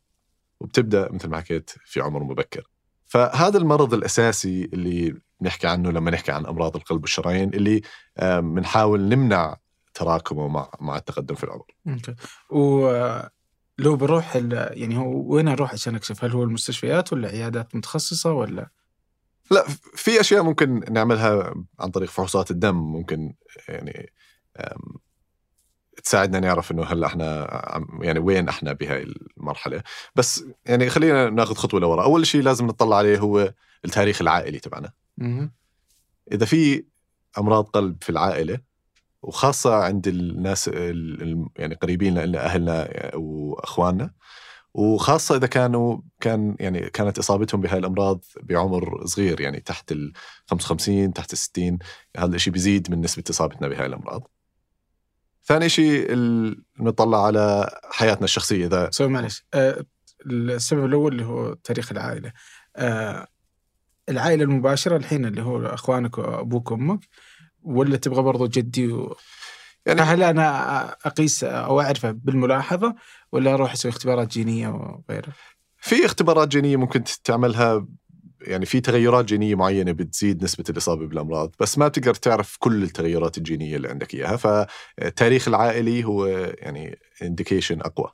وبتبدأ 0.59 1.11
مثل 1.11 1.27
ما 1.29 1.37
حكيت 1.37 1.69
في 1.85 2.01
عمر 2.01 2.23
مبكر. 2.23 2.67
فهذا 3.05 3.57
المرض 3.57 3.93
الأساسي 3.93 4.69
اللي 4.73 5.15
نحكي 5.41 5.67
عنه 5.67 5.91
لما 5.91 6.11
نحكي 6.11 6.31
عن 6.31 6.45
أمراض 6.45 6.75
القلب 6.75 7.01
والشرايين 7.01 7.53
اللي 7.53 7.81
بنحاول 8.21 9.01
نمنع 9.01 9.57
تراكمه 9.93 10.47
مع 10.47 10.71
مع 10.79 10.97
التقدم 10.97 11.35
في 11.35 11.43
العمر. 11.43 11.65
أوكي 12.51 13.34
ولو 13.79 13.95
بروح 13.95 14.35
ال- 14.35 14.69
يعني 14.81 14.97
هو 14.97 15.33
وين 15.33 15.47
أروح 15.47 15.73
عشان 15.73 15.95
أكشف؟ 15.95 16.23
هل 16.23 16.31
هو 16.31 16.43
المستشفيات 16.43 17.13
ولا 17.13 17.27
عيادات 17.27 17.75
متخصصة 17.75 18.31
ولا؟ 18.31 18.69
لا 19.51 19.65
في 19.95 20.19
أشياء 20.19 20.43
ممكن 20.43 20.83
نعملها 20.93 21.53
عن 21.79 21.91
طريق 21.91 22.09
فحوصات 22.09 22.51
الدم 22.51 22.75
ممكن 22.75 23.33
يعني 23.67 24.13
تساعدنا 26.03 26.39
نعرف 26.39 26.71
إنه 26.71 26.83
هلا 26.83 27.07
إحنا 27.07 27.47
يعني 28.01 28.19
وين 28.19 28.49
إحنا 28.49 28.73
بهاي 28.73 29.03
المرحلة 29.37 29.83
بس 30.15 30.43
يعني 30.65 30.89
خلينا 30.89 31.29
ناخذ 31.29 31.55
خطوة 31.55 31.79
لورا 31.79 32.03
أول 32.03 32.27
شيء 32.27 32.41
لازم 32.41 32.67
نطلع 32.67 32.95
عليه 32.97 33.19
هو 33.19 33.53
التاريخ 33.85 34.21
العائلي 34.21 34.59
تبعنا. 34.59 34.91
إذا 36.31 36.45
في 36.45 36.85
أمراض 37.37 37.65
قلب 37.65 37.97
في 38.03 38.09
العائلة 38.09 38.59
وخاصة 39.25 39.75
عند 39.75 40.07
الناس 40.07 40.67
ال- 40.67 41.21
ال- 41.21 41.49
يعني 41.55 41.75
قريبين 41.75 42.17
لنا 42.17 42.45
اهلنا 42.45 42.89
وأخواننا 43.15 44.11
وخاصة 44.73 45.35
إذا 45.35 45.47
كانوا 45.47 45.97
كان 46.19 46.55
يعني 46.59 46.89
كانت 46.89 47.17
إصابتهم 47.19 47.61
بهاي 47.61 47.77
الأمراض 47.79 48.25
بعمر 48.43 49.05
صغير 49.05 49.41
يعني 49.41 49.59
تحت 49.59 49.91
ال 49.91 50.13
55 50.47 51.13
تحت 51.13 51.33
ال 51.33 51.37
60 51.37 51.79
هذا 52.17 52.35
الشيء 52.35 52.53
بيزيد 52.53 52.91
من 52.91 53.01
نسبة 53.01 53.23
إصابتنا 53.29 53.67
بهاي 53.67 53.85
الأمراض. 53.85 54.27
ثاني 55.45 55.69
شيء 55.69 56.15
نطلع 56.79 57.25
على 57.25 57.69
حياتنا 57.91 58.23
الشخصية 58.23 58.65
إذا 58.65 58.89
سوري 58.91 59.09
معلش 59.09 59.45
آه 59.53 59.85
السبب 60.25 60.85
الأول 60.85 61.11
اللي 61.11 61.25
هو 61.25 61.53
تاريخ 61.53 61.91
العائلة. 61.91 62.31
آه 62.75 63.27
العائلة 64.09 64.43
المباشرة 64.43 64.97
الحين 64.97 65.25
اللي 65.25 65.41
هو 65.41 65.65
أخوانك 65.65 66.17
وأبوك 66.17 66.71
وأمك 66.71 66.99
ولا 67.65 67.97
تبغى 67.97 68.21
برضو 68.21 68.47
جدي 68.47 68.87
و... 68.87 69.17
يعني 69.85 70.01
هل 70.01 70.23
أنا 70.23 70.83
أقيس 71.05 71.43
أو 71.43 71.81
أعرفه 71.81 72.11
بالملاحظة 72.11 72.95
ولا 73.31 73.53
أروح 73.53 73.71
أسوي 73.73 73.91
اختبارات 73.91 74.27
جينية 74.27 74.67
وغيره؟ 74.67 75.33
في 75.77 76.05
اختبارات 76.05 76.47
جينية 76.47 76.77
ممكن 76.77 77.03
تعملها 77.23 77.87
يعني 78.41 78.65
في 78.65 78.79
تغيرات 78.79 79.25
جينية 79.25 79.55
معينة 79.55 79.91
بتزيد 79.91 80.43
نسبة 80.43 80.63
الإصابة 80.69 81.07
بالأمراض 81.07 81.55
بس 81.59 81.77
ما 81.77 81.87
بتقدر 81.87 82.13
تعرف 82.13 82.57
كل 82.59 82.83
التغيرات 82.83 83.37
الجينية 83.37 83.75
اللي 83.75 83.89
عندك 83.89 84.13
إياها 84.13 84.37
فالتاريخ 84.37 85.47
العائلي 85.47 86.03
هو 86.03 86.25
يعني 86.59 86.99
انديكيشن 87.21 87.81
أقوى. 87.81 88.11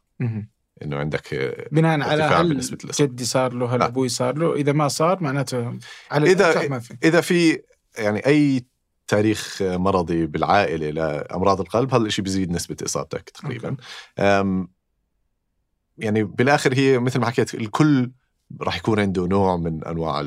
إنه 0.83 0.97
عندك 0.97 1.55
بناء 1.71 2.01
على 2.01 2.23
هل. 2.23 2.59
جدي 2.99 3.25
صار 3.25 3.53
له 3.53 3.75
هل 3.75 3.79
لا. 3.79 3.85
أبوي 3.85 4.09
صار 4.09 4.37
له 4.37 4.55
إذا 4.55 4.71
ما 4.71 4.87
صار 4.87 5.23
معناته 5.23 5.77
على 6.11 6.31
الأرجح 6.31 6.69
ما 6.69 6.79
في 6.79 6.97
إذا 7.03 7.21
في 7.21 7.61
يعني 7.97 8.25
أي 8.25 8.65
تاريخ 9.11 9.57
مرضي 9.61 10.25
بالعائلة 10.25 10.89
لأمراض 10.89 11.61
القلب 11.61 11.93
هذا 11.93 12.03
الشيء 12.03 12.25
بيزيد 12.25 12.51
نسبة 12.51 12.75
إصابتك 12.85 13.29
تقريبا 13.29 13.77
يعني 15.97 16.23
بالآخر 16.23 16.73
هي 16.73 16.99
مثل 16.99 17.19
ما 17.19 17.25
حكيت 17.25 17.53
الكل 17.53 18.11
راح 18.61 18.77
يكون 18.77 18.99
عنده 18.99 19.25
نوع 19.27 19.57
من 19.57 19.83
أنواع 19.83 20.19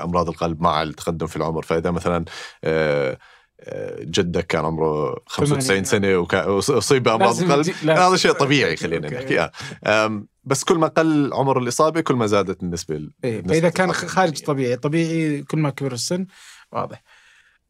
امراض 0.00 0.28
القلب 0.28 0.60
مع 0.62 0.82
التقدم 0.82 1.26
في 1.26 1.36
العمر 1.36 1.62
فإذا 1.62 1.90
مثلا 1.90 2.24
آه، 2.64 3.18
آه، 3.60 4.02
جدك 4.04 4.46
كان 4.46 4.64
عمره 4.64 5.22
95 5.26 5.60
ثمانين. 5.60 5.84
سنة 5.84 6.18
وكا- 6.18 6.46
وأصيب 6.46 7.02
بأمراض 7.02 7.42
القلب. 7.42 7.74
هذا 7.90 8.16
شيء 8.16 8.32
طبيعي 8.32 8.76
خلينا. 8.76 9.10
نحكي 9.10 9.50
آه. 9.84 10.24
بس 10.44 10.64
كل 10.64 10.78
ما 10.78 10.86
قل 10.86 11.32
عمر 11.34 11.58
الإصابة 11.58 12.00
كل 12.00 12.14
ما 12.14 12.26
زادت 12.26 12.62
النسبة 12.62 13.08
إيه 13.24 13.42
فإذا 13.42 13.68
كان 13.68 13.92
خارج. 13.92 14.40
طبيعي 14.42 14.76
طبيعي 14.76 15.42
كل 15.42 15.58
ما 15.58 15.70
كبر 15.70 15.92
السن 15.92 16.26
واضح 16.72 16.96
آه 16.98 17.09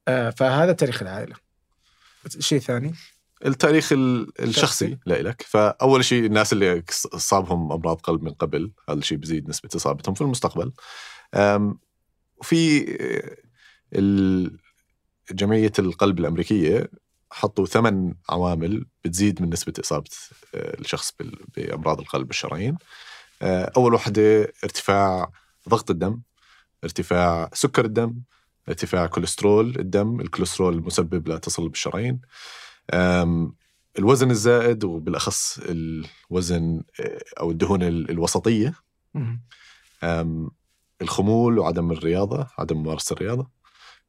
فهذا 0.06 0.72
تاريخ 0.72 1.02
العائلة. 1.02 1.36
شيء 2.38 2.58
ثاني؟ 2.58 2.94
التاريخ 3.46 3.92
ال- 3.92 4.40
الشخصي 4.42 4.60
شخصي. 4.60 4.98
لإلك. 5.06 5.42
فأول 5.42 6.04
شيء 6.04 6.24
الناس 6.26 6.52
اللي 6.52 6.82
صابهم 7.16 7.72
أمراض 7.72 8.00
قلب 8.00 8.22
من 8.22 8.32
قبل 8.32 8.72
هذا 8.88 8.98
الشيء 8.98 9.18
بزيد 9.18 9.48
نسبة 9.48 9.68
إصابتهم 9.76 10.14
في 10.14 10.20
المستقبل. 10.20 10.72
وفي 12.36 12.86
آه، 13.00 14.50
جمعية 15.30 15.72
القلب 15.78 16.18
الأمريكية 16.18 16.90
حطوا 17.32 17.66
ثمان 17.66 18.14
عوامل 18.28 18.86
بتزيد 19.04 19.42
من 19.42 19.50
نسبة 19.50 19.72
إصابة 19.80 20.10
آه، 20.54 20.80
الشخص 20.80 21.12
بأمراض 21.56 22.00
القلب 22.00 22.30
الشرايين 22.30 22.76
آه، 23.42 23.72
أول 23.76 23.94
وحدة 23.94 24.52
ارتفاع 24.64 25.30
ضغط 25.68 25.90
الدم 25.90 26.20
ارتفاع 26.84 27.50
سكر 27.54 27.84
الدم 27.84 28.14
ارتفاع 28.68 29.06
كوليسترول 29.06 29.78
الدم 29.78 30.20
الكوليسترول 30.20 30.74
المسبب 30.74 31.28
لتصلب 31.28 31.72
الشرايين. 31.72 32.20
الوزن 33.98 34.30
الزائد 34.30 34.84
وبالأخص 34.84 35.58
الوزن 35.58 36.82
آه، 37.00 37.20
أو 37.40 37.50
الدهون 37.50 37.82
ال- 37.82 38.10
الوسطية. 38.10 38.74
مهم. 39.14 39.40
أم، 40.02 40.50
الخمول 41.02 41.58
وعدم 41.58 41.90
الرياضة 41.92 42.46
عدم 42.58 42.76
ممارسة 42.76 43.12
الرياضة. 43.14 43.50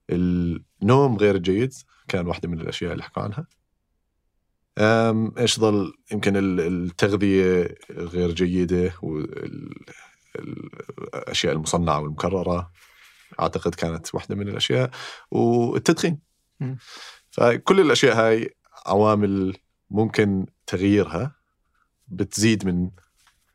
النوم 0.10 1.18
غير 1.18 1.36
الجيد 1.36 1.74
كان 2.08 2.28
واحدة 2.28 2.50
من 2.50 2.62
الأشياء 2.62 2.92
اللي 2.92 3.04
حكوا 3.04 3.24
عنها. 3.24 3.48
إيش 5.38 5.60
ضل 5.60 5.94
يمكن 6.12 6.38
ال- 6.38 6.60
التغذية 6.60 7.76
غير 7.92 8.32
جيدة 8.32 8.94
والأشياء 10.36 11.54
المصنعة 11.54 12.00
والمكررة. 12.00 12.72
أعتقد 13.40 13.76
كانت 13.76 14.16
واحدة 14.16 14.36
من 14.36 14.48
الأشياء 14.48 14.90
والتدخين. 15.32 16.20
فكل 17.30 17.80
الأشياء 17.80 18.16
هاي 18.18 18.56
عوامل 18.86 19.58
ممكن 19.90 20.46
تغييرها 20.68 21.36
بتزيد 22.08 22.66
من 22.66 22.90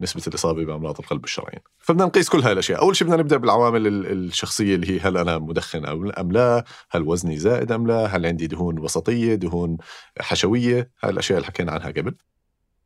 نسبة 0.01 0.23
الإصابة 0.27 0.65
بأمراض 0.65 0.99
القلب 1.01 1.25
الشرايين 1.25 1.61
فبدنا 1.79 2.05
نقيس 2.05 2.29
كل 2.29 2.41
هاي 2.41 2.53
الأشياء. 2.53 2.81
أول 2.81 2.97
شيء 2.97 3.09
بدنا 3.09 3.23
نبدأ 3.23 3.37
بالعوامل 3.37 3.87
ال- 3.87 4.07
الشخصية 4.13 4.75
اللي 4.75 4.91
هي 4.91 5.01
هل 5.01 5.17
أنا 5.17 5.39
مدخن 5.39 5.87
أم 6.19 6.33
لا؟ 6.33 6.65
هل 6.91 7.03
وزني 7.03 7.39
زائد 7.39 7.73
أم 7.73 7.87
لا؟ 7.87 8.07
هل 8.07 8.27
عندي 8.27 8.47
دهون 8.47 8.79
وسطية 8.79 9.35
دهون 9.35 9.77
حشوية؟ 10.21 10.91
هاي 11.03 11.11
الأشياء 11.11 11.39
اللي 11.39 11.47
حكينا 11.47 11.73
عنها 11.73 11.91
قبل. 11.91 12.15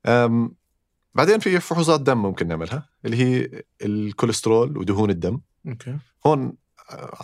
أم 0.07 0.55
بعدين 1.15 1.39
في 1.39 1.61
فحوصات 1.61 2.01
دم 2.01 2.23
ممكن 2.23 2.49
نعملها 2.49 2.89
اللي 3.05 3.17
هي 3.17 3.63
الكوليسترول 3.83 4.79
ودهون 4.79 5.11
الدم. 5.11 5.41
أوكي. 5.69 5.97
هون 6.27 6.53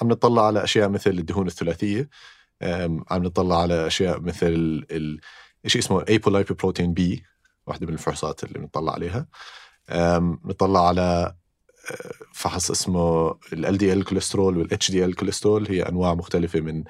عم 0.02 0.08
نطلع 0.08 0.46
على 0.46 0.64
أشياء 0.64 0.88
مثل 0.88 1.10
الدهون 1.10 1.46
الثلاثية 1.46 2.08
عم 3.10 3.22
نطلع 3.22 3.62
على 3.62 3.86
أشياء 3.86 4.20
مثل. 4.20 4.86
شيء 5.66 5.82
اسمه 5.82 6.04
apolipoprotein 6.08 6.92
B 6.92 7.24
واحدة 7.66 7.86
من 7.86 7.92
الفحوصات 7.92 8.44
اللي 8.44 8.58
بنطلع 8.58 8.92
عليها 8.92 9.26
نطلع 10.44 10.88
على 10.88 11.34
أه، 11.90 12.12
فحص 12.34 12.70
اسمه 12.70 13.38
LDL 13.52 14.04
كوليسترول 14.04 14.58
و 14.58 14.68
LDL 14.90 15.14
كوليسترول 15.14 15.66
هي 15.68 15.82
أنواع 15.82 16.14
مختلفة 16.14 16.60
من 16.60 16.84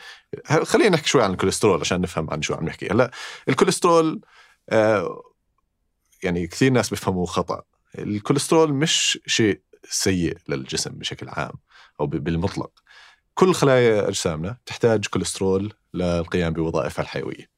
خلينا 0.45 0.91
نحكي 0.91 1.09
شوي 1.09 1.23
عن 1.23 1.31
الكوليسترول 1.31 1.81
عشان 1.81 2.01
نفهم 2.01 2.31
عن 2.31 2.43
شو 2.43 2.55
عم 2.55 2.65
نحكي 2.65 2.89
هلأ 2.91 3.11
الكوليسترول 3.49 4.21
آه، 4.69 5.23
يعني 6.23 6.47
كثير 6.47 6.73
ناس 6.73 6.91
بيفهموه 6.91 7.27
خطأ 7.27 7.63
الكوليسترول 7.99 8.73
مش 8.73 9.19
شيء 9.27 9.61
سيء 9.91 10.39
للجسم 10.49 10.91
بشكل 10.91 11.29
عام 11.29 11.53
أو 12.01 12.07
بالمطلق. 12.07 12.71
كل 13.35 13.55
خلايا 13.55 14.09
أجسامنا 14.09 14.57
تحتاج 14.67 15.07
كوليسترول 15.07 15.73
للقيام 15.95 16.53
بوظائفها 16.53 17.03
الحيوية. 17.03 17.51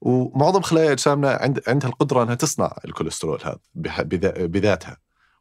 ومعظم 0.00 0.60
خلايا 0.60 0.92
أجسامنا 0.92 1.30
عند 1.30 1.62
عندها 1.68 1.90
القدرة 1.90 2.22
إنها 2.22 2.34
تصنع 2.34 2.76
الكوليسترول 2.84 3.38
هذا 3.44 3.58
بذاتها. 4.46 4.96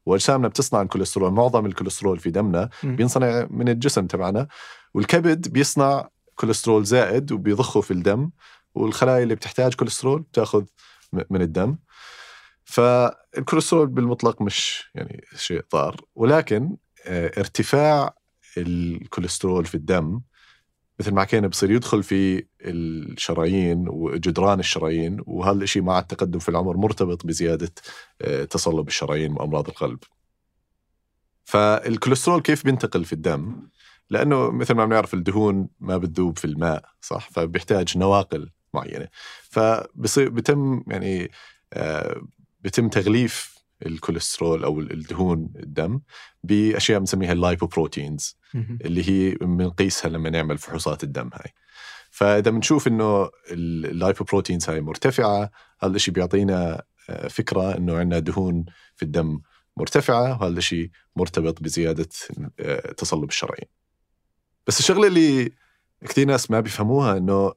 وأجسامنا 0.05 0.47
بتصنع 0.47 0.81
الكوليسترول 0.81 1.31
معظم 1.31 1.65
الكوليسترول 1.65 2.19
في 2.19 2.31
دمنا. 2.31 2.69
بينصنع 2.83 3.47
من 3.49 3.69
الجسم 3.69 4.07
تبعنا. 4.07 4.47
والكبد 4.93 5.47
بيصنع 5.47 6.09
كوليسترول 6.35 6.85
زائد 6.85 7.31
وبيضخه 7.31 7.81
في 7.81 7.91
الدم. 7.91 8.29
والخلايا 8.75 9.23
اللي 9.23 9.35
بتحتاج 9.35 9.73
كوليسترول 9.73 10.21
بتأخذ 10.21 10.65
من 11.29 11.41
الدم. 11.41 11.77
فالكوليسترول 12.69 13.87
بالمطلق 13.87 14.41
مش 14.41 14.89
يعني 14.95 15.23
شيء 15.35 15.61
ضار 15.73 16.01
ولكن 16.15 16.77
آه، 17.05 17.31
ارتفاع 17.39 18.15
الكوليسترول 18.57 19.65
في 19.65 19.75
الدم 19.75 20.21
مثل 20.99 21.13
ما 21.13 21.21
حكينا 21.21 21.47
بصير 21.47 21.71
يدخل 21.71 22.03
في 22.03 22.45
الشرايين 22.61 23.85
وجدران 23.89 24.59
الشرايين 24.59 25.17
وهذا 25.25 25.63
الشيء 25.63 25.81
مع 25.81 25.99
التقدم 25.99 26.39
في 26.39 26.49
العمر 26.49 26.77
مرتبط 26.77 27.25
بزيادة 27.25 27.71
آه، 28.21 28.43
تصلب 28.43 28.87
الشرايين 28.87 29.31
وأمراض 29.31 29.67
القلب. 29.67 29.99
فالكوليسترول 31.45 32.41
كيف 32.41 32.65
بينتقل 32.65 33.05
في 33.05 33.13
الدم؟ 33.13 33.69
لأنه 34.09 34.51
مثل 34.51 34.73
ما 34.73 34.85
بنعرف 34.85 35.13
الدهون 35.13 35.69
ما 35.79 35.97
بتذوب 35.97 36.37
في 36.37 36.45
الماء 36.45 36.83
صح؟ 37.01 37.29
فبيحتاج 37.29 37.97
نواقل 37.97 38.49
معينة. 38.73 39.07
فبصير 39.49 40.29
بتم 40.29 40.83
يعني 40.87 41.31
بتم 42.61 42.89
تغليف 42.89 43.59
الكوليسترول 43.85 44.63
أو 44.63 44.79
الدهون 44.79 45.49
الدم 45.55 46.01
بأشياء 46.43 46.99
بنسميها 46.99 47.33
ال 47.33 47.41
lipoproteins. 47.41 48.37
اللي 48.85 49.09
هي 49.09 49.35
بنقيسها 49.35 50.09
لما 50.09 50.29
نعمل 50.29 50.57
فحوصات 50.57 51.03
الدم 51.03 51.29
هاي. 51.33 51.53
فإذا 52.11 52.51
بنشوف 52.51 52.87
إنه 52.87 53.29
ال 53.51 53.60
lipoproteins 53.60 54.69
هاي 54.69 54.81
مرتفعة 54.81 55.51
هذا 55.83 55.95
الشيء 55.95 56.13
بيعطينا 56.13 56.83
آه، 57.09 57.27
فكرة 57.27 57.77
إنه 57.77 57.97
عندنا 57.97 58.19
دهون 58.19 58.65
في 58.95 59.03
الدم 59.03 59.41
مرتفعة 59.77 60.41
وهذا 60.41 60.57
الشيء 60.57 60.89
مرتبط 61.15 61.63
بزيادة 61.63 62.09
آه، 62.59 62.91
تصلب 62.91 63.29
الشرايين. 63.29 63.67
بس 64.67 64.79
الشغلة 64.79 65.07
اللي 65.07 65.51
كثير 66.07 66.27
ناس 66.27 66.51
ما 66.51 66.59
بيفهموها 66.59 67.17
إنه 67.17 67.53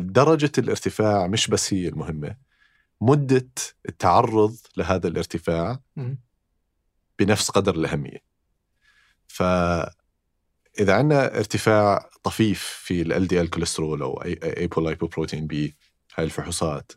درجه 0.00 0.52
الارتفاع 0.58 1.26
مش 1.26 1.48
بس 1.48 1.74
هي 1.74 1.88
المهمة. 1.88 2.36
مدة 3.02 3.48
التعرض 3.88 4.56
لهذا 4.76 5.08
الارتفاع. 5.08 5.80
بنفس 7.18 7.50
قدر 7.50 7.74
الأهمية 7.74 8.18
فإذا 9.28 10.94
عندنا 10.94 11.36
ارتفاع 11.38 12.08
طفيف 12.22 12.62
في 12.62 13.02
ال 13.02 13.28
LDL 13.28 13.48
كوليسترول 13.50 14.02
أو 14.02 14.22
apolipoprotein 14.22 15.46
B 15.46 15.76
هاي 16.14 16.24
الفحوصات 16.24 16.92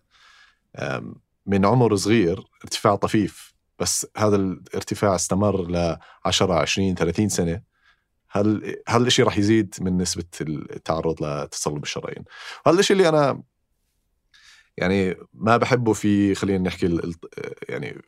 من 1.46 1.66
عمر 1.66 1.96
صغير 1.96 2.44
ارتفاع 2.64 2.96
طفيف 2.96 3.54
بس 3.80 4.08
هذا 4.18 4.36
الارتفاع 4.36 5.16
استمر 5.16 5.72
ل 5.72 5.98
10 6.26 6.54
20 6.54 6.96
30 6.96 7.30
سنة 7.30 7.62
هل 8.30 8.76
هذا 8.88 9.04
الشيء 9.08 9.26
راح 9.26 9.38
يزيد 9.38 9.76
من 9.82 9.98
نسبة 9.98 10.26
التعرض 10.42 11.24
لتصلب 11.24 11.84
الشرايين 11.84 12.24
وهذا 12.66 12.80
الشيء 12.80 12.98
اللي 12.98 13.10
أنا 13.10 13.44
يعني 14.78 15.16
ما 15.34 15.58
بحبه 15.58 15.94
في 15.94 16.36
خلينا 16.36 16.64
نحكي 16.64 17.00
يعني 17.70 18.02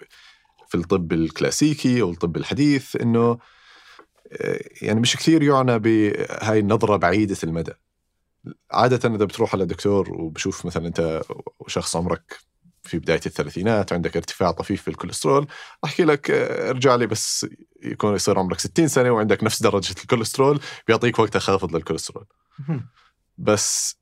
في 0.68 0.76
الطب 0.76 1.13
الكلاسيكي 1.13 2.01
أو 2.01 2.11
الطب 2.11 2.38
الحديث 2.38 2.95
إنه 2.95 3.38
آه، 4.32 4.59
يعني 4.82 4.99
مش 4.99 5.15
كثير 5.18 5.43
يعنى 5.43 5.80
بهاي 5.80 6.59
النظرة 6.59 6.97
بعيدة 6.97 7.38
المدى 7.43 7.74
عادة 8.72 9.15
إذا 9.15 9.26
بتروح 9.26 9.53
على 9.55 9.65
دكتور 9.65 10.13
وبشوف 10.13 10.65
مثلا 10.65 10.88
أنت 10.88 11.22
شخص 11.68 11.95
عمرك 11.95 12.39
في 12.84 12.99
بداية 12.99 13.22
الثلاثينات 13.26 13.93
عندك 13.93 14.18
ارتفاع 14.18 14.51
طفيف 14.51 14.82
في 14.82 14.88
الكوليسترول 14.88 15.47
بحكي 15.86 16.03
لك 16.03 16.32
آه، 16.32 16.70
ارجع 16.70 16.95
لي 16.95 17.07
بس 17.07 17.45
يكون 17.84 18.15
يصير 18.15 18.39
عمرك 18.39 18.59
60 18.59 18.88
سنة 18.88 19.11
وعندك 19.11 19.43
نفس 19.43 19.63
درجة 19.63 19.95
الكوليسترول 20.01 20.59
بيعطيك 20.88 21.20
وقتها 21.20 21.39
خافض 21.39 21.76
للكوليسترول. 21.76 22.26
بس 23.38 23.97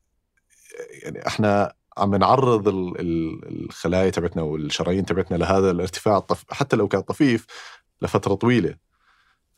يعني 1.02 1.26
إحنا 1.26 1.72
عم 1.98 2.14
نعرض 2.14 2.68
ال- 2.68 3.00
ال- 3.00 3.64
الخلايا 3.64 4.10
تبعتنا 4.10 4.42
والشرايين 4.42 5.04
تبعتنا 5.06 5.36
لهذا 5.36 5.70
الارتفاع 5.70 6.16
الطف... 6.16 6.44
حتى 6.50 6.76
لو 6.76 6.88
كان 6.88 7.00
طفيف 7.00 7.46
لفترة 8.02 8.34
طويلة. 8.34 8.74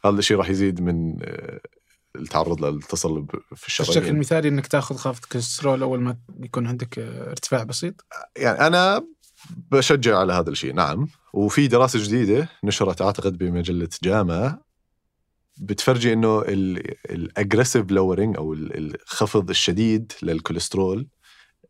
هذا 0.04 0.18
الشيء 0.18 0.36
راح 0.36 0.48
يزيد 0.50 0.80
من 0.80 1.16
آه، 1.22 1.60
التعرض 2.16 2.64
للتصلب 2.64 3.30
في 3.54 3.66
الشكل 3.66 3.88
الشرايين. 3.88 4.14
المثالي 4.14 4.48
إنك 4.48 4.66
تأخذ 4.66 4.96
خافض 4.96 5.24
كوليسترول 5.24 5.82
أول 5.82 6.00
ما 6.00 6.16
يكون 6.40 6.66
عندك 6.66 6.98
آه، 6.98 7.30
ارتفاع 7.30 7.62
بسيط؟ 7.62 8.04
يعني 8.36 8.66
أنا 8.66 9.04
بشجع 9.70 10.18
على 10.18 10.32
هذا 10.32 10.50
الشيء 10.50 10.74
نعم. 10.74 11.08
وفي 11.32 11.68
دراسة 11.68 12.04
جديدة 12.04 12.48
نشرت 12.64 13.02
أعتقد 13.02 13.38
بمجلة 13.38 13.88
JAMA 14.02 14.58
بتفرجي 15.60 16.12
إنه 16.12 16.42
ال 17.10 17.18
aggressive 17.18 17.90
lowering 17.90 18.36
أو 18.36 18.52
ال- 18.52 18.94
الخفض 18.94 19.50
الشديد 19.50 20.12
للكوليسترول 20.22 21.08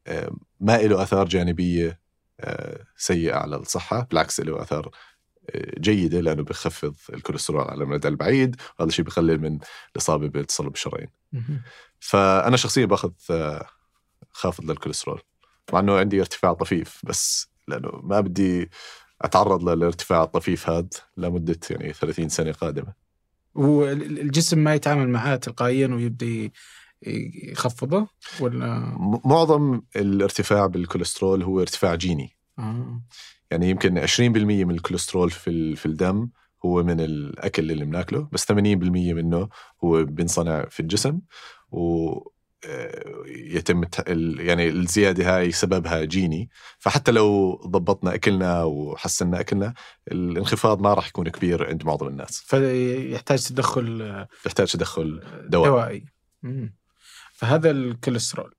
آه، 0.07 0.31
ما 0.61 0.77
له 0.79 1.03
آثار 1.03 1.29
جانبية 1.29 2.01
آه، 2.41 2.85
سيئة 2.97 3.35
على 3.35 3.57
الصحة 3.57 4.07
بالعكس 4.11 4.41
له 4.41 4.63
آثار 4.63 4.91
آه، 5.51 5.73
جيدة 5.81 6.21
لأنه 6.21 6.43
بخفض 6.43 6.95
الكوليسترول 7.15 7.61
على 7.61 7.85
المدى 7.85 8.09
البعيد 8.09 8.57
وهذا 8.79 8.89
الشيء 8.89 9.05
بقلل 9.05 9.41
من 9.41 9.59
الإصابة 9.93 10.29
بالتصلب 10.29 10.75
الشرايين. 10.75 11.09
فأنا 12.01 12.57
شخصيا 12.57 12.87
باخذ 12.87 13.11
آه، 13.31 13.67
خافض 14.33 14.71
للكوليسترول 14.71 15.21
مع 15.73 15.81
إنه 15.81 15.99
عندي 15.99 16.21
ارتفاع 16.21 16.53
طفيف 16.53 17.01
بس 17.05 17.49
لأنه 17.69 17.91
ما 18.03 18.21
بدي 18.21 18.71
أتعرض 19.23 19.69
للارتفاع 19.69 20.23
الطفيف 20.23 20.71
هذا 20.71 20.89
لمدة 21.17 21.59
يعني 21.71 21.93
30 21.93 22.29
سنة 22.29 22.53
قادمة. 22.53 22.93
والجسم 23.55 24.59
ما 24.59 24.75
يتعامل 24.75 25.09
معاه 25.09 25.37
تلقائيا 25.37 25.87
ويبدا 25.87 26.27
ي- 26.27 26.53
يخفضه 27.03 28.09
ولا؟ 28.41 28.97
معظم 29.25 29.81
الارتفاع 29.97 30.67
بالكوليسترول 30.67 31.43
هو 31.43 31.61
ارتفاع 31.61 31.95
جيني. 31.95 32.37
آه. 32.59 33.03
يعني 33.51 33.71
يمكن 33.71 34.07
20% 34.07 34.21
من 34.21 34.71
الكوليسترول 34.71 35.31
في 35.31 35.77
في 35.77 35.87
الدم 35.87 36.29
هو 36.65 36.83
من 36.83 37.01
الأكل 37.01 37.71
اللي 37.71 37.85
بناكله 37.85 38.29
بس 38.33 38.45
80% 38.45 38.55
منه 38.55 39.49
هو 39.85 40.05
بينصنع 40.05 40.65
في 40.71 40.81
الجسم 40.81 41.21
و 41.71 42.13
آه، 42.67 43.25
يتم 43.27 43.85
يعني 44.39 44.69
الزيادة 44.69 45.37
هاي 45.37 45.53
سببها 45.53 46.05
جيني. 46.05 46.51
فحتى 46.79 47.13
لو 47.13 47.55
ضبطنا 47.67 48.15
أكلنا 48.15 48.63
وحسنا 48.65 49.41
أكلنا 49.41 49.75
الانخفاض 50.13 50.81
ما 50.81 50.95
راح 50.95 51.09
يكون 51.09 51.29
كبير 51.29 51.69
عند 51.69 51.85
معظم 51.85 52.09
الناس. 52.09 52.41
فيحتاج 52.41 53.45
تدخل 53.49 54.03
آه، 54.03 54.29
يحتاج 54.47 54.73
تدخل 54.73 55.21
دواء 55.49 55.69
دوائي. 55.69 56.05
مم. 56.43 56.78
فهذا 57.39 57.71
الكوليسترول. 57.71 58.55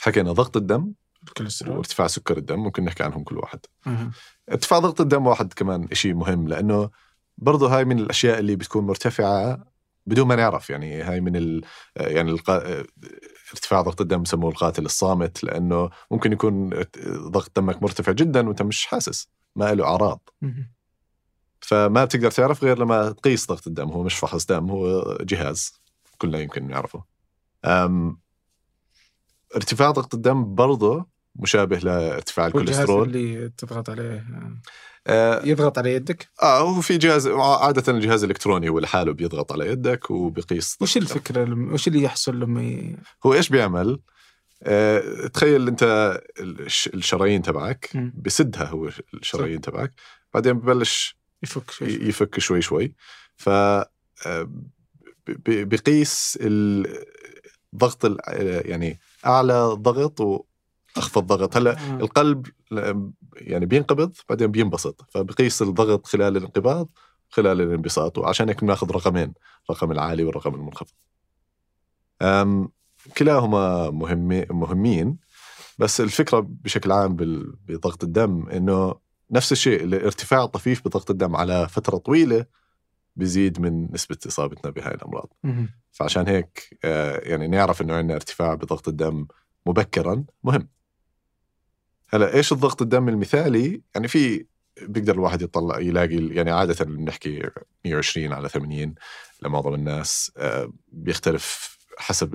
حكينا 0.00 0.32
ضغط 0.32 0.56
الدم 0.56 0.92
الكوليسترول. 1.28 1.76
وارتفاع 1.76 2.06
سكر 2.06 2.36
الدم 2.36 2.58
ممكن 2.58 2.84
نحكي 2.84 3.02
عنهم 3.02 3.24
كل 3.24 3.38
واحد. 3.38 3.58
أها. 3.86 4.10
ارتفاع 4.52 4.78
ضغط 4.78 5.00
الدم 5.00 5.26
واحد 5.26 5.52
كمان 5.52 5.88
شيء 5.92 6.14
مهم 6.14 6.48
لأنه 6.48 6.90
برضه 7.38 7.76
هاي 7.76 7.84
من 7.84 7.98
الأشياء 7.98 8.38
اللي 8.38 8.56
بتكون 8.56 8.86
مرتفعة 8.86 9.64
بدون 10.06 10.28
ما 10.28 10.36
نعرف. 10.36 10.70
يعني 10.70 11.02
هاي 11.02 11.20
من 11.20 11.36
ال 11.36 11.64
يعني 11.96 12.30
القا... 12.30 12.84
ارتفاع 13.52 13.80
ضغط 13.80 14.00
الدم 14.00 14.22
بسموه 14.22 14.50
القاتل 14.50 14.84
الصامت 14.84 15.44
لأنه 15.44 15.90
ممكن 16.10 16.32
يكون 16.32 16.70
ضغط 17.08 17.50
دمك 17.56 17.82
مرتفع 17.82 18.12
جدا 18.12 18.48
وأنت 18.48 18.62
مش 18.62 18.86
حاسس 18.86 19.28
ما 19.56 19.74
له 19.74 19.84
أعراض. 19.84 20.28
فما 21.60 22.04
بتقدر 22.04 22.30
تعرف 22.30 22.64
غير 22.64 22.78
لما 22.78 23.10
تقيس 23.10 23.46
ضغط 23.46 23.66
الدم 23.66 23.88
هو 23.88 24.02
مش 24.02 24.14
فحص 24.14 24.46
دم 24.46 24.70
هو 24.70 25.16
جهاز 25.20 25.72
كلنا 26.18 26.38
يمكن 26.38 26.68
نعرفه. 26.68 27.11
ارتفاع 29.56 29.90
ضغط 29.90 30.14
الدم 30.14 30.54
برضه 30.54 31.06
مشابه 31.36 31.78
لارتفاع 31.78 32.46
الكوليسترول 32.46 33.08
اللي 33.08 33.48
تضغط 33.48 33.90
عليه 33.90 34.24
آه، 35.06 35.42
يضغط 35.44 35.78
على 35.78 35.94
يدك 35.94 36.28
آه 36.42 36.60
هو 36.60 36.80
في 36.80 36.98
جهاز 36.98 37.26
عادة 37.28 37.92
الجهاز 37.92 38.24
الإلكتروني 38.24 38.68
هو 38.68 38.78
لحاله 38.78 39.12
بيضغط 39.12 39.52
على 39.52 39.66
يدك 39.66 40.10
وبيقيس 40.10 40.76
وش. 40.80 40.96
الفكرة 40.96 41.72
وش 41.72 41.88
اللي 41.88 42.02
يحصل 42.02 42.40
لما 42.40 42.62
ي... 42.62 42.96
هو 43.26 43.34
إيش 43.34 43.48
بيعمل؟ 43.48 44.00
آه 44.62 45.26
تخيل 45.26 45.68
أنت 45.68 45.82
الش- 46.40 46.90
الشرايين 46.94 47.42
تبعك. 47.42 47.90
بسدها 48.14 48.64
هو 48.64 48.90
الشرايين 49.14 49.60
تبعك 49.60 49.92
بعدين 50.34 50.52
ببلش 50.52 51.16
يفك 51.42 51.70
شوي 51.70 51.90
شوي. 51.96 52.08
يفك 52.08 52.40
شوي 52.40 52.62
شوي 52.62 52.94
ف 53.36 53.48
ب- 55.28 55.68
بقيس 55.68 56.38
ال- 56.40 57.04
ضغط 57.76 58.04
آه، 58.04 58.60
يعني 58.60 58.98
أعلى 59.26 59.68
ضغط 59.72 60.20
وأخفض 60.20 61.26
ضغط. 61.26 61.56
هلأ 61.56 61.70
آه. 61.78 61.96
القلب 61.96 62.46
يعني 63.34 63.66
بينقبض 63.66 64.12
بعدين 64.28 64.50
بينبسط. 64.50 65.06
فبقيس 65.10 65.62
الضغط 65.62 66.06
خلال 66.06 66.36
الانقباض 66.36 66.90
خلال 67.30 67.60
الانبساط 67.60 68.18
وعشان 68.18 68.48
هيك 68.48 68.60
بناخذ 68.60 68.90
رقمين 68.90 69.32
الرقم 69.70 69.92
العالي 69.92 70.24
والرقم 70.24 70.54
المنخفض. 70.54 70.94
كلاهما 73.16 73.90
مهم 73.90 74.44
مهمين 74.50 75.18
بس 75.78 76.00
الفكرة 76.00 76.46
بشكل 76.48 76.92
عام 76.92 77.16
بضغط 77.68 78.04
الدم 78.04 78.48
إنه 78.48 78.94
نفس 79.30 79.52
الشيء 79.52 79.84
الارتفاع 79.84 80.44
الطفيف 80.44 80.84
بضغط 80.84 81.10
الدم 81.10 81.36
على 81.36 81.68
فترة 81.68 81.96
طويلة 81.96 82.46
بيزيد 83.16 83.60
من 83.60 83.92
نسبة 83.92 84.18
إصابتنا 84.26 84.70
بهاي 84.70 84.94
الأمراض. 84.94 85.32
فعشان 85.92 86.28
هيك 86.28 86.78
آه، 86.84 87.18
يعني 87.18 87.48
نعرف 87.48 87.82
إنه 87.82 87.94
عندنا 87.94 88.14
ارتفاع 88.14 88.54
بضغط 88.54 88.88
الدم 88.88 89.26
مبكرا 89.66 90.24
مهم. 90.44 90.68
هلأ 92.08 92.34
إيش 92.34 92.52
الضغط 92.52 92.82
الدم 92.82 93.08
المثالي؟ 93.08 93.82
يعني 93.94 94.08
في 94.08 94.46
بيقدر 94.82 95.14
الواحد 95.14 95.42
يطلع 95.42 95.78
يلاقي 95.80 96.26
يعني 96.26 96.50
عادة 96.50 96.84
بنحكي 96.84 97.50
120 97.84 98.32
على 98.32 98.48
80 98.48 98.94
لمعظم 99.42 99.74
الناس 99.74 100.32
آه، 100.36 100.72
بيختلف 100.88 101.76
حسب 101.98 102.34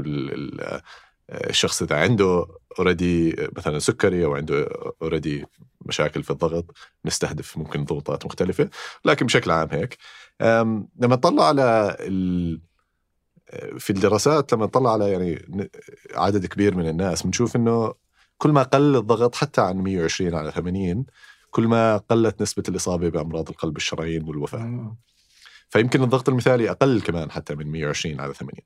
آه، 0.59 0.81
الشخص 1.29 1.81
إذا 1.81 1.95
عنده 1.95 2.47
already 2.79 3.35
مثلا 3.57 3.79
سكري 3.79 4.25
أو 4.25 4.35
عنده 4.35 4.69
already 5.01 5.45
مشاكل 5.85 6.23
في 6.23 6.31
الضغط 6.31 6.65
نستهدف 7.05 7.57
ممكن 7.57 7.83
ضغوطات 7.83 8.25
مختلفة. 8.25 8.69
لكن 9.05 9.25
بشكل 9.25 9.51
عام 9.51 9.67
هيك 9.71 9.97
لما 10.41 10.87
نطلع 11.15 11.47
على 11.47 11.97
ال... 11.99 12.61
في 13.79 13.89
الدراسات 13.89 14.53
لما 14.53 14.65
نطلع 14.65 14.93
على 14.93 15.11
يعني 15.11 15.49
عدد 16.15 16.45
كبير 16.45 16.75
من 16.75 16.89
الناس 16.89 17.23
بنشوف 17.23 17.55
إنه 17.55 17.93
كل 18.37 18.49
ما 18.51 18.63
قل 18.63 18.95
الضغط 18.95 19.35
حتى 19.35 19.61
عن 19.61 19.77
120 19.77 20.35
على 20.35 20.51
80 20.51 21.05
كل 21.51 21.67
ما 21.67 21.97
قلت 21.97 22.41
نسبة 22.41 22.63
الإصابة 22.69 23.09
بأمراض 23.09 23.49
القلب 23.49 23.77
الشرايين 23.77 24.23
والوفاة. 24.23 24.59
آه. 24.59 24.97
فيمكن 25.69 26.03
الضغط 26.03 26.29
المثالي 26.29 26.71
أقل 26.71 27.01
كمان 27.01 27.31
حتى 27.31 27.55
من 27.55 27.71
120 27.71 28.19
على 28.19 28.33
80 28.33 28.61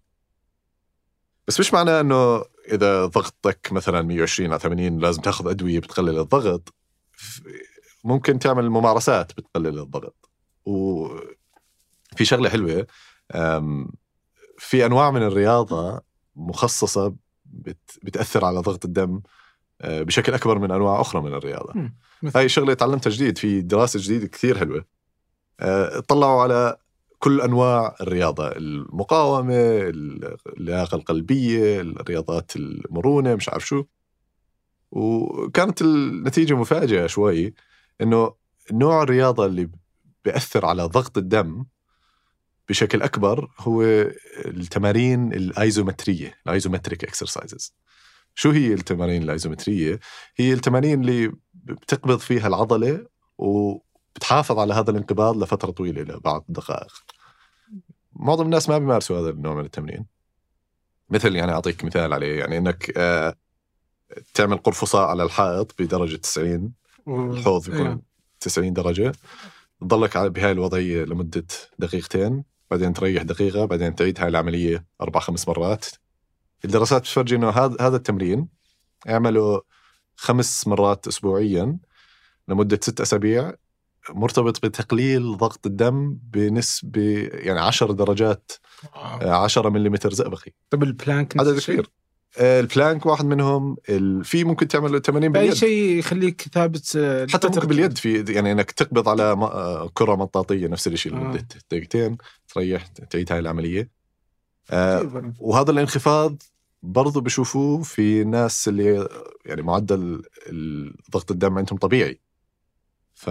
بس 1.47 1.59
مش 1.59 1.73
معناه 1.73 2.01
أنه 2.01 2.43
إذا 2.71 3.05
ضغطك 3.05 3.69
مثلا 3.71 4.01
120 4.01 4.51
على 4.51 4.59
80 4.59 4.97
لازم 4.99 5.21
تأخذ 5.21 5.49
أدوية 5.49 5.79
بتقلل 5.79 6.19
الضغط 6.19 6.73
ممكن 8.03 8.39
تعمل 8.39 8.69
ممارسات 8.69 9.31
بتقلل 9.37 9.79
الضغط. 9.79 10.29
وفي 10.65 11.35
شغلة 12.21 12.49
حلوة 12.49 12.87
أم، 13.35 13.89
في 14.57 14.85
أنواع 14.85 15.11
من 15.11 15.21
الرياضة 15.23 16.01
مخصصة 16.35 17.15
بت- 17.45 17.99
بتأثر 18.03 18.45
على 18.45 18.59
ضغط 18.59 18.85
الدم 18.85 19.21
أه، 19.81 20.01
بشكل 20.01 20.33
أكبر 20.33 20.59
من 20.59 20.71
أنواع 20.71 21.01
أخرى 21.01 21.21
من. 21.21 21.33
مثل- 22.23 22.37
هاي 22.37 22.49
شغلة 22.49 22.73
تعلمتها 22.73 23.09
جديد 23.09 23.37
في 23.37 23.61
دراسة 23.61 23.99
جديدة 24.03 24.27
كثير 24.27 24.57
حلوة. 24.57 24.85
أه، 25.59 25.97
اطلعوا 25.97 26.41
على 26.41 26.77
كل 27.19 27.41
أنواع 27.41 27.95
الرياضة 28.01 28.47
المقاومة 28.47 29.53
اللياقة 30.57 30.95
القلبية 30.95 31.81
الرياضات 31.81 32.55
المرونة 32.55 33.35
مش 33.35 33.49
عارف 33.49 33.67
شو. 33.67 33.83
وكانت 34.91 35.81
النتيجة 35.81 36.53
مفاجئة 36.53 37.07
شوي 37.07 37.53
إنه 38.01 38.33
نوع 38.71 39.03
الرياضة 39.03 39.45
اللي 39.45 39.69
بيأثر 40.25 40.65
على 40.65 40.83
ضغط 40.83 41.17
الدم 41.17 41.65
بشكل 42.69 43.01
أكبر 43.01 43.51
هو 43.59 43.81
التمارين 44.45 45.33
الأيزومترية 45.33 46.33
ال 46.45 46.51
isometric 46.51 47.03
exercises 47.03 47.73
شو 48.35 48.49
هي 48.51 48.73
التمارين 48.73 49.23
الأيزومترية؟ 49.23 49.99
هي 50.35 50.53
التمارين 50.53 51.01
اللي 51.01 51.31
بتقبض 51.53 52.19
فيها 52.19 52.47
العضلة 52.47 53.05
وبتحافظ 53.37 54.59
على 54.59 54.73
هذا 54.73 54.91
الانقباض 54.91 55.43
لفترة 55.43 55.71
طويلة 55.71 56.01
لبعض 56.01 56.45
الدقائق 56.49 56.91
معظم 58.13 58.45
الناس 58.45 58.69
ما 58.69 58.77
بيمارسوا 58.77 59.19
هذا 59.19 59.29
النوع 59.29 59.55
من 59.55 59.65
التمرين. 59.65 60.05
مثل 61.09 61.35
يعني 61.35 61.51
أعطيك 61.51 61.85
مثال 61.85 62.13
عليه 62.13 62.39
يعني 62.39 62.57
إنك 62.57 62.93
آه، 62.97 63.35
تعمل 64.33 64.57
قرفصاء 64.57 65.07
على 65.07 65.23
الحائط 65.23 65.75
بدرجة 65.81 66.15
90 66.15 66.73
و- 67.05 67.31
الحوض 67.33 67.69
بيكون 67.69 67.87
أيوة. 67.87 68.01
90 68.39 68.73
درجة. 68.73 69.11
تضلك 69.81 70.13
على- 70.17 70.27
بهاي 70.27 70.51
الوضعية 70.51 71.03
لمدة 71.03 71.45
دقيقتين 71.79 72.43
بعدين 72.71 72.93
تريح 72.93 73.23
دقيقة 73.23 73.65
بعدين 73.65 73.95
تعيد 73.95 74.19
هاي 74.21 74.27
العملية 74.27 74.85
أربع 75.01 75.19
خمس 75.19 75.47
مرات. 75.47 75.85
الدراسات 76.65 77.01
بتفرجي 77.01 77.35
إنه 77.35 77.49
هذا 77.49 77.75
هذا 77.81 77.95
التمرين 77.95 78.47
اعمله 79.09 79.61
خمس 80.15 80.67
مرات 80.67 81.07
أسبوعيا 81.07 81.77
لمدة 82.47 82.79
ست 82.83 83.01
أسابيع 83.01 83.53
مرتبط 84.09 84.65
بتقليل 84.65 85.37
ضغط 85.37 85.65
الدم 85.65 86.17
بنسبة 86.23 87.29
يعني 87.33 87.59
10 87.59 87.91
درجات 87.91 88.51
آه، 88.95 89.31
10 89.43 89.69
ملم 89.69 89.95
زئبقي. 90.05 90.51
طب 90.69 90.83
ال 90.83 90.93
plank 90.93 91.39
عدد؟ 91.39 91.59
كبير 91.59 91.79
آه، 91.85 92.00
ال 92.37 92.49
plank 92.49 93.05
واحد 93.05 93.25
منهم 93.25 93.75
في 94.23 94.43
ممكن 94.43 94.67
تعمل 94.67 94.99
تمارين 94.99 95.35
أي 95.35 95.41
باليد 95.41 95.53
شيء 95.53 95.97
يخليك 95.99 96.41
ثابت 96.41 96.95
آه، 96.95 97.27
حتى 97.33 97.47
ممكن. 97.47 97.67
باليد 97.67 97.97
في 97.97 98.33
يعني 98.33 98.51
إنك 98.51 98.71
تقبض 98.71 99.09
على 99.09 99.23
آه، 99.23 99.91
كرة 99.93 100.15
مطاطية 100.15 100.67
نفس 100.67 100.87
الشيء 100.87 101.13
آه. 101.13 101.15
لمدة 101.15 101.47
دقيقتين 101.71 102.17
تريح 102.47 102.85
تعيد 102.87 103.31
هاي 103.31 103.39
العملية 103.39 103.89
آه،. 104.71 105.33
وهذا 105.39 105.71
الانخفاض 105.71 106.43
برضو 106.83 107.21
بشوفوه 107.21 107.81
في 107.83 108.23
ناس 108.23 108.67
اللي 108.67 109.07
يعني 109.45 109.61
معدل 109.61 110.21
ضغط 111.11 111.31
الدم 111.31 111.57
عندهم 111.57 111.77
طبيعي 111.77 112.19
ف 113.13 113.29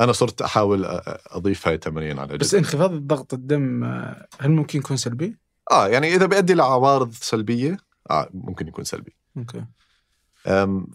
أنا 0.00 0.12
صرت 0.12 0.42
أحاول 0.42 0.84
أضيف 1.26 1.68
هاي 1.68 1.74
التمارين 1.74 2.18
على 2.18 2.38
بس 2.38 2.54
انخفاض 2.54 2.90
ضغط 2.92 3.34
الدم 3.34 3.84
آه، 3.84 4.28
هل 4.40 4.50
ممكن 4.50 4.78
يكون 4.78 4.96
سلبي؟ 4.96 5.36
آه 5.70 5.88
يعني 5.88 6.14
إذا 6.14 6.26
بيؤدي 6.26 6.54
لعوارض 6.54 7.12
سلبية 7.12 7.76
آه 8.10 8.28
ممكن 8.34 8.68
يكون 8.68 8.84
سلبي. 8.84 9.16
أوكي. 9.36 9.64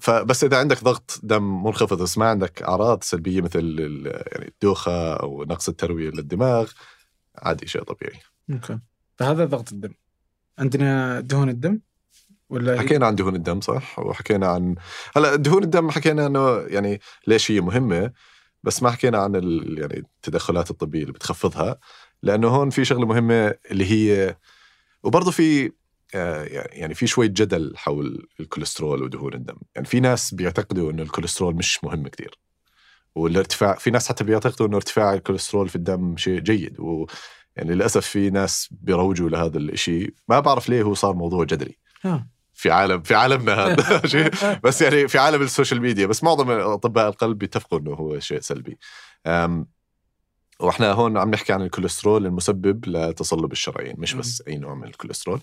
فبس 0.01 0.43
إذا 0.43 0.57
عندك 0.57 0.83
ضغط 0.83 1.19
دم 1.23 1.63
منخفض 1.63 2.01
بس 2.01 2.17
ما 2.17 2.29
عندك 2.29 2.61
أعراض 2.61 3.03
سلبية 3.03 3.41
مثل 3.41 3.77
يعني 4.05 4.47
الدوخة 4.47 5.13
أو 5.13 5.43
نقص 5.43 5.69
التروية 5.69 6.09
للدماغ 6.09 6.71
عادي 7.35 7.67
شيء 7.67 7.83
طبيعي. 7.83 8.19
okay. 8.51 8.79
فهذا 9.17 9.45
ضغط 9.45 9.71
الدم. 9.71 9.93
عندنا 10.59 11.19
دهون 11.19 11.49
الدم؟ 11.49 11.79
ولا 12.49 12.79
حكينا 12.79 13.05
عن 13.05 13.15
دهون 13.15 13.35
الدم 13.35 13.61
صح؟ 13.61 13.99
وحكينا 13.99 14.47
عن 14.47 14.75
هلا 15.15 15.35
دهون 15.35 15.63
الدم 15.63 15.91
حكينا 15.91 16.25
إنه 16.25 16.57
يعني 16.57 17.01
ليش 17.27 17.51
هي 17.51 17.61
مهمة 17.61 18.11
بس 18.63 18.83
ما 18.83 18.91
حكينا 18.91 19.17
عن 19.17 19.35
ال... 19.35 19.79
يعني 19.79 19.97
التدخلات 19.97 20.71
الطبية 20.71 21.01
اللي 21.01 21.13
بتخفضها 21.13 21.79
لأنه 22.23 22.47
هون 22.47 22.69
في 22.69 22.85
شغلة 22.85 23.05
مهمة 23.05 23.55
اللي 23.71 23.85
هي 23.91 24.35
وبرضه 25.03 25.31
في 25.31 25.71
آه، 26.15 26.43
يعني 26.71 26.93
في 26.93 27.07
شوي 27.07 27.27
جدل 27.27 27.73
حول 27.77 28.27
الكوليسترول 28.39 29.03
ودهون 29.03 29.33
الدم. 29.33 29.57
يعني 29.75 29.87
في 29.87 29.99
ناس 29.99 30.33
بيعتقدوا 30.33 30.91
إنه 30.91 31.03
الكوليسترول 31.03 31.55
مش 31.55 31.83
مهم 31.83 32.07
كتير. 32.07 32.39
والارتفاع 33.15 33.75
في 33.75 33.91
ناس 33.91 34.09
حتى 34.09 34.23
بيعتقدوا 34.23 34.67
إنه 34.67 34.75
ارتفاع 34.75 35.13
الكوليسترول 35.13 35.69
في 35.69 35.75
الدم 35.75 36.17
شيء 36.17 36.39
جيد. 36.39 36.79
و 36.79 37.05
يعني 37.55 37.73
للأسف 37.73 38.07
في 38.07 38.29
ناس 38.29 38.69
بيروجوا 38.71 39.29
لهذا 39.29 39.57
الشيء 39.57 40.13
ما 40.27 40.39
بعرف 40.39 40.69
ليه 40.69 40.83
هو 40.83 40.93
صار 40.93 41.13
موضوع 41.13 41.43
جدلي. 41.43 41.77
في 42.53 42.71
عالم 42.71 43.01
في 43.01 43.15
عالمنا 43.15 43.53
هذا. 43.53 44.01
شيء. 44.07 44.31
بس 44.63 44.81
يعني 44.81 45.07
في 45.07 45.17
عالم 45.17 45.41
ال 45.41 45.47
social 45.47 45.81
media. 45.81 46.05
بس 46.07 46.23
معظم 46.23 46.51
أطباء 46.51 47.07
القلب 47.09 47.37
بيتفقوا 47.37 47.79
إنه 47.79 47.91
هو 47.91 48.19
شيء 48.19 48.39
سلبي. 48.39 48.77
وإحنا 50.61 50.91
هون 50.91 51.17
عم 51.17 51.31
نحكي 51.31 51.53
عن 51.53 51.61
الكوليسترول 51.61 52.25
المسبب 52.25 52.85
لتصلب 52.87 53.51
الشرايين 53.51 53.95
مش 53.97 54.13
بس 54.13 54.43
أي 54.47 54.57
نوع 54.57 54.75
من 54.75 54.83
الكوليسترول. 54.83 55.41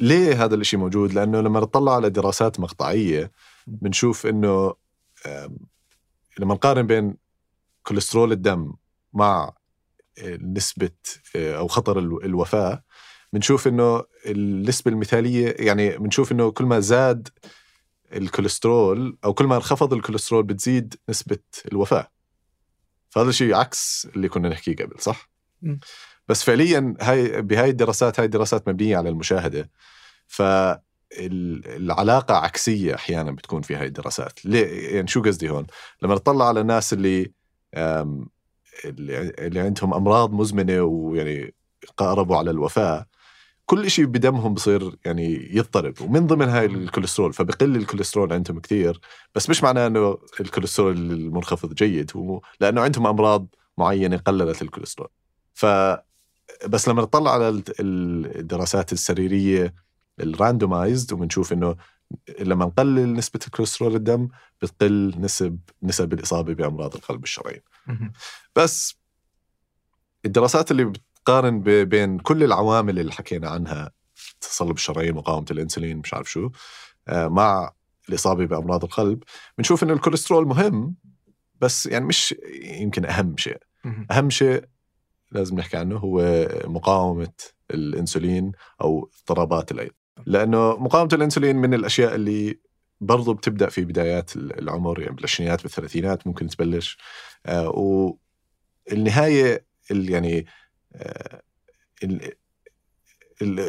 ليه 0.00 0.44
هذا 0.44 0.54
الشيء 0.54 0.78
موجود؟ 0.78 1.12
لأنه 1.12 1.40
لما 1.40 1.60
نطلع 1.60 1.94
على 1.94 2.10
دراسات 2.10 2.60
مقطعية 2.60 3.32
بنشوف 3.66 4.26
إنه 4.26 4.74
لما 6.38 6.54
نقارن 6.54 6.86
بين 6.86 7.16
كوليسترول 7.82 8.32
الدم 8.32 8.72
مع 9.12 9.52
نسبة 10.40 10.90
أو 11.36 11.68
خطر 11.68 11.98
الو- 11.98 12.20
الوفاة 12.20 12.84
بنشوف 13.32 13.68
إنه 13.68 14.04
النسبة 14.26 14.90
المثالية 14.90 15.54
يعني 15.58 15.98
بنشوف 15.98 16.32
إنه 16.32 16.50
كل 16.50 16.64
ما 16.64 16.80
زاد 16.80 17.28
الكوليسترول 18.12 19.18
أو 19.24 19.34
كل 19.34 19.44
ما 19.44 19.56
انخفض 19.56 19.92
الكوليسترول 19.92 20.42
بتزيد 20.42 20.94
نسبة 21.08 21.38
الوفاة. 21.72 22.10
فهذا 23.10 23.28
الشيء 23.28 23.54
عكس 23.54 24.08
اللي 24.16 24.28
كنا 24.28 24.48
نحكيه 24.48 24.76
قبل 24.76 25.00
صح؟ 25.00 25.28
مم. 25.62 25.80
بس 26.28 26.42
فعليا 26.42 26.94
هاي 27.00 27.42
بهاي 27.42 27.70
الدراسات 27.70 28.20
هاي 28.20 28.26
الدراسات 28.26 28.68
مبنية 28.68 28.96
على 28.96 29.08
المشاهدة. 29.08 29.70
فالعلاقه 30.26 31.64
عكسية 32.34 32.94
أحيانا 32.94 33.30
بتكون 33.30 33.62
في 33.62 33.76
هاي 33.76 33.86
الدراسات. 33.86 34.44
ليه؟ 34.44 34.94
يعني 34.96 35.08
شو 35.08 35.22
قصدي 35.22 35.50
هون؟ 35.50 35.66
لما 36.02 36.14
نطلع 36.14 36.48
على 36.48 36.60
الناس 36.60 36.92
اللي 36.92 37.32
اللي 38.84 39.60
عندهم 39.60 39.94
أمراض 39.94 40.32
مزمنة 40.32 40.82
ويعني 40.82 41.54
قاربوا 41.96 42.36
على 42.36 42.50
الوفاة 42.50 43.06
كل 43.68 43.90
شيء 43.90 44.04
بدمهم 44.04 44.54
بصير 44.54 44.96
يعني 45.04 45.48
يضطرب 45.56 46.00
ومن 46.00 46.26
ضمن 46.26 46.48
هاي 46.48 46.66
الكوليسترول 46.66 47.32
فبقل 47.32 47.76
الكوليسترول 47.76 48.32
عندهم 48.32 48.60
كثير 48.60 49.00
بس 49.34 49.50
مش 49.50 49.62
معناه 49.62 49.86
إنه 49.86 50.18
الكوليسترول 50.40 50.96
المنخفض 50.96 51.74
جيد 51.74 52.10
هو 52.16 52.40
لأنه 52.60 52.80
عندهم 52.80 53.06
أمراض 53.06 53.46
معينة 53.78 54.16
قللت 54.16 54.62
الكوليسترول. 54.62 55.08
ف 55.54 55.66
بس 56.68 56.88
لما 56.88 57.02
نطلع 57.02 57.30
على 57.32 57.48
ال- 57.48 57.62
ال- 57.80 58.38
الدراسات 58.38 58.92
السريرية 58.92 59.74
ال 60.20 60.28
randomized 60.28 61.12
وبنشوف 61.12 61.52
إنه 61.52 61.76
لما 62.40 62.64
نقلل 62.64 63.12
نسبة 63.12 63.40
الكوليسترول 63.46 63.94
الدم 63.94 64.28
بتقل 64.62 65.14
نسب 65.18 65.58
نسب 65.82 66.12
الإصابة 66.12 66.54
بأمراض 66.54 66.94
القلب 66.94 67.24
الشرايين. 67.24 67.60
بس 68.56 68.94
الدراسات 70.24 70.70
اللي 70.70 70.92
بتقارن 71.28 71.60
ب- 71.60 71.68
بين 71.70 72.18
كل 72.18 72.44
العوامل 72.44 72.98
اللي 72.98 73.12
حكينا 73.12 73.48
عنها 73.48 73.90
تصلب 74.40 74.76
الشرايين 74.76 75.14
مقاومة 75.14 75.46
الأنسولين 75.50 75.96
مش 75.96 76.14
عارف 76.14 76.30
شو 76.30 76.50
آه، 77.08 77.28
مع 77.28 77.72
الإصابة 78.08 78.46
بأمراض 78.46 78.84
القلب 78.84 79.22
بنشوف 79.58 79.82
إنه 79.82 79.92
الكوليسترول 79.92 80.46
مهم 80.46 80.94
بس 81.60 81.86
يعني 81.86 82.04
مش 82.04 82.34
يمكن 82.62 83.04
أهم 83.04 83.36
شيء. 83.36 83.56
أهم 84.10 84.30
شيء 84.30 84.64
لازم 85.32 85.56
نحكي 85.58 85.76
عنه 85.76 85.96
هو 85.96 86.48
مقاومة 86.64 87.32
الأنسولين 87.70 88.52
أو 88.80 89.10
اضطرابات 89.20 89.72
الأيض 89.72 89.92
لأنه 90.26 90.76
مقاومة 90.76 91.10
الأنسولين 91.12 91.56
من 91.56 91.74
الأشياء 91.74 92.14
اللي 92.14 92.58
برضو 93.00 93.34
بتبدأ 93.34 93.68
في 93.68 93.84
بدايات 93.84 94.36
العمر 94.36 95.00
يعني 95.00 95.14
بالعشرينات 95.14 95.62
بالثلاثينات 95.62 96.26
ممكن 96.26 96.46
تبلش 96.46 96.98
آه، 97.46 97.68
والنهاية 98.88 99.66
ال- 99.90 100.10
يعني 100.10 100.46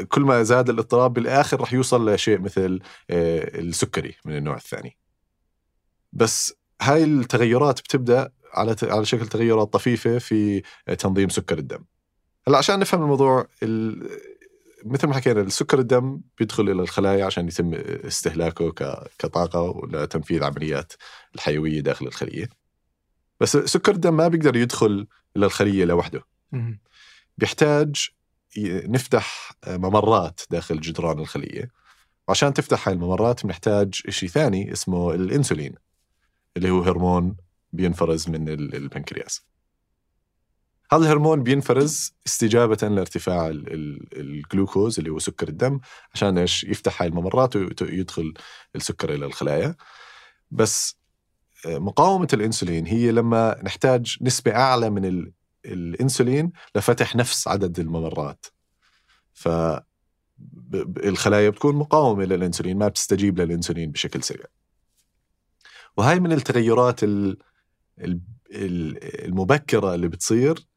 كل 0.07 0.21
ما 0.21 0.43
زاد 0.43 0.69
الاضطراب 0.69 1.13
بالآخر 1.13 1.61
رح 1.61 1.73
يوصل 1.73 2.09
لشيء 2.09 2.39
مثل 2.39 2.79
آه، 3.09 3.59
السكري 3.59 4.15
من 4.25 4.37
النوع 4.37 4.55
الثاني. 4.55 4.97
بس 6.13 6.53
هاي 6.81 7.03
التغيرات 7.03 7.79
بتبدأ 7.79 8.31
على 8.53 8.75
على 8.83 9.05
شكل 9.05 9.27
تغيرات 9.27 9.73
طفيفة 9.73 10.17
في 10.17 10.61
تنظيم 10.99 11.29
سكر 11.29 11.57
الدم. 11.57 11.85
هلأ 12.47 12.57
عشان 12.57 12.79
نفهم 12.79 13.01
الموضوع 13.01 13.47
ال- 13.63 14.09
مثل 14.85 15.07
ما 15.07 15.13
حكينا 15.13 15.41
السكر 15.41 15.79
الدم 15.79 16.21
بيدخل 16.37 16.63
إلى 16.69 16.81
الخلايا 16.81 17.25
عشان 17.25 17.47
يتم 17.47 17.73
استهلاكه 17.73 18.71
كطاقة 19.19 19.87
لتنفيذ 19.87 20.43
عمليات 20.43 20.93
الحيوية 21.35 21.79
داخل 21.79 22.07
الخلية. 22.07 22.49
بس 23.39 23.57
سكر 23.57 23.91
الدم 23.91 24.17
ما 24.17 24.27
بيقدر 24.27 24.55
يدخل 24.55 25.07
إلى 25.37 25.45
الخلية 25.45 25.85
لوحده. 25.85 26.21
بيحتاج 27.39 28.09
نفتح 28.87 29.51
ممرات 29.67 30.41
داخل 30.51 30.79
جدران 30.81 31.19
الخلية. 31.19 31.71
وعشان 32.27 32.53
تفتح 32.53 32.87
هاي 32.87 32.95
الممرات 32.95 33.45
بنحتاج 33.45 33.93
شيء 33.93 34.29
ثاني 34.29 34.71
اسمه 34.71 35.13
الإنسولين 35.13 35.75
اللي 36.57 36.69
هو 36.69 36.81
هرمون 36.81 37.35
بينفرز 37.73 38.29
من 38.29 38.49
ال- 38.49 38.75
البنكرياس. 38.75 39.41
هذا 40.91 41.01
الهرمون 41.03 41.43
بينفرز 41.43 42.13
استجابة 42.27 42.87
لارتفاع 42.87 43.47
ال- 43.47 43.73
ال- 43.73 44.19
الجلوكوز 44.19 44.99
اللي 44.99 45.09
هو 45.11 45.19
سكر 45.19 45.47
الدم 45.47 45.79
عشان 46.13 46.37
إيش؟ 46.37 46.63
يفتح 46.63 47.01
هاي 47.01 47.09
الممرات 47.09 47.55
ويدخل 47.55 48.33
السكر 48.75 49.13
إلى 49.13 49.25
الخلايا. 49.25 49.75
بس 50.51 50.99
آه، 51.65 51.77
مقاومة 51.77 52.27
الإنسولين 52.33 52.85
هي 52.87 53.11
لما 53.11 53.61
نحتاج 53.63 54.17
نسبة 54.21 54.55
أعلى 54.55 54.89
من 54.89 55.05
الإنسولين 55.65 56.51
لفتح 56.75 57.15
نفس 57.15 57.47
عدد 57.47 57.79
الممرات. 57.79 58.45
ف 59.33 59.49
الخلايا 61.03 61.49
بتكون 61.49 61.75
مقاومة 61.75 62.25
للإنسولين 62.25 62.77
ما 62.77 62.87
بتستجيب 62.87 63.39
للإنسولين 63.41 63.91
بشكل 63.91 64.23
سريع. 64.23 64.45
وهاي 65.97 66.19
من 66.19 66.31
التغيرات 66.31 67.03
ال- 67.03 67.37
ال- 67.99 68.21
ال- 68.51 69.25
المبكرة 69.25 69.95
اللي 69.95 70.07
بتصير 70.07 70.67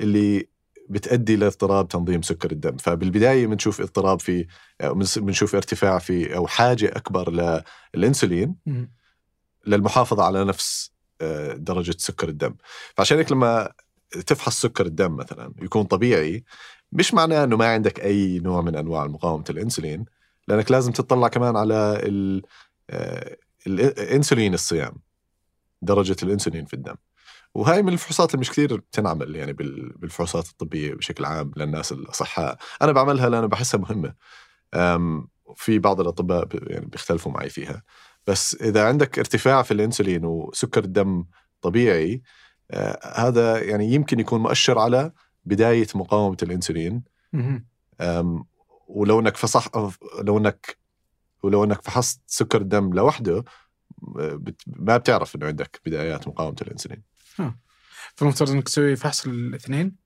اللي 0.00 0.48
بتؤدي 0.88 1.36
لاضطراب 1.36 1.88
تنظيم 1.88 2.22
سكر 2.22 2.52
الدم. 2.52 2.76
فبالبداية 2.76 3.46
بنشوف 3.46 3.80
اضطراب 3.80 4.20
في 4.20 4.46
بنشوف 5.16 5.54
ارتفاع 5.54 5.98
في 5.98 6.36
أو 6.36 6.46
حاجة 6.46 6.88
أكبر 6.88 7.62
للإنسولين. 7.94 8.56
للمحافظة 9.66 10.22
على 10.22 10.44
نفس 10.44 10.92
آه، 11.20 11.52
درجة 11.52 11.94
سكر 11.98 12.28
الدم. 12.28 12.54
فعشان 12.96 13.18
هيك 13.18 13.32
لما 13.32 13.72
تفحص 14.26 14.60
سكر 14.62 14.86
الدم 14.86 15.16
مثلا 15.16 15.52
يكون 15.62 15.84
طبيعي. 15.84 16.44
مش 16.92 17.14
معناه 17.14 17.44
إنه 17.44 17.56
ما 17.56 17.66
عندك 17.72 18.00
أي 18.00 18.38
نوع 18.38 18.60
من 18.60 18.76
أنواع 18.76 19.06
مقاومة 19.06 19.44
الإنسولين 19.50 20.04
لأنك 20.48 20.70
لازم 20.70 20.92
تطلع 20.92 21.28
كمان 21.28 21.56
على 21.56 22.00
ال- 22.02 22.42
آه، 22.90 23.36
الانسولين 23.66 24.54
الصيام 24.54 24.92
درجة 25.82 26.16
الإنسولين 26.22 26.64
في 26.64 26.74
الدم. 26.74 26.94
وهاي 27.54 27.82
من 27.82 27.92
الفحوصات 27.92 28.30
اللي 28.34 28.40
مش 28.40 28.50
كثير 28.50 28.76
بتنعمل 28.76 29.36
يعني 29.36 29.52
بال- 29.52 29.92
بالفحوصات 29.98 30.48
الطبية 30.48 30.94
بشكل 30.94 31.24
عام 31.24 31.52
للناس 31.56 31.92
الأصحاء. 31.92 32.58
أنا 32.82 32.92
بعملها 32.92 33.28
لأنه 33.28 33.46
بحسها 33.46 33.80
مهمة. 33.80 34.14
في 35.56 35.78
بعض 35.78 36.00
الأطباء 36.00 36.48
يعني 36.52 36.86
بيختلفوا 36.86 37.32
معي 37.32 37.48
فيها. 37.48 37.82
بس 38.26 38.54
إذا 38.54 38.84
عندك 38.88 39.18
ارتفاع 39.18 39.62
في 39.62 39.70
الإنسولين 39.74 40.24
وسكر 40.24 40.84
الدم 40.84 41.24
طبيعي 41.62 42.22
هذا 43.14 43.62
يعني 43.62 43.92
يمكن 43.92 44.20
يكون 44.20 44.40
مؤشر 44.40 44.78
على 44.78 45.12
بداية 45.44 45.86
مقاومة 45.94 46.36
الإنسولين. 46.42 47.02
ولو 48.88 49.20
إنك 49.20 49.36
فصح 49.36 49.68
لو 50.20 50.38
إنك 50.38 50.76
ولو 51.42 51.64
إنك 51.64 51.82
فحصت 51.82 52.20
سكر 52.26 52.60
الدم 52.60 52.94
لوحده 52.94 53.44
بت- 54.16 54.62
ما 54.66 54.96
بتعرف 54.96 55.36
إنه 55.36 55.46
عندك 55.46 55.80
بدايات 55.86 56.28
مقاومة 56.28 56.56
الإنسولين. 56.62 57.02
فالمفترض 58.14 58.50
إنك 58.50 58.64
تسوي 58.64 58.96
فحص 58.96 59.26
الاثنين؟ 59.26 59.96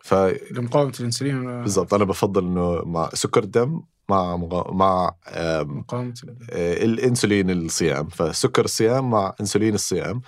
فبالضبط 0.00 0.52
لمقاومة 0.58 0.92
الإنسولين 1.00 1.48
أنا 1.92 2.04
بفضل 2.04 2.44
إنه 2.46 2.82
مع 2.84 3.10
سكر 3.14 3.42
الدم 3.42 3.82
مع 4.08 4.36
مغا... 4.36 4.72
مع 4.72 5.14
مقاومة 5.62 6.14
آه، 6.50 6.84
الإنسولين 6.84 7.50
الصيام. 7.50 8.08
فسكر 8.08 8.64
الصيام 8.64 9.10
مع 9.10 9.34
إنسولين 9.40 9.74
الصيام. 9.74 10.20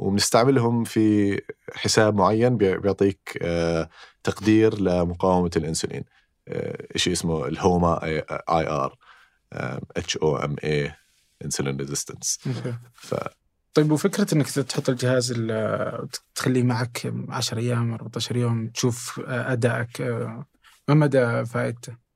وبنستعملهم 0.00 0.84
في 0.84 1.40
حساب 1.74 2.14
معين 2.14 2.56
بي- 2.56 2.78
بيعطيك 2.78 3.38
آه، 3.42 3.88
تقدير 4.24 4.80
لمقاومة 4.80 5.50
الإنسولين 5.56 6.04
آه، 6.48 6.86
شيء 6.96 7.12
اسمه 7.12 7.46
ال 7.46 8.04
HOMA-IR 8.04 8.96
H 9.96 10.16
O 10.16 10.36
M 10.36 10.56
A 10.64 10.92
insulin 11.44 11.76
resistance. 11.76 12.38
ف 12.92 13.14
طيب 13.74 13.90
وفكرة 13.92 14.34
إنك 14.34 14.50
تحط 14.50 14.88
الجهاز 14.90 15.32
ال- 15.36 16.08
تخليه 16.34 16.62
معك 16.62 17.12
10 17.28 17.58
أيام 17.58 17.94
14 17.94 18.36
يوم 18.36 18.68
تشوف 18.68 19.20
أدائك 19.26 20.00
آه، 20.00 20.46
ما 20.88 20.94
مدى 20.94 21.44
فائدته؟ 21.44 22.10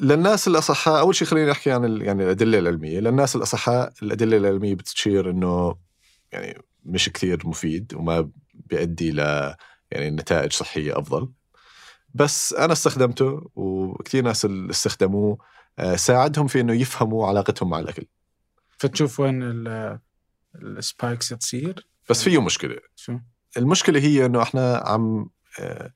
للناس 0.00 0.48
الأصحاء 0.48 1.00
أول 1.00 1.14
شيء 1.14 1.28
خلينا 1.28 1.50
نحكي 1.50 1.70
عن 1.72 2.00
يعني 2.00 2.24
الأدلة 2.24 2.58
العلمية 2.58 3.00
للناس 3.00 3.36
الأصحاء 3.36 3.92
الأدلة 4.02 4.36
العلمية 4.36 4.74
بتشير 4.74 5.30
إنه 5.30 5.76
يعني 6.32 6.62
مش 6.84 7.08
كثير 7.08 7.46
مفيد 7.48 7.94
وما 7.94 8.30
بيؤدي 8.54 9.10
ل 9.10 9.18
يعني 9.90 10.10
نتائج 10.10 10.52
صحية 10.52 10.98
أفضل. 10.98 11.32
بس 12.14 12.52
أنا 12.54 12.72
استخدمته 12.72 13.50
وكثير 13.54 14.24
ناس 14.24 14.44
اللي 14.44 14.70
استخدموه 14.70 15.38
آه، 15.78 15.96
ساعدهم 15.96 16.46
في 16.46 16.60
إنه 16.60 16.72
يفهموا 16.74 17.26
علاقتهم 17.28 17.70
مع 17.70 17.78
الأكل. 17.78 18.06
فتشوف 18.78 19.20
وين 19.20 19.42
ال- 19.42 19.98
السبايكس 20.54 21.28
تصير 21.28 21.86
بس 22.10 22.22
فيه 22.22 22.42
مشكلة. 22.42 22.76
شو؟ 22.96 23.18
المشكلة 23.56 24.00
هي 24.00 24.26
إنه 24.26 24.42
إحنا 24.42 24.76
عم 24.76 25.28
آه، 25.60 25.92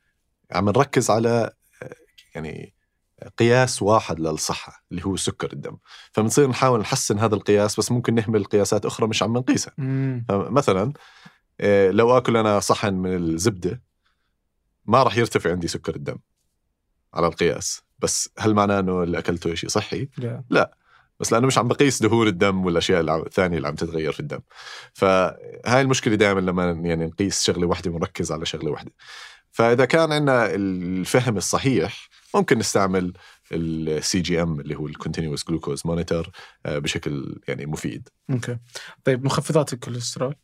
عم 0.52 0.68
نركز 0.68 1.10
على 1.10 1.50
آه، 1.82 1.94
يعني 2.34 2.74
قياس 3.38 3.82
واحد 3.82 4.20
للصحة 4.20 4.84
اللي 4.90 5.04
هو 5.06 5.16
سكر 5.16 5.52
الدم. 5.52 5.76
فبنصير 6.12 6.48
نحاول 6.48 6.80
نحسن 6.80 7.18
هذا 7.18 7.34
القياس 7.34 7.78
بس 7.78 7.92
ممكن 7.92 8.14
نهمل 8.14 8.44
قياسات 8.44 8.86
أخرى 8.86 9.06
مش 9.06 9.22
عم 9.22 9.36
نقيسها. 9.36 9.74
مثلا 10.30 10.92
آه، 11.60 11.90
لو 11.90 12.16
آكل 12.18 12.36
أنا 12.36 12.60
صحن 12.60 12.94
من 12.94 13.16
الزبدة 13.16 13.82
ما 14.86 15.02
راح 15.02 15.16
يرتفع 15.16 15.50
عندي 15.50 15.68
سكر 15.68 15.96
الدم 15.96 16.18
على 17.14 17.26
القياس. 17.26 17.82
بس 17.98 18.30
هل 18.38 18.54
معناه 18.54 18.80
إنه 18.80 19.02
اللي 19.02 19.18
أكلته 19.18 19.54
شيء 19.54 19.68
صحي؟ 19.68 20.08
لا. 20.50 20.76
بس 21.20 21.32
لأنه 21.32 21.46
مش 21.46 21.58
عم 21.58 21.68
بقيس 21.68 22.02
دهون 22.02 22.26
الدم 22.26 22.64
والأشياء 22.64 23.26
الثانية 23.26 23.56
اللي 23.56 23.68
عم 23.68 23.74
تتغير 23.74 24.12
في 24.12 24.20
الدم. 24.20 24.40
فهاي 24.92 25.80
المشكلة 25.80 26.14
دائما 26.14 26.40
لما 26.40 26.70
يعني 26.70 27.06
نقيس 27.06 27.42
شغلة 27.42 27.66
واحدة 27.66 27.90
ونركز 27.90 28.32
على 28.32 28.46
شغلة 28.46 28.70
واحدة 28.70 28.92
فإذا 29.50 29.84
كان 29.84 30.12
عندنا 30.12 30.54
الفهم 30.54 31.36
الصحيح 31.36 32.08
ممكن 32.34 32.58
نستعمل 32.58 33.12
ال 33.52 34.20
CGM 34.20 34.60
اللي 34.60 34.74
هو 34.74 34.86
ال 34.86 34.92
continuous 34.92 35.44
glucose 35.48 35.82
monitor 35.84 36.30
بشكل 36.66 37.40
يعني 37.48 37.66
مفيد. 37.66 38.08
okay. 38.30 38.58
طيب 39.04 39.24
مخفضات 39.24 39.72
الكوليسترول؟ 39.72 40.34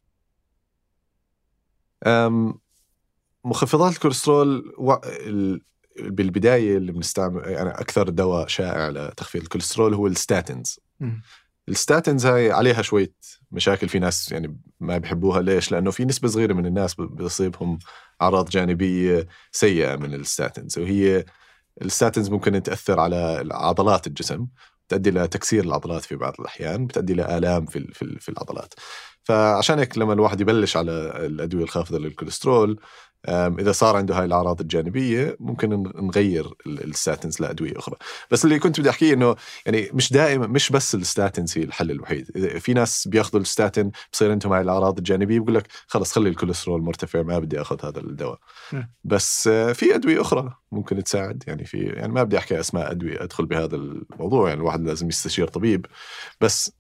أم، 2.07 2.55
مخفضات 3.45 3.93
الكوليسترول 3.93 4.75
و... 4.79 4.93
ال- 5.05 5.61
بالبداية 6.01 6.77
اللي 6.77 6.93
بنستعمل 6.93 7.43
يعني 7.45 7.71
أكثر 7.71 8.09
دواء 8.09 8.47
شائع 8.47 8.89
لتخفيض 8.89 9.43
الكوليسترول 9.43 9.95
هو 9.95 10.07
ال 10.07 10.16
statins 10.16 10.81
مم. 11.01 11.23
ال 11.69 11.76
statins 11.76 12.27
هاي 12.27 12.51
عليها 12.53 12.83
شوية 12.83 13.13
مشاكل 13.51 13.89
في 13.89 13.99
ناس 13.99 14.33
يعني 14.33 14.61
ما 14.81 14.99
بيحبوها. 14.99 15.43
ليش؟ 15.43 15.73
لأنه 15.73 15.91
في 15.91 16.05
نسبة 16.05 16.29
صغيرة 16.29 16.53
من 16.53 16.67
الناس 16.67 16.95
بيصيبهم 16.95 17.79
أعراض 18.23 18.49
جانبية 18.49 19.27
سيئة 19.53 19.97
من 19.97 20.15
ال 20.15 20.23
statins 20.23 20.79
وهي 20.79 21.25
ال 21.83 21.89
statins 21.89 22.31
ممكن 22.31 22.63
تأثر 22.63 23.01
على 23.01 23.45
عضلات 23.53 24.07
الجسم 24.07 24.47
تؤدي 24.89 25.11
إلى 25.11 25.29
تكسير 25.29 25.65
العضلات 25.65 26.03
في 26.05 26.17
بعض 26.17 26.35
الأحيان 26.41 26.87
بتؤدي 26.87 27.13
إلى 27.13 27.39
آلام 27.39 27.67
في 27.67 27.93
في 27.95 28.03
ال- 28.03 28.21
في 28.21 28.29
العضلات. 28.29 28.75
فعشان 29.25 29.79
هيك 29.79 29.99
لما 29.99 30.13
الواحد 30.13 30.41
يبلش 30.41 30.77
على 30.77 30.93
الأدوية 31.27 31.65
الخافضة 31.65 31.99
للكوليسترول 31.99 32.81
إذا 33.29 33.73
صار 33.73 33.97
عنده 33.97 34.19
هاي 34.19 34.25
الأعراض 34.25 34.61
الجانبية 34.61 35.37
ممكن 35.41 35.93
نغير 35.97 36.47
ال- 36.67 36.85
ال 36.85 36.92
statins 36.92 37.41
لأدوية 37.41 37.79
أخرى. 37.79 37.97
بس 38.31 38.45
اللي 38.45 38.59
كنت 38.59 38.81
بدي 38.81 38.91
أحكيه 38.91 39.15
إنه 39.15 39.37
يعني 39.67 39.91
مش 39.93 40.13
دائما 40.13 40.47
مش 40.47 40.71
بس 40.71 40.95
ال 40.95 41.03
statins 41.03 41.59
هي 41.59 41.65
الحل 41.65 41.91
الوحيد. 41.91 42.31
إذا 42.37 42.59
في 42.59 42.75
ناس 42.75 43.09
بياخذوا 43.09 43.41
الستاتين 43.41 43.91
بصير 44.13 44.31
عندهم 44.31 44.53
هاي 44.53 44.61
الأعراض 44.61 44.99
الجانبية 44.99 45.39
بيقول 45.41 45.55
لك 45.55 45.67
خلص 45.87 46.13
خلي 46.13 46.29
الكوليسترول 46.29 46.83
مرتفع 46.83 47.23
ما 47.23 47.39
بدي 47.39 47.61
أخذ 47.61 47.87
هذا 47.87 48.01
الدواء. 48.01 48.39
بس 49.05 49.49
في 49.49 49.95
أدوية 49.95 50.21
أخرى 50.21 50.55
ممكن 50.73 51.05
تساعد. 51.05 51.45
يعني 51.47 51.65
في 51.65 51.79
يعني 51.79 52.13
ما 52.13 52.23
بدي 52.23 52.39
أحكي 52.39 52.61
أسماء 52.61 52.91
أدوية 52.91 53.23
أدخل 53.23 53.47
بهذا 53.47 53.77
الموضوع. 53.77 54.49
يعني 54.49 54.61
الواحد 54.61 54.81
لازم 54.85 55.09
يستشير 55.09 55.49
طبيب. 55.49 55.87
بس 56.41 56.73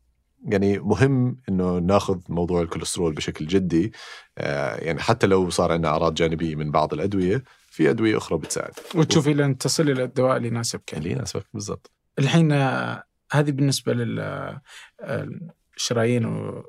يعني 0.47 0.79
مهم 0.79 1.37
إنه 1.49 1.79
ناخذ 1.79 2.19
موضوع 2.29 2.63
الكوليسترول 2.63 3.15
بشكل 3.15 3.47
جدي. 3.47 3.93
آه، 4.39 4.77
يعني 4.77 5.01
حتى 5.01 5.27
لو 5.27 5.51
صار 5.51 5.73
عندنا 5.73 5.89
أعراض 5.89 6.15
جانبية 6.15 6.55
من 6.55 6.71
بعض 6.71 6.93
الأدوية 6.95 7.45
في 7.71 7.91
أدوية 7.91 8.17
أخرى 8.17 8.39
بتساعد. 8.39 8.73
وتشوفي 8.95 9.35
لين 9.35 9.59
تصل 9.59 9.91
إلى 9.91 10.05
الدواء 10.05 10.37
اللي 10.37 10.49
يناسبك 10.49 10.95
اللي 10.95 11.11
يناسبك 11.11 11.47
بالضبط. 11.55 11.91
الحين 12.19 12.53
آه، 12.53 13.03
هذه 13.33 13.51
بالنسبة 13.51 13.93
للشرايين 13.93 14.65
و... 16.25 16.65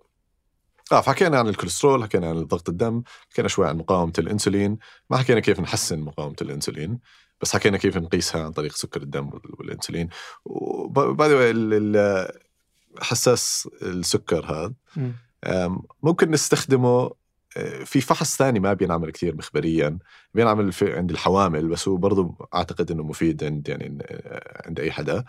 آه 0.92 1.02
فحكينا 1.02 1.40
عن 1.40 1.48
الكوليسترول 1.48 2.04
حكينا 2.04 2.30
عن 2.30 2.44
ضغط 2.44 2.70
الدم 2.70 3.04
حكينا 3.30 3.48
شوي 3.48 3.68
عن 3.68 3.78
مقاومة 3.78 4.14
الإنسولين 4.20 4.78
ما 5.10 5.18
حكينا 5.18 5.40
كيف 5.40 5.60
نحسن 5.60 6.00
مقاومة 6.00 6.36
الإنسولين 6.42 7.00
بس 7.42 7.54
حكينا 7.54 7.78
كيف 7.78 7.98
نقيسها 7.98 8.44
عن 8.44 8.52
طريق 8.52 8.72
سكر 8.72 9.02
الدم 9.02 9.28
وال- 9.28 9.56
والإنسولين. 9.60 10.10
وبعد 10.46 11.32
حساس 13.00 13.70
السكر 13.82 14.46
هذا. 14.46 14.74
ممكن 16.04 16.32
نستخدمه 16.32 17.12
أه، 17.58 17.84
في 17.84 18.02
فحص 18.02 18.38
ثاني 18.38 18.60
ما 18.60 18.74
بينعمل 18.74 19.12
كثير 19.12 19.36
مخبريا. 19.36 19.98
بينعمل 20.34 20.72
في 20.72 20.94
عند 20.94 21.12
الحوامل 21.12 21.68
بس 21.68 21.88
هو 21.88 21.98
برضه 21.98 22.36
أعتقد 22.56 22.92
إنه 22.92 23.04
مفيد 23.04 23.44
عند 23.44 23.70
يعني 23.70 23.98
أه، 24.02 24.62
عند 24.68 24.80
أي 24.80 24.92
حدا. 24.92 25.26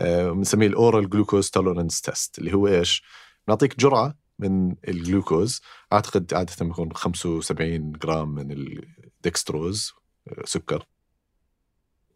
أه، 0.00 0.30
بنسميه 0.30 0.66
ال 0.66 0.75
oral 0.75 1.10
glucose 1.10 1.50
tolerance 1.50 2.00
test 2.00 2.38
اللي 2.38 2.54
هو 2.54 2.68
إيش؟ 2.68 3.02
بنعطيك 3.46 3.80
جرعة 3.80 4.14
من 4.38 4.74
الجلوكوز. 4.88 5.60
أعتقد 5.92 6.34
عادة 6.34 6.54
بيكون 6.60 6.92
75 6.92 7.92
جرام 7.92 8.34
من 8.34 8.52
الدكستروز 8.52 9.92
سكر. 10.44 10.86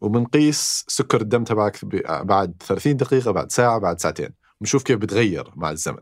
وبنقيس 0.01 0.85
سكر 0.87 1.21
الدم 1.21 1.43
تبعك 1.43 1.85
بعد 2.25 2.53
30 2.67 2.97
دقيقة 2.97 3.31
بعد 3.31 3.51
ساعة 3.51 3.79
بعد 3.79 3.99
ساعتين. 3.99 4.42
بنشوف 4.63 4.83
كيف 4.83 4.97
بتغير 4.99 5.51
مع 5.55 5.71
الزمن. 5.71 6.01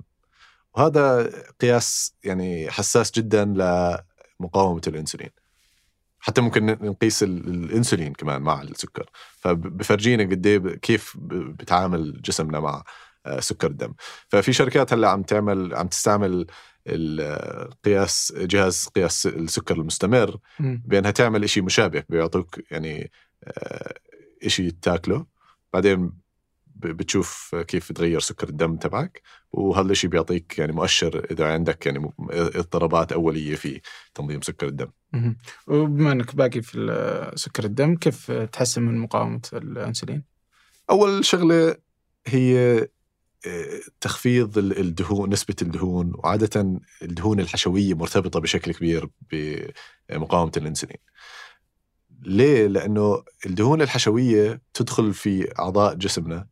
وهذا 0.73 1.29
قياس 1.61 2.15
يعني 2.23 2.71
حساس 2.71 3.11
جدا 3.11 3.45
لمقاومة 3.45 4.81
الإنسولين. 4.87 5.29
حتى 6.19 6.41
ممكن 6.41 6.65
نقيس 6.65 7.23
ال- 7.23 7.47
الإنسولين 7.47 8.13
كمان 8.13 8.41
مع 8.41 8.61
السكر. 8.61 9.09
فبفرجينا 9.39 10.23
قد 10.23 10.47
ب- 10.47 10.67
كيف 10.67 11.17
بتعامل 11.59 12.21
جسمنا 12.21 12.59
مع 12.59 12.83
آه، 13.25 13.39
سكر 13.39 13.67
الدم. 13.67 13.93
ففي 14.29 14.53
شركات 14.53 14.93
هلأ 14.93 15.09
عم 15.09 15.23
تعمل 15.23 15.75
عم 15.75 15.87
تستعمل 15.87 16.47
القياس 16.87 18.33
جهاز 18.37 18.87
قياس 18.95 19.25
السكر 19.27 19.75
المستمر. 19.75 20.37
بأنها 20.59 21.11
تعمل 21.11 21.43
إشي 21.43 21.61
مشابه 21.61 22.03
بيعطوك 22.09 22.59
يعني 22.71 23.11
آه، 23.43 23.93
إشي 24.45 24.71
تاكله. 24.71 25.25
بعدين 25.73 26.11
بتشوف 26.87 27.55
كيف 27.67 27.91
تغير 27.91 28.19
سكر 28.19 28.49
الدم 28.49 28.75
تبعك 28.75 29.21
وهذا 29.51 29.91
الشيء 29.91 30.09
بيعطيك 30.09 30.59
يعني 30.59 30.71
مؤشر 30.71 31.27
إذا 31.31 31.45
عندك 31.53 31.85
يعني 31.85 32.11
اضطرابات 32.29 33.11
أولية 33.11 33.55
في 33.55 33.81
تنظيم 34.15 34.41
سكر 34.41 34.67
الدم. 34.67 34.87
وبما 35.67 36.11
إنك 36.11 36.35
باقي 36.35 36.61
في 36.61 37.31
سكر 37.35 37.63
الدم 37.63 37.95
كيف 37.95 38.31
تحسن 38.31 38.83
من 38.83 38.97
مقاومة 38.97 39.41
الأنسولين؟ 39.53 40.23
أول 40.89 41.25
شغلة 41.25 41.75
هي 42.27 42.87
آه، 43.47 43.79
تخفيض 44.01 44.57
ال- 44.57 44.79
الدهون 44.79 45.29
نسبة 45.29 45.55
الدهون 45.61 46.11
وعادة 46.15 46.79
الدهون 47.01 47.39
الحشوية 47.39 47.93
مرتبطة 47.93 48.39
بشكل 48.39 48.73
كبير 48.73 49.09
بمقاومة 49.31 50.51
الأنسولين 50.57 50.97
ليه؟ 52.21 52.67
لأنه 52.67 53.23
الدهون 53.45 53.81
الحشوية 53.81 54.61
تدخل 54.73 55.13
في 55.13 55.59
أعضاء 55.59 55.95
جسمنا 55.95 56.47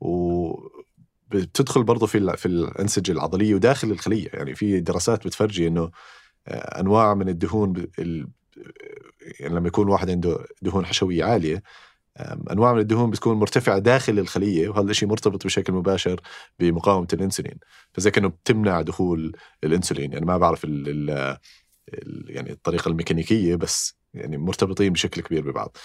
وبتدخل 0.00 1.84
برضه 1.84 2.06
في 2.06 2.36
في 2.36 2.46
الأنسجة 2.46 3.12
العضلية 3.12 3.54
وداخل 3.54 3.90
الخلية. 3.90 4.28
يعني 4.32 4.54
في 4.54 4.80
دراسات 4.80 5.26
بتفرجي 5.26 5.66
إنه 5.68 5.90
آه، 6.48 6.80
أنواع 6.80 7.14
من 7.14 7.28
الدهون 7.28 7.86
يعني 9.40 9.54
لما 9.54 9.68
يكون 9.68 9.88
واحد 9.88 10.10
عنده 10.10 10.46
دهون 10.62 10.86
حشوية 10.86 11.24
عالية 11.24 11.62
أم، 12.18 12.44
أنواع 12.50 12.72
من 12.72 12.80
الدهون 12.80 13.10
بتكون 13.10 13.36
مرتفعة 13.36 13.78
داخل 13.78 14.18
الخلية 14.18 14.68
وهذا 14.68 14.90
الشيء 14.90 15.08
مرتبط 15.08 15.44
بشكل 15.46 15.72
مباشر 15.72 16.20
بمقاومة 16.58 17.08
الإنسولين. 17.12 17.58
فزي 17.92 18.10
كأنه 18.10 18.28
بتمنع 18.28 18.80
دخول 18.82 19.36
الإنسولين. 19.64 20.12
يعني 20.12 20.26
ما 20.26 20.38
بعرف 20.38 20.64
ال 20.64 21.10
ال 21.90 22.24
يعني 22.30 22.52
الطريقة 22.52 22.88
الميكانيكية 22.88 23.56
بس 23.56 23.96
يعني 24.14 24.36
مرتبطين 24.38 24.92
بشكل 24.92 25.22
كبير 25.22 25.50
ببعض. 25.50 25.76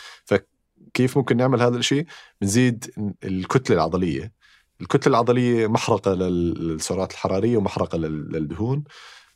فكيف 0.87 1.17
ممكن 1.17 1.37
نعمل 1.37 1.61
هذا 1.61 1.77
الشيء؟ 1.77 2.05
بنزيد 2.41 2.91
الكتلة 3.23 3.75
العضلية. 3.75 4.33
الكتلة 4.81 5.11
العضلية 5.11 5.67
محرقة 5.67 6.13
لل- 6.13 6.67
للسعرات 6.67 7.11
الحرارية 7.11 7.57
ومحرقة 7.57 7.97
لل- 7.97 8.31
للدهون. 8.31 8.83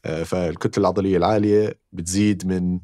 آه، 0.06 0.24
فالكتلة 0.24 0.82
العضلية 0.82 1.18
العالية 1.18 1.80
بتزيد 1.92 2.48
من 2.48 2.80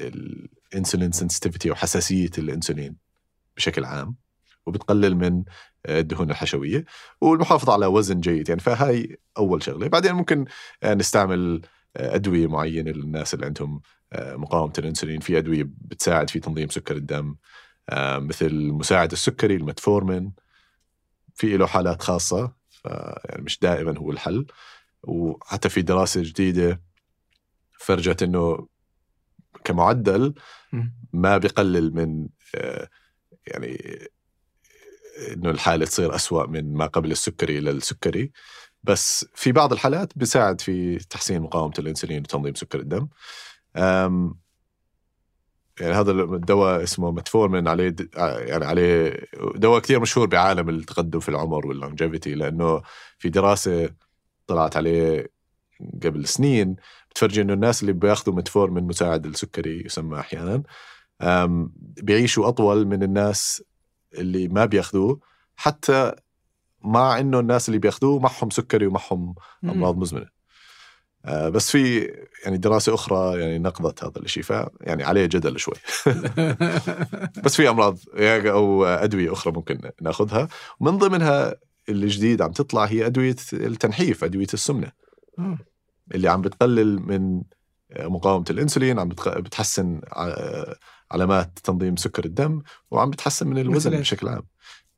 الإنسولين 0.00 1.12
سنسيتيفيتي 1.12 1.70
وحساسيه 1.70 2.30
الإنسولين 2.38 2.96
بشكل 3.56 3.84
عام 3.84 4.16
وبتقلل 4.66 5.16
من 5.16 5.44
آه، 5.86 6.00
الدهون 6.00 6.30
الحشوية 6.30 6.84
والمحافظة 7.20 7.72
على 7.72 7.86
وزن 7.86 8.20
جيد. 8.20 8.48
يعني 8.48 8.60
فهاي 8.60 9.18
أول 9.38 9.62
شغلة. 9.62 9.88
بعدين 9.88 10.12
ممكن 10.12 10.44
آه، 10.82 10.94
نستعمل 10.94 11.62
أدوية 11.96 12.46
معينة 12.46 12.90
للناس 12.90 13.34
اللي 13.34 13.46
عندهم 13.46 13.80
مقاومة 14.14 14.72
الانسولين 14.78 15.20
في 15.20 15.38
أدوية 15.38 15.68
بتساعد 15.68 16.30
في 16.30 16.40
تنظيم 16.40 16.68
سكر 16.68 16.96
الدم 16.96 17.36
آه، 17.88 18.18
مثل 18.18 18.46
المساعد 18.46 19.12
السكري 19.12 19.56
المتفورمين 19.56 20.32
في 21.34 21.56
له 21.56 21.66
حالات 21.66 22.02
خاصة 22.02 22.52
يعني 23.24 23.42
مش 23.42 23.58
دائما 23.58 23.98
هو 23.98 24.10
الحل. 24.10 24.46
وحتى 25.02 25.68
في 25.68 25.82
دراسة 25.82 26.22
جديدة 26.22 26.82
فرجت 27.78 28.22
إنه 28.22 28.68
كمعدل. 29.64 30.34
ما 31.12 31.38
بيقلل 31.38 31.94
من 31.94 32.28
آه، 32.54 32.88
يعني 33.46 34.00
إنه 35.32 35.50
الحالة 35.50 35.86
تصير 35.86 36.14
أسوأ 36.14 36.46
من 36.46 36.74
ما 36.74 36.86
قبل 36.86 37.12
السكري 37.12 37.58
إلى 37.58 37.70
السكري. 37.70 38.32
بس 38.82 39.26
في 39.34 39.52
بعض 39.52 39.72
الحالات 39.72 40.12
بيساعد 40.18 40.60
في 40.60 40.98
تحسين 40.98 41.42
مقاومة 41.42 41.74
الانسولين 41.78 42.20
وتنظيم 42.20 42.54
سكر 42.54 42.80
الدم. 42.80 43.08
يعني 45.80 45.94
هذا 45.94 46.10
الدواء 46.12 46.82
اسمه 46.82 47.10
متفورمين 47.10 47.68
عليه 47.68 47.88
د- 47.88 48.08
يعني 48.48 48.64
عليه 48.64 49.20
دواء 49.54 49.80
كثير 49.80 50.00
مشهور 50.00 50.26
بعالم 50.26 50.68
التقدم 50.68 51.20
في 51.20 51.28
العمر 51.28 51.66
وال 51.66 51.78
longevity 51.78 52.34
لأنه 52.34 52.82
في 53.18 53.28
دراسة 53.28 53.90
طلعت 54.46 54.76
عليه 54.76 55.30
قبل 56.04 56.26
سنين 56.26 56.76
بتفرجي 57.10 57.40
إنه 57.42 57.52
الناس 57.52 57.82
اللي 57.82 57.92
بياخذوا 57.92 58.34
متفورمين 58.34 58.84
مساعد 58.84 59.26
السكري 59.26 59.84
يسمى 59.84 60.20
أحيانا 60.20 60.62
بيعيشوا 62.02 62.48
أطول 62.48 62.86
من 62.86 63.02
الناس 63.02 63.62
اللي 64.14 64.48
ما 64.48 64.64
بياخذوه 64.64 65.20
حتى 65.56 66.12
مع 66.84 67.18
إنه 67.18 67.40
الناس 67.40 67.68
اللي 67.68 67.78
بياخذوه 67.78 68.18
معهم 68.18 68.50
سكري 68.50 68.86
ومعهم 68.86 69.34
أمراض 69.64 69.96
مزمنة. 69.98 70.26
آه، 70.26 70.30
بس 71.24 71.70
في 71.70 72.12
يعني 72.44 72.56
دراسة 72.56 72.94
أخرى 72.94 73.40
يعني 73.40 73.58
نقضت 73.58 74.04
هذا 74.04 74.18
الشيء 74.18 74.42
ف 74.42 74.50
يعني 74.80 75.04
عليه 75.04 75.26
جدل 75.26 75.58
شوي 75.58 75.74
بس 77.44 77.56
في 77.56 77.68
أمراض 77.68 77.98
أو 78.46 78.84
أدوية 78.84 79.32
أخرى 79.32 79.52
ممكن 79.52 79.90
ناخذها 80.00 80.48
ومن 80.80 80.98
ضمنها 80.98 81.54
الجديد 81.88 82.42
عم 82.42 82.52
تطلع 82.52 82.84
هي 82.84 83.06
أدوية 83.06 83.36
التنحيف 83.52 84.24
أدوية 84.24 84.46
السمنة. 84.54 84.92
اللي 86.14 86.28
عم 86.28 86.40
بتقلل 86.40 87.00
من 87.00 87.42
مقاومة 87.98 88.44
الإنسولين 88.50 88.98
عم 88.98 89.08
بتحسن 89.26 90.00
ع- 90.12 90.74
علامات 91.10 91.58
تنظيم 91.64 91.96
سكر 91.96 92.24
الدم 92.24 92.62
وعم 92.90 93.10
بتحسن 93.10 93.48
من 93.48 93.58
الوزن؟ 93.58 93.98
بشكل 93.98 94.28
عام 94.28 94.42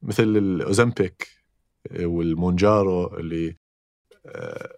مثل 0.03 0.23
الاوزمبيك 0.23 1.28
والمونجارو 2.01 3.16
اللي 3.16 3.57
آه، 4.27 4.77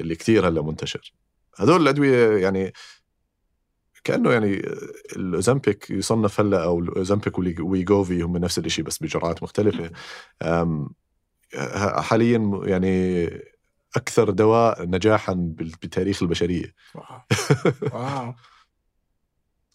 اللي 0.00 0.14
كثير 0.16 0.48
هلا 0.48 0.62
منتشر. 0.62 1.12
هذول 1.56 1.82
الأدوية 1.82 2.36
يعني 2.36 2.72
كأنه 4.04 4.32
يعني 4.32 4.54
الاوزمبيك 5.16 5.90
يصنف 5.90 6.40
هلا 6.40 6.64
أو 6.64 6.78
الاوزمبيك 6.80 7.38
وويجوفي 7.60 8.22
هم 8.22 8.36
نفس 8.36 8.58
الشيء 8.58 8.84
بس 8.84 8.98
بجرعات 9.02 9.42
مختلفة. 9.42 9.90
حاليا 12.00 12.60
يعني 12.64 13.26
أكثر 13.96 14.30
دواء 14.30 14.84
نجاحا 14.86 15.34
بتاريخ 15.58 16.22
البشرية. 16.22 16.74
wow. 16.94 17.20
wow. 17.92 18.34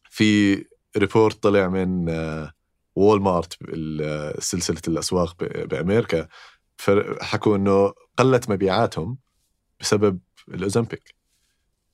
في 0.10 0.56
report 0.98 1.44
طلع 1.44 1.68
من 1.68 2.10
آه، 2.10 2.54
وول 2.96 3.22
مارت 3.22 3.58
ال- 3.62 4.02
آه، 4.02 4.40
سلسلة 4.40 4.82
الأسواق 4.88 5.44
بأمريكا. 5.44 6.28
حكوا 7.22 7.56
إنه 7.58 7.94
قلت 8.18 8.50
مبيعاتهم 8.50 9.18
بسبب 9.80 10.20
الأوزمبيك. 10.48 11.16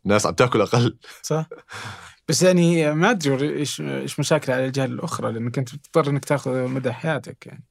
الناس 0.05 0.25
عم 0.25 0.33
تاكل 0.33 0.61
أقل. 0.61 0.97
صح. 1.21 1.49
بس 2.27 2.43
يعني 2.43 2.93
ما 2.93 3.11
أدري 3.11 3.53
إيش 3.59 3.81
إيش 3.81 4.19
مشاكل 4.19 4.51
على 4.51 4.65
الجهة 4.65 4.85
الأخرى 4.85 5.31
لأنك 5.31 5.57
انت 5.57 5.75
بتضطر 5.75 6.09
إنك 6.09 6.25
تاخذ 6.25 6.67
مدى 6.67 6.91
حياتك 6.91 7.47
يعني. 7.47 7.63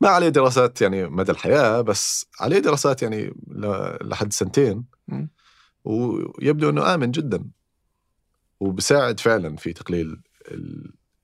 ما 0.00 0.08
عليه 0.08 0.28
دراسات 0.28 0.82
يعني 0.82 1.06
مدى 1.06 1.32
الحياة 1.32 1.80
بس 1.80 2.26
عليه 2.40 2.58
دراسات 2.58 3.02
يعني 3.02 3.34
لحد 4.02 4.32
سنتين. 4.32 4.84
ويبدو 5.84 6.70
إنه 6.70 6.94
آمن 6.94 7.10
جدا. 7.10 7.44
وبساعد 8.60 9.20
فعلا 9.20 9.56
في 9.56 9.72
تقليل 9.72 10.22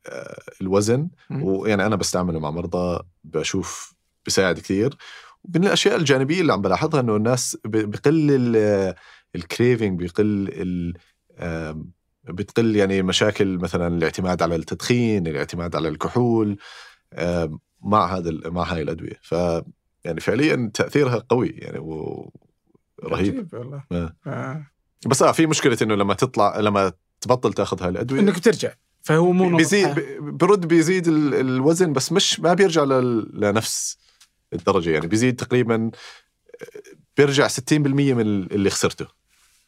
آه، 0.06 0.42
الوزن. 0.60 1.08
ويعني 1.30 1.86
أنا 1.86 1.96
بستعمله 1.96 2.40
مع 2.40 2.50
مرضى 2.50 3.02
بشوف 3.24 3.94
بساعد 4.26 4.58
كثير 4.58 4.96
ومن 5.44 5.64
الأشياء 5.66 5.96
الجانبية 5.96 6.40
اللي 6.40 6.52
عم 6.52 6.62
بلاحظها 6.62 7.00
إنه 7.00 7.16
الناس 7.16 7.56
بقل 7.64 8.56
الكريفنج 9.34 10.04
بقل 10.04 10.48
ال- 10.52 10.94
بتقل 12.24 12.76
يعني 12.76 13.02
مشاكل 13.02 13.58
مثلا 13.58 13.86
الاعتماد 13.96 14.42
على 14.42 14.56
التدخين 14.56 15.26
الاعتماد 15.26 15.76
على 15.76 15.88
الكحول 15.88 16.56
مع 17.82 18.16
هذا 18.16 18.30
مع 18.44 18.62
هاي 18.62 18.82
الأدوية. 18.82 19.18
ف 19.22 19.32
يعني 20.04 20.20
فعليا 20.20 20.70
تأثيرها 20.74 21.24
قوي 21.28 21.48
يعني 21.48 21.78
و... 21.78 22.30
رهيب. 23.04 23.34
عجيب 23.34 23.48
والله. 23.54 23.84
آه. 23.92 24.16
آه. 24.26 24.66
بس 25.06 25.22
آه 25.22 25.32
في 25.32 25.46
مشكلة 25.46 25.78
إنه 25.82 25.94
لما 25.94 26.14
تطلع 26.14 26.60
لما 26.60 26.92
تبطل 27.20 27.52
تأخذ 27.52 27.82
هاي 27.82 27.88
الأدوية 27.88 28.20
إنك 28.20 28.34
بترجع. 28.38 28.72
فهو 29.02 29.32
مو 29.32 29.56
بيزيد 29.56 29.94
برد 30.20 30.66
بيزيد 30.68 31.08
ال- 31.08 31.34
الوزن 31.34 31.92
بس 31.92 32.12
مش 32.12 32.40
ما 32.40 32.54
بيرجع 32.54 32.84
لنفس. 32.84 33.98
الدرجة 34.54 34.90
يعني. 34.90 35.06
بيزيد 35.06 35.36
تقريبا 35.36 35.90
بيرجع 37.16 37.48
60% 37.48 37.54
من 37.72 38.20
اللي 38.20 38.70
خسرته. 38.70 39.06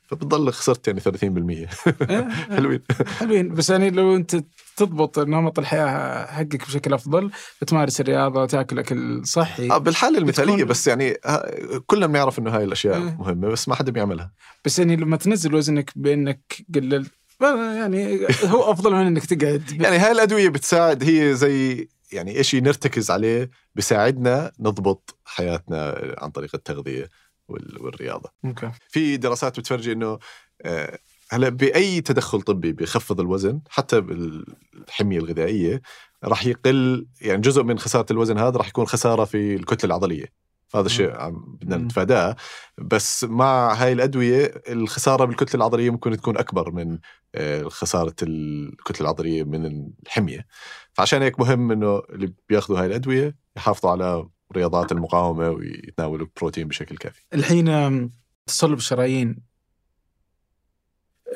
فبتضل 0.09 0.53
خسرت 0.53 0.89
يعني 0.89 1.01
30% 1.01 1.69
آه، 2.11 2.29
حلوين. 2.31 2.83
حلوين. 3.19 3.55
بس 3.55 3.71
يعني 3.71 3.91
لو 3.91 4.17
أنت 4.17 4.37
تضبط 4.77 5.19
نمط 5.19 5.59
الحياة 5.59 6.27
حقك 6.27 6.67
بشكل 6.67 6.95
أفضل 6.95 7.31
بتمارس 7.63 8.01
الرياضة 8.01 8.43
وتاكل 8.43 8.79
أكل 8.79 9.27
صحي. 9.27 9.71
آه، 9.71 9.79
بالحالة 9.79 10.19
المثالية 10.19 10.53
بتكون- 10.53 10.69
بس 10.69 10.87
يعني 10.87 11.17
ها- 11.25 11.45
كلنا 11.87 12.07
بنعرف 12.07 12.39
إنه 12.39 12.51
هاي 12.51 12.65
الأشياء 12.65 12.97
إيه. 12.97 13.17
مهمة 13.19 13.49
بس 13.49 13.69
ما 13.69 13.75
حدا 13.75 13.93
بيعملها. 13.93 14.33
بس 14.65 14.79
يعني 14.79 14.97
لما 14.97 15.17
تنزل 15.17 15.55
وزنك 15.55 15.91
بأنك 15.97 16.57
قللت 16.75 17.11
يعني 17.41 18.27
هو 18.45 18.73
أفضل 18.73 18.93
من 18.93 19.07
إنك 19.07 19.25
تقعد. 19.27 19.83
يعني 19.83 19.97
هاي 19.99 20.13
الأدوية 20.13 20.49
بتساعد 20.49 21.05
هي 21.05 21.35
زي 21.35 21.89
يعني 22.17 22.43
شيء 22.43 22.63
نرتكز 22.63 23.11
عليه 23.11 23.51
بيساعدنا 23.75 24.53
نضبط 24.61 25.19
حياتنا 25.25 26.15
عن 26.19 26.31
طريق 26.31 26.51
التغذية 26.55 27.09
وال- 27.49 27.83
والرياضة. 27.83 28.31
أوكي. 28.45 28.71
في 28.89 29.17
دراسات 29.17 29.61
بتفرجي 29.61 29.93
إنه 29.93 30.19
آه، 30.63 30.99
هلا 31.31 31.49
بأي 31.49 32.01
تدخل 32.01 32.43
طبي 32.43 32.73
بيخفض 32.73 33.21
الوزن 33.21 33.61
حتى 33.69 34.01
بالحمية 34.01 35.19
الغذائية 35.19 35.83
راح 36.25 36.47
يقل 36.47 37.07
يعني 37.21 37.41
جزء 37.41 37.63
من 37.63 37.79
خسارة 37.79 38.07
الوزن 38.11 38.39
هذا 38.39 38.57
راح 38.57 38.69
يكون 38.69 38.87
خسارة 38.87 39.25
في 39.25 39.55
الكتلة 39.55 39.87
العضلية. 39.89 40.46
فهذا 40.69 40.87
الشيء 40.87 41.17
عم 41.17 41.59
بدنا. 41.61 41.77
نتفاداه. 41.77 42.37
بس 42.79 43.25
مع 43.25 43.75
هاي 43.75 43.93
الأدوية 43.93 44.63
الخسارة 44.69 45.25
بالكتلة 45.25 45.55
العضلية 45.55 45.91
ممكن 45.91 46.17
تكون 46.17 46.37
أكبر 46.39 46.71
من 46.71 46.99
آه، 47.35 47.63
خسارة 47.63 48.15
الكتلة 48.23 49.01
العضلية 49.01 49.45
من 49.45 49.91
الحمية. 50.07 50.47
فعشان 50.93 51.23
هيك 51.23 51.41
مهم 51.41 51.73
إنه 51.73 52.03
اللي 52.11 52.33
بياخذوا 52.49 52.81
هاي 52.81 52.87
الأدوية 52.87 53.37
يحافظوا 53.57 53.91
على 53.91 54.29
ورياضات 54.51 54.93
المقاومة 54.93 55.51
ويتناولوا 55.51 56.27
بروتين 56.37 56.69
بشكل 56.69 56.97
كافي. 56.97 57.23
الحين 57.35 58.11
تصلب 58.47 58.79
الشرايين 58.79 59.37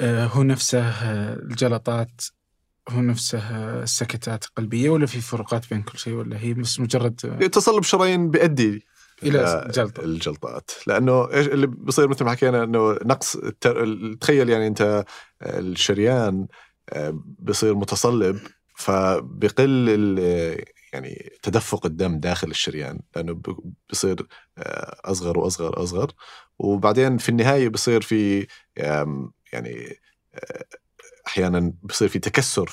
آه، 0.01 0.27
هو 0.27 0.43
نفسه 0.43 0.89
آه، 0.89 1.35
الجلطات 1.35 2.21
هو 2.89 3.01
نفسه 3.01 3.39
السكتات 3.83 4.45
القلبية 4.45 4.91
ولا 4.91 5.07
في 5.07 5.21
فروقات 5.21 5.71
بين 5.71 5.83
كل 5.83 5.99
شيء 5.99 6.15
ولا 6.15 6.39
هي 6.39 6.55
بس 6.55 6.81
مجرد 6.81 7.15
تصلب 7.53 7.79
الشرايين 7.79 8.31
بيؤدي 8.31 8.87
إلى 9.23 9.41
آه، 9.41 9.69
جلطة. 9.71 10.05
الجلطات. 10.05 10.71
لأنه 10.87 11.33
إيش 11.33 11.47
اللي 11.47 11.67
بصير 11.67 12.09
مثل 12.09 12.25
ما 12.25 12.31
حكينا 12.31 12.65
إنه 12.65 12.93
نقص 12.93 13.37
التر... 13.37 13.83
ال- 13.83 14.19
تخيل 14.19 14.49
يعني 14.49 14.67
أنت 14.67 15.05
الشريان 15.43 16.47
آه، 16.89 17.23
بصير 17.39 17.75
متصلب 17.75 18.39
فبقل 18.77 19.89
ال- 19.89 20.65
يعني 20.93 21.33
تدفق 21.43 21.87
الدم 21.87 22.19
داخل 22.21 22.51
الشريان 22.51 23.01
لأنه 23.17 23.43
بصير 23.91 24.27
آه، 24.59 24.97
أصغر 25.05 25.39
وأصغر 25.39 25.83
أصغر. 25.83 26.13
وبعدين 26.59 27.19
في 27.19 27.29
النهاية 27.29 27.69
بصير 27.69 28.01
في 28.01 28.47
يعني 29.53 29.97
آه، 30.35 30.65
أحيانا 31.27 31.73
بصير 31.83 32.09
في 32.09 32.19
تكسر 32.19 32.71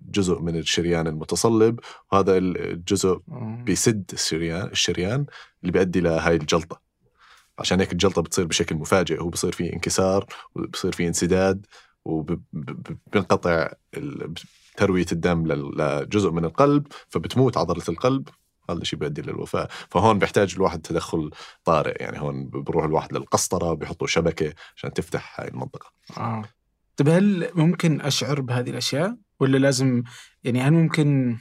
بجزء 0.00 0.38
من 0.40 0.56
الشريان 0.56 1.06
المتصلب 1.06 1.80
وهذا 2.12 2.38
الجزء. 2.38 3.20
بيسد 3.64 4.04
الشريان 4.12 4.66
الشريان 4.66 5.26
اللي 5.62 5.72
بيؤدي 5.72 6.00
لهاي 6.00 6.36
الجلطة. 6.36 6.80
عشان 7.58 7.80
هيك 7.80 7.92
الجلطة 7.92 8.22
بتصير 8.22 8.44
بشكل 8.46 8.76
مفاجئ. 8.76 9.20
هو 9.20 9.28
بصير 9.28 9.52
في 9.52 9.72
انكسار 9.72 10.26
وبصير 10.54 10.92
في 10.92 11.08
انسداد 11.08 11.66
وبينقطع 12.04 13.72
تروية 14.76 15.06
الدم 15.12 15.46
لجزء 15.46 16.30
من 16.30 16.44
القلب 16.44 16.86
فبتموت 17.08 17.56
عضلة 17.56 17.84
القلب. 17.88 18.28
هذا 18.70 18.78
الشيء 18.78 18.98
بيؤدي 18.98 19.22
للوفاة. 19.22 19.68
فهون 19.90 20.18
بيحتاج 20.18 20.54
الواحد 20.56 20.80
تدخل 20.80 21.30
طارئ. 21.64 22.02
يعني 22.02 22.20
هون 22.20 22.48
بروح 22.50 22.84
الواحد 22.84 23.12
للقسطرة 23.12 23.74
بيحطوا 23.74 24.06
شبكة 24.06 24.52
عشان 24.76 24.92
تفتح 24.92 25.40
هاي 25.40 25.48
المنطقة. 25.48 25.92
آه. 26.16 26.44
طيب 26.96 27.08
هل 27.08 27.50
ممكن 27.54 28.00
أشعر 28.00 28.40
بهذه 28.40 28.70
الأشياء؟ 28.70 29.16
ولا 29.40 29.58
لازم 29.58 30.02
يعني 30.44 30.60
هل 30.60 30.72
ممكن 30.72 31.36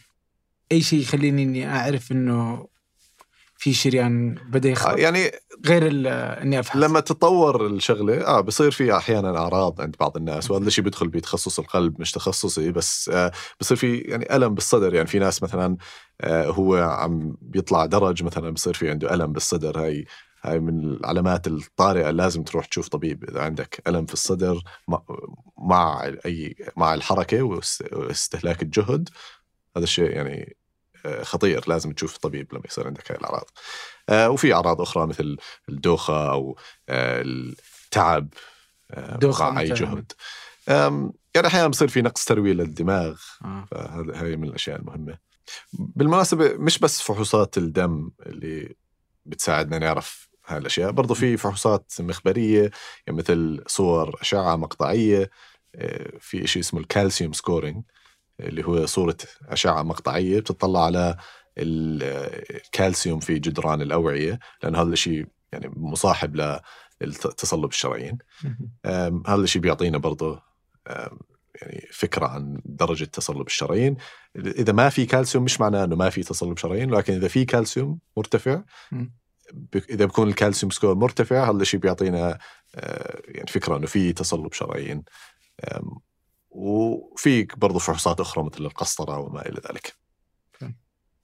أي 0.72 0.82
شيء 0.82 1.00
يخليني 1.02 1.44
إني 1.44 1.70
أعرف 1.70 2.12
إنه 2.12 2.68
في 3.60 3.74
شريان 3.74 4.36
آه، 4.56 4.68
يخرب 4.68 4.98
يعني 4.98 5.32
غير 5.66 5.88
إني 6.42 6.60
أفحص 6.60 6.78
لما 6.78 7.00
تتطور 7.00 7.68
الشغلة 7.68 8.28
آه 8.28 8.42
بصير 8.42 8.72
في 8.72 8.98
أحيانا 8.98 9.38
أعراض 9.38 9.82
عند 9.82 9.96
بعض 10.00 10.18
الناس 10.18 10.52
وهذا 10.52 10.68
الشيء 10.68 10.84
بيدخل 10.84 11.08
بتخصص 11.08 11.60
القلب 11.60 12.02
مش 12.02 12.12
تخصصي 12.12 12.72
بس 12.72 13.10
آه 13.14 13.32
بصير 13.60 13.78
في 13.78 13.98
يعني 13.98 14.36
ألم 14.36 14.54
بالصدر. 14.54 14.94
يعني 14.94 15.08
في 15.08 15.20
ناس 15.20 15.44
مثلا 15.44 15.78
آه 16.22 16.46
هو 16.46 16.76
عم 16.76 17.36
بيطلع 17.42 17.86
درج 17.86 18.24
مثلا 18.24 18.50
بصير 18.50 18.74
في 18.74 18.90
عنده 18.90 19.14
ألم 19.14 19.32
بالصدر 19.32 19.80
هاي 19.84 20.06
هاي 20.44 20.60
من 20.60 20.80
العلامات 20.84 21.48
الطارئة 21.48 22.10
لازم 22.12 22.44
تروح 22.44 22.66
تشوف 22.66 22.88
طبيب 22.88 23.24
إذا 23.30 23.42
عندك 23.42 23.82
ألم 23.88 24.06
في 24.06 24.14
الصدر 24.14 24.62
مع- 25.58 26.04
أي 26.26 26.56
مع 26.78 26.94
الحركة 26.94 27.42
واست- 27.42 27.94
واستهلاك 27.94 28.62
الجهد. 28.64 29.10
هذا 29.78 29.84
الشيء 29.84 30.10
يعني 30.12 30.56
آه، 31.06 31.24
خطير. 31.24 31.64
لازم 31.68 31.92
تشوف 31.92 32.18
طبيب 32.18 32.54
لما 32.54 32.64
يصير 32.66 32.88
عندك 32.88 33.12
هاي 33.12 33.18
الأعراض. 33.18 33.50
آه، 34.10 34.30
وفي 34.30 34.54
أعراض 34.54 34.82
أخرى 34.82 35.08
مثل 35.08 35.38
الدوخة 35.70 36.32
أو 36.32 36.58
آه، 36.90 37.22
التعب 37.22 38.30
دوخة 38.98 39.50
مع 39.50 39.62
أي. 39.62 39.74
جهد. 39.74 40.12
يعني 41.36 41.48
أحيانا 41.48 41.68
بصير 41.68 41.88
في 41.88 42.02
نقص 42.02 42.26
ترويه 42.26 42.54
للدماغ. 42.54 43.20
آه. 43.46 43.66
فهذا 43.72 44.22
هاي 44.22 44.36
من 44.38 44.48
الأشياء 44.48 44.80
المهمة. 44.80 45.18
بالمناسبة 45.74 46.54
مش 46.58 46.80
بس 46.80 47.02
فحوصات 47.02 47.58
الدم 47.58 48.12
اللي 48.26 48.76
بتساعدنا 49.26 49.80
نعرف 49.80 50.29
هاي 50.50 50.58
الأشياء. 50.58 50.92
برضو 50.92 51.14
في 51.14 51.38
فحوصات 51.38 51.92
مخبرية 52.00 52.72
يعني 53.08 53.20
مثل 53.20 53.64
صور 53.68 54.16
أشعة 54.22 54.56
مقطعية 54.56 55.30
آه، 55.76 56.12
في 56.20 56.48
شيء 56.48 56.62
اسمه 56.62 56.80
ال 56.80 56.86
calcium 56.86 57.34
scoring 57.34 57.84
اللي 58.40 58.66
هو 58.66 58.86
صورة 58.86 59.18
أشعة 59.48 59.84
مقطعية 59.84 60.40
بتطلع 60.40 60.86
على 60.86 61.18
ال- 61.58 62.04
الكالسيوم 62.56 63.20
في 63.20 63.40
جدران 63.40 63.82
الأوعية 63.82 64.40
لأن 64.64 64.76
هذا 64.76 64.94
الشيء 64.94 65.26
يعني 65.52 65.72
مصاحب 65.76 66.62
لتصلب 67.02 67.70
الشرايين. 67.70 68.18
هذا 69.28 69.42
الشيء 69.44 69.62
بيعطينا 69.62 69.98
برضه 69.98 70.42
يعني 71.62 71.88
فكرة 71.92 72.28
عن 72.28 72.62
درجة 72.66 73.06
تصلب 73.06 73.48
الشرايين. 73.48 73.98
إذا 74.36 74.74
ما 74.74 74.90
في 74.90 75.06
كالسيوم 75.06 75.44
مش 75.44 75.62
معناه 75.62 75.84
أنه 75.84 75.96
ما 75.96 76.10
في 76.10 76.24
تصلب 76.24 76.58
شرايين 76.58 76.92
لكن 76.92 77.14
إذا 77.14 77.28
في 77.28 77.46
كالسيوم 77.46 78.00
مرتفع 78.18 78.62
مم. 79.54 79.68
ب- 79.74 79.84
إذا 79.90 80.06
بكون 80.06 80.28
ال 80.28 80.33
calcium 80.33 80.70
score 80.70 80.96
مرتفع 80.96 81.50
هذا 81.52 81.62
الشيء 81.62 81.80
بيعطينا 81.80 82.38
آه، 82.76 83.22
يعني 83.26 83.48
فكرة 83.48 83.78
أنه 83.78 83.88
في 83.88 84.14
تصلب 84.14 84.54
شرايين. 84.54 85.04
وفي 86.50 87.48
برضه 87.58 87.80
فحوصات 87.80 88.20
أخرى 88.20 88.44
مثل 88.44 88.66
القسطرة 88.66 89.18
وما 89.20 89.46
إلى 89.50 89.62
ذلك. 89.70 89.94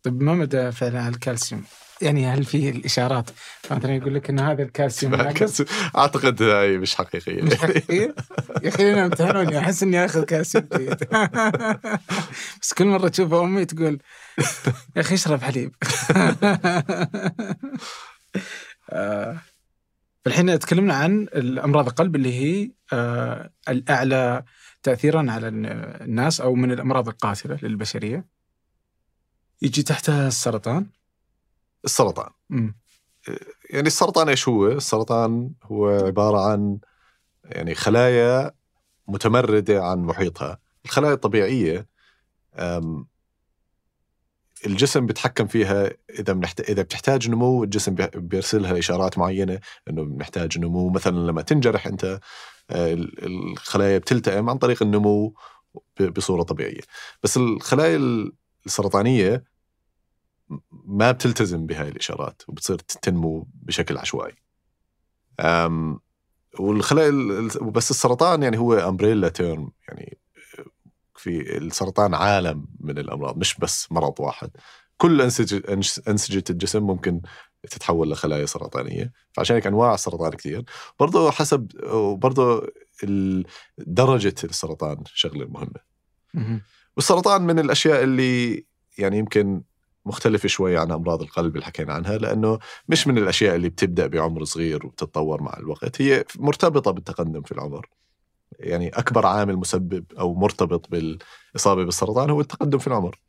طيب 0.03 0.21
ما 0.23 0.33
مدى 0.33 0.71
فعلا 0.71 1.07
الكالسيوم؟ 1.07 1.63
يعني 2.01 2.25
هل 2.27 2.43
في 2.43 2.69
الإشارات؟ 2.69 3.29
مثلا 3.71 3.95
يقول 3.95 4.15
لك 4.15 4.29
إن 4.29 4.39
هذا 4.39 4.63
الكالسيوم 4.63 5.15
ناقص. 5.15 5.61
أعتقد 5.97 6.41
هاي 6.41 6.77
مش 6.77 6.95
حقيقية 6.95 7.41
مش 7.41 7.55
حقيقية؟ 7.55 8.15
يا 8.63 8.69
أخي 8.69 8.93
أنا 8.93 9.05
امتحنوني 9.05 9.59
أحس 9.59 9.83
إني 9.83 10.05
آخذ 10.05 10.23
كالسيوم 10.23 10.67
جيد. 10.75 10.95
بس 12.61 12.73
كل 12.73 12.85
مرة 12.85 13.07
تشوف 13.07 13.33
أمي 13.33 13.65
تقول 13.65 13.99
يا 14.95 15.01
أخي 15.01 15.15
اشرب 15.15 15.41
حليب. 15.41 15.75
آه، 18.89 19.37
الحين 20.27 20.59
تكلمنا 20.59 20.93
عن 20.93 21.21
الأمراض 21.21 21.87
القلب 21.87 22.15
اللي 22.15 22.33
هي 22.33 22.71
آه، 22.93 23.49
الأعلى 23.69 24.43
تاثيرا 24.83 25.31
على 25.31 25.47
الناس 25.47 26.41
أو 26.41 26.55
من 26.55 26.71
الأمراض 26.71 27.07
القاتلة 27.07 27.59
للبشرية 27.61 28.25
يجي 29.61 29.83
تحتها 29.83 30.27
السرطان 30.27 30.85
السرطان 31.85 32.29
مم. 32.49 32.75
يعني 33.69 33.87
السرطان 33.87 34.29
إيش 34.29 34.47
هو؟ 34.47 34.67
السرطان 34.67 35.51
هو 35.63 35.89
عبارة 35.89 36.51
عن 36.51 36.79
يعني 37.45 37.75
خلايا 37.75 38.51
متمردة 39.07 39.83
عن 39.83 39.99
محيطها، 39.99 40.59
الخلايا 40.85 41.13
الطبيعية 41.13 41.87
الجسم 44.65 45.05
بيتحكم 45.05 45.47
فيها 45.47 45.91
إذا 46.19 46.33
بنحت... 46.33 46.61
إذا 46.61 46.81
بتحتاج 46.81 47.29
نمو 47.29 47.63
الجسم 47.63 47.95
بي- 47.95 48.09
بيرسلها 48.15 48.79
اشارات 48.79 49.17
معينة 49.17 49.59
إنه 49.89 50.03
بنحتاج 50.03 50.59
نمو 50.59 50.89
مثلا 50.89 51.17
لما 51.17 51.41
تنجرح 51.41 51.87
أنت 51.87 52.19
آه، 52.69 52.93
ال- 52.93 53.25
الخلايا 53.51 53.97
بتلتئم 53.97 54.49
عن 54.49 54.57
طريق 54.57 54.83
النمو 54.83 55.33
بصورة 56.15 56.43
طبيعية 56.43 56.81
بس 57.23 57.37
الخلايا 57.37 57.99
السرطانية 58.65 59.43
ما 60.71 61.11
بتلتزم 61.11 61.65
بهاي 61.65 61.87
الإشارات 61.89 62.41
وبتصير 62.47 62.77
تنمو 62.77 63.47
بشكل 63.53 63.97
عشوائي. 63.97 64.35
والخلايا 66.59 67.09
ال- 67.09 67.71
بس 67.71 67.91
السرطان 67.91 68.43
يعني 68.43 68.57
هو 68.57 68.73
امبريلا 68.73 69.29
تيرم 69.29 69.71
يعني 69.87 70.17
في 71.25 71.57
السرطان 71.57 72.13
عالم 72.13 72.65
من 72.79 72.97
الأمراض 72.97 73.37
مش 73.37 73.55
بس 73.55 73.91
مرض 73.91 74.13
واحد. 74.19 74.49
كل 74.97 75.21
انسجه 75.21 75.63
أنسجة 76.07 76.43
الجسم 76.49 76.83
ممكن 76.83 77.21
تتحول 77.69 78.11
لخلايا 78.11 78.45
سرطانية. 78.45 79.11
فعشان 79.33 79.55
هيك 79.55 79.67
أنواع 79.67 79.93
السرطان 79.93 80.31
كثير 80.31 80.63
برضه 80.99 81.31
حسب 81.31 81.71
وبرضه 81.83 82.67
درجة 83.77 84.35
السرطان 84.43 85.03
شغلة 85.05 85.45
مهمة. 85.45 85.79
مهم. 86.33 86.61
والسرطان 86.95 87.41
من 87.41 87.59
الأشياء 87.59 88.03
اللي 88.03 88.65
يعني 88.97 89.17
يمكن 89.17 89.61
مختلفة 90.05 90.47
شوي 90.47 90.77
عن 90.77 90.91
أمراض 90.91 91.21
القلب 91.21 91.55
اللي 91.55 91.65
حكينا 91.65 91.93
عنها 91.93 92.17
لأنه 92.17 92.59
مش 92.89 93.07
من 93.07 93.17
الأشياء 93.17 93.55
اللي 93.55 93.69
بتبدأ 93.69 94.07
بعمر 94.07 94.43
صغير 94.43 94.85
وبتتطور 94.85 95.41
مع 95.41 95.57
الوقت. 95.57 96.01
هي 96.01 96.25
مرتبطة 96.35 96.91
بالتقدم 96.91 97.41
في 97.41 97.51
العمر. 97.51 97.89
يعني 98.59 98.89
أكبر 98.89 99.25
عامل 99.25 99.55
مسبب 99.57 100.05
أو 100.19 100.33
مرتبط 100.33 100.89
بالإصابة 100.89 101.85
بالسرطان 101.85 102.29
هو 102.29 102.41
التقدم 102.41 102.77
في 102.77 102.87
العمر. 102.87 103.19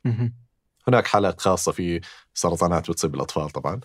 هناك 0.87 1.07
حالات 1.07 1.41
خاصة 1.41 1.71
في 1.71 2.01
سرطانات 2.33 2.91
بتصيب 2.91 3.15
الأطفال 3.15 3.49
طبعا 3.49 3.79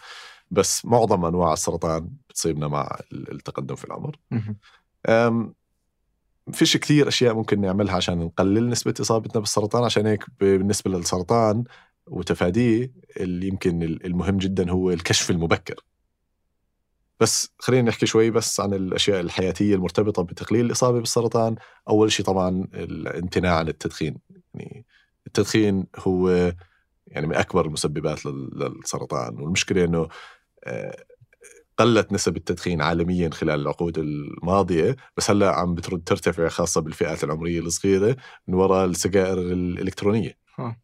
بس 0.50 0.84
معظم 0.84 1.24
أنواع 1.24 1.52
السرطان 1.52 2.10
بتصيبنا 2.28 2.68
مع 2.68 2.98
التقدم 3.12 3.74
في 3.74 3.84
العمر. 3.84 4.16
فيش 6.52 6.76
كثير 6.76 7.08
أشياء 7.08 7.34
ممكن 7.34 7.60
نعملها 7.60 7.96
عشان 7.96 8.18
نقلل 8.18 8.68
نسبة 8.68 8.94
إصابتنا 9.00 9.40
بالسرطان 9.40 9.84
عشان 9.84 10.06
هيك 10.06 10.24
بالنسبة 10.40 10.90
للسرطان 10.90 11.64
وتفاديه 12.06 12.92
اللي 13.16 13.48
يمكن 13.48 13.82
المهم 13.82 14.38
جدا 14.38 14.70
هو 14.70 14.90
الكشف 14.90 15.30
المبكر. 15.30 15.80
بس 17.22 17.54
خلينا 17.58 17.88
نحكي 17.88 18.06
شوي 18.06 18.30
بس 18.30 18.60
عن 18.60 18.74
الأشياء 18.74 19.20
الحياتية 19.20 19.74
المرتبطة 19.74 20.22
بتقليل 20.22 20.66
الإصابة 20.66 20.98
بالسرطان. 20.98 21.56
أول 21.88 22.12
شيء 22.12 22.26
طبعا 22.26 22.68
الامتناع 22.74 23.56
عن 23.58 23.68
التدخين. 23.68 24.18
يعني 24.54 24.86
التدخين 25.26 25.86
هو 25.98 26.52
يعني 27.06 27.26
من 27.26 27.34
أكبر 27.34 27.66
المسببات 27.66 28.26
لل- 28.26 28.50
للسرطان. 28.78 29.40
والمشكلة 29.40 29.84
إنه 29.84 30.08
آه، 30.64 31.04
قلت 31.78 32.12
نسب 32.12 32.36
التدخين 32.36 32.82
عالميا 32.82 33.30
خلال 33.30 33.60
العقود 33.60 33.98
الماضية 33.98 34.96
بس 35.16 35.30
هلأ 35.30 35.50
عم 35.54 35.74
بترد 35.74 36.02
ترتفع 36.04 36.48
خاصة 36.48 36.80
بالفئات 36.80 37.24
العمرية 37.24 37.60
الصغيرة 37.60 38.16
من 38.48 38.54
وراء 38.54 38.84
السجائر 38.84 39.38
الإلكترونية. 39.38 40.38
آه. 40.58 40.76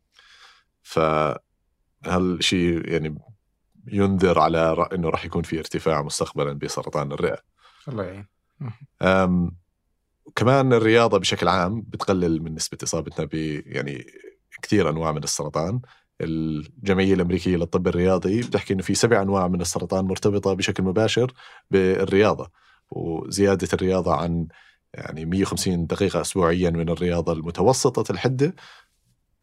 فهالشيء 2.05 2.89
يعني 2.93 3.19
ينذر 3.93 4.39
على 4.39 4.77
رأ- 4.77 4.93
إنه 4.95 5.09
راح 5.09 5.25
يكون 5.25 5.43
في 5.43 5.59
ارتفاع 5.59 6.03
مستقبلا 6.03 6.53
بسرطان 6.53 7.13
الرئة. 7.13 7.39
الله 7.89 8.05
يعين. 8.05 8.27
كمان 10.37 10.73
الرياضة 10.73 11.19
بشكل 11.19 11.49
عام 11.49 11.81
بتقلل 11.89 12.43
من 12.43 12.55
نسبة 12.55 12.79
إصابتنا 12.83 13.25
ب 13.25 13.35
يعني 13.67 14.07
كثير 14.63 14.91
أنواع 14.91 15.13
من 15.13 15.23
السرطان. 15.25 15.81
الجمعية 16.21 17.15
الأمريكية 17.15 17.57
للطب 17.57 17.89
الرياضي 17.89 18.41
بتحكي 18.41 18.75
إنه 18.75 18.83
في 18.83 18.95
سبع 18.95 19.23
أنواع 19.23 19.49
من 19.49 19.61
السرطان 19.61 20.05
مرتبطة 20.05 20.55
بشكل 20.55 20.83
مباشر 20.83 21.33
بالرياضة. 21.71 22.51
وزيادة 22.91 23.69
الرياضة 23.73 24.15
عن 24.15 24.47
يعني 24.95 25.25
150 25.25 25.87
دقيقة 25.87 26.21
أسبوعيا 26.21 26.71
من 26.71 26.89
الرياضة 26.89 27.33
المتوسطة 27.33 28.13
الحدة 28.13 28.55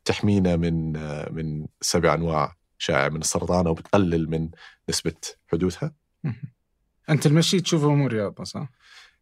تحمينا 0.05 0.55
من 0.55 0.91
من 1.33 1.65
سبع 1.81 2.13
أنواع 2.13 2.55
شائعة 2.77 3.09
من 3.09 3.21
السرطان 3.21 3.67
أو 3.67 3.73
بتقلل 3.73 4.29
من 4.29 4.49
نسبة 4.89 5.15
حدوثها؟ 5.47 5.93
أنت 7.09 7.25
المشي 7.25 7.61
تشوفه 7.61 7.93
مو 7.93 8.07
رياضة 8.07 8.43
صح؟ 8.43 8.69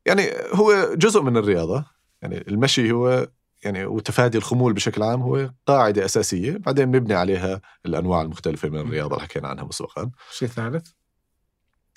يعني 0.05 0.23
هو 0.53 0.93
جزء 0.93 1.21
من 1.21 1.37
الرياضة. 1.37 1.85
يعني 2.21 2.37
المشي 2.47 2.91
هو 2.91 3.29
يعني 3.63 3.85
وتفادي 3.85 4.37
الخمول 4.37 4.73
بشكل 4.73 5.03
عام 5.03 5.21
هو 5.21 5.53
قاعدة 5.65 6.05
أساسية. 6.05 6.57
بعدين 6.57 6.91
بنبني 6.91 7.13
عليها 7.13 7.61
الأنواع 7.85 8.21
المختلفة 8.21 8.69
من 8.69 8.79
الرياضة 8.79 9.15
اللي 9.15 9.27
حكينا 9.27 9.47
عنها 9.47 9.63
مسبقا. 9.63 10.11
شيء 10.31 10.47
ثالث؟ 10.47 10.91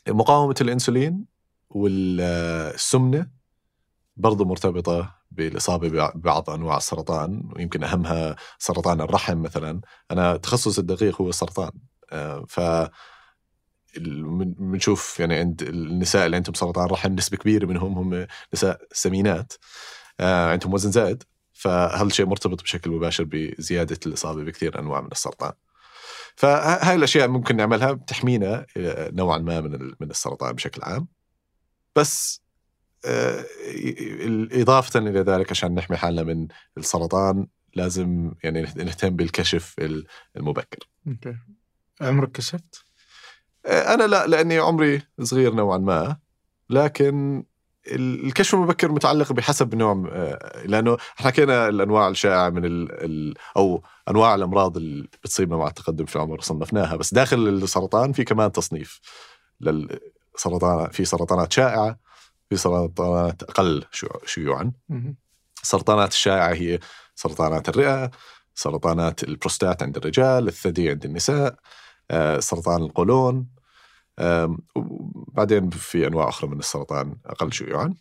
مقاومة 0.08 0.54
الأنسولين 0.60 1.24
والسمنة 1.70 3.30
برضو 4.16 4.44
مرتبطة 4.44 5.15
بالإصابة 5.36 5.88
ببعض 5.88 6.50
أنواع 6.50 6.76
السرطان 6.76 7.50
ويمكن 7.56 7.84
أهمها 7.84 8.36
سرطان 8.58 9.00
الرحم 9.00 9.38
مثلا. 9.42 9.80
أنا 10.10 10.36
تخصص 10.36 10.78
الدقيق 10.78 11.20
هو 11.22 11.28
السرطان. 11.28 11.70
آه، 12.12 12.44
ف 12.48 12.60
بنشوف 14.58 15.20
يعني 15.20 15.34
عند 15.34 15.62
النساء 15.62 16.26
اللي 16.26 16.36
عندهم 16.36 16.54
سرطان 16.54 16.86
رحم 16.86 17.12
نسبة 17.12 17.36
كبيرة 17.36 17.66
منهم 17.66 17.98
هم 17.98 18.26
نساء 18.54 18.80
سمينات. 18.92 19.52
آه، 20.20 20.50
عندهم 20.50 20.74
وزن 20.74 20.90
زائد 20.90 21.22
فهالشيء 21.52 22.26
مرتبط 22.26 22.62
بشكل 22.62 22.90
مباشر 22.90 23.24
بزيادة 23.24 23.98
الإصابة 24.06 24.44
بكثير 24.44 24.78
أنواع 24.78 25.00
من 25.00 25.08
السرطان. 25.12 25.52
فهاي 26.36 26.94
الأشياء 26.94 27.28
ممكن 27.28 27.56
نعملها 27.56 27.92
بتحمينا 27.92 28.66
آه، 28.76 29.10
نوعا 29.10 29.38
ما 29.38 29.60
من 29.60 29.92
من 30.00 30.10
السرطان 30.10 30.52
بشكل 30.52 30.82
عام. 30.82 31.08
بس 31.96 32.45
إضافة 34.52 35.00
إلى 35.00 35.20
ذلك 35.20 35.50
عشان 35.50 35.74
نحمي 35.74 35.96
حالنا 35.96 36.22
من 36.22 36.48
السرطان 36.78 37.46
لازم 37.74 38.32
يعني 38.44 38.62
نهتم 38.62 39.16
بالكشف 39.16 39.74
المبكر. 40.36 40.78
أوكي. 41.08 41.36
عمرك 42.00 42.32
كشفت؟ 42.32 42.84
أنا 43.66 44.04
لا 44.06 44.26
لأني 44.26 44.58
عمري 44.58 45.02
صغير 45.22 45.54
نوعا 45.54 45.78
ما 45.78 46.16
لكن 46.70 47.44
ال- 47.86 48.26
الكشف 48.26 48.54
المبكر 48.54 48.92
متعلق 48.92 49.32
بحسب 49.32 49.74
نوع 49.74 50.08
آه، 50.12 50.66
لأنه 50.66 50.94
إحنا 50.94 51.26
حكينا 51.30 51.68
الأنواع 51.68 52.08
الشائعة 52.08 52.48
من 52.50 52.64
ال 52.64 53.04
ال 53.04 53.34
أو 53.56 53.82
أنواع 54.08 54.34
الأمراض 54.34 54.76
اللي 54.76 55.08
بتصيبنا 55.24 55.56
مع 55.56 55.66
التقدم 55.66 56.04
في 56.04 56.16
العمر 56.16 56.40
صنفناها. 56.40 56.96
بس 56.96 57.14
داخل 57.14 57.48
السرطان 57.48 58.12
في 58.12 58.24
كمان 58.24 58.52
تصنيف 58.52 59.00
للسرطان 59.60 60.90
في 60.90 61.04
سرطانات 61.04 61.52
شائعة 61.52 61.98
في 62.50 62.56
سرطانات 62.56 63.42
شيوع- 63.92 64.20
شيوعا. 64.26 64.72
السرطانات 65.62 66.12
الشائعة 66.12 66.52
هي 66.54 66.78
سرطانات 67.14 67.68
الرئة 67.68 68.10
سرطانات 68.54 69.24
البروستات 69.24 69.82
عند 69.82 69.96
الرجال 69.96 70.48
الثدي 70.48 70.90
عند 70.90 71.04
النساء 71.04 71.56
آه، 72.10 72.38
سرطان 72.40 72.82
القولون 72.82 73.46
وبعدين 74.74 75.70
في 75.70 76.06
أنواع 76.06 76.28
أخرى 76.28 76.50
من 76.50 76.58
السرطان 76.58 77.16
أقل 77.26 77.52
شيوعا. 77.52 77.94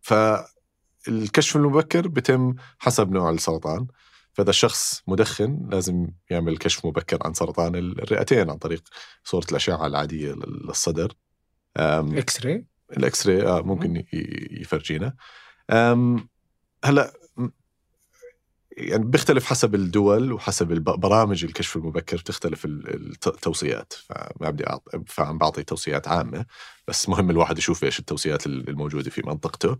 فالكشف 0.00 1.56
المبكر 1.56 2.08
بتم 2.08 2.54
حسب 2.78 3.10
نوع 3.10 3.30
السرطان. 3.30 3.86
فإذا 4.32 4.50
الشخص 4.50 5.02
مدخن 5.06 5.68
لازم 5.70 6.06
يعمل 6.30 6.58
كشف 6.58 6.86
مبكر 6.86 7.18
عن 7.24 7.34
سرطان 7.34 7.74
الرئتين 7.74 8.50
عن 8.50 8.56
طريق 8.58 8.82
صورة 9.24 9.44
الأشعة 9.50 9.86
العادية 9.86 10.32
للصدر. 10.32 11.12
X-ray 12.18 12.46
ال 12.46 12.66
X-ray 12.96 13.46
آه 13.46 13.60
ممكن 13.62 14.04
يفرجينا 14.60 15.14
هلأ 16.84 17.12
يعني 18.76 19.04
بيختلف 19.04 19.44
حسب 19.46 19.74
الدول 19.74 20.32
وحسب 20.32 20.66
برامج 20.74 21.44
الكشف 21.44 21.76
المبكر 21.76 22.16
بتختلف 22.16 22.64
ال- 22.64 22.94
الت- 22.94 23.26
التوصيات 23.26 23.92
فما 23.92 24.50
بدي. 24.50 24.64
فعم 25.06 25.38
بعطي 25.38 25.62
توصيات 25.62 26.08
عامة 26.08 26.46
بس 26.88 27.08
مهم 27.08 27.30
الواحد 27.30 27.58
يشوف 27.58 27.84
إيش 27.84 27.98
التوصيات 27.98 28.46
ال- 28.46 28.68
الموجودة 28.68 29.10
في 29.10 29.22
منطقته 29.26 29.78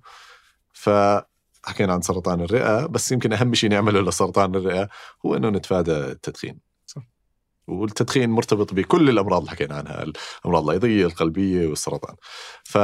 فحكينا 0.73 1.93
عن 1.93 2.01
سرطان 2.01 2.41
الرئة 2.41 2.87
بس 2.87 3.13
يمكن 3.13 3.33
أهم 3.33 3.55
شيء 3.55 3.71
نعمله 3.71 4.01
لسرطان 4.01 4.55
الرئة 4.55 4.89
هو 5.27 5.37
إنه 5.37 5.49
نتفادى 5.51 5.93
التدخين. 5.93 6.70
والتدخين 7.71 8.31
مرتبط 8.31 8.75
بكل 8.75 9.09
الأمراض 9.09 9.39
اللي 9.39 9.51
حكينا 9.51 9.75
عنها 9.75 10.03
الأمراض 10.03 10.65
الأيضية 10.65 11.07
القلبية 11.07 11.67
والسرطان. 11.69 12.15
ف 12.65 12.79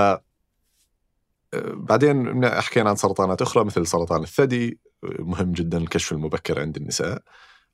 بعدين 1.62 2.48
حكينا 2.48 2.90
عن 2.90 2.96
سرطانات 2.96 3.42
أخرى 3.42 3.64
مثل 3.64 3.86
سرطان 3.86 4.22
الثدي 4.22 4.80
مهم 5.02 5.52
جدا 5.52 5.78
الكشف 5.78 6.12
المبكر 6.12 6.60
عند 6.60 6.76
النساء 6.76 7.22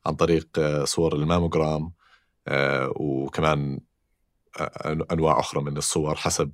عن 0.07 0.15
طريق 0.15 0.49
آه، 0.59 0.85
صور 0.85 1.15
الماموجرام 1.17 1.93
آه، 2.49 2.93
وكمان 2.97 3.81
آه، 4.61 5.07
أنواع 5.13 5.41
أخرى 5.41 5.63
من 5.63 5.77
الصور 5.77 6.15
حسب 6.15 6.53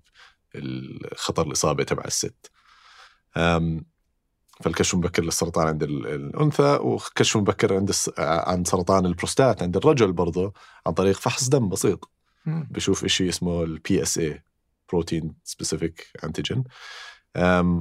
خطر 1.16 1.47
الإصابة 1.47 1.85
تبع 1.85 2.02
الست. 2.06 2.51
فالكشف 4.62 4.94
المبكر 4.94 5.24
للسرطان 5.24 5.66
عند 5.66 5.82
ال- 5.82 6.06
الأنثى 6.06 6.78
وكشف 6.82 7.36
مبكر 7.36 7.74
عند 7.74 7.93
عن 8.18 8.64
سرطان 8.64 9.06
البروستات 9.06 9.62
عند 9.62 9.76
الرجل 9.76 10.12
برضه 10.12 10.52
عن 10.86 10.93
طريق 10.93 11.16
فحص 11.16 11.48
دم 11.48 11.68
بسيط. 11.68 12.10
بشوف 12.47 13.06
شيء 13.06 13.28
اسمه 13.28 13.62
ال 13.62 14.02
PSA 14.02 14.19
protein 14.19 15.35
specific 15.44 16.06
antigen 16.24 16.65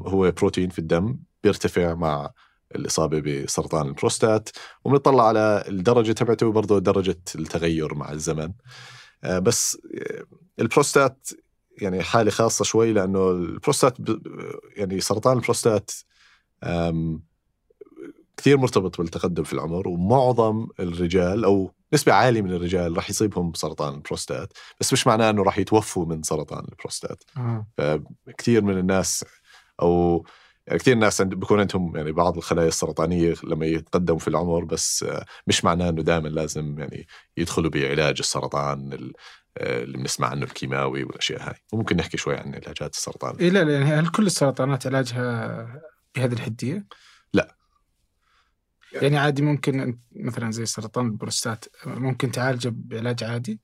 هو 0.05 0.31
بروتين 0.31 0.69
في 0.69 0.79
الدم 0.79 1.19
بيرتفع 1.43 1.93
مع 1.93 2.31
الإصابة 2.75 3.19
بسرطان 3.19 3.87
البروستات 3.87 4.49
وبنطلع 4.85 5.27
على 5.27 5.63
الدرجة 5.67 6.11
تبعته 6.11 6.47
وبرضه 6.47 6.79
درجة 6.79 7.19
التغير 7.35 7.95
مع 7.95 8.11
الزمن. 8.11 8.53
آه، 9.23 9.39
بس 9.39 9.77
آه، 9.95 10.23
البروستات 10.59 11.27
يعني 11.81 12.03
حالة 12.03 12.31
خاصة 12.31 12.65
شوي 12.65 12.93
لأنه 12.93 13.31
البروستات 13.31 13.97
يعني 14.75 14.99
سرطان 14.99 15.37
البروستات 15.37 15.91
كثير 18.37 18.57
مرتبط 18.57 18.97
بالتقدم 18.97 19.43
في 19.43 19.53
العمر 19.53 19.87
ومعظم 19.87 20.67
الرجال 20.79 21.45
أو 21.45 21.71
نسبة 21.93 22.13
عالية 22.13 22.41
من 22.41 22.51
الرجال 22.51 22.95
راح 22.97 23.09
يصيبهم 23.09 23.53
سرطان 23.53 23.93
البروستات 23.93 24.53
بس 24.79 24.93
مش 24.93 25.07
معناه 25.07 25.29
أنه 25.29 25.43
راح 25.43 25.57
يتوفوا 25.57 26.05
من 26.05 26.23
سرطان 26.23 26.65
البروستات. 26.71 27.23
آه. 27.37 28.03
كثير 28.37 28.61
من 28.63 28.77
الناس 28.77 29.25
أو 29.81 30.25
يعني 30.67 30.79
كثير 30.79 30.95
ناس 30.95 31.21
بيكون 31.21 31.59
عندهم 31.59 31.95
يعني 31.97 32.11
بعض 32.11 32.37
الخلايا 32.37 32.67
السرطانية 32.67 33.33
لما 33.43 33.65
يتقدموا 33.65 34.19
في 34.19 34.27
العمر 34.27 34.63
بس 34.63 35.03
آه، 35.03 35.25
مش 35.47 35.65
معناه 35.65 35.89
إنه 35.89 36.01
دائما 36.01 36.27
لازم 36.27 36.79
يعني 36.79 37.07
يدخلوا 37.37 37.69
بعلاج 37.69 38.15
السرطان 38.19 38.93
ال- 38.93 39.13
آه، 39.57 39.83
اللي 39.83 39.97
بنسمع 39.97 40.27
عنه 40.27 40.43
الكيماوي 40.43 41.03
والأشياء 41.03 41.49
هاي. 41.49 41.55
وممكن 41.73 41.97
نحكي 41.97 42.17
شوي 42.17 42.35
عن 42.37 42.47
علاجات 42.55 42.93
السرطان. 42.93 43.35
إيه 43.35 43.49
لا 43.49 43.63
لا 43.63 43.73
يعني 43.73 43.85
هل 43.85 44.07
كل 44.07 44.25
السرطانات 44.25 44.87
علاجها 44.87 45.81
بهذه 46.17 46.33
الحدية؟ 46.33 46.85
لا. 47.33 47.55
يعني 48.93 49.17
عادي 49.17 49.41
ممكن 49.41 49.99
مثلا 50.15 50.51
زي 50.51 50.65
سرطان 50.65 51.05
البروستات 51.05 51.65
ممكن 51.85 52.31
تعالجه 52.31 52.71
بعلاج 52.73 53.23
عادي؟ 53.23 53.59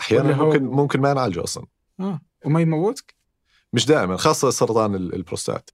أحيانا 0.00 0.36
ممكن 0.36 0.64
ممكن 0.64 1.00
ما 1.00 1.14
نعالجه 1.14 1.44
أصلا 1.44 1.66
آه 2.00 2.20
وما 2.44 2.60
يموتك؟ 2.60 3.14
مش 3.72 3.86
دائما 3.86 4.16
خاصة 4.16 4.50
سرطان 4.50 4.94
ال- 4.94 5.14
البروستات 5.14 5.70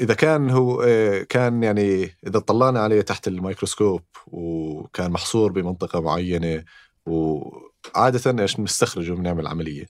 إذا 0.00 0.14
كان 0.14 0.50
هو 0.50 0.82
آه، 0.82 1.22
كان 1.22 1.62
يعني 1.62 2.16
إذا 2.26 2.38
طلعنا 2.38 2.80
عليه 2.80 3.00
تحت 3.00 3.28
الميكروسكوب 3.28 4.02
وكان 4.26 5.10
محصور 5.10 5.52
بمنطقة 5.52 6.00
معينة 6.00 6.64
وعادة 7.06 8.42
إيش 8.42 8.56
بنستخرجه 8.56 9.12
بنعمل 9.12 9.46
عملية 9.46 9.86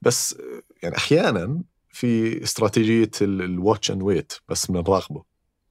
بس 0.00 0.34
آه، 0.34 0.62
يعني 0.82 0.96
أحيانا 0.96 1.62
في 1.92 2.42
استراتيجية 2.42 3.10
ال 3.22 3.33
watch 3.33 3.90
and 3.90 4.02
wait 4.02 4.32
بس 4.48 4.70
بنراقبه 4.70 5.24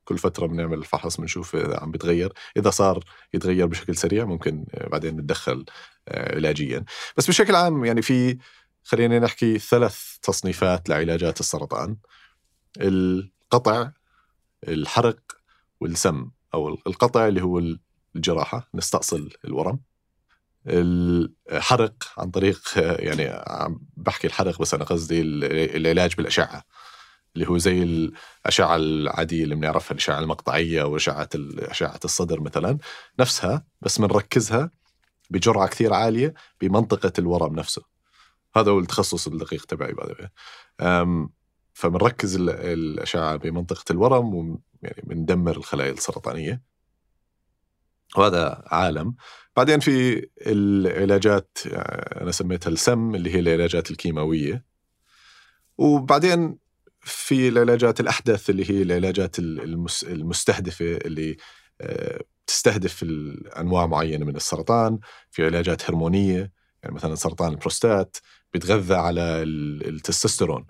كل 0.05 0.17
فترة 0.17 0.47
بنعمل 0.47 0.77
الفحص 0.77 1.17
بنشوف 1.17 1.55
إذا 1.55 1.79
عم 1.79 1.91
بيتغير 1.91 2.33
إذا 2.57 2.69
صار 2.69 3.03
يتغير 3.33 3.65
بشكل 3.65 3.95
سريع 3.95 4.25
ممكن 4.25 4.65
بعدين 4.73 5.17
نتدخل 5.17 5.65
آه، 6.07 6.35
علاجيا. 6.35 6.85
بس 7.17 7.27
بشكل 7.27 7.55
عام 7.55 7.85
يعني 7.85 8.01
في 8.01 8.37
خلينا 8.83 9.19
نحكي 9.19 9.59
ثلاث 9.59 10.17
تصنيفات 10.21 10.89
لعلاجات 10.89 11.39
السرطان. 11.39 11.97
القطع 12.77 13.91
الحرق 14.67 15.19
والسم 15.81 16.29
أو 16.53 16.69
القطع 16.87 17.27
اللي 17.27 17.41
هو 17.41 17.61
الجراحة 18.15 18.69
نستأصل 18.73 19.29
الورم. 19.45 19.79
الحرق 20.67 21.93
عن 22.17 22.31
طريق 22.31 22.61
يعني 22.75 23.43
عم 23.47 23.79
بحكي 23.97 24.27
الحرق 24.27 24.61
بس 24.61 24.73
أنا 24.73 24.83
قصدي 24.83 25.21
العلاج 25.21 26.15
بالأشعة 26.15 26.63
اللي 27.35 27.49
هو 27.49 27.57
زي 27.57 27.83
الأشعة 27.83 28.75
العادية 28.75 29.43
اللي 29.43 29.55
بنعرفها 29.55 29.91
الأشعة 29.91 30.19
المقطعية 30.19 30.81
أو 30.81 30.97
أشعة 30.97 31.99
الصدر 32.05 32.41
مثلا 32.41 32.77
نفسها 33.19 33.65
بس 33.81 33.99
بنركزها 33.99 34.71
بجرعة 35.29 35.67
كثير 35.67 35.93
عالية 35.93 36.33
بمنطقة 36.61 37.13
الورم 37.19 37.55
نفسه. 37.55 37.81
هذا 38.55 38.71
هو 38.71 38.79
التخصص 38.79 39.27
الدقيق 39.27 39.65
تبعي 39.65 39.95
فبنركز 41.73 42.35
الأشعة 42.35 43.35
بمنطقة 43.35 43.91
الورم 43.91 44.33
ويعني 44.35 45.01
بندمر 45.03 45.57
الخلايا 45.57 45.91
السرطانية. 45.91 46.61
وهذا 48.17 48.63
عالم. 48.67 49.15
بعدين 49.55 49.79
في 49.79 50.27
العلاجات 50.47 51.57
يعني 51.65 52.21
أنا 52.21 52.31
سميتها 52.31 52.69
السم 52.69 53.15
اللي 53.15 53.35
هي 53.35 53.39
العلاجات 53.39 53.91
الكيماوية. 53.91 54.65
وبعدين 55.77 56.57
في 57.01 57.47
العلاجات 57.47 57.99
الأحدث 57.99 58.49
اللي 58.49 58.71
هي 58.71 58.81
العلاجات 58.81 59.39
المستهدفة 60.03 60.97
اللي 60.97 61.37
آه، 61.81 62.21
تستهدف 62.47 63.05
انواع 63.57 63.85
معينة 63.85 64.25
من 64.25 64.35
السرطان. 64.35 64.99
في 65.31 65.45
علاجات 65.45 65.89
هرمونية 65.89 66.51
يعني 66.83 66.95
مثلا 66.95 67.15
سرطان 67.15 67.51
البروستات 67.51 68.17
بيتغذى 68.53 68.95
على 68.95 69.21
التستوستيرون. 69.41 70.65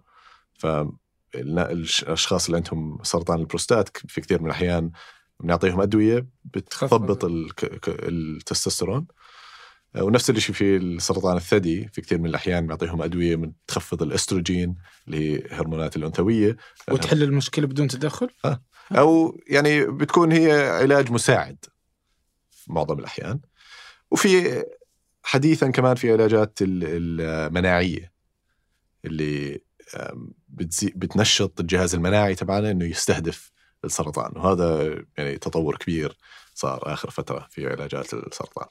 فالاشخاص 0.54 2.46
اللي 2.46 2.58
عندهم 2.58 2.98
سرطان 3.04 3.40
البروستات 3.40 3.98
في 3.98 4.22
كثير 4.22 4.42
من 4.42 4.46
الأحيان 4.46 4.92
بنعطيهم 5.42 5.82
أدوية 5.82 6.28
بتثبط 6.46 7.26
التستوستيرون 7.90 9.08
آه، 9.96 10.04
ونفس 10.04 10.30
الشيء 10.30 10.56
في 10.56 10.78
السرطان 10.78 11.38
الثدي 11.38 11.90
في 11.94 12.02
كثير 12.02 12.18
من 12.18 12.26
الأحيان 12.26 12.66
بنعطيهم 12.66 13.02
أدوية 13.02 13.36
من 13.36 13.52
تخفض 13.68 14.02
الأستروجين 14.02 14.76
اللي 15.08 15.18
هي 15.20 15.44
هرمونات 15.52 15.96
الانثويه 15.96 16.58
وتحل 16.92 17.24
المشكلة 17.24 17.68
بدون 17.68 17.88
تدخل؟ 17.88 18.30
آه. 18.46 18.64
أو 18.92 19.40
يعني 19.48 19.86
بتكون 19.86 20.32
هي 20.32 20.70
علاج 20.70 21.12
مساعد 21.12 21.66
في 22.52 22.74
معظم 22.74 23.00
الأحيان 23.00 23.40
وفي 24.12 24.64
حديثا 25.24 25.72
كمان 25.72 25.96
في 25.96 26.12
علاجات 26.12 26.60
المناعية 26.62 28.12
اللي 29.06 29.62
بتنشط 30.96 31.60
الجهاز 31.60 31.96
المناعي 31.96 32.36
تبعنا 32.36 32.72
إنه 32.72 32.86
يستهدف 32.86 33.51
السرطان. 33.86 34.32
وهذا 34.36 34.98
يعني 35.18 35.38
تطور 35.38 35.78
كبير 35.78 36.18
صار 36.54 36.94
آخر 36.94 37.10
فترة 37.10 37.48
في 37.50 37.68
علاجات 37.68 38.14
السرطان. 38.14 38.68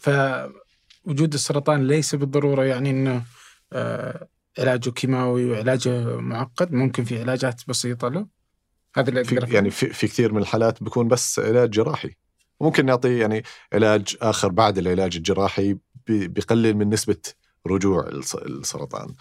فوجود 0.00 1.34
السرطان 1.34 1.86
ليس 1.86 2.14
بالضرورة 2.14 2.64
يعني 2.64 2.90
إنه 2.90 3.24
آه 3.72 4.28
علاجه 4.58 4.90
كيماوي 4.90 5.50
وعلاجه 5.50 6.16
معقد 6.16 6.72
ممكن 6.72 7.04
في 7.04 7.20
علاجات 7.20 7.62
بسيطة 7.68 8.08
له. 8.08 8.26
هذا 8.96 9.08
اللي 9.08 9.24
في 9.24 9.34
يعني 9.34 9.70
في, 9.70 9.86
في 9.86 10.06
كثير 10.06 10.32
من 10.32 10.42
الحالات 10.42 10.82
بيكون 10.82 11.08
بس 11.08 11.38
علاج 11.38 11.70
جراحي. 11.70 12.16
ممكن 12.60 12.86
نعطي 12.86 13.18
يعني 13.18 13.42
علاج 13.72 14.16
آخر 14.22 14.48
بعد 14.48 14.78
العلاج 14.78 15.16
الجراحي 15.16 15.76
بيقلل 16.06 16.74
من 16.74 16.90
نسبة 16.90 17.16
رجوع 17.66 18.08
السرطان. 18.34 19.14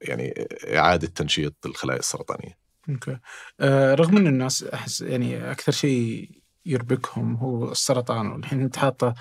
يعني 0.00 0.34
إعادة 0.64 1.06
تنشيط 1.06 1.66
الخلايا 1.66 1.98
السرطانية. 1.98 2.58
أوكي. 2.88 3.18
آه 3.60 3.94
رغم 3.94 4.16
إن 4.16 4.26
الناس 4.26 4.64
أحس 4.64 5.00
يعني 5.00 5.50
أكثر 5.50 5.72
شيء 5.72 6.30
يربكهم 6.66 7.34
هو 7.36 7.72
السرطان 7.72 8.26
والحين 8.26 8.60
أنت 8.60 8.76
حاطه 8.76 9.14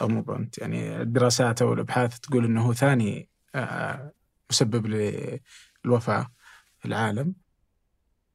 أو 0.00 0.08
مو 0.08 0.36
انت 0.36 0.58
يعني 0.58 1.02
الدراسات 1.02 1.62
أو 1.62 1.72
الأبحاث 1.72 2.18
تقول 2.18 2.44
إنه 2.44 2.66
هو 2.66 2.72
ثاني 2.72 3.28
آه 3.54 4.12
مسبب 4.50 4.86
للوفاة 4.86 6.30
في 6.78 6.84
العالم. 6.88 7.34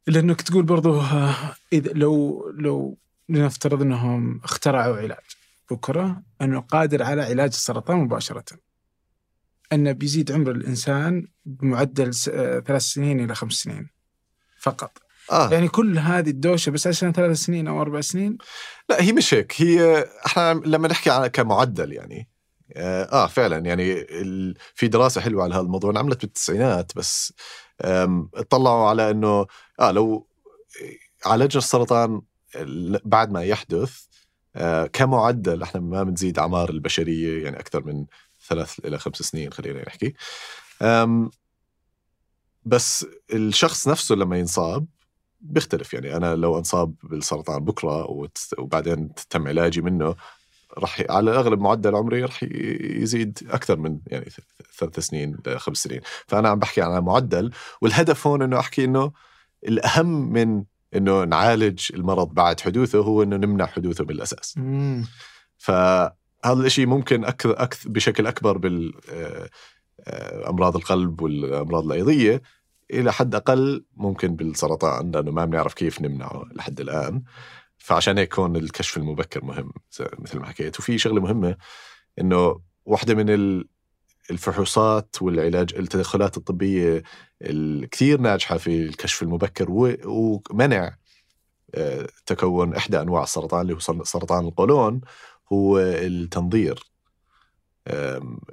الا 0.07 0.19
انك 0.19 0.41
تقول 0.41 0.63
برضو 0.63 1.01
آه 1.01 1.35
إذا 1.73 1.91
لو 1.93 2.43
لو 2.49 2.97
لنفترض 3.29 3.81
إنهم 3.81 4.41
اخترعوا 4.43 4.97
علاج 4.97 5.37
بكرة 5.71 6.23
أنه 6.41 6.59
قادر 6.59 7.03
على 7.03 7.21
علاج 7.21 7.49
السرطان 7.49 7.97
مباشرة. 7.97 8.68
انه 9.73 9.91
بيزيد 9.91 10.31
عمر 10.31 10.51
الإنسان 10.51 11.27
بمعدل 11.45 12.11
آه، 12.31 12.59
ثلاث 12.59 12.81
سنين 12.81 13.23
إلى 13.23 13.35
خمس 13.35 13.53
سنين 13.53 13.89
فقط. 14.59 14.97
آه. 15.31 15.49
يعني 15.49 15.67
كل 15.67 15.97
هذه 15.97 16.29
الدوشة 16.29 16.69
بس 16.69 16.87
عشان 16.87 17.11
ثلاث 17.11 17.37
سنين 17.37 17.67
أو 17.67 17.81
أربع 17.81 18.01
سنين؟ 18.01 18.37
لا 18.89 19.01
هي 19.01 19.11
مش 19.11 19.33
هيك. 19.33 19.53
هي 19.61 20.05
إحنا 20.25 20.53
لما 20.65 20.87
نحكي 20.87 21.09
على 21.09 21.29
كمعدل 21.29 21.93
يعني 21.93 22.29
آه, 22.73 23.03
آه 23.03 23.27
فعلا 23.27 23.57
يعني 23.57 23.93
ال... 24.01 24.57
في 24.75 24.87
دراسة 24.87 25.21
حلوة 25.21 25.43
على 25.43 25.53
هذا 25.55 25.61
الموضوع 25.61 25.91
انعملت 25.91 26.21
بالتسعينات 26.21 26.91
بس 26.95 27.33
اطلعوا 27.81 28.89
على 28.89 29.11
إنه 29.11 29.45
آه 29.79 29.91
لو 29.91 30.27
عالجنا 31.25 31.57
السرطان 31.57 32.21
بعد 33.05 33.31
ما 33.31 33.43
يحدث 33.43 34.05
آه 34.55 34.85
كمعدل 34.85 35.63
إحنا 35.63 35.81
ما 35.81 36.03
بنزيد 36.03 36.39
أعمار 36.39 36.69
البشرية 36.69 37.43
يعني 37.43 37.59
أكثر 37.59 37.83
من 37.83 38.05
ثلاث 38.49 38.79
إلى 38.85 38.99
خمس 38.99 39.15
سنين 39.15 39.53
خلينا 39.53 39.83
نحكي. 39.87 40.13
بس 42.65 43.05
الشخص 43.33 43.87
نفسه 43.87 44.15
لما 44.15 44.37
ينصاب 44.37 44.85
بيختلف. 45.41 45.93
يعني 45.93 46.15
أنا 46.15 46.35
لو 46.35 46.57
أنصاب 46.57 46.95
بالسرطان 47.03 47.65
بكرة 47.65 48.27
وبعدين 48.57 49.09
تم 49.29 49.47
علاجي 49.47 49.81
منه 49.81 50.15
راح 50.77 51.03
على 51.09 51.31
الأغلب 51.31 51.59
معدل 51.59 51.95
عمري 51.95 52.23
راح 52.23 52.43
يزيد 52.43 53.39
أكثر 53.49 53.77
من 53.77 53.99
يعني 54.07 54.29
ثلاث 54.77 54.99
سنين 54.99 55.37
لخمس 55.47 55.77
سنين. 55.77 56.01
فأنا 56.27 56.49
عم 56.49 56.59
بحكي 56.59 56.81
عن 56.81 57.01
معدل 57.01 57.51
والهدف 57.81 58.27
هون 58.27 58.41
إنه 58.41 58.59
أحكي 58.59 58.85
إنه 58.85 59.11
الأهم 59.67 60.33
من 60.33 60.63
إنه 60.95 61.23
نعالج 61.23 61.91
المرض 61.93 62.33
بعد 62.33 62.59
حدوثه 62.59 62.99
هو 62.99 63.23
إنه 63.23 63.35
نمنع 63.35 63.65
حدوثه 63.65 64.03
بالأساس. 64.03 64.59
ف 65.57 65.71
هذا 66.45 66.65
الشيء 66.65 66.85
ممكن 66.85 67.25
أكثر, 67.25 67.63
أكثر 67.63 67.89
بشكل 67.89 68.27
أكبر 68.27 68.57
بالأمراض 68.57 69.03
آه، 70.75 70.79
القلب 70.79 71.21
والأمراض 71.21 71.85
الأيضية. 71.85 72.41
إلى 72.93 73.13
حد 73.13 73.35
أقل 73.35 73.85
ممكن 73.95 74.35
بالسرطان 74.35 75.11
لأنه 75.11 75.31
ما 75.31 75.45
بنعرف 75.45 75.73
كيف 75.73 76.01
نمنعه 76.01 76.43
لحد 76.53 76.79
الآن. 76.79 77.23
فعشان 77.77 78.17
هيك 78.17 78.39
هون 78.39 78.55
الكشف 78.55 78.97
المبكر 78.97 79.45
مهم 79.45 79.71
مثل 80.19 80.39
ما 80.39 80.45
حكيت. 80.45 80.79
وفي 80.79 80.97
شغلة 80.97 81.21
مهمة 81.21 81.55
إنه 82.19 82.61
واحدة 82.85 83.15
من 83.15 83.29
الفحوصات 84.31 85.15
والعلاج 85.21 85.75
التدخلات 85.75 86.37
الطبية 86.37 87.03
الكثير 87.41 88.21
ناجحة 88.21 88.57
في 88.57 88.83
الكشف 88.83 89.23
المبكر 89.23 89.67
ومنع 90.05 90.95
آه، 91.75 92.07
تكون 92.25 92.75
إحدى 92.75 93.01
أنواع 93.01 93.23
السرطان 93.23 93.61
اللي 93.61 93.73
هو 93.73 94.03
سرطان 94.03 94.47
القولون. 94.47 95.01
هو 95.53 95.79
التنظير. 95.79 96.83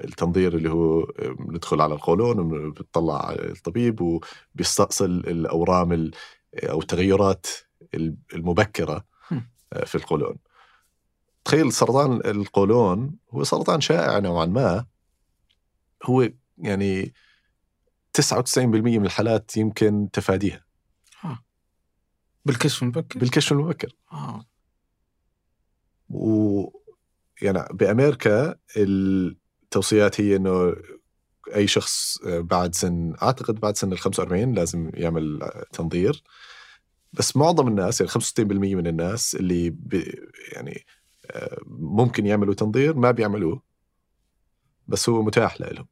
التنظير 0.04 0.56
اللي 0.56 0.70
هو 0.70 1.06
ندخل 1.38 1.80
على 1.80 1.94
القولون 1.94 2.70
بتطلع 2.70 3.32
الطبيب 3.32 4.00
وبيستأصل 4.00 5.10
الأورام 5.10 6.10
أو 6.64 6.80
التغيرات 6.80 7.46
المبكرة 8.34 9.04
آه، 9.72 9.84
في 9.84 9.94
القولون. 9.94 10.36
تخيل 11.44 11.72
سرطان 11.72 12.12
القولون 12.24 13.16
هو 13.30 13.44
سرطان 13.44 13.80
شائع 13.80 14.18
نوعا 14.18 14.46
ما. 14.46 14.86
هو 16.04 16.28
يعني 16.58 17.14
99% 18.12 18.98
من 18.98 19.06
الحالات 19.06 19.56
يمكن 19.56 20.08
تفاديها. 20.12 20.66
بالكشف 22.44 22.82
المبكر؟ 22.82 23.18
بالكشف 23.18 23.52
المبكر. 23.52 23.92
آه. 24.12 24.44
و 26.10 26.85
يعني 27.42 27.68
بأمريكا 27.72 28.54
التوصيات 28.76 30.20
هي 30.20 30.36
إنه 30.36 30.76
أي 31.54 31.66
شخص 31.66 32.18
بعد 32.26 32.74
سن 32.74 33.14
أعتقد 33.22 33.60
بعد 33.60 33.76
سن 33.76 33.92
ال 33.92 33.98
45 33.98 34.52
لازم 34.54 34.90
يعمل 34.94 35.50
تنظير. 35.72 36.22
بس 37.12 37.36
معظم 37.36 37.68
الناس 37.68 38.00
يعني 38.00 38.12
65% 38.12 38.74
من 38.74 38.86
الناس 38.86 39.34
اللي 39.34 39.76
يعني 40.52 40.86
ممكن 41.78 42.26
يعملوا 42.26 42.54
تنظير 42.54 42.96
ما 42.96 43.10
بيعملوه. 43.10 43.62
بس 44.88 45.08
هو 45.08 45.22
متاح 45.22 45.60
لهم 45.60 45.86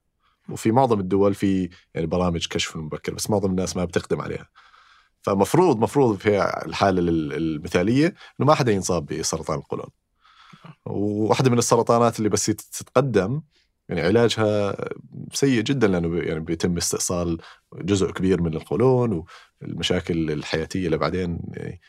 وفي 0.48 0.72
معظم 0.72 1.00
الدول 1.00 1.34
في 1.34 1.68
يعني 1.94 2.06
برامج 2.06 2.46
كشف 2.48 2.76
مبكر 2.76 3.14
بس 3.14 3.30
معظم 3.30 3.50
الناس 3.50 3.76
ما 3.76 3.84
بتقدم 3.84 4.20
عليها. 4.20 4.48
فمفروض 5.22 5.78
مفروض 5.78 6.18
في 6.18 6.42
الحالة 6.66 7.00
ال- 7.00 7.32
المثالية 7.32 8.06
إنه 8.06 8.46
ما 8.48 8.54
حدا 8.54 8.72
ينصاب 8.72 9.06
بسرطان 9.06 9.58
القولون. 9.58 9.88
وواحدة 10.86 11.50
من 11.50 11.58
السرطانات 11.58 12.18
اللي 12.18 12.28
بس 12.28 12.46
تتقدم 12.46 13.42
يعني 13.88 14.00
علاجها 14.00 14.76
سيء 15.32 15.62
جدا 15.62 15.86
لأنه 15.88 16.18
يعني 16.18 16.40
بيتم 16.40 16.76
استئصال 16.76 17.38
جزء 17.74 18.10
كبير 18.10 18.42
من 18.42 18.54
القولون 18.54 19.24
والمشاكل 19.62 20.30
الحياتية 20.30 20.86
اللي 20.86 20.96
بعدين 20.98 21.38
يعني 21.52 21.80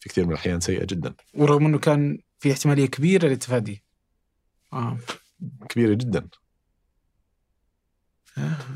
في 0.00 0.08
كثير 0.08 0.24
من 0.26 0.32
الأحيان 0.32 0.60
سيئة 0.60 0.84
جدا. 0.84 1.14
ورغم 1.34 1.66
إنه 1.66 1.78
كان 1.78 2.18
في 2.38 2.52
احتمالية 2.52 2.86
كبيرة 2.86 3.26
للتفادي. 3.28 3.84
آه. 4.72 4.98
كبيرة 5.68 5.94
جدا. 5.94 6.28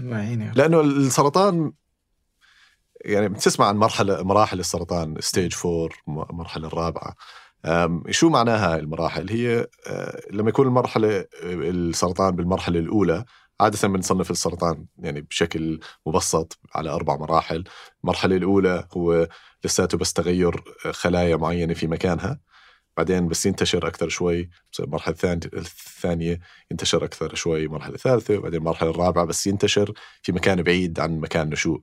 الله 0.01 0.19
يعينك 0.19 0.57
لأنه 0.57 0.81
السرطان 0.81 1.73
يعني 3.05 3.29
بتسمع 3.29 3.67
عن 3.67 3.77
مرحله 3.77 4.23
مراحل 4.23 4.61
السرطان 4.61 5.17
ستيج 5.21 5.55
4 5.65 5.89
م- 6.07 6.23
المرحله 6.31 6.67
الرابعة. 6.69 7.15
شو 8.11 8.29
معناها 8.29 8.77
المراحل؟ 8.77 9.31
هي 9.31 9.67
أه، 9.87 10.21
لما 10.31 10.49
يكون 10.49 10.67
المرحلة 10.67 11.25
السرطان 11.43 12.37
بالمرحلة 12.37 12.79
الأولى 12.79 13.25
عادة 13.61 13.89
بنصنف 13.89 14.31
السرطان 14.31 14.87
يعني 14.99 15.21
بشكل 15.21 15.81
مبسط 16.07 16.59
على 16.75 16.91
أربع 16.91 17.17
مراحل. 17.17 17.65
المرحلة 18.05 18.37
الأولى 18.37 18.89
هو 18.97 19.29
لساته 19.65 19.99
بس 19.99 20.13
تغير 20.13 20.63
خلايا 20.91 21.37
معينة 21.37 21.75
في 21.75 21.87
مكانها. 21.87 22.41
بعدين 22.97 23.29
بس 23.29 23.47
ينتشر 23.47 23.87
أكثر 23.89 24.09
شوي. 24.09 24.51
المرحلة 24.81 25.15
الثانية 25.15 25.41
الثانية 25.55 26.41
ينتشر 26.71 27.05
أكثر 27.05 27.35
شوي. 27.35 27.65
المرحلة 27.65 27.95
الثالثة 27.95 28.39
وبعدين 28.39 28.59
المرحلة 28.61 28.91
الرابعة 28.91 29.25
بس 29.25 29.47
ينتشر 29.47 29.93
في 30.23 30.33
مكان 30.33 30.63
بعيد 30.63 31.01
عن 31.01 31.21
مكان 31.21 31.51
نشوء 31.51 31.81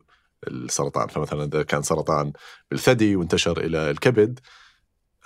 السرطان. 0.48 1.08
فمثلا 1.08 1.44
إذا 1.44 1.64
كان 1.64 1.82
سرطان 1.82 2.34
بالثدي 2.72 3.16
وانتشر 3.16 3.58
إلى 3.60 3.92
الكبد 3.92 4.40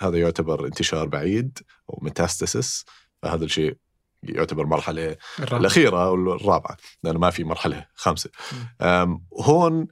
هذا 0.00 0.18
يعتبر 0.18 0.66
انتشار 0.66 1.08
بعيد 1.08 1.58
أو 1.90 1.98
ميتاستاسيس 2.02 2.84
فهذا 3.22 3.44
الشيء 3.44 3.76
يعتبر 4.22 4.66
مرحلة 4.66 5.16
الرابع. 5.38 5.56
الأخيرة 5.56 6.04
أو 6.04 6.14
الرابعة 6.14 6.76
لأنه 7.02 7.18
ما 7.18 7.30
في 7.30 7.44
مرحلة 7.44 7.86
خامسة. 7.94 8.30
هون 9.40 9.86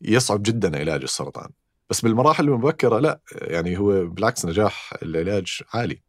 يصعب 0.00 0.42
جدا 0.42 0.78
علاج 0.78 1.02
السرطان. 1.02 1.50
بس 1.90 2.00
بالمراحل 2.00 2.44
المبكرة 2.44 2.98
لا 2.98 3.20
يعني 3.32 3.78
هو 3.78 4.06
بالعكس 4.06 4.44
نجاح 4.44 4.94
العلاج 5.02 5.60
عالي. 5.74 6.02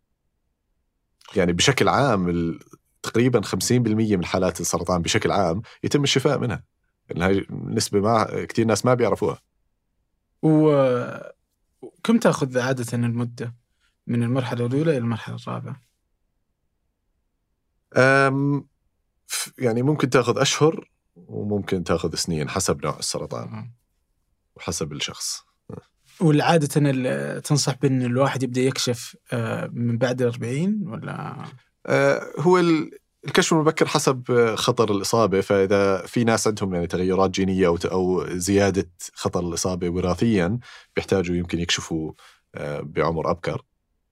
يعني 1.35 1.53
بشكل 1.53 1.87
عام 1.89 2.59
تقريبا 3.03 3.41
50% 3.41 3.71
من 4.17 4.25
حالات 4.25 4.61
السرطان 4.61 5.01
بشكل 5.01 5.31
عام 5.31 5.61
يتم 5.83 6.03
الشفاء 6.03 6.39
منها. 6.39 6.63
لأن 7.09 7.21
هاي 7.21 7.45
نسبة 7.51 7.99
ما 7.99 8.45
كثير 8.45 8.65
ناس 8.65 8.85
ما 8.85 8.93
بيعرفوها. 8.93 9.41
و- 10.41 11.32
وكم 11.83 12.19
تأخذ 12.19 12.59
عادة 12.59 12.97
المدة 12.97 13.55
من 14.07 14.23
المرحلة 14.23 14.65
الأولى 14.65 14.91
إلى 14.91 14.97
المرحلة 14.97 15.35
الرابعة؟ 15.35 15.81
أم، 17.97 18.67
يعني 19.57 19.81
ممكن 19.81 20.09
تأخذ 20.09 20.37
أشهر 20.39 20.89
وممكن 21.15 21.83
تأخذ 21.83 22.15
سنين 22.15 22.49
حسب 22.49 22.85
نوع 22.85 22.99
السرطان. 22.99 23.71
وحسب 24.55 24.91
الشخص 24.93 25.43
والعادة 26.21 26.69
ال- 26.89 27.41
تنصح 27.41 27.75
بأن 27.75 28.01
الواحد 28.01 28.43
يبدأ 28.43 28.61
يكشف 28.61 29.15
آه، 29.33 29.67
من 29.73 29.97
بعد 29.97 30.21
الأربعين 30.21 30.83
ولا 30.87 31.45
آه، 31.85 32.21
هو 32.39 32.59
ال- 32.59 32.91
الكشف 33.25 33.53
المبكر 33.53 33.87
حسب 33.87 34.53
خطر 34.55 34.91
الإصابة 34.91 35.41
فإذا 35.41 36.05
في 36.05 36.23
ناس 36.23 36.47
عندهم 36.47 36.73
يعني 36.73 36.87
تغيرات 36.87 37.29
جينية 37.29 37.67
أو 37.67 37.77
أو 37.91 38.25
زيادة 38.29 38.89
خطر 39.13 39.39
الإصابة 39.47 39.89
وراثيا 39.89 40.59
بيحتاجوا 40.95 41.35
يمكن 41.35 41.59
يكشفوا 41.59 42.11
آه، 42.55 42.81
بعمر 42.81 43.31
أبكر. 43.31 43.61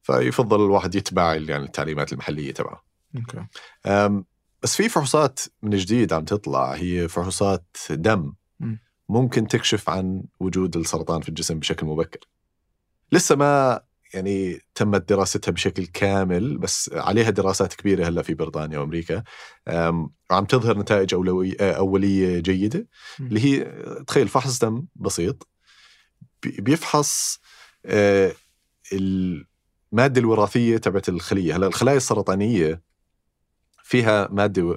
فيفضل 0.04 0.66
الواحد 0.66 0.96
يتبع 0.96 1.36
يعني 1.36 1.66
التعليمات 1.66 2.14
المحلية 2.14 2.52
تبعه. 2.54 2.84
أوكي. 3.16 3.46
أم، 3.86 4.26
بس 4.64 4.76
في 4.76 4.90
فحوصات 4.90 5.40
من 5.62 5.78
جديد 5.78 6.14
عم 6.14 6.26
تطلع. 6.26 6.74
هي 6.74 7.08
فحوصات 7.08 7.78
دم. 7.90 8.34
مم. 8.60 8.80
ممكن 9.10 9.48
تكشف 9.48 9.90
عن 9.90 10.24
وجود 10.40 10.78
السرطان 10.78 11.22
في 11.22 11.30
الجسم 11.30 11.60
بشكل 11.60 11.86
مبكر. 11.86 12.20
لسه 13.12 13.36
ما 13.36 13.82
يعني 14.14 14.60
تمت 14.76 15.10
دراستها 15.10 15.52
بشكل 15.52 15.86
كامل 15.86 16.58
بس 16.58 16.90
عليها 16.94 17.30
دراسات 17.30 17.74
كبيرة 17.74 18.08
هلأ 18.08 18.22
في 18.22 18.34
بريطانيا 18.34 18.80
وأمريكا. 18.80 19.24
أم، 19.68 20.10
وعم 20.32 20.46
تظهر 20.46 20.78
نتائج 20.80 21.14
أولوية 21.14 21.56
أولية 21.62 22.40
جيدة 22.40 22.88
مم. 23.20 23.28
اللي 23.28 23.40
هي 23.46 23.64
تخيل 24.08 24.28
فحص 24.28 24.60
دم 24.60 24.86
بسيط. 24.96 25.48
بي- 26.44 26.62
بيفحص 26.62 27.40
آه، 27.86 28.34
المادة 28.94 30.22
الوراثية 30.22 30.78
تبعت 30.78 31.10
الخلية. 31.10 31.56
هلأ 31.56 31.68
الخلايا 31.68 31.98
السرطانية 31.98 32.82
فيها 33.92 34.28
مادة 34.32 34.62
و- 34.64 34.76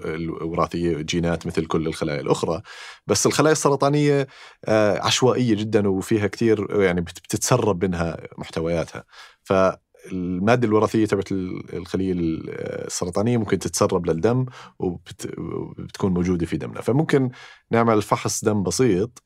وراثية 0.51 0.97
جينات 0.97 1.47
مثل 1.47 1.67
كل 1.67 1.87
الخلايا 1.87 2.21
الأخرى. 2.21 2.63
بس 3.07 3.27
الخلايا 3.27 3.53
السرطانية 3.53 4.27
آه، 4.65 4.99
عشوائية 5.07 5.55
جدا 5.55 5.89
وفيها 5.89 6.27
كثير 6.27 6.81
يعني 6.83 7.01
بت- 7.01 7.19
بتتسرب 7.19 7.85
منها 7.85 8.17
محتوياتها. 8.39 9.05
فالمادة 9.43 10.69
الوراثية 10.69 11.07
تبعت 11.07 11.33
ال- 11.33 11.77
الخلية 11.77 12.13
السرطانية 12.17 13.37
ممكن 13.39 13.59
تتسرب 13.59 14.11
للدم 14.11 14.47
وبت- 14.79 15.35
وبتكون 15.39 16.15
موجودة 16.15 16.47
في 16.47 16.57
دمنا. 16.57 16.81
فممكن 16.81 17.31
نعمل 17.71 18.03
فحص 18.03 18.45
دم 18.45 18.63
بسيط 18.63 19.23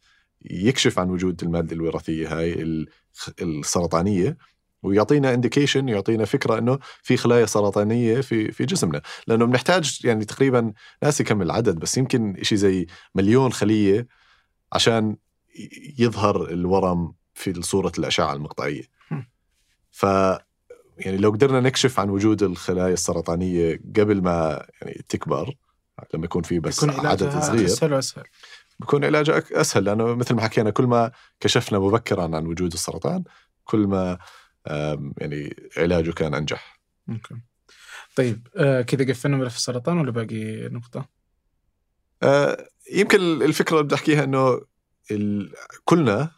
يكشف 0.50 0.98
عن 0.98 1.10
وجود 1.10 1.42
المادة 1.42 1.76
الوراثية 1.76 2.38
هاي 2.38 2.66
السرطانية. 3.42 4.36
ويعطينا 4.82 5.34
انديكيشن 5.34 5.88
يعطينا 5.88 6.24
فكرة 6.24 6.58
إنه 6.58 6.78
في 7.02 7.16
خلايا 7.16 7.46
سرطانية 7.46 8.20
في 8.20 8.52
في 8.52 8.64
جسمنا. 8.64 9.02
لأنه 9.26 9.44
بنحتاج 9.44 10.00
يعني 10.04 10.24
تقريبا 10.24 10.72
ناسي 11.02 11.24
كم 11.24 11.42
العدد 11.42 11.78
بس 11.78 11.98
يمكن 11.98 12.36
شيء 12.42 12.58
زي 12.58 12.86
مليون 13.14 13.52
خلية 13.52 14.06
عشان 14.72 15.16
يظهر 15.98 16.50
الورم 16.50 17.12
في 17.34 17.62
صورة 17.62 17.92
الأشعة 17.98 18.32
المقطعية. 18.32 18.82
ف 19.90 20.02
يعني 20.98 21.16
لو 21.16 21.30
قدرنا 21.30 21.60
نكشف 21.60 22.00
عن 22.00 22.10
وجود 22.10 22.42
الخلايا 22.42 22.92
السرطانية 22.92 23.80
قبل 23.96 24.22
ما 24.22 24.66
يعني 24.82 25.04
تكبر 25.08 25.54
لما 26.14 26.24
يكون 26.24 26.42
في 26.42 26.60
بس 26.60 26.82
يكون 26.82 27.06
عدد 27.06 27.40
صغير 27.40 27.64
أسهل 27.64 27.92
وأسهل. 27.92 28.24
بكون 28.80 29.04
علاجه 29.04 29.44
أسهل. 29.52 29.84
لأنه 29.84 30.14
مثل 30.14 30.34
ما 30.34 30.42
حكينا 30.42 30.70
كل 30.70 30.84
ما 30.84 31.10
كشفنا 31.40 31.78
مبكرا 31.78 32.22
عن 32.22 32.46
وجود 32.46 32.72
السرطان 32.72 33.24
كل 33.64 33.86
ما 33.86 34.18
يعني 35.18 35.56
علاجه 35.76 36.10
كان 36.10 36.34
أنجح 36.34 36.80
أوكي. 37.08 37.34
طيب 38.16 38.48
آه 38.56 38.82
كذا 38.82 39.08
قفلنا 39.12 39.36
ملف 39.36 39.56
السرطان 39.56 39.98
ولا 39.98 40.10
باقي 40.10 40.68
نقطة؟ 40.68 41.08
آه، 42.22 42.68
يمكن 42.92 43.20
الفكرة 43.42 43.72
اللي 43.72 43.84
بدي 43.84 43.94
احكيها 43.94 44.24
انه 44.24 44.60
كلنا 45.84 46.30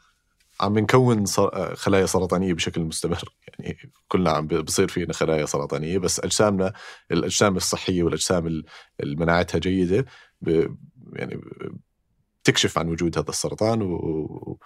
عم 0.61 0.79
نكون 0.79 1.25
آه، 1.39 1.75
خلايا 1.75 2.07
سرطانية 2.07 2.55
بشكل 2.55 2.81
مستمر 2.81 3.25
يعني 3.49 3.79
كلنا 4.09 4.31
عم 4.31 4.47
بصير 4.47 4.89
فينا 4.89 5.13
خلايا 5.13 5.47
سرطانية 5.47 5.99
بس 5.99 6.21
أجسامنا 6.21 6.73
الأجسام 7.11 7.57
الصحية 7.57 8.03
والأجسام 8.03 8.47
ال- 8.47 8.65
اللي 9.01 9.17
مناعتها 9.17 9.59
جيدة 9.59 10.05
ب- 10.41 10.77
يعني 11.13 11.41
بتكشف 12.43 12.79
عن 12.79 12.89
وجود 12.89 13.19
هذا 13.19 13.29
السرطان 13.31 13.83
و- 13.83 14.59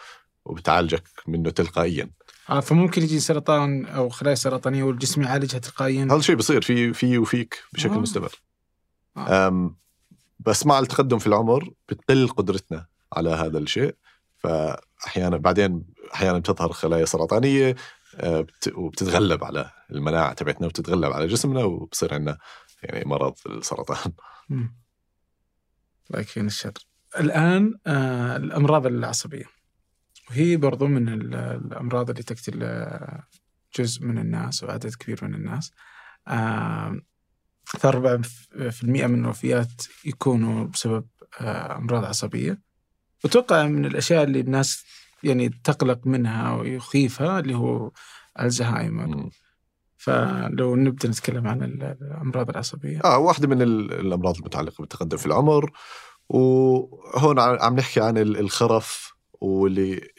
وبتعالجك 0.44 1.02
منه 1.26 1.50
تلقائيا 1.50 2.10
آه 2.50 2.60
فممكن 2.60 3.02
يجي 3.02 3.20
سرطان 3.20 3.86
أو 3.86 4.08
خلايا 4.08 4.34
سرطانية 4.34 4.82
والجسم 4.82 5.22
يعالجها 5.22 5.58
تلقائيا 5.58 6.04
هذا 6.04 6.16
الشيء 6.16 6.36
بصير 6.36 6.60
في 6.60 6.92
في 6.92 7.18
وفيك 7.18 7.62
بشكل 7.72 7.92
آه. 7.94 7.98
مستمر 7.98 8.32
آه. 9.16 9.74
بس 10.38 10.66
مع 10.66 10.78
التقدم 10.78 11.18
في 11.18 11.26
العمر 11.26 11.70
بتقل 11.88 12.28
قدرتنا 12.28 12.86
على 13.12 13.30
هذا 13.30 13.58
الشيء 13.58 13.94
فاحيانا 14.38 15.36
بعدين 15.36 15.84
أحيانا 16.14 16.38
بتظهر 16.38 16.72
خلايا 16.72 17.04
سرطانية 17.04 17.74
آه، 18.16 18.40
بت- 18.40 18.72
وبتتغلب 18.74 19.44
على 19.44 19.70
المناعة 19.90 20.32
تبعتنا 20.32 20.66
وبتتغلب 20.66 21.12
على 21.12 21.26
جسمنا 21.26 21.64
وبصير 21.64 22.14
عندنا 22.14 22.38
يعني 22.82 23.04
مرض 23.08 23.34
السرطان. 23.46 24.12
الله 24.50 26.20
يكفينا 26.20 26.46
الشر 26.46 26.72
الآن 27.20 27.74
آه 27.86 28.36
الأمراض 28.36 28.86
العصبية 28.86 29.44
وهي 30.30 30.56
برضو 30.56 30.86
من 30.86 31.08
ال- 31.08 31.34
الأمراض 31.34 32.10
اللي 32.10 32.22
تقتل 32.22 32.86
جزء 33.78 34.04
من 34.04 34.18
الناس 34.18 34.64
وعدد 34.64 34.94
كبير 34.94 35.18
من 35.22 35.34
الناس. 35.34 35.70
أكثر 37.74 38.22
في 38.70 38.82
المئة 38.82 39.06
من 39.06 39.24
الوفيات 39.24 39.82
يكونوا 40.04 40.64
بسبب 40.64 41.06
آه، 41.40 41.76
أمراض 41.76 42.04
عصبية. 42.04 42.62
وتوقع 43.24 43.66
من 43.66 43.84
الأشياء 43.84 44.24
اللي 44.24 44.40
الناس 44.40 44.84
يعني 45.22 45.48
تقلق 45.48 46.06
منها 46.06 46.54
ويخيفها 46.56 47.38
اللي 47.40 47.54
هو 47.54 47.90
الزهايمر. 48.40 49.30
فلو 49.96 50.76
نبدأ 50.76 51.08
نتكلم 51.08 51.48
عن 51.48 51.62
ال- 51.62 51.82
الأمراض 52.02 52.50
العصبية. 52.50 53.00
آه 53.04 53.18
واحدة 53.18 53.48
من 53.48 53.62
ال- 53.62 53.92
الأمراض 53.92 54.36
المتعلقة 54.36 54.80
بالتقدم 54.80 55.16
في 55.16 55.26
العمر 55.26 55.70
وهون 56.28 57.38
عم 57.40 57.76
نحكي 57.76 58.00
عن 58.00 58.18
ال- 58.18 58.36
الخرف 58.36 59.14
واللي 59.40 60.13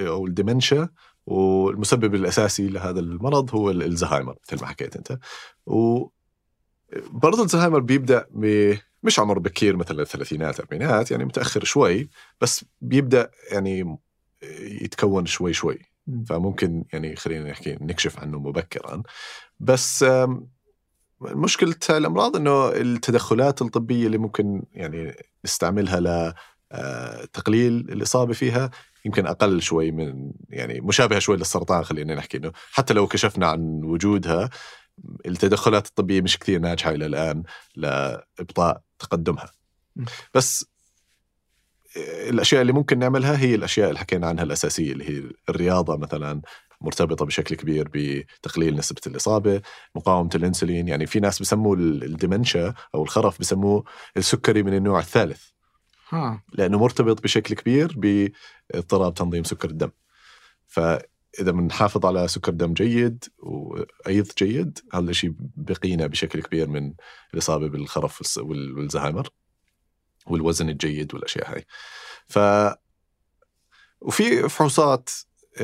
أو 0.00 0.26
الدمنشا 0.26 0.88
والمسبب 1.26 2.14
الأساسي 2.14 2.68
لهذا 2.68 3.00
المرض 3.00 3.54
هو 3.54 3.70
ال- 3.70 3.82
الزهايمر 3.82 4.36
مثل 4.48 4.60
ما 4.62 4.68
حكيت 4.68 4.96
أنت. 4.96 5.18
و 5.66 6.06
برضه 7.10 7.42
الزهايمر 7.42 7.80
بيبدأ 7.80 8.26
ب 8.30 8.74
مش 9.02 9.18
عمر 9.18 9.38
بكير 9.38 9.76
مثلا 9.76 10.02
الثلاثينات 10.02 10.54
الاربعينات 10.60 11.10
يعني 11.10 11.24
متأخر 11.24 11.64
شوي 11.64 12.08
بس 12.40 12.64
بيبدأ 12.80 13.30
يعني 13.52 13.98
يتكون 14.82 15.26
شوي 15.26 15.52
شوي. 15.52 15.78
مم. 16.06 16.24
فممكن 16.24 16.84
يعني 16.92 17.16
خلينا 17.16 17.50
نحكي 17.50 17.78
نكشف 17.80 18.18
عنه 18.18 18.38
مبكرا. 18.38 19.02
بس 19.60 20.04
مشكلة 21.20 21.74
الأمراض 21.90 22.36
أنه 22.36 22.68
التدخلات 22.68 23.62
الطبية 23.62 24.06
اللي 24.06 24.18
ممكن 24.18 24.62
يعني 24.72 25.14
نستعملها 25.44 26.00
ل 26.00 26.34
آه، 26.72 27.24
الإصابة 27.68 28.32
فيها 28.32 28.70
يمكن 29.08 29.26
أقل 29.26 29.62
شوي 29.62 29.90
من 29.90 30.32
يعني 30.48 30.80
مشابهة 30.80 31.18
شوي 31.18 31.36
للسرطان 31.36 31.84
خلينا 31.84 32.14
نحكي 32.14 32.36
أنه 32.36 32.52
حتى 32.72 32.94
لو 32.94 33.06
كشفنا 33.06 33.46
عن 33.46 33.60
وجودها 33.84 34.50
التدخلات 35.26 35.86
الطبية 35.86 36.20
مش 36.20 36.38
كثير 36.38 36.60
ناجحة 36.60 36.90
إلى 36.90 37.06
الآن 37.06 37.42
لإبطاء 37.76 38.80
تقدمها. 38.98 39.50
بس 40.34 40.66
الأشياء 42.28 42.62
اللي 42.62 42.72
ممكن 42.72 42.98
نعملها 42.98 43.38
هي 43.38 43.54
الأشياء 43.54 43.88
اللي 43.88 43.98
حكينا 43.98 44.26
عنها 44.26 44.44
الأساسية 44.44 44.92
اللي 44.92 45.10
هي 45.10 45.22
الرياضة 45.48 45.96
مثلا 45.96 46.40
مرتبطة 46.80 47.24
بشكل 47.24 47.54
كبير 47.54 47.88
بتقليل 47.94 48.76
نسبة 48.76 49.00
الإصابة 49.06 49.62
مقاومة 49.94 50.30
الأنسولين 50.34 50.88
يعني 50.88 51.06
في 51.06 51.20
ناس 51.20 51.40
بسموه 51.42 51.74
ال- 51.76 52.04
الدمنشا 52.04 52.74
أو 52.94 53.02
الخرف 53.02 53.40
بسموه 53.40 53.84
السكري 54.16 54.62
من 54.62 54.74
النوع 54.74 54.98
الثالث 55.00 55.42
لأنه 56.52 56.78
مرتبط 56.78 57.22
بشكل 57.22 57.54
كبير 57.54 57.94
باضطراب 57.96 59.14
تنظيم 59.14 59.44
سكر 59.44 59.70
الدم. 59.70 59.90
فإذا 60.66 61.50
بنحافظ 61.50 62.06
على 62.06 62.28
سكر 62.28 62.52
دم 62.52 62.74
جيد 62.74 63.24
وأيض 63.38 64.26
جيد 64.38 64.78
هذا 64.94 65.10
الشيء 65.10 65.34
بقينا 65.56 66.06
بشكل 66.06 66.42
كبير 66.42 66.68
من 66.68 66.94
الإصابة 67.34 67.68
بالخرف 67.68 68.38
والزهايمر 68.38 69.28
والوزن 70.26 70.68
الجيد 70.68 71.14
والأشياء 71.14 71.54
هاي. 71.54 71.64
ف 72.28 72.38
وفي 74.00 74.48
فحوصات 74.48 75.10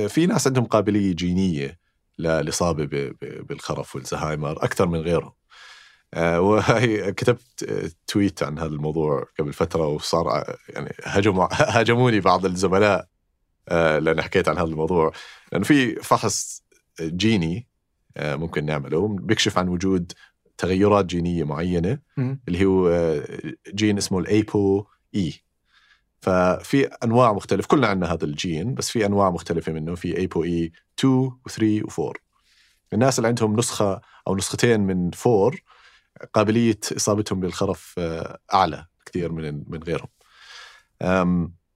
في 0.09 0.27
ناس 0.27 0.47
عندهم 0.47 0.65
قابلية 0.65 1.15
جينية 1.15 1.79
للإصابة 2.19 3.15
بالخرف 3.21 3.97
والزهايمر 3.97 4.65
أكثر 4.65 4.87
من 4.87 5.01
غيرهم. 5.01 5.33
آه، 6.15 6.41
وهي 6.47 7.12
كتبت 7.12 7.62
آه، 7.69 7.91
تويت 8.07 8.43
عن 8.43 8.59
هذا 8.59 8.66
الموضوع 8.69 9.27
قبل 9.39 9.53
فترة 9.53 9.86
وصار 9.86 10.28
ع- 10.28 10.55
يعني 10.69 10.93
هجموا 11.05 11.47
هاجموني 11.78 12.20
بعض 12.20 12.45
الزملاء 12.47 13.09
آه، 13.69 13.99
لأن 13.99 14.23
حكيت 14.23 14.49
عن 14.49 14.57
هذا 14.59 14.66
الموضوع 14.66 15.12
لأنه 15.53 15.65
في 15.65 15.95
فحص 15.95 16.62
جيني 17.01 17.66
آه، 18.16 18.36
ممكن 18.36 18.65
نعمله. 18.65 19.09
بيكشف 19.09 19.59
عن 19.59 19.69
وجود 19.69 20.12
تغيرات 20.59 21.05
جينية 21.07 21.45
معينة. 21.45 21.99
اللي 22.49 22.65
هو 22.65 22.89
آه، 22.89 23.24
جين 23.74 23.99
اسمه 23.99 24.19
ال 24.19 24.85
ApoE 25.15 25.35
ففي 26.20 26.85
أنواع 27.05 27.32
مختلفة 27.32 27.69
كلنا 27.69 27.86
عندنا 27.86 28.12
هذا 28.12 28.24
الجين 28.24 28.74
بس 28.74 28.91
في 28.91 29.07
أنواع 29.07 29.31
مختلفة 29.31 29.73
منه. 29.73 29.95
في 29.95 30.16
ApoE 30.16 30.73
2 30.99 31.31
و3 31.49 31.86
و4 31.91 32.12
الناس 32.93 33.19
اللي 33.19 33.28
عندهم 33.28 33.57
نسخة 33.57 34.01
أو 34.28 34.36
نسختين 34.36 34.81
من 34.81 35.11
4 35.27 35.51
قابلية 36.32 36.81
إصابتهم 36.97 37.41
بالخرف 37.41 37.95
آه، 37.99 38.39
أعلى 38.55 38.86
كثير 39.07 39.32
من 39.32 39.65
من 39.66 39.82
غيرهم 39.82 40.09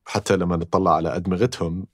حتى 0.07 0.37
لما 0.37 0.57
نطلع 0.57 0.97
على 0.97 1.17
أدمغتهم 1.17 1.87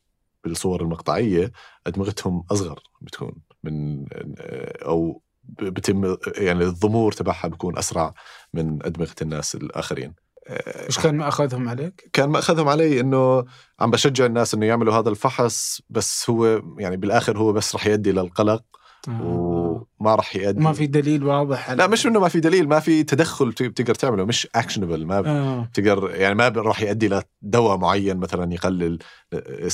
بالصور 0.44 0.82
المقطعية 0.82 1.52
أدمغتهم 1.86 2.44
أصغر 2.50 2.82
بتكون 3.00 3.32
من 3.64 4.04
آه، 4.38 4.84
أو 4.84 5.22
بتم 5.46 6.16
يعني 6.36 6.64
الضمور 6.64 7.12
تبعها 7.12 7.48
بيكون 7.48 7.78
أسرع 7.78 8.14
من 8.54 8.78
أدمغة 8.86 9.14
الناس 9.22 9.54
الآخرين 9.54 10.14
آه، 10.46 10.86
إيش 10.86 10.98
كان 10.98 11.14
مأخذهم 11.16 11.68
عليك؟ 11.68 12.10
كان 12.12 12.28
مأخذهم 12.28 12.68
علي 12.68 13.00
إنه 13.00 13.44
عم 13.80 13.90
بشجع 13.90 14.26
الناس 14.26 14.54
إنه 14.54 14.66
يعملوا 14.66 14.94
هذا 14.94 15.08
الفحص 15.08 15.82
بس 15.90 16.30
هو 16.30 16.62
يعني 16.78 16.96
بالآخر 16.96 17.38
هو 17.38 17.52
بس 17.52 17.74
رح 17.74 17.86
يؤدي 17.86 18.12
للقلق 18.12 18.64
آه. 18.74 18.83
وما 19.08 20.14
رح 20.14 20.36
يؤدي. 20.36 20.60
ما 20.60 20.72
في 20.72 20.86
دليل 20.86 21.24
واضح 21.24 21.70
لا 21.70 21.86
مش 21.86 22.06
إنه 22.06 22.20
ما 22.20 22.28
في 22.28 22.40
دليل 22.40 22.68
ما 22.68 22.80
في 22.80 23.02
تدخل 23.02 23.50
بت- 23.50 23.62
بتقدر 23.62 23.94
تعمله 23.94 24.24
مش 24.24 24.48
اكشنبل 24.54 25.06
ما 25.06 25.18
آه. 25.18 25.64
بتقدر 25.64 26.10
يعني 26.14 26.34
ما 26.34 26.48
راح 26.48 26.80
يؤدي 26.82 27.20
لدواء 27.42 27.76
معين 27.76 28.16
مثلا 28.16 28.52
يقلل 28.54 28.98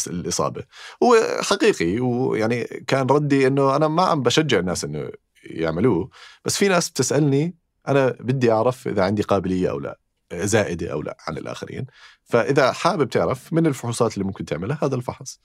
الإصابة. 0.07 0.65
هو 1.03 1.17
حقيقي 1.43 2.01
ويعني 2.01 2.65
كان 2.65 3.07
ردي 3.07 3.47
إنه 3.47 3.77
أنا 3.77 3.89
ما 3.89 4.03
عم 4.03 4.23
بشجع 4.23 4.59
الناس 4.59 4.85
إنه 4.85 5.11
يعملوه 5.45 6.11
بس 6.45 6.57
في 6.57 6.69
ناس 6.69 6.91
بتسألني 6.91 7.55
أنا 7.89 8.17
بدي 8.21 8.53
أعرف 8.53 8.89
إذا 8.89 9.03
عندي 9.05 9.23
قابلية 9.23 9.71
أو 9.71 9.79
لا 9.81 9.99
زائدة 10.33 10.93
أو 10.93 11.03
لا 11.03 11.17
عن 11.29 11.39
الآخرين. 11.39 11.87
فإذا 12.25 12.73
حابب 12.73 13.09
تعرف 13.09 13.53
من 13.53 13.67
الفحوصات 13.67 14.15
اللي 14.15 14.25
ممكن 14.25 14.45
تعملها 14.45 14.79
هذا 14.83 14.95
الفحص. 14.95 15.41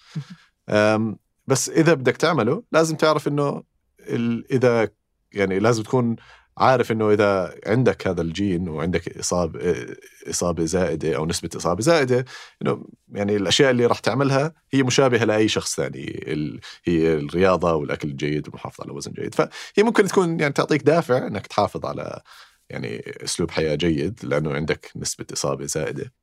بس 1.47 1.69
إذا 1.69 1.93
بدك 1.93 2.17
تعمله 2.17 2.63
لازم 2.71 2.95
تعرف 2.95 3.27
إنه 3.27 3.63
إذا 4.51 4.89
يعني 5.33 5.59
لازم 5.59 5.83
تكون 5.83 6.15
عارف 6.57 6.91
إنه 6.91 7.11
إذا 7.11 7.55
عندك 7.65 8.07
هذا 8.07 8.21
الجين 8.21 8.69
وعندك 8.69 9.17
اصابه 9.17 9.85
إصابة 10.29 10.65
زائدة 10.65 11.15
أو 11.15 11.25
نسبة 11.25 11.49
إصابة 11.55 11.81
زائدة 11.81 12.25
إنه 12.61 12.85
يعني 13.11 13.35
الأشياء 13.35 13.71
اللي 13.71 13.85
راح 13.85 13.99
تعملها 13.99 14.53
هي 14.71 14.83
مشابهة 14.83 15.23
لأي 15.23 15.47
شخص 15.47 15.75
ثاني 15.75 16.23
هي 16.85 17.13
الرياضة 17.13 17.73
والأكل 17.73 18.07
الجيد 18.07 18.47
والمحافظة 18.47 18.83
على 18.83 18.93
وزن 18.93 19.11
جيد. 19.11 19.35
فهي 19.35 19.83
ممكن 19.83 20.07
تكون 20.07 20.39
يعني 20.39 20.53
تعطيك 20.53 20.83
دافع 20.83 21.27
إنك 21.27 21.47
تحافظ 21.47 21.85
على 21.85 22.21
يعني 22.69 23.13
أسلوب 23.23 23.51
حياة 23.51 23.75
جيد 23.75 24.19
لأنه 24.23 24.53
عندك 24.53 24.91
نسبة 24.95 25.25
إصابة 25.33 25.65
زائدة. 25.65 26.13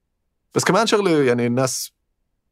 بس 0.54 0.64
كمان 0.64 0.86
شغلة 0.86 1.22
يعني 1.22 1.46
الناس 1.46 1.92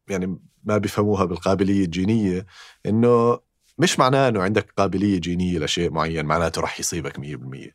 يعني 0.09 0.39
ما 0.63 0.77
بيفهموها 0.77 1.25
بالقابلية 1.25 1.85
الجينية 1.85 2.45
إنه 2.85 3.39
مش 3.81 3.99
معناه 3.99 4.27
إنه 4.27 4.41
عندك 4.43 4.73
قابلية 4.77 5.19
جينية 5.19 5.59
لشيء 5.59 5.91
معين 5.91 6.25
معناته 6.25 6.61
راح 6.61 6.79
يصيبك 6.79 7.19
100% 7.19 7.71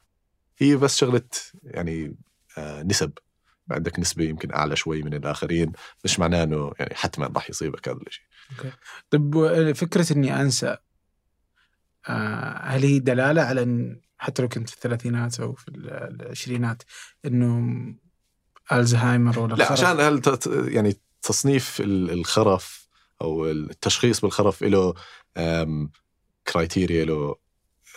هي 0.58 0.76
بس 0.76 0.96
شغلة 0.96 1.22
يعني 1.64 2.16
آه 2.58 2.82
نسب. 2.82 3.12
عندك 3.70 3.98
نسبة 3.98 4.24
يمكن 4.24 4.52
أعلى 4.52 4.76
شوي 4.76 5.02
من 5.02 5.14
الآخرين 5.14 5.72
مش 6.04 6.18
معناه 6.18 6.42
إنه 6.42 6.72
يعني 6.78 6.94
حتما 6.94 7.26
راح 7.34 7.50
يصيبك 7.50 7.88
هذا 7.88 7.98
الشيء. 8.06 8.24
طيب 9.10 9.34
و- 9.34 9.74
فكرة 9.74 10.12
إني 10.12 10.40
أنسى 10.40 10.76
آه، 12.08 12.58
هل 12.62 12.82
هي 12.82 12.98
دلالة 12.98 13.42
على 13.42 13.62
إن 13.62 14.00
حتى 14.18 14.42
لو 14.42 14.48
كنت 14.48 14.68
في 14.70 14.74
الثلاثينات 14.76 15.40
أو 15.40 15.52
في 15.54 15.68
ال- 15.68 15.90
العشرينات 15.90 16.82
إنه 17.24 17.76
ألزهايمر 18.72 19.38
ولا 19.38 19.54
لا؟ 19.54 19.72
عشان 19.72 20.00
هل 20.00 20.22
يعني 20.74 20.96
تصنيف 21.22 21.80
ال- 21.80 22.10
الخرف 22.10 22.88
أو 23.22 23.46
التشخيص 23.50 24.20
بالخرف 24.20 24.62
له 24.62 24.94
criteria 26.52 27.04
له 27.04 27.36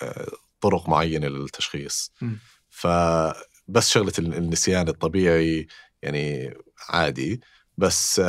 آه، 0.03 0.31
طرق 0.61 0.89
معينة 0.89 1.27
للتشخيص. 1.27 2.11
م. 2.21 2.33
فبس 2.69 3.89
شغلة 3.89 4.13
ال- 4.19 4.33
النسيان 4.33 4.87
الطبيعي 4.87 5.67
يعني 6.01 6.53
عادي. 6.89 7.41
بس 7.77 8.21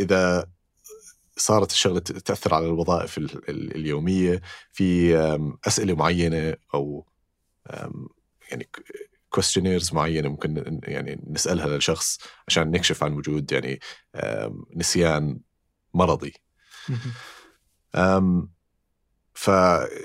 إذا 0.00 0.50
صارت 1.36 1.70
الشغلة 1.70 2.00
تأثر 2.00 2.54
على 2.54 2.66
الوظائف 2.66 3.18
ال- 3.18 3.50
ال- 3.50 3.76
اليومية 3.76 4.42
في 4.72 5.16
أسئلة 5.66 5.94
معينة 5.94 6.56
أو 6.74 7.06
يعني 8.50 8.68
questionnaires 9.30 9.92
معينة 9.92 10.28
ممكن 10.28 10.80
يعني 10.82 11.24
نسألها 11.26 11.66
للشخص 11.66 12.18
عشان 12.48 12.70
نكشف 12.70 13.04
عن 13.04 13.12
وجود 13.12 13.52
يعني 13.52 13.80
نسيان 14.76 15.40
مرضي. 15.94 16.34
ف 19.34 19.48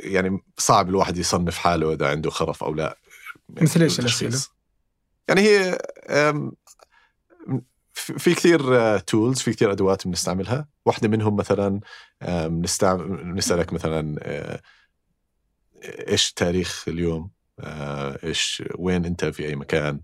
يعني 0.03 0.43
صعب 0.57 0.89
الواحد 0.89 1.17
يصنف 1.17 1.57
حاله 1.57 1.93
إذا 1.93 2.09
عنده 2.09 2.29
خرف 2.29 2.63
أو 2.63 2.73
لا 2.73 2.97
يعني 3.49 3.63
مثل 3.63 3.87
تشخيص. 3.87 4.23
الأسئلة؟ 4.23 4.53
يعني 5.27 5.41
هي 5.41 5.77
في 7.93 8.33
كثير 8.33 8.97
تولز 8.99 9.39
في 9.39 9.53
كثير 9.53 9.71
أدوات 9.71 10.07
بنستعملها 10.07 10.67
واحدة 10.85 11.07
منهم 11.07 11.35
مثلا 11.35 11.79
أم، 12.21 12.61
نستعمل 12.61 13.35
نسألك 13.35 13.73
مثلا 13.73 14.19
أه، 14.21 14.61
إيش 15.83 16.33
تاريخ 16.33 16.85
اليوم 16.87 17.31
أه، 17.59 18.19
إيش 18.23 18.63
وين 18.75 19.05
أنت 19.05 19.25
في 19.25 19.45
أي 19.45 19.55
مكان 19.55 20.01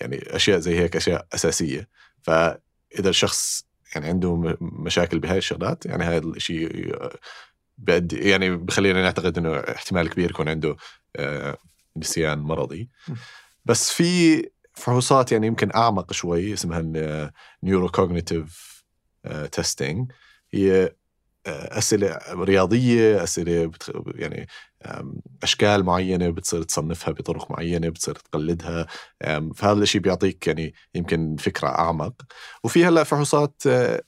يعني 0.00 0.36
أشياء 0.36 0.58
زي 0.58 0.78
هيك 0.78 0.96
أشياء 0.96 1.26
أساسية 1.34 1.88
فإذا 2.22 3.08
الشخص 3.08 3.66
يعني 3.94 4.08
عنده 4.08 4.56
مشاكل 4.60 5.18
بهاي 5.18 5.38
الشغلات 5.38 5.86
يعني 5.86 6.04
هذا 6.04 6.18
الشيء 6.18 6.94
بيؤدي 7.78 8.16
يعني 8.16 8.56
بخلينا 8.56 9.02
نعتقد 9.02 9.38
إنه 9.38 9.56
احتمال 9.56 10.08
كبير 10.10 10.30
يكون 10.30 10.48
عنده 10.48 10.76
آه، 11.16 11.56
نسيان 11.96 12.38
مرضي. 12.38 12.88
بس 13.64 13.90
في 13.90 14.42
فحوصات 14.74 15.32
يعني 15.32 15.46
يمكن 15.46 15.70
أعمق 15.74 16.12
شوي 16.12 16.52
اسمها 16.52 17.32
neurocognitive 17.62 18.74
testing 19.52 20.12
هي 20.52 20.84
آه، 20.84 20.94
أسئلة 21.46 22.18
رياضية 22.30 23.22
أسئلة 23.22 23.66
بتخ... 23.66 23.90
يعني 24.14 24.46
أشكال 25.42 25.84
معينة 25.84 26.30
بتصير 26.30 26.62
تصنفها 26.62 27.12
بطرق 27.12 27.50
معينة 27.50 27.88
بتصير 27.88 28.14
تقلدها. 28.14 28.86
فهذا 29.54 29.82
الشيء 29.82 30.00
بيعطيك 30.00 30.46
يعني 30.46 30.74
يمكن 30.94 31.36
فكرة 31.36 31.68
أعمق. 31.68 32.22
وفي 32.64 32.84
هلأ 32.84 33.04
فحوصات 33.04 33.62
آه، 33.66 34.02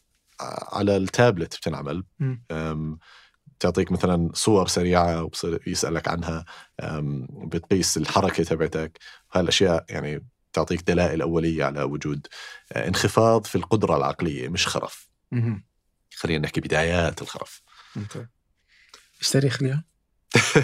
على 0.72 0.96
التابلت 0.96 1.56
بتنعمل. 1.56 2.04
بتعطيك 3.58 3.92
مثلا 3.92 4.30
صور 4.34 4.68
سريعة 4.68 5.22
وبصير 5.22 5.62
يسألك 5.66 6.08
عنها 6.08 6.44
بتقيس 7.30 7.96
الحركة 7.96 8.44
تبعتك. 8.44 8.98
هالأشياء 9.32 9.84
يعني 9.88 10.26
تعطيك 10.52 10.82
دلائل 10.82 11.22
أولية 11.22 11.64
على 11.64 11.82
وجود. 11.82 12.26
آه، 12.72 12.88
انخفاض 12.88 13.44
في 13.46 13.56
القدرة 13.56 13.96
العقلية 13.96 14.48
مش 14.48 14.66
خرف. 14.66 15.08
خلينا 16.14 16.44
نحكي 16.44 16.60
بدايات 16.60 17.22
الخرف. 17.22 17.62
ممتاز. 17.96 18.26
إيش 19.20 19.30
تاريخ 19.30 19.62
اليوم؟ 19.62 19.82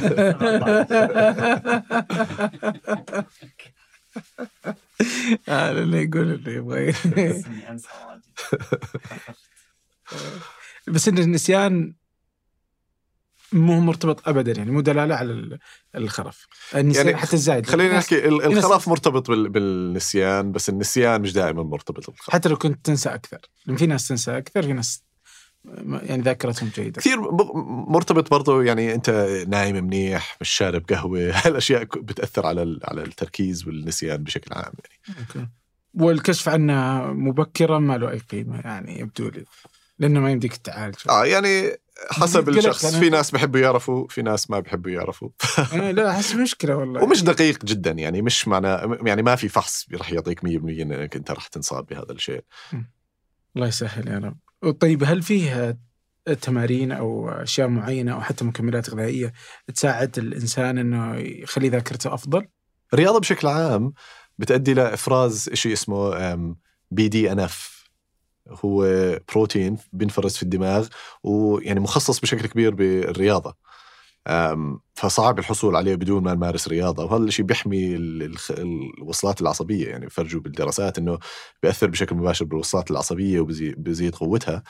آه 5.48 5.70
اللي 5.70 6.02
يقول 6.02 6.32
اللي 6.32 6.54
يبغى. 6.54 6.92
بس 10.88 11.08
إن 11.08 11.18
النسيان 11.18 11.94
مو 13.52 13.80
مرتبط 13.80 14.28
ابدا 14.28 14.52
يعني 14.52 14.70
مو 14.70 14.80
دلالة 14.80 15.14
على 15.14 15.32
ال- 15.32 15.58
الخرف. 15.94 16.46
النسيان 16.74 17.06
يعني 17.06 17.18
حتى 17.18 17.32
الزايد. 17.36 17.66
خلينا 17.66 17.98
نحكي 17.98 18.28
الخرف 18.28 18.88
مرتبط 18.88 19.30
بال- 19.30 19.48
بالنسيان 19.48 20.52
بس 20.52 20.68
النسيان 20.68 21.20
مش 21.20 21.32
دائما 21.32 21.62
مرتبط 21.62 22.06
بالخرف. 22.10 22.30
حتى 22.34 22.48
لو 22.48 22.56
كنت 22.56 22.86
تنسى 22.86 23.08
أكثر. 23.14 23.38
لأن 23.66 23.76
في 23.76 23.86
ناس 23.86 24.08
تنسى 24.08 24.38
أكثر 24.38 24.62
في 24.62 24.72
ناس 24.72 25.02
يعني 26.02 26.22
ذاكرتهم 26.22 26.70
جيدة. 26.74 27.00
كثير 27.00 27.20
مرتبط 27.88 28.30
برضه 28.30 28.62
يعني 28.62 28.94
أنت 28.94 29.10
نايم 29.48 29.84
منيح 29.84 30.36
مش 30.40 30.48
شارب 30.48 30.84
قهوة. 30.88 31.30
هالأشياء 31.44 31.84
بتأثر 31.84 32.46
على 32.46 32.80
على 32.84 33.02
التركيز 33.02 33.66
والنسيان 33.66 34.22
بشكل 34.24 34.54
عام 34.54 34.72
يعني. 34.84 35.18
okay. 35.20 35.48
والكشف 35.94 36.48
عنها 36.48 37.06
مبكرا 37.06 37.78
ما 37.78 37.98
له 37.98 38.10
أي 38.10 38.18
قيمة 38.18 38.60
يعني 38.60 39.00
يبدو 39.00 39.28
لي. 39.28 39.44
لأنه 39.98 40.20
ما 40.20 40.30
يمديك 40.30 40.56
تعالج 40.56 40.94
آه 41.08 41.24
يعني 41.24 41.76
حسب 42.10 42.48
الشخص. 42.48 42.96
في 42.96 43.10
ناس 43.10 43.30
بيحبوا 43.30 43.60
يعرفوا 43.60 44.08
في 44.08 44.22
ناس 44.22 44.50
ما 44.50 44.60
بيحبوا 44.60 44.90
يعرفوا. 44.90 45.28
لا 45.92 46.10
أحس 46.10 46.34
مشكلة 46.34 46.76
والله. 46.76 47.02
ومش 47.02 47.22
دقيق 47.22 47.64
جدا 47.64 47.90
يعني 47.90 48.22
مش 48.22 48.48
معناه 48.48 48.98
يعني 49.02 49.22
ما 49.22 49.36
في 49.36 49.48
فحص 49.48 49.86
رح 49.94 50.12
يعطيك 50.12 50.40
100% 50.40 50.44
إنك 50.44 51.16
أنت 51.16 51.30
رح 51.30 51.46
تنصاب 51.46 51.86
بهذا 51.86 52.12
الشيء. 52.12 52.44
الله 53.56 53.66
يسهل 53.66 54.08
يا 54.08 54.18
رب. 54.18 54.36
طيب 54.70 55.04
هل 55.04 55.22
فيه 55.22 55.78
تمارين 56.40 56.92
أو 56.92 57.28
أشياء 57.28 57.68
معينة 57.68 58.14
أو 58.14 58.20
حتى 58.20 58.44
مكملات 58.44 58.90
غذائية 58.90 59.32
تساعد 59.74 60.18
الإنسان 60.18 60.78
إنه 60.78 61.16
يخلي 61.16 61.68
ذاكرته 61.68 62.14
أفضل؟ 62.14 62.46
الرياضه 62.92 63.20
بشكل 63.20 63.46
عام 63.48 63.92
بتؤدي 64.38 64.74
لافراز 64.74 65.50
شيء 65.52 65.72
اسمه 65.72 66.34
BDNF 66.90 67.88
هو 68.48 68.86
بروتين 69.32 69.76
بينفرز 69.92 70.36
في 70.36 70.42
الدماغ 70.42 70.88
ويعني 71.22 71.80
مخصص 71.80 72.20
بشكل 72.20 72.46
كبير 72.46 72.74
بالرياضة 72.74 73.56
فصعب 74.94 75.38
الحصول 75.38 75.76
عليه 75.76 75.94
بدون 75.94 76.22
ما 76.22 76.34
نمارس 76.34 76.68
رياضة. 76.68 77.04
وهذا 77.04 77.24
الشيء 77.24 77.44
بيحمي 77.44 77.96
الوصلات 78.98 79.42
العصبية. 79.42 79.88
يعني 79.88 80.10
فرجوا 80.10 80.40
بالدراسات 80.40 80.98
إنه 80.98 81.18
بيأثر 81.62 81.86
بشكل 81.86 82.16
مباشر 82.16 82.44
بالوصلات 82.44 82.90
العصبية 82.90 83.40
وبيزيد 83.40 84.14
قوتها. 84.14 84.62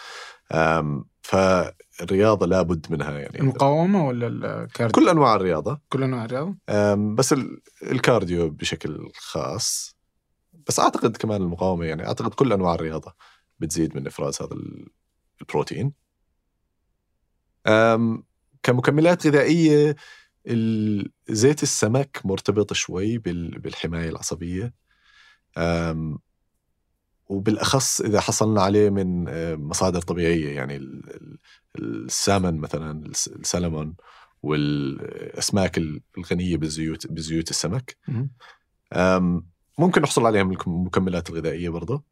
فالرياضة 1.22 2.46
لابد 2.46 2.86
منها 2.90 3.18
يعني. 3.18 3.40
المقاومة 3.40 4.06
ولا 4.06 4.26
ال 4.26 4.36
cardio؟ 4.36 5.02
كل 5.02 5.08
أنواع 5.08 5.34
الرياضة. 5.34 5.80
كل 5.88 6.02
أنواع 6.02 6.24
الرياضة؟ 6.24 6.56
بس 7.14 7.32
ال- 7.32 7.60
ال 7.82 7.92
cardio 7.92 8.50
بشكل 8.50 9.08
خاص. 9.16 9.96
بس 10.68 10.80
أعتقد 10.80 11.16
كمان 11.16 11.42
المقاومة 11.42 11.84
يعني 11.84 12.06
أعتقد 12.06 12.34
كل 12.34 12.52
أنواع 12.52 12.74
الرياضة 12.74 13.14
بتزيد 13.58 13.96
من 13.96 14.06
إفراز 14.06 14.42
هذا 14.42 14.52
ال- 14.52 14.88
البروتين. 15.40 15.92
كمكملات 18.62 19.26
غذائية 19.26 19.96
زيت 21.28 21.62
السمك 21.62 22.20
مرتبط 22.24 22.72
شوي 22.72 23.18
بال- 23.18 23.58
بالحماية 23.58 24.08
العصبية. 24.10 24.74
وبالأخص 27.26 28.00
إذا 28.00 28.20
حصلنا 28.20 28.62
عليه 28.62 28.90
من 28.90 29.28
أه، 29.28 29.54
مصادر 29.54 30.00
طبيعية 30.00 30.48
يعني 30.56 30.76
ال- 30.76 31.10
ال- 31.78 32.04
السالمون 32.04 32.54
مثلا 32.54 33.06
الس- 33.06 33.28
السلمون 33.28 33.94
والاسماك 34.42 35.78
الغنية 36.18 36.56
بالزيوت 36.56 37.06
بزيوت 37.06 37.50
السمك. 37.50 37.96
ممكن 39.78 40.02
نحصل 40.02 40.26
عليها 40.26 40.42
من 40.42 40.56
المكملات 40.66 41.30
الغذائية 41.30 41.68
برضه. 41.68 42.04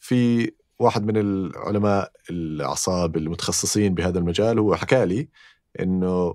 في 0.00 0.52
واحد 0.78 1.04
من 1.04 1.16
العلماء 1.16 2.12
الأعصاب 2.30 3.16
المتخصصين 3.16 3.94
بهذا 3.94 4.18
المجال 4.18 4.58
هو 4.58 4.76
حكى 4.76 5.04
لي 5.06 5.28
إنه 5.80 6.34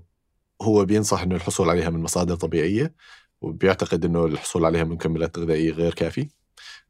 هو 0.62 0.84
بينصح 0.84 1.22
إنه 1.22 1.36
الحصول 1.36 1.70
عليها 1.70 1.90
من 1.90 2.00
مصادر 2.00 2.34
طبيعية 2.34 2.94
وبيعتقد 3.40 4.04
إنه 4.04 4.24
الحصول 4.24 4.64
عليها 4.64 4.84
من 4.84 4.92
مكملات 4.92 5.38
غذائية 5.38 5.72
غير 5.72 5.94
كافي 5.94 6.28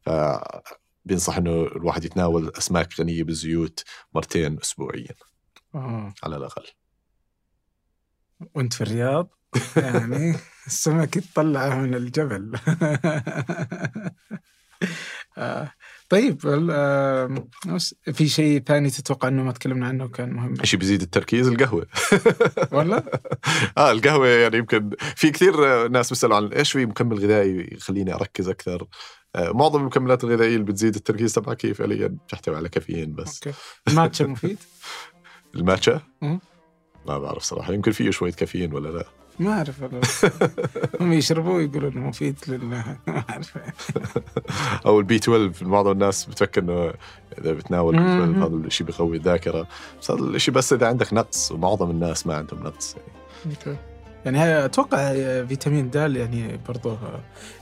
فبينصح 0.01 1.37
إنه 1.37 1.63
الواحد 1.63 2.05
يتناول 2.05 2.53
أسماك 2.59 3.01
غنية 3.01 3.25
بالزيوت 3.25 3.85
مرتين 4.15 4.59
اسبوعيا. 4.59 5.15
آه. 5.75 6.15
على 6.23 6.37
الأقل. 6.37 6.67
وأنت 8.55 8.73
في 8.73 8.81
الرياض؟ 8.81 9.29
يعني 9.77 10.37
السمك 10.67 11.17
يطلعه 11.17 11.81
من 11.81 11.95
الجبل. 11.95 12.53
آه. 15.39 15.73
طيب 16.13 16.41
آه، 16.71 17.37
في 18.13 18.29
شيء 18.29 18.63
ثاني 18.67 18.91
تتوقع 18.91 19.29
إنه 19.29 19.43
ما 19.43 19.53
تكلمنا 19.53 19.87
عنه 19.87 20.09
كان 20.09 20.33
مهم؟ 20.33 20.55
شيء 20.65 20.81
بيزيد 20.81 21.03
التركيز؟ 21.03 21.49
القهوة. 21.49 21.87
ولا؟ 22.73 23.21
آه 23.79 23.91
القهوة 23.91 24.27
يعني 24.27 24.57
يمكن 24.57 24.91
في 25.17 25.31
كثير 25.31 25.89
ناس 25.89 26.09
بيسألوا 26.09 26.37
عن 26.37 26.47
إيش 26.47 26.73
في 26.73 26.87
مكمل 26.87 27.19
غذائي 27.19 27.69
يخليني 27.73 28.15
أركز 28.15 28.49
أكثر؟ 28.49 28.87
آه، 29.37 29.53
معظم 29.53 29.81
المكملات 29.81 30.25
الغذائية 30.25 30.55
اللي 30.55 30.65
بتزيد 30.65 30.95
التركيز 30.95 31.33
تبعك 31.33 31.67
هي 31.67 31.75
فعليا 31.75 32.07
بتحتوي 32.07 32.57
على 32.57 32.69
كافيين 32.69 33.15
بس. 33.15 33.47
أوكي. 33.47 33.59
الماتشا 33.89 34.25
مفيد؟ 34.25 34.59
الماتشا. 35.55 36.01
ما 37.07 37.19
بعرف 37.19 37.43
صراحة 37.43 37.73
يمكن 37.73 37.93
فيه 37.93 38.11
شوية 38.11 38.33
كافيين 38.33 38.75
ولا 38.75 38.89
لا؟ 38.89 39.22
ما 39.39 39.53
أعرف 39.53 39.83
والله. 39.83 40.01
هم 41.01 41.13
يشربوه 41.13 41.63
يقولوا 41.63 41.91
إنه 41.91 42.01
مفيد 42.01 42.37
لأنه 42.49 42.65
ما 42.65 42.97
أعرف. 43.31 43.59
أو 44.87 45.01
ال 45.01 45.09
B 45.09 45.17
12 45.17 45.67
معظم 45.67 45.91
الناس 45.91 46.25
بتفكر 46.25 46.61
إنه 46.61 46.93
إذا 47.39 47.53
بتناول 47.53 47.97
B 47.97 48.03
12 48.03 48.27
مم. 48.27 48.43
هذا 48.43 48.67
الشيء 48.67 48.87
بيقوي 48.87 49.17
الذاكرة. 49.17 49.67
بس 50.01 50.11
هذا 50.11 50.21
الشيء 50.21 50.55
بس 50.55 50.73
إذا 50.73 50.87
عندك 50.87 51.13
نقص 51.13 51.53
ومعظم 51.53 51.91
الناس 51.91 52.27
ما 52.27 52.35
عندهم 52.35 52.63
نقص 52.63 52.97
يعني. 53.67 53.77
يعني 54.25 54.65
أتوقع 54.65 55.13
فيتامين 55.45 55.91
د 55.91 55.95
يعني 55.97 56.61
برضه 56.69 56.99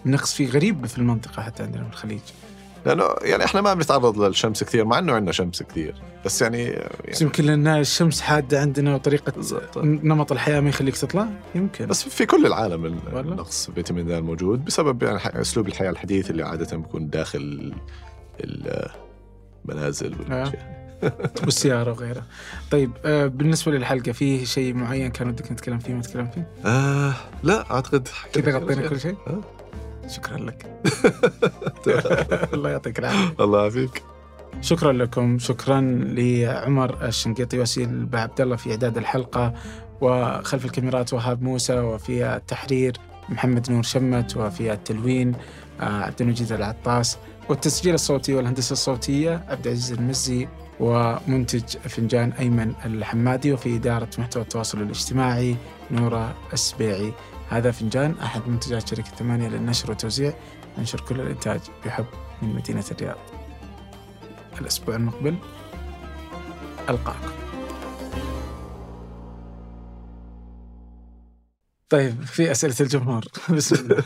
النقص 0.06 0.34
فيه 0.34 0.51
غريب 0.51 0.86
في 0.86 0.98
المنطقة 0.98 1.42
حتى 1.42 1.62
عندنا 1.62 1.84
في 1.84 1.90
الخليج. 1.90 2.20
لأنه 2.86 3.05
يعني 3.23 3.44
إحنا 3.44 3.61
ما 3.61 3.74
بنتعرض 3.74 4.20
للشمس 4.20 4.65
كثير 4.65 4.85
مع 4.85 4.98
إنه 4.98 5.12
عندنا 5.12 5.32
شمس 5.32 5.62
كثير. 5.62 5.94
بس 6.24 6.43
يعني, 6.43 6.66
بس 6.69 6.77
يعني 7.05 7.16
يمكن 7.20 7.44
لأن 7.44 7.66
الشمس 7.66 8.20
حادة 8.20 8.61
عندنا 8.61 8.94
وطريقة 8.94 9.32
بالضبط. 9.32 9.78
نمط 9.78 10.32
الحياة 10.32 10.61
ما 10.61 10.69
يخليك 10.69 10.97
تطلع؟ 10.97 11.28
يمكن. 11.55 11.86
بس 11.86 12.09
في 12.09 12.27
كل 12.27 12.47
العالم؟ 12.47 12.86
النقص 12.86 13.70
فيتامين 13.70 14.07
د 14.07 14.12
موجود 14.12 14.65
بسبب 14.65 15.02
يعني 15.02 15.40
أسلوب 15.40 15.69
الحياة 15.69 15.90
الحديث 15.90 16.31
اللي 16.31 16.43
عادة 16.43 16.77
بيكون 16.77 17.11
داخل 17.11 17.73
المنازل 19.65 20.15
والأشياء. 20.20 20.81
والسيارة 21.44 21.90
وغيرها. 21.90 22.24
طيب 22.70 22.90
آه، 23.05 23.27
بالنسبة 23.27 23.73
للحلقة 23.73 24.12
فيه 24.12 24.44
شيء 24.44 24.74
معين 24.74 25.11
كان 25.11 25.28
ودك 25.28 25.52
نتكلم 25.52 25.78
فيه 25.78 25.93
ما 25.93 25.98
نتكلم 25.98 26.27
فيه؟ 26.27 26.48
آه 26.65 27.15
لا 27.43 27.70
أعتقد 27.70 28.09
كذا 28.32 28.59
غطينا 28.59 28.89
كل 28.89 29.01
شيء؟ 29.01 29.16
آه. 29.27 29.40
شكرا 30.11 30.39
لك. 30.39 30.66
الله 32.55 32.70
يعطيك 32.70 32.99
العافية. 32.99 33.35
الله 33.41 33.61
يعافيك. 33.61 34.03
شكرا 34.61 34.93
لكم. 34.93 35.39
شكرا 35.39 35.81
لعمر 36.05 37.07
الشنقيطي 37.07 37.59
وسيل 37.59 38.09
عبد 38.15 38.41
الله 38.41 38.57
في 38.57 38.70
إعداد 38.70 38.99
الحلقة 38.99 39.55
وخلف 40.01 40.65
الكاميرات 40.65 41.12
وهاب 41.12 41.43
موسى 41.43 41.78
وفي 41.78 42.37
التحرير 42.37 42.93
محمد 43.28 43.70
نور 43.73 43.82
شمت 43.82 44.37
وفي 44.37 44.73
التلوين 44.73 45.35
آه، 45.81 45.85
عبد 45.85 46.23
المجيد 46.23 46.53
العطاس. 46.53 47.19
والتسجيل 47.49 47.95
الصوتي 47.95 48.35
والهندسة 48.35 48.73
الصوتية 48.73 49.45
عبد 49.49 49.66
العزيز 49.66 49.93
المزي 49.93 50.49
ومنتج 50.81 51.62
فنجان 51.77 52.32
أيمن 52.32 52.73
الحمادي 52.85 53.53
وفي 53.53 53.77
إدارة 53.77 54.09
محتوى 54.19 54.43
التواصل 54.43 54.81
الاجتماعي 54.82 55.57
نورة 55.91 56.35
السبيعي. 56.53 57.12
هذا 57.51 57.70
فنجان 57.70 58.18
أحد 58.18 58.48
منتجات 58.48 58.89
شركة 58.89 59.10
ثمانية 59.10 59.48
للنشر 59.48 59.90
والتوزيع 59.90 60.35
ننشر 60.78 61.01
كل 61.01 61.20
الإنتاج 61.20 61.60
بحب 61.86 62.06
من 62.43 62.55
مدينة 62.55 62.85
الرياض. 62.90 63.18
الأسبوع 64.60 64.97
المقبل 64.97 65.36
ألقاكم 66.89 67.31
طيب 71.89 72.22
في 72.22 72.51
أسئلة 72.51 72.74
الجمهور. 72.81 73.24
بسم 73.56 73.74
الله. 73.74 74.05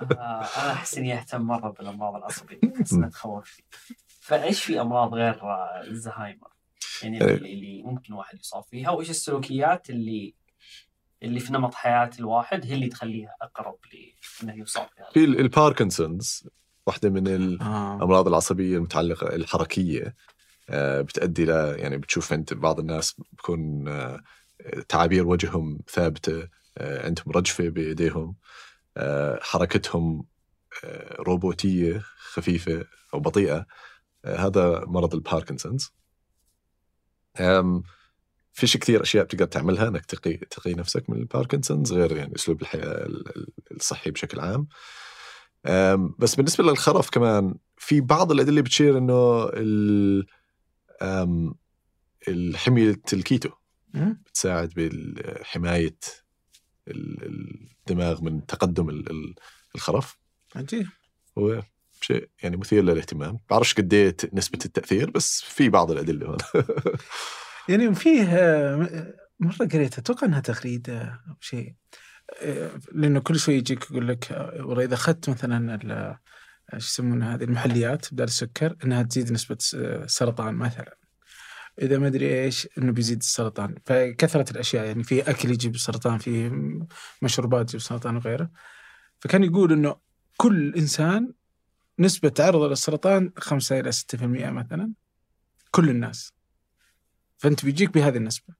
آه، 0.00 0.44
أنا 0.56 0.72
أحس 0.72 0.98
إني 0.98 1.18
أهتم 1.18 1.40
مرة 1.40 1.70
بالأمراض 1.70 2.14
العصبية 2.14 2.60
احس 2.76 2.92
انها 2.92 3.08
تخوفني 3.08 3.64
فإيش 4.20 4.64
في 4.64 4.80
أمراض 4.80 5.14
غير 5.14 5.42
آه، 5.42 5.82
الزهايمر؟ 5.86 6.48
يعني 7.02 7.20
إيه. 7.24 7.34
اللي 7.34 7.82
ممكن 7.82 8.12
الواحد 8.12 8.38
يصاب 8.38 8.62
فيها 8.62 8.90
وإيش 8.90 9.10
السلوكيات 9.10 9.90
اللي 9.90 10.34
اللي 11.24 11.40
في 11.40 11.52
نمط 11.52 11.74
حياة 11.74 12.10
الواحد 12.18 12.66
هي 12.66 12.74
اللي 12.74 12.88
تخليها 12.88 13.34
أقرب 13.42 13.76
لأنه 14.42 14.62
يصاب 14.62 14.88
فيها 14.96 15.10
في 15.12 15.24
ال- 15.24 15.40
الباركنسونز 15.40 16.48
واحدة 16.86 17.10
من. 17.10 17.62
آه. 17.62 17.96
الأمراض 17.96 18.28
العصبية 18.28 18.76
المتعلقة 18.76 19.34
الحركية 19.34 20.14
آه، 20.70 21.00
بتؤدي 21.00 21.44
ل 21.44 21.48
يعني 21.78 21.96
بتشوف 21.98 22.32
أنت 22.32 22.54
بعض 22.54 22.78
الناس 22.80 23.20
بكون 23.32 23.88
آه، 23.88 24.20
تعابير 24.88 25.26
وجههم 25.26 25.78
ثابتة 25.88 26.48
عندهم 26.80 27.26
رجفة 27.34 27.68
بايديهم 27.68 28.36
حركتهم 29.40 30.24
روبوتية 31.18 32.02
خفيفة 32.16 32.84
أو 33.14 33.20
بطيئة 33.20 33.66
هذا 34.26 34.84
مرض 34.86 35.14
الباركنسونز 35.14 35.92
فيش 38.56 38.76
كثير 38.76 39.02
أشياء 39.02 39.24
بتقدر 39.24 39.44
تعملها 39.44 39.88
إنك 39.88 40.04
تقي 40.06 40.36
تقي 40.36 40.74
نفسك 40.74 41.10
من 41.10 41.16
الباركنسونز 41.16 41.92
غير 41.92 42.16
يعني 42.16 42.36
أسلوب 42.36 42.62
الحياة 42.62 42.82
ال- 43.06 43.36
ال- 43.36 43.52
الصحي 43.76 44.10
بشكل 44.10 44.40
عام. 44.40 44.66
بس 46.18 46.34
بالنسبة 46.34 46.64
للخرف 46.64 47.10
كمان 47.10 47.54
في 47.76 48.00
بعض 48.00 48.32
الأدلة 48.32 48.60
بتشير 48.60 48.98
إنه 48.98 49.44
ال 49.48 50.26
أم، 51.02 51.54
الحمية 52.28 53.00
الكيتو. 53.12 53.50
بتساعد 53.94 54.72
بحماية 54.76 55.96
ال- 56.88 57.64
الدماغ 57.88 58.22
من 58.22 58.46
تقدم 58.46 58.88
ال- 58.88 59.10
ال- 59.10 59.34
الخرف. 59.74 60.18
عجيب. 60.56 60.86
هو 61.38 61.62
شيء 62.00 62.28
يعني 62.42 62.56
مثير 62.56 62.82
للاهتمام. 62.82 63.38
بعرفش 63.50 63.74
قد 63.74 63.94
إيه 63.94 64.16
نسبة 64.32 64.58
التأثير 64.64 65.10
بس 65.10 65.40
في 65.42 65.68
بعض 65.68 65.90
الأدلة 65.90 66.26
هون. 66.26 66.36
يعني 67.68 67.94
فيه 67.94 68.22
آه، 68.22 69.14
مرة 69.40 69.66
قريت 69.72 69.98
أتوقع 69.98 70.26
أنها 70.26 70.40
تغريدة 70.40 71.02
أو 71.28 71.34
شيء. 71.40 71.74
آه، 72.42 72.70
لأنه 72.92 73.20
كل 73.20 73.38
شوي 73.38 73.54
يجيك 73.54 73.90
يقول 73.90 74.08
لك 74.08 74.32
آه، 74.32 74.64
والله 74.66 74.84
إذا 74.84 74.94
أخذت 74.94 75.30
مثلا 75.30 75.78
إيش 76.74 76.86
يسمونها 76.88 77.34
هذه 77.34 77.44
المحليات 77.44 78.14
بدل 78.14 78.24
السكر 78.24 78.76
إنها 78.84 79.02
تزيد 79.02 79.32
نسبة 79.32 79.56
س- 79.60 79.76
سرطان 80.06 80.54
مثلا. 80.54 80.96
إذا 81.82 81.98
ما 81.98 82.06
أدري 82.06 82.42
إيش 82.44 82.68
إنه 82.78 82.92
بيزيد 82.92 83.18
السرطان. 83.18 83.74
فكثرة 83.86 84.50
الأشياء 84.50 84.84
يعني 84.84 85.02
في 85.04 85.30
أكل 85.30 85.50
يجيب 85.50 85.76
سرطان 85.76 86.18
في 86.18 86.50
مشروبات 87.22 87.68
تجيب 87.68 87.80
سرطان 87.80 88.16
وغيره. 88.16 88.50
فكان 89.20 89.44
يقول 89.44 89.72
إنه 89.72 89.96
كل 90.36 90.74
إنسان 90.76 91.32
نسبة 91.98 92.28
تعرضه 92.28 92.68
للسرطان 92.68 93.32
5 93.38 93.80
إلى 93.80 93.92
6% 93.92 94.50
مثلا. 94.50 94.92
كل 95.70 95.90
الناس. 95.90 96.33
فانت 97.38 97.64
بيجيك 97.64 97.94
بهذه 97.94 98.16
النسبة. 98.16 98.54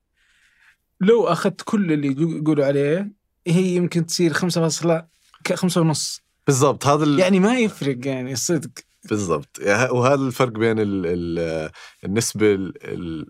لو 1.01 1.27
أخذت 1.27 1.61
كل 1.65 1.91
اللي 1.91 2.15
يقو- 2.15 2.41
يقولوا 2.41 2.65
عليه 2.65 3.11
هي 3.47 3.75
يمكن 3.75 4.05
تصير 4.05 4.33
5 4.33 5.07
خمسة 5.55 5.81
ونص. 5.81 6.21
بالضبط 6.47 6.87
هذا 6.87 7.03
ال... 7.03 7.19
يعني 7.19 7.39
ما 7.39 7.59
يفرق 7.59 8.07
يعني 8.07 8.35
صدق. 8.35 8.71
بالضبط. 9.09 9.59
يعني 9.59 9.89
وهذا 9.91 10.21
الفرق 10.21 10.51
بين 10.51 10.79
ال 10.79 11.05
ال 11.05 11.69
النسبة 12.05 12.53
ال 12.53 13.25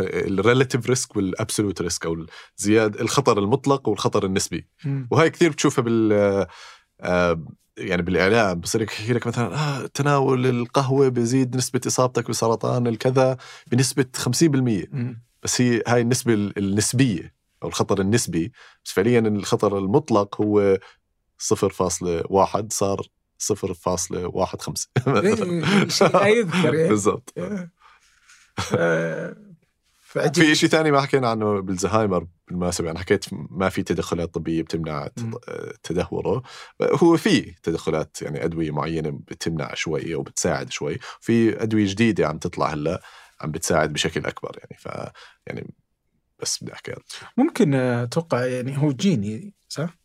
ال 0.00 0.10
relative 0.10 0.86
risk 0.86 1.16
وال 1.16 1.29
absolute 1.29 1.82
risk 1.82 2.06
أو 2.06 2.26
الزياد 2.58 3.00
الخطر 3.00 3.38
المطلق 3.38 3.88
والخطر 3.88 4.26
النسبي. 4.26 4.68
وهي 5.10 5.30
كثير 5.30 5.50
بتشوفها 5.50 5.82
بال 5.84 6.12
آه، 7.00 7.44
يعني 7.78 8.02
بالإعلام 8.02 8.60
بصير 8.60 8.82
يحكي 8.82 9.12
لك 9.12 9.26
مثلا 9.26 9.54
آه 9.54 9.86
تناول 9.86 10.46
القهوة 10.46 11.08
بيزيد 11.08 11.56
نسبة 11.56 11.80
إصابتك 11.86 12.28
بسرطان 12.30 12.86
الكذا 12.86 13.36
بنسبة 13.66 14.04
50% 14.16 14.44
مم. 14.92 15.22
بس 15.42 15.60
هي 15.60 15.82
هاي 15.86 16.00
النسبة 16.00 16.34
ال- 16.34 16.58
النسبية 16.58 17.34
أو 17.62 17.68
الخطر 17.68 18.00
النسبي 18.00 18.52
بس 18.84 18.92
فعليا 18.92 19.18
الخطر 19.20 19.78
المطلق 19.78 20.40
هو 20.40 20.78
0.1 21.38 22.66
صار 22.72 23.02
0.15 23.38 24.12
إيه، 25.06 25.88
شيء 25.88 26.08
لا 26.08 26.26
يذكر 26.26 26.74
يعني. 26.74 26.88
بالضبط. 26.88 27.34
آه، 28.74 29.36
في 30.32 30.54
شيء 30.54 30.68
ثاني 30.68 30.90
ما 30.90 31.00
حكينا 31.00 31.28
عنه 31.30 31.60
بالزهايمر؟ 31.60 32.26
بالمناسبة 32.52 32.86
يعني 32.86 32.98
حكيت 32.98 33.24
ما 33.32 33.68
في 33.68 33.82
تدخلات 33.82 34.34
طبية 34.34 34.62
بتمنع 34.62 35.08
تدهوره 35.82 36.42
هو 36.82 37.16
في 37.16 37.54
تدخلات 37.62 38.22
يعني 38.22 38.44
أدوية 38.44 38.70
معينة 38.70 39.10
بتمنع 39.10 39.74
شوي 39.74 40.14
أو 40.14 40.22
بتساعد 40.22 40.70
شوي 40.72 40.98
في 41.20 41.62
أدوية 41.62 41.86
جديدة 41.86 42.26
عم 42.28 42.38
تطلع 42.38 42.66
هلأ 42.72 43.02
عم 43.40 43.50
بتساعد 43.50 43.92
بشكل 43.92 44.26
أكبر 44.26 44.58
يعني 44.58 44.76
ف 44.78 45.10
يعني 45.46 45.74
بس 46.38 46.62
بدي 46.64 46.72
أحكي. 46.72 46.94
ممكن 47.36 47.74
آه، 47.74 48.02
أتوقع 48.02 48.46
يعني 48.46 48.78
هو 48.78 48.92
جيني 48.92 49.54
صح؟ 49.68 50.01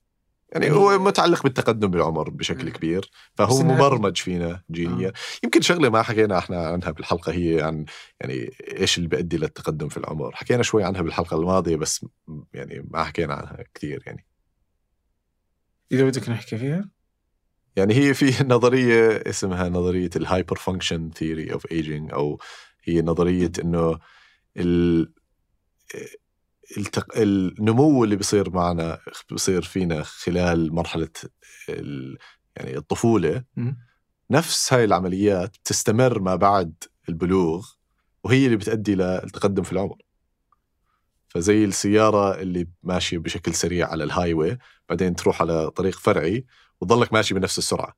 يعني 0.52 0.72
هو 0.72 1.00
متعلق 1.00 1.44
بالتقدم 1.44 1.88
بالعمر 1.88 2.30
بشكل. 2.30 2.70
كبير 2.70 3.12
فهو 3.36 3.64
مبرمج 3.64 4.18
فينا 4.18 4.62
جينيا 4.72 5.08
آه. 5.08 5.14
يمكن 5.44 5.62
شغلة 5.62 5.90
ما 5.90 6.02
حكينا 6.02 6.38
إحنا 6.38 6.68
عنها 6.68 6.92
بالحلقة 6.92 7.32
هي 7.32 7.62
عن 7.62 7.86
يعني 8.22 8.52
إيش 8.78 8.98
اللي 8.98 9.10
بيؤدي 9.10 9.38
للتقدم 9.38 9.90
في 9.90 9.98
العمر 9.98 10.36
حكينا 10.36 10.64
شوي 10.64 10.84
عنها 10.84 11.02
بالحلقة 11.02 11.38
الماضية 11.38 11.76
بس 11.76 12.06
يعني 12.54 12.88
ما 12.92 13.04
حكينا 13.04 13.34
عنها 13.34 13.64
كثير 13.74 14.04
يعني 14.06 14.26
إذا 15.92 16.06
بدك 16.06 16.30
نحكي 16.30 16.58
فيها 16.58 16.90
يعني 17.76 17.94
هي 17.94 18.14
في 18.14 18.44
نظرية 18.44 19.24
اسمها 19.30 19.70
نظرية 19.70 20.10
ال 20.16 20.56
hyperfunction 20.56 21.10
theory 21.10 21.54
of 21.54 21.72
aging 21.72 22.14
أو 22.14 22.40
هي 22.84 23.02
نظرية 23.02 23.52
إنه 23.60 24.00
ال 24.58 25.12
التق... 26.78 27.18
النمو 27.18 28.04
اللي 28.04 28.16
بيصير 28.16 28.50
معنا 28.50 29.00
بيصير 29.30 29.62
فينا 29.62 30.04
خلال 30.04 30.74
مرحلة 30.74 31.10
ال... 31.70 32.18
يعني 32.56 32.78
الطفولة. 32.78 33.44
نفس 34.32 34.74
هاي 34.74 34.84
العمليات 34.84 35.56
تستمر 35.64 36.20
ما 36.20 36.36
بعد 36.36 36.84
البلوغ 37.10 37.68
وهي 38.24 38.46
اللي 38.46 38.58
بتؤدي 38.58 38.96
للتقدم 38.96 39.64
في 39.64 39.72
العمر. 39.72 39.98
فزي 41.28 41.66
السيارة 41.66 42.42
اللي 42.42 42.68
ماشية 42.84 43.18
بشكل 43.18 43.54
سريع 43.54 43.88
على 43.92 44.04
ال 44.04 44.34
highway 44.34 44.58
بعدين 44.90 45.16
تروح 45.16 45.42
على 45.42 45.72
طريق 45.72 46.00
فرعي 46.00 46.46
وتضلك 46.82 47.14
ماشي 47.14 47.34
بنفس 47.34 47.58
السرعة. 47.58 47.98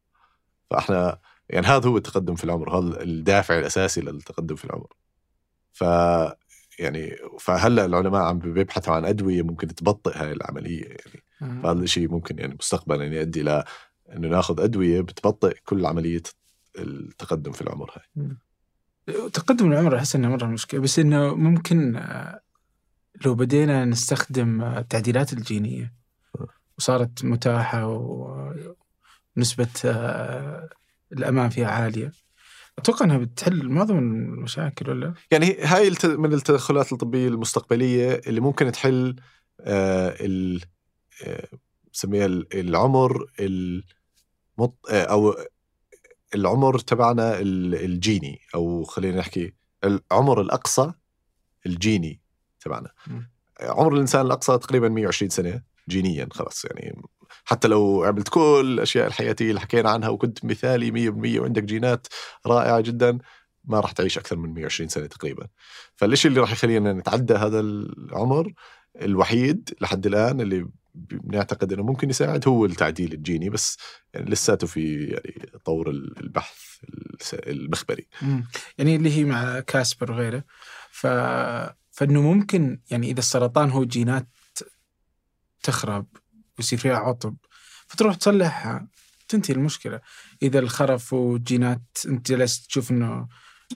فإحنا 0.70 1.20
يعني 1.50 1.68
هذا 1.68 1.90
هو 1.90 1.98
التقدم 1.98 2.36
في 2.36 2.44
العمر 2.44 2.78
هذا 2.80 3.04
الدافع 3.04 3.60
الأساسي 3.60 4.02
للتقدم 4.02 4.56
في 4.56 4.66
العمر. 4.66 4.94
ف 5.72 5.84
يعني 6.80 7.16
فهلأ 7.40 7.86
العلماء 7.86 8.22
عم 8.22 8.40
بيبحثوا 8.40 8.94
عن 8.94 9.06
أدوية 9.06 9.42
ممكن 9.42 9.68
تبطئ 9.68 10.18
هاي 10.18 10.32
العملية 10.32 10.84
يعني. 10.84 11.24
آه. 11.42 11.62
فهذا 11.64 11.80
الشيء 11.80 12.10
ممكن 12.12 12.40
يعني 12.40 12.56
مستقبلا 12.60 13.06
يؤدي 13.06 13.42
إلى 13.42 13.64
إنه 14.16 14.28
ناخذ 14.28 14.62
أدوية 14.62 15.02
بتبطئ 15.02 15.58
كل 15.66 15.86
عملية 15.86 16.24
التقدم 16.78 17.52
في 17.52 17.62
العمر 17.62 17.92
هاي. 17.96 18.38
تقدم 19.34 19.72
العمر 19.72 19.98
أحس 19.98 20.16
إنه 20.16 20.30
مرة 20.30 20.46
مشكلة 20.46 20.80
بس 20.82 21.00
إنه 21.00 21.36
ممكن 21.36 21.96
آه، 21.96 22.42
لو 23.26 23.36
بدينا 23.36 23.86
نستخدم 23.86 24.62
آه، 24.62 24.80
التعديلات 24.80 25.34
الجينية 25.34 25.94
وصارت 26.78 27.26
متاحة 27.26 27.88
ونسبه 29.36 29.68
الأمان 31.12 31.50
فيها 31.50 31.68
عالية. 31.68 32.12
أتوقع 32.80 33.06
إنها 33.06 33.18
بتحل 33.18 33.70
معظم 33.70 33.98
المشاكل 33.98 34.90
ولا؟ 34.90 35.14
يعني 35.32 35.58
هاي 35.62 35.92
من 36.04 36.34
التدخلات 36.34 36.94
الطبية 36.94 37.28
المستقبلية 37.28 38.22
اللي 38.28 38.40
ممكن 38.42 38.72
تحل 38.72 39.16
آه 39.62 40.16
ال 40.20 40.62
آه، 41.26 41.48
بسميها 41.94 42.26
ال- 42.26 42.60
العمر 42.60 43.26
المط 43.40 44.78
آه، 44.92 45.04
أو 45.04 45.36
العمر 46.36 46.80
تبعنا 46.80 47.40
ال- 47.40 47.76
الجيني 47.76 48.40
أو 48.56 48.84
خلينا 48.84 49.18
نحكي 49.18 49.54
العمر 49.84 50.42
الأقصى 50.42 50.94
الجيني 51.66 52.22
تبعنا. 52.60 52.92
عمر 53.62 53.94
الإنسان 53.94 54.26
الأقصى 54.26 54.58
تقريبا 54.58 54.90
120 54.90 55.30
سنة 55.30 55.62
جينيا 55.90 56.28
خلاص 56.32 56.66
يعني 56.66 57.02
حتى 57.46 57.68
لو 57.68 58.04
عملت 58.04 58.30
كل 58.30 58.74
الأشياء 58.74 59.08
الحياتية 59.08 59.50
اللي 59.50 59.60
حكينا 59.60 59.90
عنها 59.90 60.10
وكنت 60.10 60.46
مثالي 60.46 61.12
100% 61.12 61.40
وعندك 61.40 61.64
جينات 61.64 62.08
رائعة 62.48 62.82
جدا 62.82 63.18
ما 63.64 63.80
راح 63.80 63.92
تعيش 63.92 64.18
أكثر 64.18 64.36
من 64.36 64.54
120 64.54 64.90
سنة 64.90 65.06
تقريبا. 65.06 65.48
فالشيء 65.96 66.30
اللي 66.30 66.42
راح 66.42 66.52
يخلينا 66.52 66.94
نتعدى 66.94 67.34
هذا 67.34 67.60
العمر 67.60 68.54
الوحيد 69.02 69.70
لحد 69.82 70.06
الآن 70.06 70.42
اللي 70.42 70.68
بنعتقد 70.96 71.74
إنه 71.74 71.84
ممكن 71.84 72.10
يساعد 72.10 72.48
هو 72.48 72.66
التعديل 72.66 73.14
الجيني 73.14 73.50
بس 73.50 73.78
يعني 74.14 74.30
لساته 74.30 74.68
في 74.68 75.04
يعني 75.04 75.52
طور 75.66 75.90
البحث 75.90 76.58
المخبري. 77.34 78.08
يعني 78.78 78.96
اللي 78.96 79.18
هي 79.18 79.24
مع 79.24 79.60
كاسبر 79.60 80.12
وغيره. 80.12 80.44
ف... 80.92 81.08
فإنه 81.92 82.22
ممكن 82.22 82.80
يعني 82.92 83.12
إذا 83.12 83.20
السرطان 83.20 83.72
هو 83.72 83.84
جينات 83.84 84.28
تخرب 85.64 86.06
ويصير 86.60 86.80
فيها 86.80 86.96
عطب 86.96 87.36
فتروح 87.88 88.16
تصلحها 88.16 88.88
تنتهي 89.28 89.56
المشكلة. 89.56 90.00
إذا 90.42 90.60
الخرف 90.60 91.14
وجينات 91.14 91.82
أنت 92.06 92.32
جلست 92.32 92.66
تشوف 92.68 92.92
إنه 92.92 93.28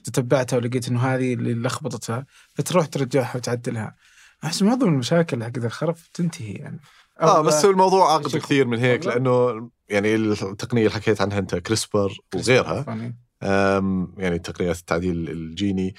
تتبعتها 0.04 0.56
ولقيت 0.56 0.88
إنه 0.88 1.00
هذه 1.00 1.34
اللي 1.34 1.54
لخبطتها 1.54 2.26
فتروح 2.54 2.86
ترجعها 2.86 3.36
وتعدلها. 3.36 3.96
أحس 4.44 4.62
معظم 4.62 4.88
المشاكل 4.88 5.44
حق 5.44 5.50
الخرف 5.56 6.08
تنتهي 6.14 6.52
يعني. 6.52 6.80
آه 7.20 7.40
بس 7.40 7.64
الموضوع 7.64 8.10
اعقد 8.10 8.28
شوف. 8.28 8.36
بكثير 8.36 8.66
من 8.66 8.78
هيك. 8.78 9.06
لأنه 9.06 9.70
يعني 9.88 10.14
التقنية 10.14 10.82
اللي 10.86 10.94
حكيت 10.94 11.20
عنها 11.20 11.38
أنت 11.38 11.54
كريسبر 11.54 12.18
وغيرها 12.34 12.84
يعني 12.88 13.16
يعني 14.18 14.38
تقنيات 14.38 14.78
التعديل 14.78 15.30
الجيني 15.30 15.94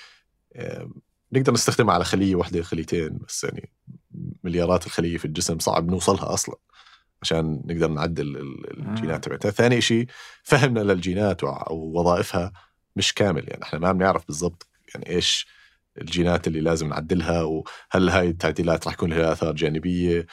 نقدر 1.32 1.54
نستخدمها 1.54 1.94
على 1.94 2.04
خلية 2.06 2.36
واحدة 2.36 2.62
خليتين 2.62 3.18
بس 3.28 3.44
يعني. 3.44 3.74
مليارات 4.44 4.86
الخلية 4.86 5.18
في 5.18 5.26
الجسم 5.26 5.60
صعب 5.60 5.90
نوصلها 5.92 6.34
أصلا 6.34 6.56
عشان 7.22 7.62
نقدر 7.66 7.88
نعدل 7.88 8.38
ال- 8.38 8.80
الجينات 8.88 9.26
تبعتها. 9.26 9.52
ثاني 9.52 9.82
شيء 9.82 10.06
فهمنا 10.44 10.80
للجينات 10.80 11.44
ووظائفها 11.44 12.52
مش 12.96 13.14
كامل 13.14 13.44
يعني 13.50 13.64
إحنا 13.64 13.80
ما 13.80 13.92
بنعرف 13.92 14.28
بالضبط 14.28 14.68
يعني 14.94 15.10
إيش 15.10 15.48
الجينات 16.02 16.48
اللي 16.48 16.62
لازم 16.62 16.90
نعدلها 16.90 17.42
وهل 17.44 18.10
هاي 18.10 18.28
التعديلات 18.30 18.86
راح 18.86 18.94
يكون 18.94 19.14
لها 19.14 19.32
آثار 19.32 19.52
جانبية. 19.56 20.26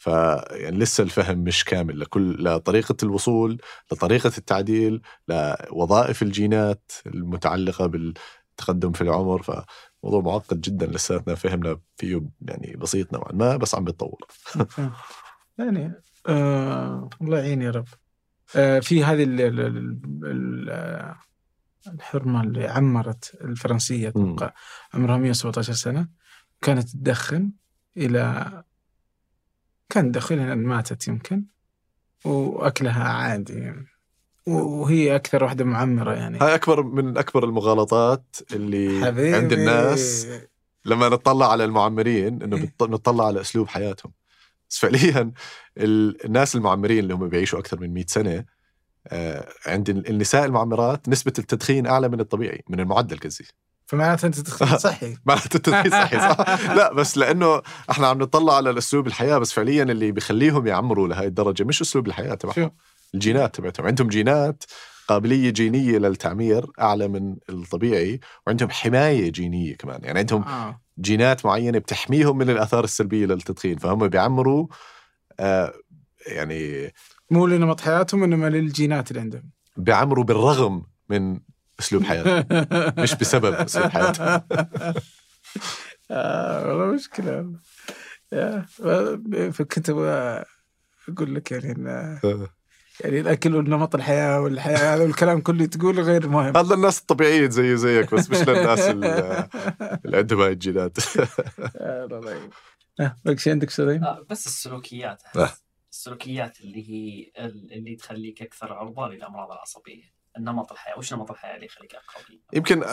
ف 0.00 0.06
يعني 0.50 0.78
لسه 0.78 1.04
الفهم 1.04 1.38
مش 1.38 1.64
كامل 1.64 2.00
لكل 2.00 2.44
لطريقة 2.44 2.96
الوصول 3.02 3.60
لطريقة 3.92 4.32
التعديل 4.38 5.02
لوظائف 5.28 6.22
الجينات 6.22 6.92
المتعلقة 7.06 7.86
بالتقدم 7.86 8.92
في 8.92 9.00
العمر. 9.00 9.64
فموضوع 10.02 10.20
معقد 10.20 10.60
جدا 10.60 10.86
لساتنا 10.86 11.34
فهمنا 11.34 11.80
فيه 11.96 12.22
يعني 12.42 12.76
بسيط 12.76 13.12
نوعا 13.12 13.32
ما 13.32 13.56
بس 13.56 13.74
عم 13.74 13.84
بيتطور 13.84 14.18
يعني 15.58 15.92
آه 16.28 17.10
الله 17.22 17.38
يعين 17.38 17.62
يا 17.62 17.70
رب 17.70 17.88
آه 18.56 18.80
في 18.80 19.04
هذه 19.04 19.22
ال 19.22 19.40
ال 19.40 19.60
ال 19.60 20.00
ال 20.24 20.70
آه، 20.70 21.18
الحرمة 21.86 22.42
اللي 22.42 22.68
عمرت 22.68 23.34
الفرنسية. 23.40 24.08
أتوقع 24.08 24.52
عمرها 24.94 25.16
117 25.16 25.72
سنة 25.72 26.08
كانت 26.62 26.88
تدخن 26.90 27.52
إلى 27.96 28.64
إلى 29.90 30.52
أن 30.52 30.58
ماتت 30.58 31.08
يمكن 31.08 31.44
وأكلها 32.24 33.04
عادي 33.04 33.52
يعني. 33.52 33.86
وهي 34.48 35.16
أكثر 35.16 35.44
واحدة 35.44 35.64
معمرة 35.64 36.12
يعني. 36.14 36.38
هاي 36.38 36.54
أكبر 36.54 36.82
من 36.82 37.18
أكبر 37.18 37.44
المغالطات 37.44 38.36
اللي 38.52 39.06
حبيبي. 39.06 39.36
عند 39.36 39.52
الناس 39.52 40.26
لما 40.84 41.08
نطلع 41.08 41.50
على 41.52 41.64
المعمرين 41.64 42.42
إنه 42.42 42.56
إيه. 42.56 42.72
نطلع 42.82 43.26
على 43.26 43.40
أسلوب 43.40 43.68
حياتهم. 43.68 44.12
بس 44.70 44.78
فعليا 44.78 45.32
ال- 45.78 46.24
الناس 46.24 46.56
المعمرين 46.56 46.98
اللي 46.98 47.14
هم 47.14 47.28
بيعيشوا 47.28 47.58
أكثر 47.58 47.80
من 47.80 47.94
100 47.94 48.04
سنة 48.08 48.44
آه، 49.06 49.48
عند 49.66 49.90
ال- 49.90 50.08
النساء 50.10 50.44
المعمرات 50.44 51.08
نسبة 51.08 51.32
التدخين 51.38 51.86
أعلى 51.86 52.08
من 52.08 52.20
الطبيعي 52.20 52.62
من 52.68 52.80
المعدل 52.80 53.18
قصدي. 53.18 53.46
فمعناته 53.86 54.26
أنت 54.26 54.34
تدخن 54.40 54.78
صحي. 54.88 55.16
معناته 55.26 55.56
التدخين 55.56 55.90
صحي 55.90 56.18
صح؟ 56.18 56.60
لا 56.78 56.92
بس 56.92 57.18
لأنه 57.18 57.62
إحنا 57.90 58.06
عم 58.06 58.18
نطلع 58.18 58.56
على 58.56 58.70
الأسلوب 58.70 59.06
الحياة 59.06 59.38
بس 59.38 59.52
فعليا 59.52 59.82
اللي 59.82 60.12
بيخليهم 60.12 60.66
يعمروا 60.66 61.08
لهي 61.08 61.26
الدرجة 61.26 61.64
مش 61.64 61.80
أسلوب 61.82 62.06
الحياة 62.06 62.34
تبعهم. 62.34 62.70
الجينات 63.14 63.54
تبعتهم. 63.56 63.86
عندهم 63.86 64.08
جينات 64.08 64.64
قابلية 65.08 65.50
جينية 65.50 65.98
للتعمير 65.98 66.66
أعلى 66.80 67.08
من 67.08 67.36
الطبيعي 67.50 68.20
وعندهم 68.46 68.70
حماية 68.70 69.30
جينية 69.32 69.76
كمان. 69.76 70.04
يعني 70.04 70.18
عندهم 70.18 70.42
آه. 70.42 70.80
جينات 71.00 71.46
معينة 71.46 71.78
بتحميهم 71.78 72.38
من 72.38 72.50
الآثار 72.50 72.84
السلبية 72.84 73.26
للتدخين 73.26 73.78
فهم 73.78 74.08
بيعمروا 74.08 74.66
آه 75.40 75.72
يعني 76.26 76.92
مو 77.30 77.46
لنمط 77.46 77.80
حياتهم 77.80 78.22
إنما 78.22 78.46
للجينات 78.50 79.10
اللي 79.10 79.20
عندهم. 79.20 79.50
بيعمروا 79.76 80.24
بالرغم 80.24 80.86
من 81.08 81.40
أسلوب 81.80 82.02
حياتهم. 82.04 82.44
مش 83.02 83.14
بسبب 83.14 83.54
أسلوب 83.54 83.86
حياتهم. 83.90 84.40
آه 86.10 86.68
والله 86.68 86.86
مشكلة. 86.94 87.52
يا 88.32 88.66
فكنت 89.52 89.90
أبغى 89.90 90.44
أقول 91.08 91.34
لك 91.34 91.52
يعني 91.52 91.72
إن 91.72 92.18
يعني 93.00 93.20
الأكل 93.20 93.54
والنمط 93.56 93.94
الحياة 93.94 94.40
والحياة 94.40 94.94
هذا 94.94 95.02
والكلام 95.02 95.40
كله 95.40 95.66
تقول 95.66 96.00
غير 96.00 96.28
مهم 96.28 96.56
هذا 96.56 96.74
الناس 96.74 97.00
الطبيعيين 97.00 97.50
زي 97.50 97.76
زيك 97.76 98.14
بس 98.14 98.30
مش 98.30 98.36
للناس 98.48 98.80
ال- 98.80 99.04
اللي 100.04 100.16
عندهم 100.16 100.40
هاي 100.40 100.52
الجينات 100.52 100.96
باقي 103.24 103.36
شيء 103.36 103.52
عندك 103.52 103.70
سليم؟ 103.70 104.04
آه 104.04 104.26
بس 104.30 104.46
السلوكيات 104.46 105.22
آه. 105.36 105.50
السلوكيات 105.92 106.60
اللي 106.60 106.90
هي 106.90 107.30
اللي 107.72 107.96
تخليك 107.96 108.42
أكثر 108.42 108.72
عرضة 108.72 109.08
للأمراض 109.08 109.50
العصبية 109.52 110.04
النمط 110.36 110.72
الحياة 110.72 110.98
وش 110.98 111.14
نمط 111.14 111.30
الحياة 111.30 111.54
اللي 111.54 111.66
يخليك 111.66 111.94
اقرب 111.94 112.38
يمكن؟ 112.52 112.84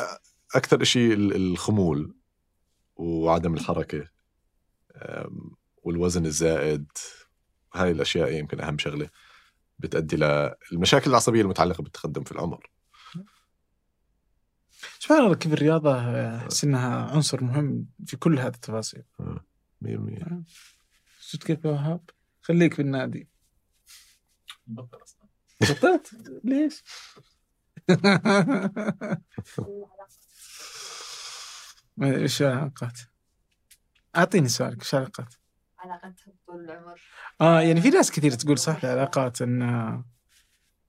أكثر 0.56 0.84
شيء 0.84 1.14
الخمول 1.14 2.16
وعدم 2.96 3.54
الحركة 3.54 4.08
والوزن 5.84 6.26
الزائد 6.26 6.86
هاي 7.74 7.92
الأشياء 7.92 8.34
يمكن 8.34 8.62
أهم 8.62 8.78
شغلة 8.78 9.10
بتؤدي 9.80 10.16
للمشاكل 10.72 11.10
العصبية 11.10 11.42
المتعلقة 11.42 11.82
بالتقدم 11.82 12.24
في 12.24 12.32
العمر 12.32 12.70
سبحان 15.00 15.24
الله 15.24 15.36
كيف 15.36 15.54
الرياضة 15.54 15.96
آه، 15.96 16.38
أحس 16.38 16.64
إنها 16.64 17.12
عنصر 17.12 17.44
مهم 17.44 17.86
في 18.06 18.18
كل 18.18 18.40
هذه 18.40 18.54
التفاصيل 18.54 19.04
100% 19.82 20.44
شفت 21.20 21.44
كيف 21.44 21.66
يا 21.66 21.70
وهاب؟ 21.70 22.10
خليك 22.42 22.80
بطل 24.68 24.98
أصلاً. 25.04 25.28
بطلت 25.62 26.12
ليش؟ 26.44 26.84
ما 31.98 32.16
إيش 32.16 32.42
العلاقات؟ 32.42 33.00
أعطيني 34.16 34.50
سؤالك 34.50 34.82
إيش 34.82 34.94
العلاقات؟ 34.96 35.34
علاقتها 35.92 36.34
بطول 36.48 36.66
العمر. 36.66 37.02
آه 37.42 37.62
يعني 37.62 37.82
في 37.82 37.90
ناس 37.90 38.12
كثير 38.12 38.32
تقول 38.32 38.58
صح 38.58 38.84
العلاقات 38.84 39.42
إن 39.42 39.62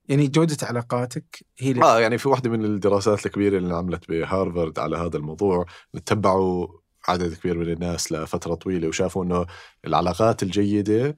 يعني 0.09 0.27
جودة 0.27 0.57
علاقاتك 0.67 1.45
هي 1.59 1.71
اللي 1.71 1.83
آه 1.83 1.99
يعني 1.99 2.17
في 2.17 2.29
واحدة 2.29 2.49
من 2.49 2.65
الدراسات 2.65 3.25
الكبيرة 3.25 3.57
اللي 3.57 3.69
انعملت 3.69 4.09
بهارفارد 4.09 4.79
على 4.79 4.97
هذا 4.97 5.17
الموضوع 5.17 5.65
تبعوا 6.05 6.67
عدد 7.07 7.33
كبير 7.33 7.57
من 7.57 7.69
الناس 7.69 8.11
لفترة 8.11 8.55
طويلة 8.55 8.87
وشافوا 8.87 9.23
إنه 9.23 9.45
العلاقات 9.85 10.43
الجيدة 10.43 11.15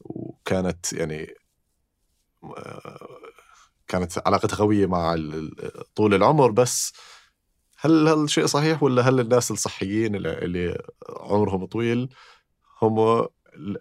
وكانت 0.00 0.92
يعني 0.92 1.34
آه، 2.44 3.08
كانت 3.88 4.12
علاقتها 4.26 4.56
قوية 4.56 4.86
مع 4.86 5.16
طول 5.94 6.14
العمر. 6.14 6.50
بس 6.50 6.92
هل 7.78 8.08
هل 8.08 8.24
الشيء 8.24 8.46
صحيح 8.46 8.82
ولا 8.82 9.02
هل 9.02 9.20
الناس 9.20 9.50
الصحيين 9.50 10.14
اللي, 10.14 10.38
اللي 10.38 10.82
عمرهم 11.08 11.64
طويل 11.64 12.08
هم 12.82 13.26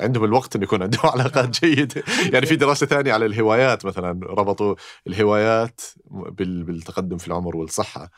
عندهم 0.02 0.24
الوقت 0.24 0.56
انه 0.56 0.64
يكون 0.64 0.84
عندهم 0.84 1.06
علاقات 1.14 1.66
جيدة. 1.66 2.04
يعني 2.34 2.46
في 2.46 2.56
دراسة 2.56 2.86
ثانية 2.86 3.14
على 3.14 3.26
الهوايات 3.26 3.86
مثلا 3.86 4.20
ربطوا 4.24 4.76
الهوايات 5.08 5.82
بال- 6.12 6.64
بالتقدم 6.64 7.18
في 7.18 7.28
العمر 7.28 7.58
والصحة. 7.58 8.12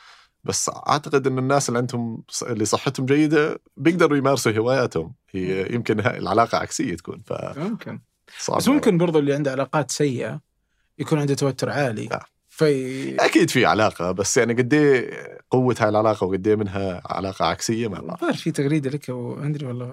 بس 0.44 0.72
أعتقد 0.88 1.28
إن 1.28 1.38
الناس 1.38 1.70
اللي 1.70 1.80
عندهم 1.80 2.24
اللي 2.44 2.66
صحتهم 2.66 3.06
جيدة 3.06 3.62
بيقدروا 3.78 4.18
يمارسوا 4.18 4.52
هواياتهم. 4.52 5.14
هي 5.32 5.74
يمكن 5.74 6.00
العلاقة 6.00 6.58
عكسية 6.58 6.96
تكون 6.96 7.24
ممكن. 7.58 8.02
فصعب 8.28 8.58
بس 8.58 8.68
ممكن 8.68 8.98
برضو 8.98 9.20
اللي 9.20 9.34
عنده 9.34 9.52
علاقات 9.52 9.92
سيئة 9.92 10.42
يكون 11.00 11.20
عنده 11.20 11.34
توتر 11.34 11.70
عالي. 11.70 12.08
نعم. 12.08 12.20
في 12.64 13.16
أكيد 13.26 13.50
في 13.50 13.66
علاقة 13.66 14.12
بس 14.12 14.38
يعني 14.38 14.54
قد 14.54 14.74
إيه 14.74 15.12
قوة 15.52 15.76
هاي 15.80 15.90
العلاقة 15.90 16.26
وقد 16.28 16.48
إيه 16.48 16.56
منها 16.56 17.02
علاقة 17.06 17.46
عكسية 17.46 17.88
ما 17.88 18.02
بعرف. 18.02 18.42
في 18.42 18.52
تغريدة 18.52 18.90
لك 18.90 19.10
وادري 19.10 19.66
والله 19.66 19.86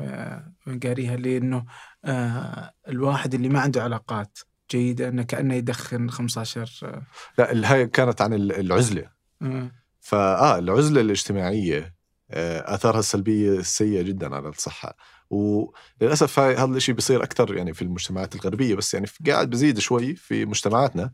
وين 0.67 0.79
قاريها 0.81 1.15
اللي 1.15 1.37
إنه 1.37 1.65
آه 2.05 2.71
الواحد 2.89 3.35
اللي 3.35 3.49
ما 3.49 3.61
عنده 3.61 3.83
علاقات 3.83 4.39
جيدة 4.71 5.09
إنه 5.09 5.23
كأنه 5.23 5.55
يدخن 5.55 6.11
15 6.11 6.71
آه. 6.85 7.03
لا 7.39 7.73
هاي 7.73 7.87
كانت 7.87 8.23
عن 8.23 8.33
ال- 8.35 8.53
العزلة. 8.61 9.11
آه. 9.43 9.71
فاه 10.01 10.59
العزلة 10.59 11.01
الاجتماعية 11.01 11.95
آه، 12.33 12.75
آثارها 12.75 12.99
السلبية 12.99 13.61
سيئة 13.63 14.03
جدا 14.03 14.35
على 14.35 14.49
الصحة. 14.49 14.97
وللأسف 15.31 16.39
هذا 16.39 16.77
الشيء 16.77 16.95
بيصير 16.95 17.23
أكثر 17.23 17.57
يعني 17.57 17.75
في 17.75 17.83
المجتمعات 17.83 18.35
الغربية 18.35 18.75
بس 18.75 18.95
يعني 18.95 19.07
قاعد 19.27 19.51
بزيد 19.51 19.79
شوي 19.79 20.15
في 20.15 20.47
مجتمعاتنا. 20.47 21.11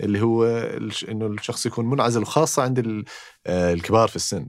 اللي 0.00 0.22
هو 0.22 0.44
إنه 1.08 1.26
الشخص 1.26 1.66
يكون 1.66 1.86
منعزل 1.90 2.22
وخاصة 2.22 2.62
عند 2.62 3.04
آه، 3.46 3.72
الكبار 3.72 4.08
في 4.08 4.16
السن. 4.16 4.48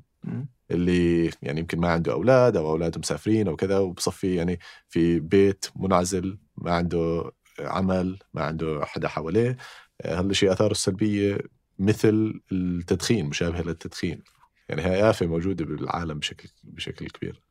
اللي 0.72 1.32
يعني 1.42 1.60
يمكن 1.60 1.80
ما 1.80 1.90
عنده 1.90 2.12
أولاد 2.14 2.58
أو 2.58 2.70
اولاده 2.70 3.00
مسافرين 3.00 3.48
أو 3.48 3.56
كذا 3.56 3.80
وبصفي 3.80 4.36
يعني 4.36 4.60
في 4.90 5.20
بيت 5.20 5.66
منعزل 5.76 6.38
ما 6.58 6.72
عنده 6.76 7.32
عمل 7.60 8.20
ما 8.34 8.44
عنده 8.44 8.82
حدا 8.86 9.08
حواليه. 9.08 9.58
آه، 10.02 10.20
هذا 10.20 10.28
الشيء 10.28 10.52
اثاره 10.52 10.72
السلبية 10.72 11.38
مثل 11.80 12.42
التدخين 12.52 13.26
مشابهة 13.26 13.62
للتدخين. 13.62 14.24
يعني 14.70 14.82
هي 14.82 15.10
آفة 15.10 15.26
موجودة 15.26 15.66
بالعالم 15.66 16.20
بشكل 16.20 16.50
بشكل 16.64 17.08
كبير. 17.08 17.42